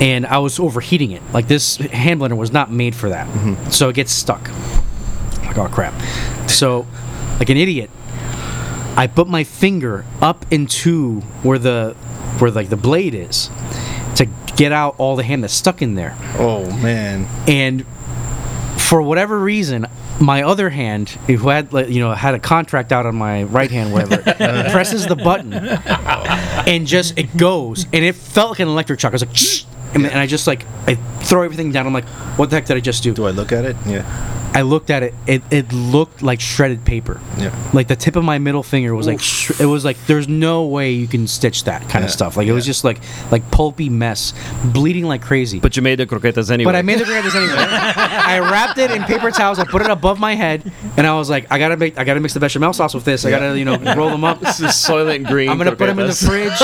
And 0.00 0.26
I 0.26 0.38
was 0.38 0.58
overheating 0.58 1.12
it. 1.12 1.22
Like 1.32 1.46
this 1.46 1.76
hand 1.76 2.20
blender 2.20 2.36
was 2.36 2.52
not 2.52 2.70
made 2.70 2.94
for 2.94 3.10
that, 3.10 3.28
mm-hmm. 3.28 3.70
so 3.70 3.88
it 3.88 3.94
gets 3.94 4.12
stuck. 4.12 4.50
I'm 4.50 5.46
like, 5.46 5.58
oh 5.58 5.68
crap. 5.68 5.94
So, 6.48 6.86
like 7.38 7.50
an 7.50 7.56
idiot, 7.56 7.90
I 8.96 9.06
put 9.06 9.28
my 9.28 9.44
finger 9.44 10.04
up 10.20 10.44
into 10.50 11.20
where 11.42 11.58
the 11.58 11.94
where 12.38 12.50
like 12.50 12.68
the 12.68 12.76
blade 12.76 13.14
is 13.14 13.50
to 14.16 14.26
get 14.56 14.72
out 14.72 14.96
all 14.98 15.16
the 15.16 15.22
ham 15.22 15.40
that's 15.40 15.54
stuck 15.54 15.82
in 15.82 15.94
there. 15.94 16.16
Oh 16.38 16.64
man. 16.82 17.26
And 17.46 17.86
for 18.76 19.00
whatever 19.00 19.38
reason, 19.38 19.86
my 20.20 20.42
other 20.42 20.70
hand, 20.70 21.10
who 21.10 21.48
had 21.48 21.72
like, 21.72 21.88
you 21.88 22.00
know 22.00 22.12
had 22.12 22.34
a 22.34 22.38
contract 22.38 22.92
out 22.92 23.06
on 23.06 23.16
my 23.16 23.44
right 23.44 23.70
hand, 23.70 23.92
whatever, 23.92 24.22
uh. 24.42 24.70
presses 24.70 25.06
the 25.06 25.16
button, 25.16 25.52
and 25.52 26.86
just 26.86 27.18
it 27.18 27.36
goes, 27.36 27.84
and 27.92 28.04
it 28.04 28.14
felt 28.14 28.50
like 28.50 28.60
an 28.60 28.68
electric 28.68 29.00
shock. 29.00 29.12
I 29.12 29.14
was 29.14 29.24
like, 29.26 29.66
"Shh!" 29.92 29.96
and, 29.96 30.06
and 30.06 30.18
I 30.18 30.26
just 30.26 30.46
like 30.46 30.64
I 30.86 30.94
throw 31.22 31.42
everything 31.42 31.70
down. 31.72 31.86
I'm 31.86 31.92
like, 31.92 32.04
what 32.38 32.50
the 32.50 32.56
heck 32.56 32.66
did 32.66 32.76
I 32.76 32.80
just 32.80 33.02
do? 33.02 33.12
Do 33.14 33.26
I 33.26 33.30
look 33.30 33.52
at 33.52 33.64
it? 33.64 33.76
Yeah. 33.86 34.04
I 34.54 34.60
looked 34.60 34.90
at 34.90 35.02
it. 35.02 35.14
It, 35.26 35.40
it 35.50 35.72
looked 35.72 36.20
like 36.20 36.38
shredded 36.38 36.84
paper. 36.84 37.18
Yeah. 37.38 37.54
Like 37.72 37.88
the 37.88 37.96
tip 37.96 38.16
of 38.16 38.24
my 38.24 38.38
middle 38.38 38.62
finger 38.62 38.94
was 38.94 39.06
like 39.06 39.18
sh- 39.18 39.58
it 39.58 39.64
was 39.64 39.82
like 39.82 39.96
there's 40.06 40.28
no 40.28 40.64
way 40.66 40.90
you 40.90 41.06
can 41.08 41.26
stitch 41.26 41.64
that 41.64 41.88
kind 41.88 42.04
of 42.04 42.10
stuff. 42.10 42.36
Like 42.36 42.46
it 42.48 42.52
was 42.52 42.66
just 42.66 42.84
like 42.84 43.00
like 43.30 43.50
pulpy 43.50 43.88
mess, 43.88 44.34
bleeding 44.74 45.04
like 45.06 45.22
crazy. 45.22 45.58
But 45.58 45.74
you 45.76 45.82
made 45.82 45.98
the 46.00 46.06
croquetas 46.06 46.50
anyway. 46.50 46.68
But 46.68 46.76
I 46.76 46.82
made 46.82 46.98
the 46.98 47.04
croquetas 47.04 47.34
anyway. 47.34 47.54
I 47.56 48.40
wrapped 48.40 48.78
it 48.78 48.90
in 48.90 49.04
paper 49.04 49.30
towels. 49.30 49.58
I 49.58 49.64
put 49.64 49.80
it 49.80 49.90
above 49.90 50.20
my 50.20 50.34
head, 50.34 50.70
and 50.98 51.06
I 51.06 51.14
was 51.14 51.30
like, 51.30 51.50
I 51.50 51.58
gotta 51.58 51.78
make, 51.78 51.96
I 51.98 52.04
gotta 52.04 52.20
mix 52.20 52.34
the 52.34 52.40
bechamel 52.40 52.74
sauce 52.74 52.92
with 52.92 53.06
this. 53.06 53.24
I 53.24 53.30
gotta, 53.30 53.58
you 53.58 53.64
know, 53.64 53.78
roll 53.96 54.10
them 54.10 54.22
up. 54.24 54.40
this 54.40 54.60
is 54.60 54.66
Soylent 54.66 55.26
Green. 55.28 55.48
I'm 55.48 55.56
gonna 55.56 55.70
put 55.74 55.86
them 55.86 55.98
in 55.98 56.08
the 56.08 56.14
fridge. 56.14 56.60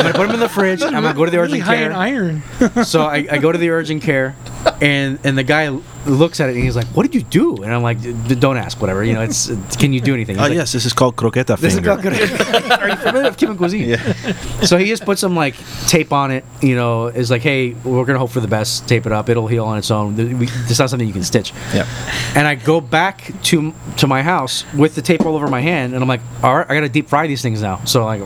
I'm 0.00 0.12
gonna 0.12 0.18
put 0.18 0.26
them 0.26 0.34
in 0.34 0.40
the 0.40 0.48
fridge. 0.48 0.82
I'm 0.82 0.92
gonna 0.92 1.14
go 1.14 1.24
to 1.24 1.30
the 1.30 1.38
really 1.38 1.60
urgent 1.60 1.62
high 1.62 1.76
care 1.76 1.90
in 1.90 1.96
iron. 1.96 2.84
so 2.84 3.02
I, 3.02 3.26
I 3.30 3.38
go 3.38 3.52
to 3.52 3.58
the 3.58 3.70
urgent 3.70 4.02
care, 4.02 4.34
and 4.80 5.18
and 5.24 5.36
the 5.36 5.42
guy 5.44 5.66
looks 6.06 6.40
at 6.40 6.48
it 6.48 6.54
and 6.56 6.64
he's 6.64 6.76
like, 6.76 6.86
"What 6.88 7.02
did 7.04 7.14
you 7.14 7.22
do?" 7.22 7.62
And 7.62 7.72
I'm 7.74 7.82
like, 7.82 8.00
"D- 8.00 8.34
"Don't 8.34 8.56
ask. 8.56 8.80
Whatever. 8.80 9.04
You 9.04 9.14
know, 9.14 9.22
it's. 9.22 9.48
it's- 9.50 9.76
Can 9.76 9.92
you 9.92 10.00
do 10.00 10.14
anything?" 10.14 10.38
Oh 10.38 10.42
like, 10.42 10.52
yes, 10.54 10.72
this 10.72 10.84
is 10.86 10.92
called 10.92 11.16
croqueta 11.16 11.58
This 11.58 11.74
is 11.74 11.80
finger. 11.80 11.90
not 11.94 12.02
good. 12.02 12.12
Are 12.80 12.88
you 12.88 12.96
familiar 12.96 13.24
with 13.28 13.36
Cuban 13.36 13.56
cuisine? 13.56 13.88
Yeah. 13.88 14.32
So 14.62 14.76
he 14.78 14.86
just 14.86 15.04
put 15.04 15.18
some 15.18 15.34
like 15.36 15.54
tape 15.88 16.12
on 16.12 16.30
it. 16.30 16.44
You 16.62 16.74
know, 16.76 17.06
is 17.08 17.30
like, 17.30 17.42
"Hey, 17.42 17.72
we're 17.84 18.04
gonna 18.04 18.18
hope 18.18 18.30
for 18.30 18.40
the 18.40 18.48
best. 18.48 18.88
Tape 18.88 19.06
it 19.06 19.12
up. 19.12 19.28
It'll 19.28 19.46
heal 19.48 19.64
on 19.64 19.78
its 19.78 19.90
own. 19.90 20.16
It's 20.18 20.78
not 20.78 20.90
something 20.90 21.06
you 21.06 21.14
can 21.14 21.24
stitch." 21.24 21.52
Yeah. 21.74 21.86
And 22.34 22.46
I 22.46 22.54
go 22.54 22.80
back 22.80 23.32
to 23.44 23.74
to 23.98 24.06
my 24.06 24.22
house 24.22 24.64
with 24.74 24.94
the 24.94 25.02
tape 25.02 25.24
all 25.26 25.34
over 25.36 25.48
my 25.48 25.60
hand, 25.60 25.92
and 25.94 26.02
I'm 26.02 26.08
like, 26.08 26.20
all 26.42 26.56
right, 26.56 26.66
I 26.68 26.74
gotta 26.74 26.88
deep 26.88 27.08
fry 27.08 27.26
these 27.26 27.42
things 27.42 27.60
now. 27.62 27.80
So 27.84 28.04
like, 28.04 28.22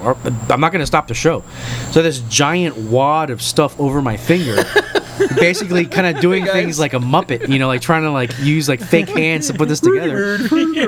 I'm 0.51 0.61
not 0.61 0.73
gonna 0.73 0.87
stop 0.87 1.09
the 1.09 1.15
show. 1.15 1.43
So 1.91 2.03
this 2.03 2.21
giant 2.21 2.77
wad 2.77 3.31
of 3.31 3.41
stuff 3.43 3.79
over 3.81 4.01
my 4.03 4.17
finger, 4.17 4.57
basically 5.37 5.87
kind 5.87 6.07
of 6.15 6.21
doing 6.23 6.45
things 6.47 6.79
like 6.79 6.95
a 6.95 6.99
muppet, 6.99 7.49
you 7.49 7.59
know, 7.59 7.67
like 7.69 7.81
trying 7.81 8.03
to 8.03 8.11
like 8.11 8.31
use 8.41 8.69
like 8.69 8.81
fake 8.81 9.09
hands 9.17 9.47
to 9.49 9.55
put 9.55 9.69
this 9.69 9.81
together. 9.81 10.39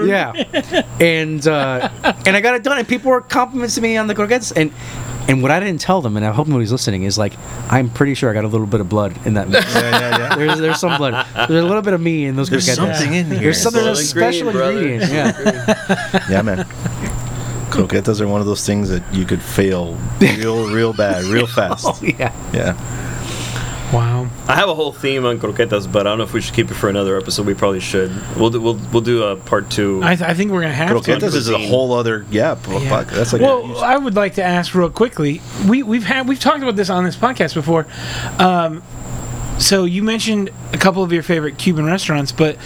yeah, 0.04 0.32
and 1.00 1.46
uh, 1.46 1.88
and 2.26 2.36
I 2.36 2.40
got 2.40 2.54
it 2.54 2.62
done, 2.62 2.78
and 2.78 2.86
people 2.88 3.10
were 3.10 3.20
complimenting 3.20 3.82
me 3.82 3.96
on 3.96 4.06
the 4.06 4.14
croquettes, 4.14 4.52
and 4.52 4.72
and 5.28 5.42
what 5.42 5.50
I 5.50 5.58
didn't 5.58 5.80
tell 5.80 6.02
them, 6.02 6.16
and 6.16 6.24
I 6.24 6.30
hope 6.32 6.46
nobody's 6.46 6.70
listening, 6.72 7.02
is 7.02 7.18
like 7.18 7.32
I'm 7.68 7.90
pretty 7.90 8.14
sure 8.14 8.30
I 8.30 8.32
got 8.32 8.44
a 8.44 8.48
little 8.48 8.66
bit 8.66 8.80
of 8.80 8.88
blood 8.88 9.18
in 9.26 9.34
that 9.34 9.48
mix. 9.48 9.74
Yeah, 9.74 9.80
yeah, 9.90 10.18
yeah. 10.18 10.34
There's 10.36 10.58
there's 10.58 10.78
some 10.80 10.96
blood. 10.98 11.26
There's 11.34 11.50
a 11.64 11.66
little 11.66 11.82
bit 11.82 11.94
of 11.94 12.00
me 12.00 12.26
in 12.26 12.36
those 12.36 12.48
There's 12.48 12.66
croquetas. 12.68 12.76
something 12.76 13.14
in 13.14 13.26
here. 13.26 13.40
There's 13.40 13.60
something 13.60 13.82
there's 13.82 14.00
a 14.00 14.04
special 14.04 14.48
ingredient. 14.48 15.10
Yeah. 15.10 16.22
Yeah, 16.30 16.42
man. 16.42 16.64
Croquetas 17.70 18.20
are 18.20 18.28
one 18.28 18.40
of 18.40 18.46
those 18.46 18.64
things 18.64 18.88
that 18.88 19.02
you 19.12 19.24
could 19.24 19.42
fail 19.42 19.98
real, 20.20 20.68
real 20.72 20.92
bad, 20.92 21.24
real 21.24 21.46
fast. 21.58 21.84
Oh 21.86 21.98
yeah. 22.02 22.32
Yeah. 22.54 23.15
Wow. 23.92 24.28
I 24.48 24.56
have 24.56 24.68
a 24.68 24.74
whole 24.74 24.92
theme 24.92 25.24
on 25.24 25.38
croquetas, 25.38 25.90
but 25.90 26.06
I 26.06 26.10
don't 26.10 26.18
know 26.18 26.24
if 26.24 26.32
we 26.32 26.40
should 26.40 26.54
keep 26.54 26.70
it 26.70 26.74
for 26.74 26.88
another 26.88 27.16
episode. 27.16 27.46
We 27.46 27.54
probably 27.54 27.80
should. 27.80 28.10
We'll 28.36 28.50
do, 28.50 28.60
we'll 28.60 28.80
we'll 28.92 29.02
do 29.02 29.22
a 29.22 29.36
part 29.36 29.70
two. 29.70 30.00
I, 30.02 30.16
th- 30.16 30.28
I 30.28 30.34
think 30.34 30.50
we're 30.50 30.62
gonna 30.62 30.74
have 30.74 30.88
to. 30.88 30.94
Croquetas 30.94 31.34
is 31.34 31.48
a 31.48 31.58
whole 31.58 31.92
other 31.92 32.26
yeah. 32.30 32.56
po- 32.56 32.78
Yeah. 32.80 32.88
fuck, 32.88 33.08
That's 33.08 33.32
like 33.32 33.42
Well, 33.42 33.78
I 33.78 33.96
would 33.96 34.14
like 34.16 34.34
to 34.34 34.42
ask 34.42 34.74
real 34.74 34.90
quickly. 34.90 35.40
We 35.68 35.82
we've 35.82 36.04
had 36.04 36.26
we've 36.28 36.40
talked 36.40 36.62
about 36.62 36.76
this 36.76 36.90
on 36.90 37.04
this 37.04 37.16
podcast 37.16 37.54
before. 37.54 37.86
Um, 38.38 38.82
so 39.58 39.84
you 39.84 40.02
mentioned 40.02 40.50
a 40.72 40.78
couple 40.78 41.02
of 41.02 41.12
your 41.12 41.22
favorite 41.22 41.56
Cuban 41.56 41.86
restaurants, 41.86 42.32
but 42.32 42.56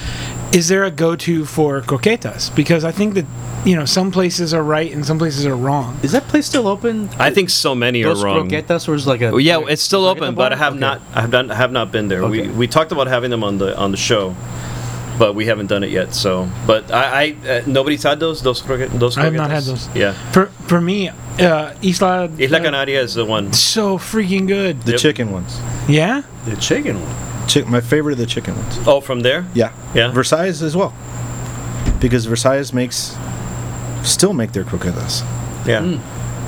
is 0.53 0.69
there 0.69 0.85
a 0.85 0.91
go-to 0.91 1.45
for 1.45 1.81
croquetas? 1.83 2.55
Because 2.55 2.85
I 2.85 2.93
think 2.93 3.15
that 3.15 3.25
you 3.65 3.77
know 3.77 3.85
some 3.85 4.11
places 4.11 4.53
are 4.55 4.63
right 4.63 4.91
and 4.93 5.05
some 5.07 5.19
places 5.19 5.47
are 5.47 5.55
wrong. 5.57 5.99
Is 6.03 6.13
that 6.13 6.25
place 6.29 6.47
still 6.47 6.67
open? 6.67 7.09
I 7.19 7.31
think 7.31 7.51
so 7.51 7.75
many 7.75 8.03
are 8.05 8.15
Dos 8.15 8.23
wrong. 8.25 8.49
Croquetas 8.49 8.89
was 8.89 9.07
like 9.07 9.21
a. 9.21 9.31
Well, 9.31 9.41
yeah, 9.41 9.61
it's 9.69 9.83
still 9.83 10.07
open, 10.07 10.35
but 10.35 10.53
I 10.53 10.57
have 10.57 10.73
Okay. 10.73 10.81
not. 10.81 11.01
I 11.15 11.21
have 11.21 11.31
not. 11.31 11.51
Have 11.51 11.73
not 11.73 11.93
been 11.93 12.09
there. 12.09 12.23
Okay. 12.25 12.49
We 12.49 12.49
we 12.49 12.67
talked 12.67 12.91
about 12.93 13.07
having 13.07 13.31
them 13.31 13.45
on 13.45 13.59
the 13.59 13.77
on 13.79 13.91
the 13.93 13.97
show, 13.97 14.35
but 15.19 15.35
we 15.35 15.47
haven't 15.47 15.67
done 15.69 15.85
it 15.85 15.91
yet. 15.91 16.15
So, 16.15 16.49
but 16.67 16.91
I, 16.91 17.35
I 17.45 17.49
uh, 17.51 17.63
nobody's 17.67 18.03
had 18.03 18.19
those 18.19 18.43
those 18.43 18.61
croquetas. 18.63 18.99
Those 18.99 19.19
I 19.19 19.25
have 19.25 19.35
not 19.35 19.51
had 19.51 19.63
those. 19.65 19.89
Yeah, 19.95 20.15
For 20.33 20.47
for 20.67 20.81
me, 20.81 21.11
uh, 21.39 21.75
Isla 21.83 22.29
Isla 22.39 22.59
uh, 22.59 22.63
Canaria 22.63 23.01
is 23.03 23.15
the 23.15 23.25
one. 23.25 23.53
so 23.53 23.99
freaking 23.99 24.47
good. 24.49 24.83
the 24.83 24.93
Yep. 24.93 25.01
chicken 25.01 25.31
ones. 25.33 25.61
Yeah. 25.89 26.23
The 26.47 26.57
chicken 26.57 26.97
one. 27.01 27.30
Chick, 27.51 27.67
my 27.67 27.81
favorite 27.81 28.13
are 28.13 28.23
the 28.23 28.27
chicken 28.27 28.55
ones. 28.57 28.79
Oh, 28.87 29.01
from 29.01 29.21
there. 29.21 29.45
Yeah. 29.55 29.73
Yeah. 29.93 30.13
Versailles 30.13 30.63
as 30.63 30.77
well. 30.77 30.93
Because 32.01 32.25
Versailles 32.27 32.73
makes 32.73 33.17
still 34.05 34.33
make 34.33 34.53
their 34.53 34.63
croquetas. 34.65 35.23
Yeah. 35.67 35.81
Mm. 35.81 36.01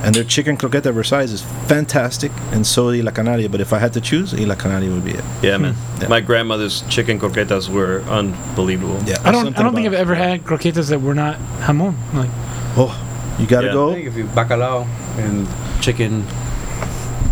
And 0.04 0.14
their 0.14 0.24
chicken 0.24 0.56
croqueta 0.56 0.92
Versailles 0.94 1.32
is 1.32 1.42
fantastic, 1.66 2.30
and 2.52 2.66
so 2.66 2.88
is 2.90 3.04
La 3.04 3.10
Canaria. 3.12 3.48
But 3.48 3.60
if 3.60 3.72
I 3.72 3.78
had 3.78 3.92
to 3.94 4.00
choose, 4.00 4.32
La 4.34 4.54
Canaria 4.54 4.90
would 4.90 5.04
be 5.04 5.12
it. 5.12 5.24
Yeah, 5.42 5.56
man. 5.58 5.74
Yeah. 6.00 6.08
My 6.08 6.20
grandmother's 6.20 6.82
chicken 6.88 7.18
croquetas 7.20 7.68
were 7.68 8.00
unbelievable. 8.08 9.00
Yeah, 9.04 9.18
I 9.24 9.30
don't. 9.32 9.56
I 9.58 9.62
don't 9.62 9.74
think 9.74 9.86
I've 9.86 9.94
ever 9.94 10.14
had 10.14 10.44
croquetas 10.44 10.88
that 10.90 11.00
were 11.00 11.14
not 11.14 11.36
jamon. 11.66 11.94
Like 12.14 12.30
Oh, 12.76 12.90
you 13.38 13.46
gotta 13.46 13.66
Yeah. 13.66 13.72
I 13.72 13.74
go. 13.74 13.92
think 13.94 14.06
if 14.08 14.16
you 14.16 14.24
bacalao 14.24 14.86
and 15.18 15.46
chicken. 15.82 16.24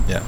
Yeah. 0.09 0.23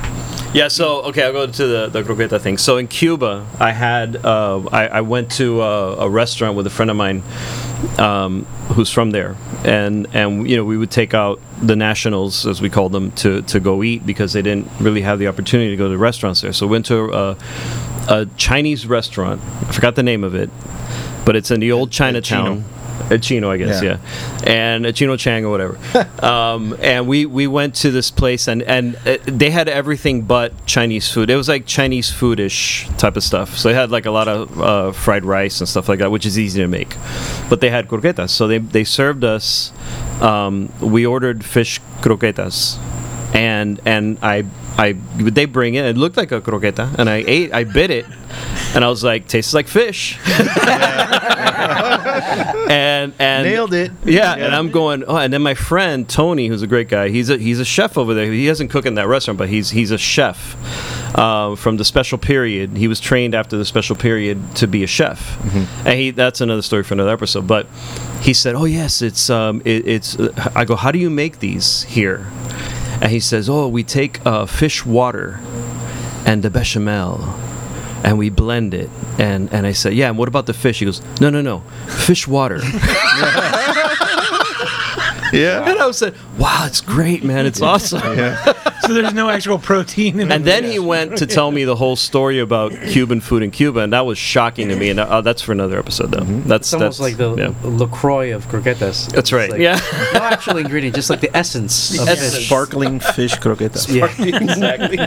Yeah, 0.55 0.69
so 0.69 1.01
okay, 1.05 1.24
I'll 1.24 1.33
go 1.33 1.47
to 1.47 1.66
the, 1.66 1.89
the 1.89 2.03
croqueta 2.03 2.39
thing. 2.39 2.59
So 2.59 2.77
in 2.77 2.87
Cuba, 2.87 3.47
I 3.59 3.73
had 3.73 4.16
uh, 4.16 4.62
I, 4.70 4.87
I 4.87 5.01
went 5.01 5.33
to 5.33 5.62
a, 5.62 5.97
a 6.01 6.11
restaurant 6.11 6.57
with 6.57 6.66
a 6.66 6.70
friend 6.70 6.91
of 6.91 6.97
mine 6.97 7.23
um, 7.99 8.45
who's 8.74 8.91
from 8.91 9.12
there, 9.12 9.35
and 9.65 10.07
and 10.12 10.49
you 10.49 10.57
know 10.57 10.65
we 10.65 10.77
would 10.77 10.91
take 10.91 11.15
out 11.15 11.41
the 11.62 11.74
nationals 11.74 12.47
as 12.47 12.61
we 12.61 12.69
call 12.69 12.91
them 12.91 13.12
to, 13.12 13.41
to 13.43 13.61
go 13.61 13.83
eat 13.83 14.05
because 14.05 14.35
they 14.35 14.43
didn't 14.43 14.69
really 14.79 15.01
have 15.01 15.19
the 15.19 15.27
opportunity 15.29 15.70
to 15.70 15.77
go 15.77 15.89
to 15.89 15.97
restaurants 15.97 16.43
there. 16.43 16.53
So 16.53 16.66
we 16.66 16.73
went 16.73 16.87
to 16.87 17.11
a, 17.12 17.37
a 18.09 18.27
Chinese 18.37 18.87
restaurant. 18.87 19.41
I 19.69 19.73
forgot 19.73 19.95
the 19.95 20.03
name 20.03 20.23
of 20.23 20.35
it, 20.35 20.51
but 21.24 21.35
it's 21.35 21.51
in 21.51 21.61
the 21.61 21.73
old 21.73 21.91
Chinatown. 21.91 22.65
A 23.10 23.19
Chino, 23.19 23.51
I 23.51 23.56
guess, 23.59 23.82
Yeah. 23.82 23.98
yeah, 24.44 24.51
and 24.51 24.86
a 24.86 24.93
Chino 24.93 25.16
Chang 25.16 25.44
or 25.44 25.51
whatever. 25.51 25.77
um, 26.24 26.74
and 26.81 27.06
we, 27.06 27.27
we 27.27 27.47
went 27.47 27.74
to 27.77 27.90
this 27.90 28.10
place, 28.10 28.48
and 28.48 28.62
and 28.62 28.97
uh, 29.06 29.19
they 29.27 29.51
had 29.51 29.69
everything 29.69 30.23
but 30.23 30.52
Chinese 30.66 31.10
food. 31.10 31.28
It 31.28 31.36
was 31.36 31.48
like 31.48 31.66
Chinese 31.66 32.10
foodish 32.10 32.86
type 32.98 33.16
of 33.16 33.23
stuff. 33.24 33.59
So 33.59 33.69
they 33.69 33.74
had 33.74 33.90
like 33.90 34.06
a 34.06 34.10
lot 34.10 34.28
of 34.28 34.60
uh, 34.60 34.93
fried 34.93 35.24
rice 35.24 35.60
and 35.60 35.69
stuff 35.69 35.89
like 35.89 35.98
that, 35.98 36.10
which 36.10 36.24
is 36.24 36.39
easy 36.39 36.60
to 36.62 36.69
make. 36.69 36.97
But 37.51 37.60
they 37.60 37.70
had 37.70 37.89
croquetas, 37.89 38.31
so 38.31 38.47
they 38.48 38.59
they 38.59 38.85
served 38.85 39.24
us. 39.24 39.73
Um, 40.23 40.73
we 40.81 41.05
ordered 41.05 41.44
fish 41.44 41.81
croquetas, 42.01 42.78
and 43.35 43.81
and 43.85 44.16
I 44.23 44.44
I 44.78 44.93
they 45.19 45.44
bring 45.44 45.74
it. 45.74 45.85
It 45.85 45.97
looked 45.98 46.16
like 46.16 46.32
a 46.32 46.40
croqueta, 46.40 46.94
and 46.98 47.10
I 47.10 47.24
ate. 47.27 47.52
I 47.52 47.64
bit 47.64 47.90
it, 47.90 48.06
and 48.74 48.85
I 48.85 48.89
was 48.89 49.02
like, 49.05 49.28
tastes 49.28 49.52
like 49.52 49.69
fish. 49.69 50.19
and 52.70 53.12
and 53.18 53.44
Nailed 53.46 53.74
it. 53.74 53.90
yeah, 54.04 54.34
and 54.34 54.54
I'm 54.54 54.70
going. 54.70 55.04
Oh, 55.06 55.16
and 55.16 55.32
then 55.32 55.42
my 55.42 55.54
friend 55.54 56.09
Tony, 56.09 56.46
who's 56.48 56.62
a 56.62 56.66
great 56.66 56.88
guy, 56.88 57.09
he's 57.09 57.30
a 57.30 57.36
he's 57.38 57.60
a 57.60 57.64
chef 57.64 57.96
over 57.98 58.14
there. 58.14 58.30
He 58.30 58.46
doesn't 58.46 58.68
cook 58.68 58.86
in 58.86 58.94
that 58.94 59.09
restaurant, 59.09 59.38
but 59.38 59.48
he's 59.48 59.70
he's 59.70 59.90
a 59.90 59.98
chef 59.98 60.56
uh, 61.18 61.54
from 61.56 61.76
the 61.76 61.84
special 61.84 62.18
period. 62.18 62.76
He 62.76 62.88
was 62.88 63.00
trained 63.00 63.34
after 63.34 63.56
the 63.56 63.64
special 63.64 63.96
period 63.96 64.56
to 64.56 64.66
be 64.66 64.82
a 64.82 64.86
chef, 64.86 65.38
and 65.86 65.98
he 65.98 66.10
that's 66.10 66.40
another 66.40 66.62
story 66.62 66.82
for 66.82 66.94
another 66.94 67.12
episode. 67.12 67.46
But 67.46 67.66
he 68.20 68.32
said, 68.32 68.54
"Oh 68.54 68.64
yes, 68.64 69.02
it's 69.02 69.28
um 69.30 69.60
it, 69.64 69.86
it's." 69.86 70.18
Uh, 70.18 70.32
I 70.54 70.64
go, 70.64 70.76
"How 70.76 70.90
do 70.92 70.98
you 70.98 71.10
make 71.10 71.38
these 71.40 71.82
here?" 71.84 72.26
And 73.00 73.10
he 73.10 73.20
says, 73.20 73.48
"Oh, 73.48 73.66
we 73.68 73.82
take 73.82 74.24
uh, 74.24 74.46
fish 74.46 74.86
water 74.86 75.40
and 76.24 76.42
the 76.42 76.50
bechamel." 76.50 77.18
And 78.05 78.19
we 78.19 78.31
blend 78.31 78.74
it, 78.74 78.91
and 79.19 79.53
and 79.53 79.65
I 79.66 79.73
said, 79.73 79.95
yeah. 79.95 80.09
And 80.09 80.19
what 80.19 80.29
about 80.29 80.47
the 80.47 80.53
fish? 80.55 80.81
He 80.81 80.85
goes, 80.85 81.01
no, 81.20 81.31
no, 81.31 81.41
no, 81.41 81.61
fish 81.87 82.27
water. 82.27 82.61
Yeah. 85.33 85.65
And 85.69 85.81
I 85.81 85.91
said, 85.93 86.15
"Wow, 86.39 86.66
it's 86.66 86.81
great, 86.83 87.24
man! 87.24 87.47
It's 87.47 87.62
awesome." 87.62 88.03
So, 88.86 88.92
there's 88.94 89.14
no 89.14 89.28
actual 89.30 89.59
protein 89.59 90.20
in 90.20 90.30
And 90.32 90.42
it. 90.42 90.44
then 90.44 90.64
he 90.64 90.78
went 90.78 91.16
to 91.18 91.26
tell 91.26 91.50
me 91.50 91.64
the 91.64 91.76
whole 91.76 91.96
story 91.96 92.38
about 92.38 92.72
Cuban 92.88 93.20
food 93.20 93.42
in 93.42 93.50
Cuba, 93.50 93.80
and 93.80 93.92
that 93.92 94.04
was 94.06 94.18
shocking 94.18 94.68
to 94.68 94.76
me. 94.76 94.90
And 94.90 95.00
uh, 95.00 95.20
that's 95.22 95.42
for 95.42 95.52
another 95.52 95.78
episode, 95.78 96.10
though. 96.12 96.24
That's 96.24 96.68
It's 96.68 96.74
almost 96.74 96.98
that's, 96.98 97.00
like 97.00 97.16
the 97.16 97.34
yeah. 97.36 97.54
LaCroix 97.62 98.34
of 98.34 98.46
croquetas. 98.48 99.09
That's 99.12 99.32
right. 99.32 99.50
like- 99.50 99.60
yeah, 99.60 99.80
No 100.14 100.20
actual 100.20 100.59
ingredient, 100.59 100.94
just 100.96 101.10
like 101.10 101.20
the 101.20 101.34
essence 101.36 101.98
of 101.98 102.09
essence. 102.09 102.36
fish. 102.36 102.46
Sparkling 102.46 103.00
fish 103.00 103.34
croqueta. 103.36 103.72
Yeah. 103.92 104.12
exactly. 104.42 104.98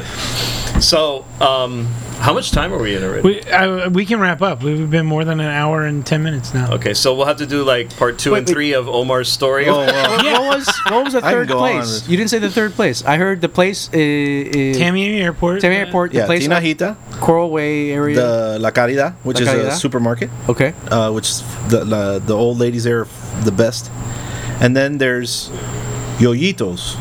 so, 0.80 1.24
um, 1.40 1.86
how 2.20 2.34
much 2.34 2.50
time 2.50 2.72
are 2.72 2.78
we 2.78 2.94
in 2.96 3.02
already? 3.02 3.22
we 3.22 3.42
I, 3.50 3.88
we 3.88 4.04
can 4.04 4.20
wrap 4.20 4.42
up. 4.42 4.62
We've 4.62 4.90
been 4.90 5.06
more 5.06 5.24
than 5.24 5.40
an 5.40 5.46
hour 5.46 5.84
and 5.86 6.04
ten 6.04 6.22
minutes 6.22 6.52
now. 6.52 6.72
okay, 6.74 6.92
so 6.92 7.14
we'll 7.14 7.24
have 7.26 7.38
to 7.38 7.46
do 7.46 7.62
like 7.64 7.96
part 7.96 8.18
two 8.18 8.32
Wait, 8.32 8.38
and 8.40 8.46
wait. 8.48 8.52
three 8.52 8.72
of 8.74 8.88
Omar's 8.88 9.30
story. 9.32 9.66
Oh, 9.68 9.78
wow. 9.86 10.16
What 10.18 10.58
was 10.58 10.68
what 10.90 11.04
was 11.04 11.12
the 11.14 11.22
third 11.22 11.48
place? 11.48 12.06
You 12.08 12.16
didn't 12.18 12.28
say 12.30 12.38
the 12.38 12.50
third 12.50 12.72
place. 12.74 12.79
I 12.80 13.16
heard 13.16 13.40
the 13.40 13.48
place. 13.48 13.88
Uh, 13.92 13.96
uh, 13.96 14.00
Tamiami 14.80 15.20
Airport. 15.20 15.60
Tamiami 15.62 15.86
Airport. 15.86 16.12
The 16.12 16.18
Yeah, 16.18 16.26
place 16.26 16.48
up 16.48 16.62
Tinajita, 16.62 16.96
Coral 17.20 17.50
Way 17.50 17.90
area. 17.92 18.16
the 18.16 18.58
La 18.58 18.70
Caridad, 18.70 19.14
which 19.22 19.40
La 19.40 19.42
is 19.42 19.48
Caridad? 19.48 19.68
a 19.68 19.76
supermarket, 19.76 20.30
okay. 20.48 20.72
uh, 20.90 21.12
which 21.12 21.28
the, 21.68 21.84
the 21.84 22.22
the 22.24 22.34
old 22.34 22.58
ladies 22.58 22.84
there 22.84 23.00
are 23.02 23.08
the 23.44 23.52
best. 23.52 23.90
And 24.62 24.74
then 24.76 24.98
there's 24.98 25.50
Yoyitos. 26.18 26.96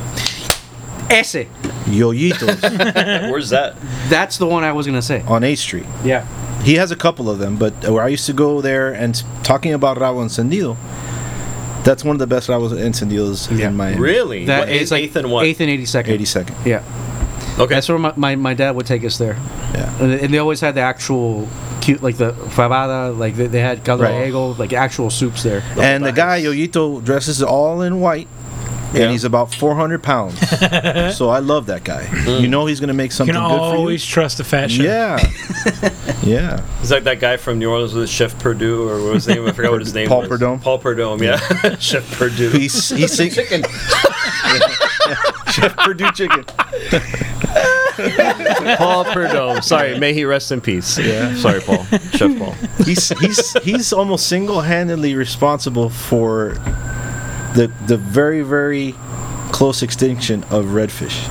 Ese. 1.09 1.47
Yoyitos 1.89 2.61
Where's 3.31 3.49
that? 3.49 3.75
That's 4.09 4.37
the 4.37 4.45
one 4.45 4.63
I 4.63 4.71
was 4.73 4.85
gonna 4.85 5.01
say. 5.01 5.23
on 5.27 5.41
8th 5.41 5.57
Street. 5.57 5.85
Yeah. 6.03 6.25
He 6.63 6.75
has 6.75 6.91
a 6.91 6.95
couple 6.95 7.29
of 7.29 7.39
them, 7.39 7.55
but 7.57 7.73
where 7.89 8.03
I 8.03 8.09
used 8.09 8.25
to 8.27 8.33
go 8.33 8.61
there 8.61 8.91
and 8.93 9.15
talking 9.43 9.73
about 9.73 9.97
rabo 9.97 10.21
encendido, 10.23 10.75
that's 11.83 12.03
one 12.03 12.15
of 12.15 12.19
the 12.19 12.27
best 12.27 12.49
rabo 12.49 12.69
encendidos 12.71 13.55
Yeah. 13.57 13.69
in 13.69 13.75
Miami. 13.77 13.99
Really? 13.99 14.45
That 14.45 14.59
What, 14.61 14.69
it's 14.69 14.91
like 14.91 15.03
eighth 15.03 15.15
and 15.15 15.31
what? 15.31 15.45
Eighth 15.45 15.61
and 15.61 15.69
eighty 15.69 15.85
second. 15.85 16.19
82nd. 16.19 16.65
Yeah. 16.65 16.83
Okay. 17.59 17.73
That's 17.75 17.89
where 17.89 17.97
my, 17.97 18.13
my, 18.15 18.35
my 18.35 18.53
dad 18.53 18.71
would 18.75 18.85
take 18.85 19.03
us 19.03 19.17
there. 19.17 19.33
Yeah. 19.73 19.93
And, 20.01 20.13
and 20.13 20.33
they 20.33 20.37
always 20.37 20.61
had 20.61 20.75
the 20.75 20.81
actual 20.81 21.47
cute, 21.81 22.01
like 22.01 22.17
the 22.17 22.31
fabada, 22.31 23.17
like 23.17 23.35
they, 23.35 23.47
they 23.47 23.59
had 23.59 23.83
caldo 23.83 24.03
Right. 24.03 24.11
gallego, 24.31 24.53
like 24.61 24.71
actual 24.73 25.09
soups 25.09 25.43
there. 25.43 25.61
And 25.77 26.05
the 26.05 26.11
guy 26.11 26.41
Yoyito 26.41 27.03
dresses 27.03 27.41
all 27.43 27.81
in 27.81 27.99
white, 27.99 28.27
and 28.93 29.11
he's 29.11 29.23
about 29.23 29.53
400 29.53 30.01
pounds. 30.01 30.39
so 31.17 31.29
I 31.29 31.39
love 31.39 31.67
that 31.67 31.83
guy. 31.83 32.05
Mm. 32.05 32.41
You 32.41 32.47
know 32.47 32.65
he's 32.65 32.79
gonna 32.79 32.93
make 32.93 33.11
You 33.11 33.15
something 33.15 33.35
can 33.35 33.49
good 33.49 33.59
always 33.59 34.05
trust 34.05 34.39
a 34.39 34.43
fat 34.43 34.71
chef. 34.71 34.85
Yeah. 34.85 35.19
yeah. 36.23 36.65
He's 36.79 36.91
like 36.91 37.03
that 37.03 37.19
guy 37.19 37.37
from 37.37 37.59
New 37.59 37.69
Orleans 37.71 37.93
with 37.93 38.09
Chef 38.09 38.37
Purdue 38.39 38.87
or 38.89 39.03
what 39.03 39.13
was 39.13 39.25
his 39.25 39.35
name? 39.35 39.45
I 39.45 39.51
forgot 39.51 39.71
what 39.71 39.81
his 39.81 39.93
name 39.95 40.03
is. 40.05 40.09
Paul 40.09 40.19
was. 40.21 40.27
Prudhomme? 40.29 40.59
Paul 40.59 40.79
Prudhomme, 40.79 41.21
yeah. 41.23 41.37
Chef 41.77 42.09
Purdue. 42.17 42.49
He's 42.51 42.89
he's 42.89 43.13
sing- 43.13 43.31
chicken. 43.31 43.63
Chef 45.51 45.75
Purdue 45.77 46.11
chicken. 46.11 46.45
Paul 48.77 49.05
Prudhomme. 49.05 49.61
Sorry, 49.61 49.99
may 49.99 50.13
he 50.13 50.25
rest 50.25 50.51
in 50.51 50.61
peace. 50.61 50.97
Yeah. 50.97 51.35
Sorry, 51.35 51.59
Paul. 51.61 51.83
Chef 52.13 52.37
Paul. 52.37 52.53
He's 52.85 53.09
he's 53.19 53.53
he's 53.63 53.93
almost 53.93 54.27
single-handedly 54.27 55.15
responsible 55.15 55.89
for 55.89 56.55
the 57.55 57.71
the 57.87 57.97
very 57.97 58.41
very 58.41 58.93
close 59.51 59.81
extinction 59.83 60.43
of 60.45 60.65
redfish. 60.65 61.27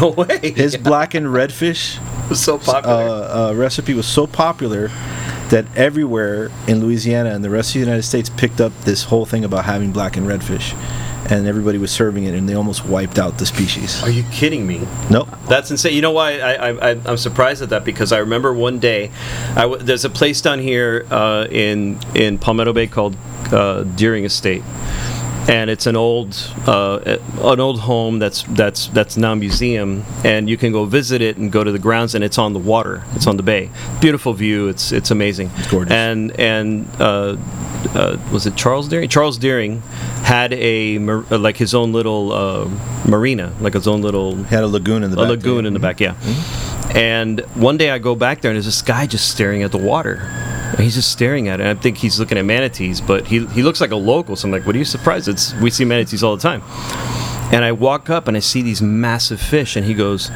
No 0.00 0.10
way. 0.10 0.52
His 0.52 0.76
blackened 0.88 1.26
redfish 1.26 1.98
was 2.28 2.40
so 2.42 2.56
uh, 2.56 2.58
popular. 2.58 2.96
uh, 2.98 3.52
recipe 3.54 3.94
was 3.94 4.06
so 4.06 4.26
popular 4.26 4.88
that 5.48 5.64
everywhere 5.76 6.50
in 6.66 6.80
Louisiana 6.84 7.30
and 7.30 7.42
the 7.42 7.48
rest 7.48 7.70
of 7.70 7.74
the 7.74 7.80
United 7.80 8.02
States 8.02 8.28
picked 8.28 8.60
up 8.60 8.72
this 8.82 9.04
whole 9.04 9.24
thing 9.24 9.44
about 9.44 9.64
having 9.64 9.92
blackened 9.92 10.26
redfish, 10.26 10.74
and 11.30 11.46
everybody 11.46 11.78
was 11.78 11.90
serving 11.90 12.24
it, 12.24 12.34
and 12.34 12.46
they 12.46 12.52
almost 12.52 12.84
wiped 12.84 13.18
out 13.18 13.38
the 13.38 13.46
species. 13.46 14.02
Are 14.02 14.10
you 14.10 14.24
kidding 14.30 14.66
me? 14.66 14.86
Nope. 15.10 15.28
That's 15.48 15.70
insane. 15.70 15.94
You 15.94 16.02
know 16.02 16.10
why 16.12 16.38
I, 16.40 16.68
I, 16.70 16.90
I'm 17.06 17.16
surprised 17.16 17.62
at 17.62 17.70
that 17.70 17.82
because 17.86 18.12
I 18.12 18.18
remember 18.18 18.52
one 18.52 18.78
day, 18.78 19.10
I 19.56 19.62
w- 19.62 19.82
there's 19.82 20.04
a 20.04 20.10
place 20.10 20.42
down 20.42 20.58
here 20.58 21.06
uh, 21.10 21.46
in 21.50 21.98
in 22.14 22.38
Palmetto 22.38 22.74
Bay 22.74 22.86
called 22.88 23.16
uh, 23.50 23.84
Deering 23.84 24.24
Estate, 24.26 24.62
and 25.48 25.70
it's 25.70 25.86
an 25.86 25.96
old 25.96 26.36
uh, 26.66 27.18
an 27.42 27.58
old 27.60 27.80
home 27.80 28.18
that's 28.18 28.42
that's 28.42 28.88
that's 28.88 29.16
now 29.16 29.32
a 29.32 29.36
museum, 29.36 30.04
and 30.24 30.48
you 30.48 30.56
can 30.56 30.70
go 30.72 30.84
visit 30.84 31.20
it 31.22 31.36
and 31.38 31.50
go 31.50 31.64
to 31.64 31.72
the 31.72 31.78
grounds, 31.78 32.14
and 32.14 32.22
it's 32.22 32.38
on 32.38 32.52
the 32.52 32.58
water, 32.60 33.02
it's 33.14 33.26
on 33.26 33.36
the 33.38 33.42
bay, 33.42 33.70
beautiful 34.00 34.32
view, 34.34 34.68
it's 34.68 34.92
it's 34.92 35.10
amazing, 35.10 35.50
It's 35.56 35.70
gorgeous. 35.70 35.92
and 35.92 36.38
and. 36.38 36.86
Uh, 37.00 37.36
uh, 37.94 38.18
was 38.32 38.44
it 38.44 38.56
Charles 38.56 38.88
Deering? 38.88 39.08
Charles 39.08 39.38
Deering 39.38 39.82
had 40.24 40.52
a 40.52 40.98
mar- 40.98 41.24
uh, 41.30 41.38
like 41.38 41.56
his 41.56 41.74
own 41.76 41.92
little 41.92 42.32
uh, 42.32 42.68
marina, 43.08 43.54
like 43.60 43.74
his 43.74 43.86
own 43.86 44.02
little 44.02 44.34
he 44.34 44.42
Had 44.54 44.64
a 44.64 44.66
lagoon 44.66 45.04
in 45.04 45.12
the 45.12 45.16
a 45.16 45.20
back. 45.20 45.28
lagoon 45.30 45.64
in 45.64 45.74
the 45.74 45.78
back, 45.78 46.00
yeah. 46.00 46.16
And 46.92 47.38
one 47.54 47.76
day 47.76 47.90
I 47.90 47.98
go 47.98 48.16
back 48.16 48.40
there 48.40 48.50
and 48.50 48.56
there's 48.56 48.64
this 48.66 48.82
guy 48.82 49.06
just 49.06 49.28
staring 49.30 49.62
at 49.62 49.70
the 49.70 49.78
water. 49.78 50.28
And 50.70 50.80
he's 50.80 50.94
just 50.94 51.10
staring 51.10 51.48
at 51.48 51.60
it. 51.60 51.66
And 51.66 51.78
I 51.78 51.80
think 51.80 51.96
he's 51.96 52.20
looking 52.20 52.36
at 52.38 52.44
manatees, 52.44 53.00
but 53.00 53.26
he, 53.26 53.46
he 53.46 53.62
looks 53.62 53.80
like 53.80 53.90
a 53.90 53.96
local. 53.96 54.36
So 54.36 54.46
I'm 54.46 54.52
like, 54.52 54.66
what 54.66 54.74
are 54.74 54.78
you 54.78 54.84
surprised? 54.84 55.26
It's 55.28 55.54
we 55.54 55.70
see 55.70 55.84
manatees 55.84 56.22
all 56.22 56.36
the 56.36 56.42
time. 56.42 56.62
And 57.52 57.64
I 57.64 57.72
walk 57.72 58.10
up 58.10 58.28
and 58.28 58.36
I 58.36 58.40
see 58.40 58.60
these 58.62 58.82
massive 58.82 59.40
fish, 59.40 59.74
and 59.76 59.86
he 59.86 59.94
goes, 59.94 60.30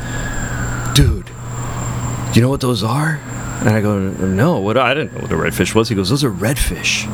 "Dude, 0.95 1.27
do 1.27 2.33
you 2.35 2.41
know 2.41 2.49
what 2.49 2.61
those 2.63 2.83
are?" 2.83 3.21
And 3.61 3.69
I 3.69 3.81
go, 3.83 3.99
"No, 3.99 4.59
what? 4.61 4.79
I 4.79 4.95
didn't 4.95 5.13
know 5.13 5.21
what 5.21 5.31
a 5.33 5.35
redfish 5.37 5.75
was." 5.75 5.91
He 5.91 5.95
goes, 5.95 6.09
"Those 6.09 6.25
are 6.25 6.31
redfish." 6.33 7.07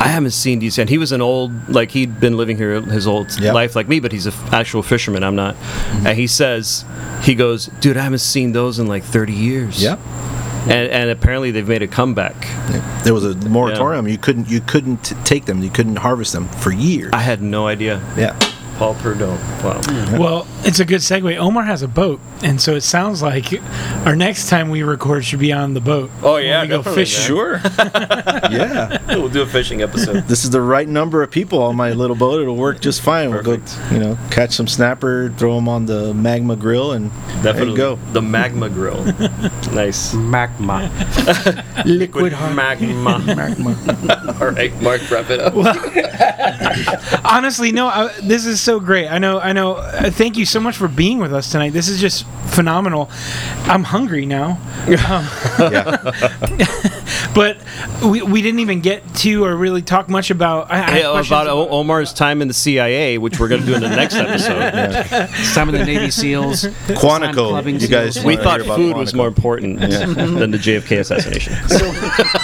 I 0.00 0.08
haven't 0.08 0.30
seen 0.32 0.58
these, 0.60 0.78
and 0.78 0.88
he 0.90 0.96
was 0.98 1.12
an 1.12 1.20
old, 1.20 1.52
like 1.68 1.90
he'd 1.92 2.18
been 2.18 2.36
living 2.36 2.56
here 2.56 2.80
his 2.80 3.04
whole 3.04 3.26
Yep. 3.38 3.54
life, 3.54 3.76
like 3.76 3.86
me, 3.86 4.00
but 4.00 4.10
he's 4.12 4.26
an 4.26 4.32
actual 4.50 4.82
fisherman. 4.82 5.22
I'm 5.22 5.36
not. 5.36 5.54
And 6.06 6.16
he 6.18 6.26
says, 6.26 6.84
he 7.22 7.34
goes, 7.34 7.66
dude, 7.80 7.98
I 7.98 8.02
haven't 8.02 8.20
seen 8.20 8.52
those 8.52 8.78
in 8.78 8.86
like 8.86 9.04
30 9.04 9.34
years. 9.34 9.80
Yeah. 9.82 9.96
And, 10.62 10.90
and 10.90 11.10
apparently 11.10 11.50
they've 11.50 11.66
made 11.66 11.82
a 11.82 11.88
comeback. 11.88 12.34
There 13.04 13.14
was 13.14 13.24
a 13.24 13.34
moratorium. 13.48 14.06
You 14.08 14.18
couldn't 14.18 14.50
you 14.50 14.60
couldn't 14.60 15.12
take 15.24 15.46
them. 15.46 15.62
You 15.62 15.70
couldn't 15.70 15.96
harvest 15.96 16.32
them 16.32 16.48
for 16.48 16.70
years. 16.70 17.10
I 17.12 17.20
had 17.20 17.40
no 17.42 17.66
idea. 17.66 18.00
yeah. 18.16 18.38
Paul 18.80 18.94
Prudhomme. 18.94 19.36
Wow. 19.62 20.18
Well, 20.18 20.46
it's 20.64 20.80
a 20.80 20.86
good 20.86 21.02
segue. 21.02 21.36
Omar 21.36 21.64
has 21.64 21.82
a 21.82 21.86
boat, 21.86 22.18
and 22.42 22.58
so 22.58 22.76
it 22.76 22.80
sounds 22.80 23.20
like 23.20 23.52
our 24.06 24.16
next 24.16 24.48
time 24.48 24.70
we 24.70 24.82
record 24.82 25.22
should 25.22 25.38
be 25.38 25.52
on 25.52 25.74
the 25.74 25.82
boat. 25.82 26.10
Oh, 26.22 26.38
yeah, 26.38 26.62
we 26.62 26.68
go 26.68 26.76
definitely, 26.78 27.02
fishing. 27.02 27.22
Sure. 27.26 27.60
Yeah. 28.50 28.98
we'll 29.16 29.28
do 29.28 29.42
a 29.42 29.46
fishing 29.46 29.82
episode. 29.82 30.22
this 30.26 30.44
is 30.44 30.50
the 30.50 30.60
right 30.60 30.88
number 30.88 31.22
of 31.22 31.30
people 31.30 31.62
on 31.62 31.76
my 31.76 31.92
little 31.92 32.16
boat. 32.16 32.40
It'll 32.40 32.56
work 32.56 32.80
just 32.80 33.00
fine. 33.02 33.30
We'll 33.30 33.42
go, 33.42 33.58
you 33.92 33.98
know, 33.98 34.18
catch 34.30 34.52
some 34.52 34.66
snapper, 34.66 35.32
throw 35.36 35.54
them 35.54 35.68
on 35.68 35.86
the 35.86 36.12
magma 36.14 36.56
grill, 36.56 36.92
and 36.92 37.10
there 37.10 37.52
Definitely. 37.52 37.70
you 37.72 37.76
go. 37.76 37.96
The 38.12 38.22
magma 38.22 38.68
grill. 38.70 39.04
nice. 39.72 40.14
Magma. 40.14 40.90
Liquid 41.84 42.32
hard. 42.32 42.56
magma. 42.56 44.36
All 44.40 44.50
right, 44.50 44.72
Mark, 44.82 45.08
wrap 45.10 45.30
it 45.30 45.38
up. 45.38 45.54
Honestly, 47.24 47.72
no. 47.72 47.86
I, 47.86 48.12
this 48.22 48.46
is 48.46 48.60
so 48.60 48.69
great. 48.78 49.08
I 49.08 49.18
know. 49.18 49.40
I 49.40 49.52
know. 49.52 49.74
Uh, 49.76 50.10
thank 50.10 50.36
you 50.36 50.44
so 50.44 50.60
much 50.60 50.76
for 50.76 50.86
being 50.86 51.18
with 51.18 51.32
us 51.32 51.50
tonight. 51.50 51.70
This 51.70 51.88
is 51.88 52.00
just 52.00 52.24
phenomenal. 52.50 53.10
I'm 53.64 53.82
hungry 53.82 54.26
now. 54.26 54.60
Um, 55.08 55.26
but 57.34 57.58
we, 58.04 58.22
we 58.22 58.42
didn't 58.42 58.60
even 58.60 58.80
get 58.80 59.14
to 59.16 59.44
or 59.44 59.56
really 59.56 59.82
talk 59.82 60.08
much 60.08 60.30
about. 60.30 60.70
I, 60.70 60.74
I 60.82 60.90
Hey, 60.90 61.02
have 61.02 61.12
questions 61.12 61.26
about 61.28 61.46
o- 61.48 61.68
Omar's 61.70 62.12
time 62.12 62.42
in 62.42 62.48
the 62.48 62.54
CIA, 62.54 63.18
which 63.18 63.40
we're 63.40 63.48
going 63.48 63.60
to 63.62 63.66
do 63.66 63.74
in 63.74 63.80
the 63.80 63.88
next 63.88 64.14
episode. 64.16 65.28
Some 65.46 65.68
of 65.68 65.72
the 65.72 65.84
Navy 65.84 66.06
SEAls. 66.06 66.68
Quantico. 66.96 67.48
clubbing 67.50 67.80
You 67.80 67.88
guys. 67.88 68.22
We 68.24 68.36
thought 68.36 68.60
hear 68.60 68.66
about 68.66 68.76
food 68.76 68.96
was 68.96 69.14
more 69.14 69.28
important 69.28 69.80
than 69.80 70.50
the 70.50 70.58
JFK 70.58 71.00
assassination. 71.00 71.54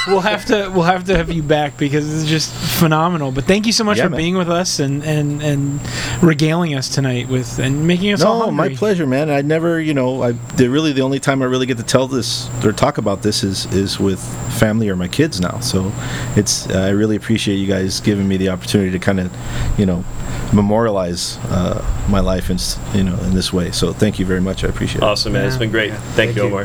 We'll 0.06 0.20
have 0.20 0.44
to 0.46 0.70
we'll 0.72 0.82
have 0.84 1.04
to 1.04 1.16
have 1.16 1.30
you 1.30 1.42
back 1.42 1.76
because 1.76 2.12
it's 2.22 2.28
just 2.28 2.52
phenomenal. 2.78 3.32
But 3.32 3.44
thank 3.44 3.66
you 3.66 3.72
so 3.72 3.84
much 3.84 3.98
Yeah, 3.98 4.04
for 4.04 4.10
man. 4.10 4.18
being 4.18 4.36
with 4.36 4.48
us 4.48 4.78
and, 4.78 5.02
and 5.04 5.42
and 5.42 5.80
regaling 6.22 6.74
us 6.74 6.88
tonight 6.88 7.28
with 7.28 7.58
and 7.58 7.86
making 7.86 8.12
us 8.12 8.22
all 8.22 8.38
No, 8.38 8.44
hungry. 8.46 8.70
my 8.70 8.74
pleasure, 8.76 9.06
man. 9.06 9.30
I 9.30 9.42
never, 9.42 9.80
you 9.80 9.94
know, 9.94 10.22
I 10.22 10.34
really 10.58 10.92
the 10.92 11.02
only 11.02 11.20
time 11.20 11.42
I 11.42 11.46
really 11.46 11.66
get 11.66 11.76
to 11.78 11.82
tell 11.82 12.06
this 12.06 12.48
or 12.64 12.72
talk 12.72 12.98
about 12.98 13.22
this 13.22 13.42
is 13.42 13.66
is 13.72 13.98
with 13.98 14.20
family 14.58 14.88
or 14.88 14.96
my 14.96 15.08
kids 15.08 15.40
now. 15.40 15.60
So 15.60 15.92
it's 16.36 16.68
I 16.70 16.90
really 16.90 17.16
appreciate 17.16 17.56
you 17.56 17.66
guys 17.66 18.00
giving 18.00 18.26
me 18.28 18.36
the 18.36 18.48
opportunity 18.50 18.90
to 18.92 18.98
kind 18.98 19.20
of, 19.20 19.32
you 19.78 19.86
know, 19.86 20.04
memorialize 20.52 21.38
uh, 21.50 21.84
my 22.08 22.20
life 22.20 22.50
in 22.50 22.58
you 22.94 23.04
know 23.04 23.16
in 23.24 23.34
this 23.34 23.52
way. 23.52 23.70
So 23.72 23.92
thank 23.92 24.18
you 24.18 24.26
very 24.26 24.40
much. 24.40 24.64
I 24.64 24.68
appreciate 24.68 24.98
it. 24.98 25.02
Awesome, 25.02 25.32
man. 25.32 25.46
It's 25.46 25.56
been 25.56 25.70
great. 25.70 25.92
Thank, 25.92 26.06
you, 26.06 26.14
Thank 26.14 26.36
you. 26.36 26.42
Omar. 26.44 26.64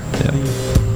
Yeah. 0.79 0.90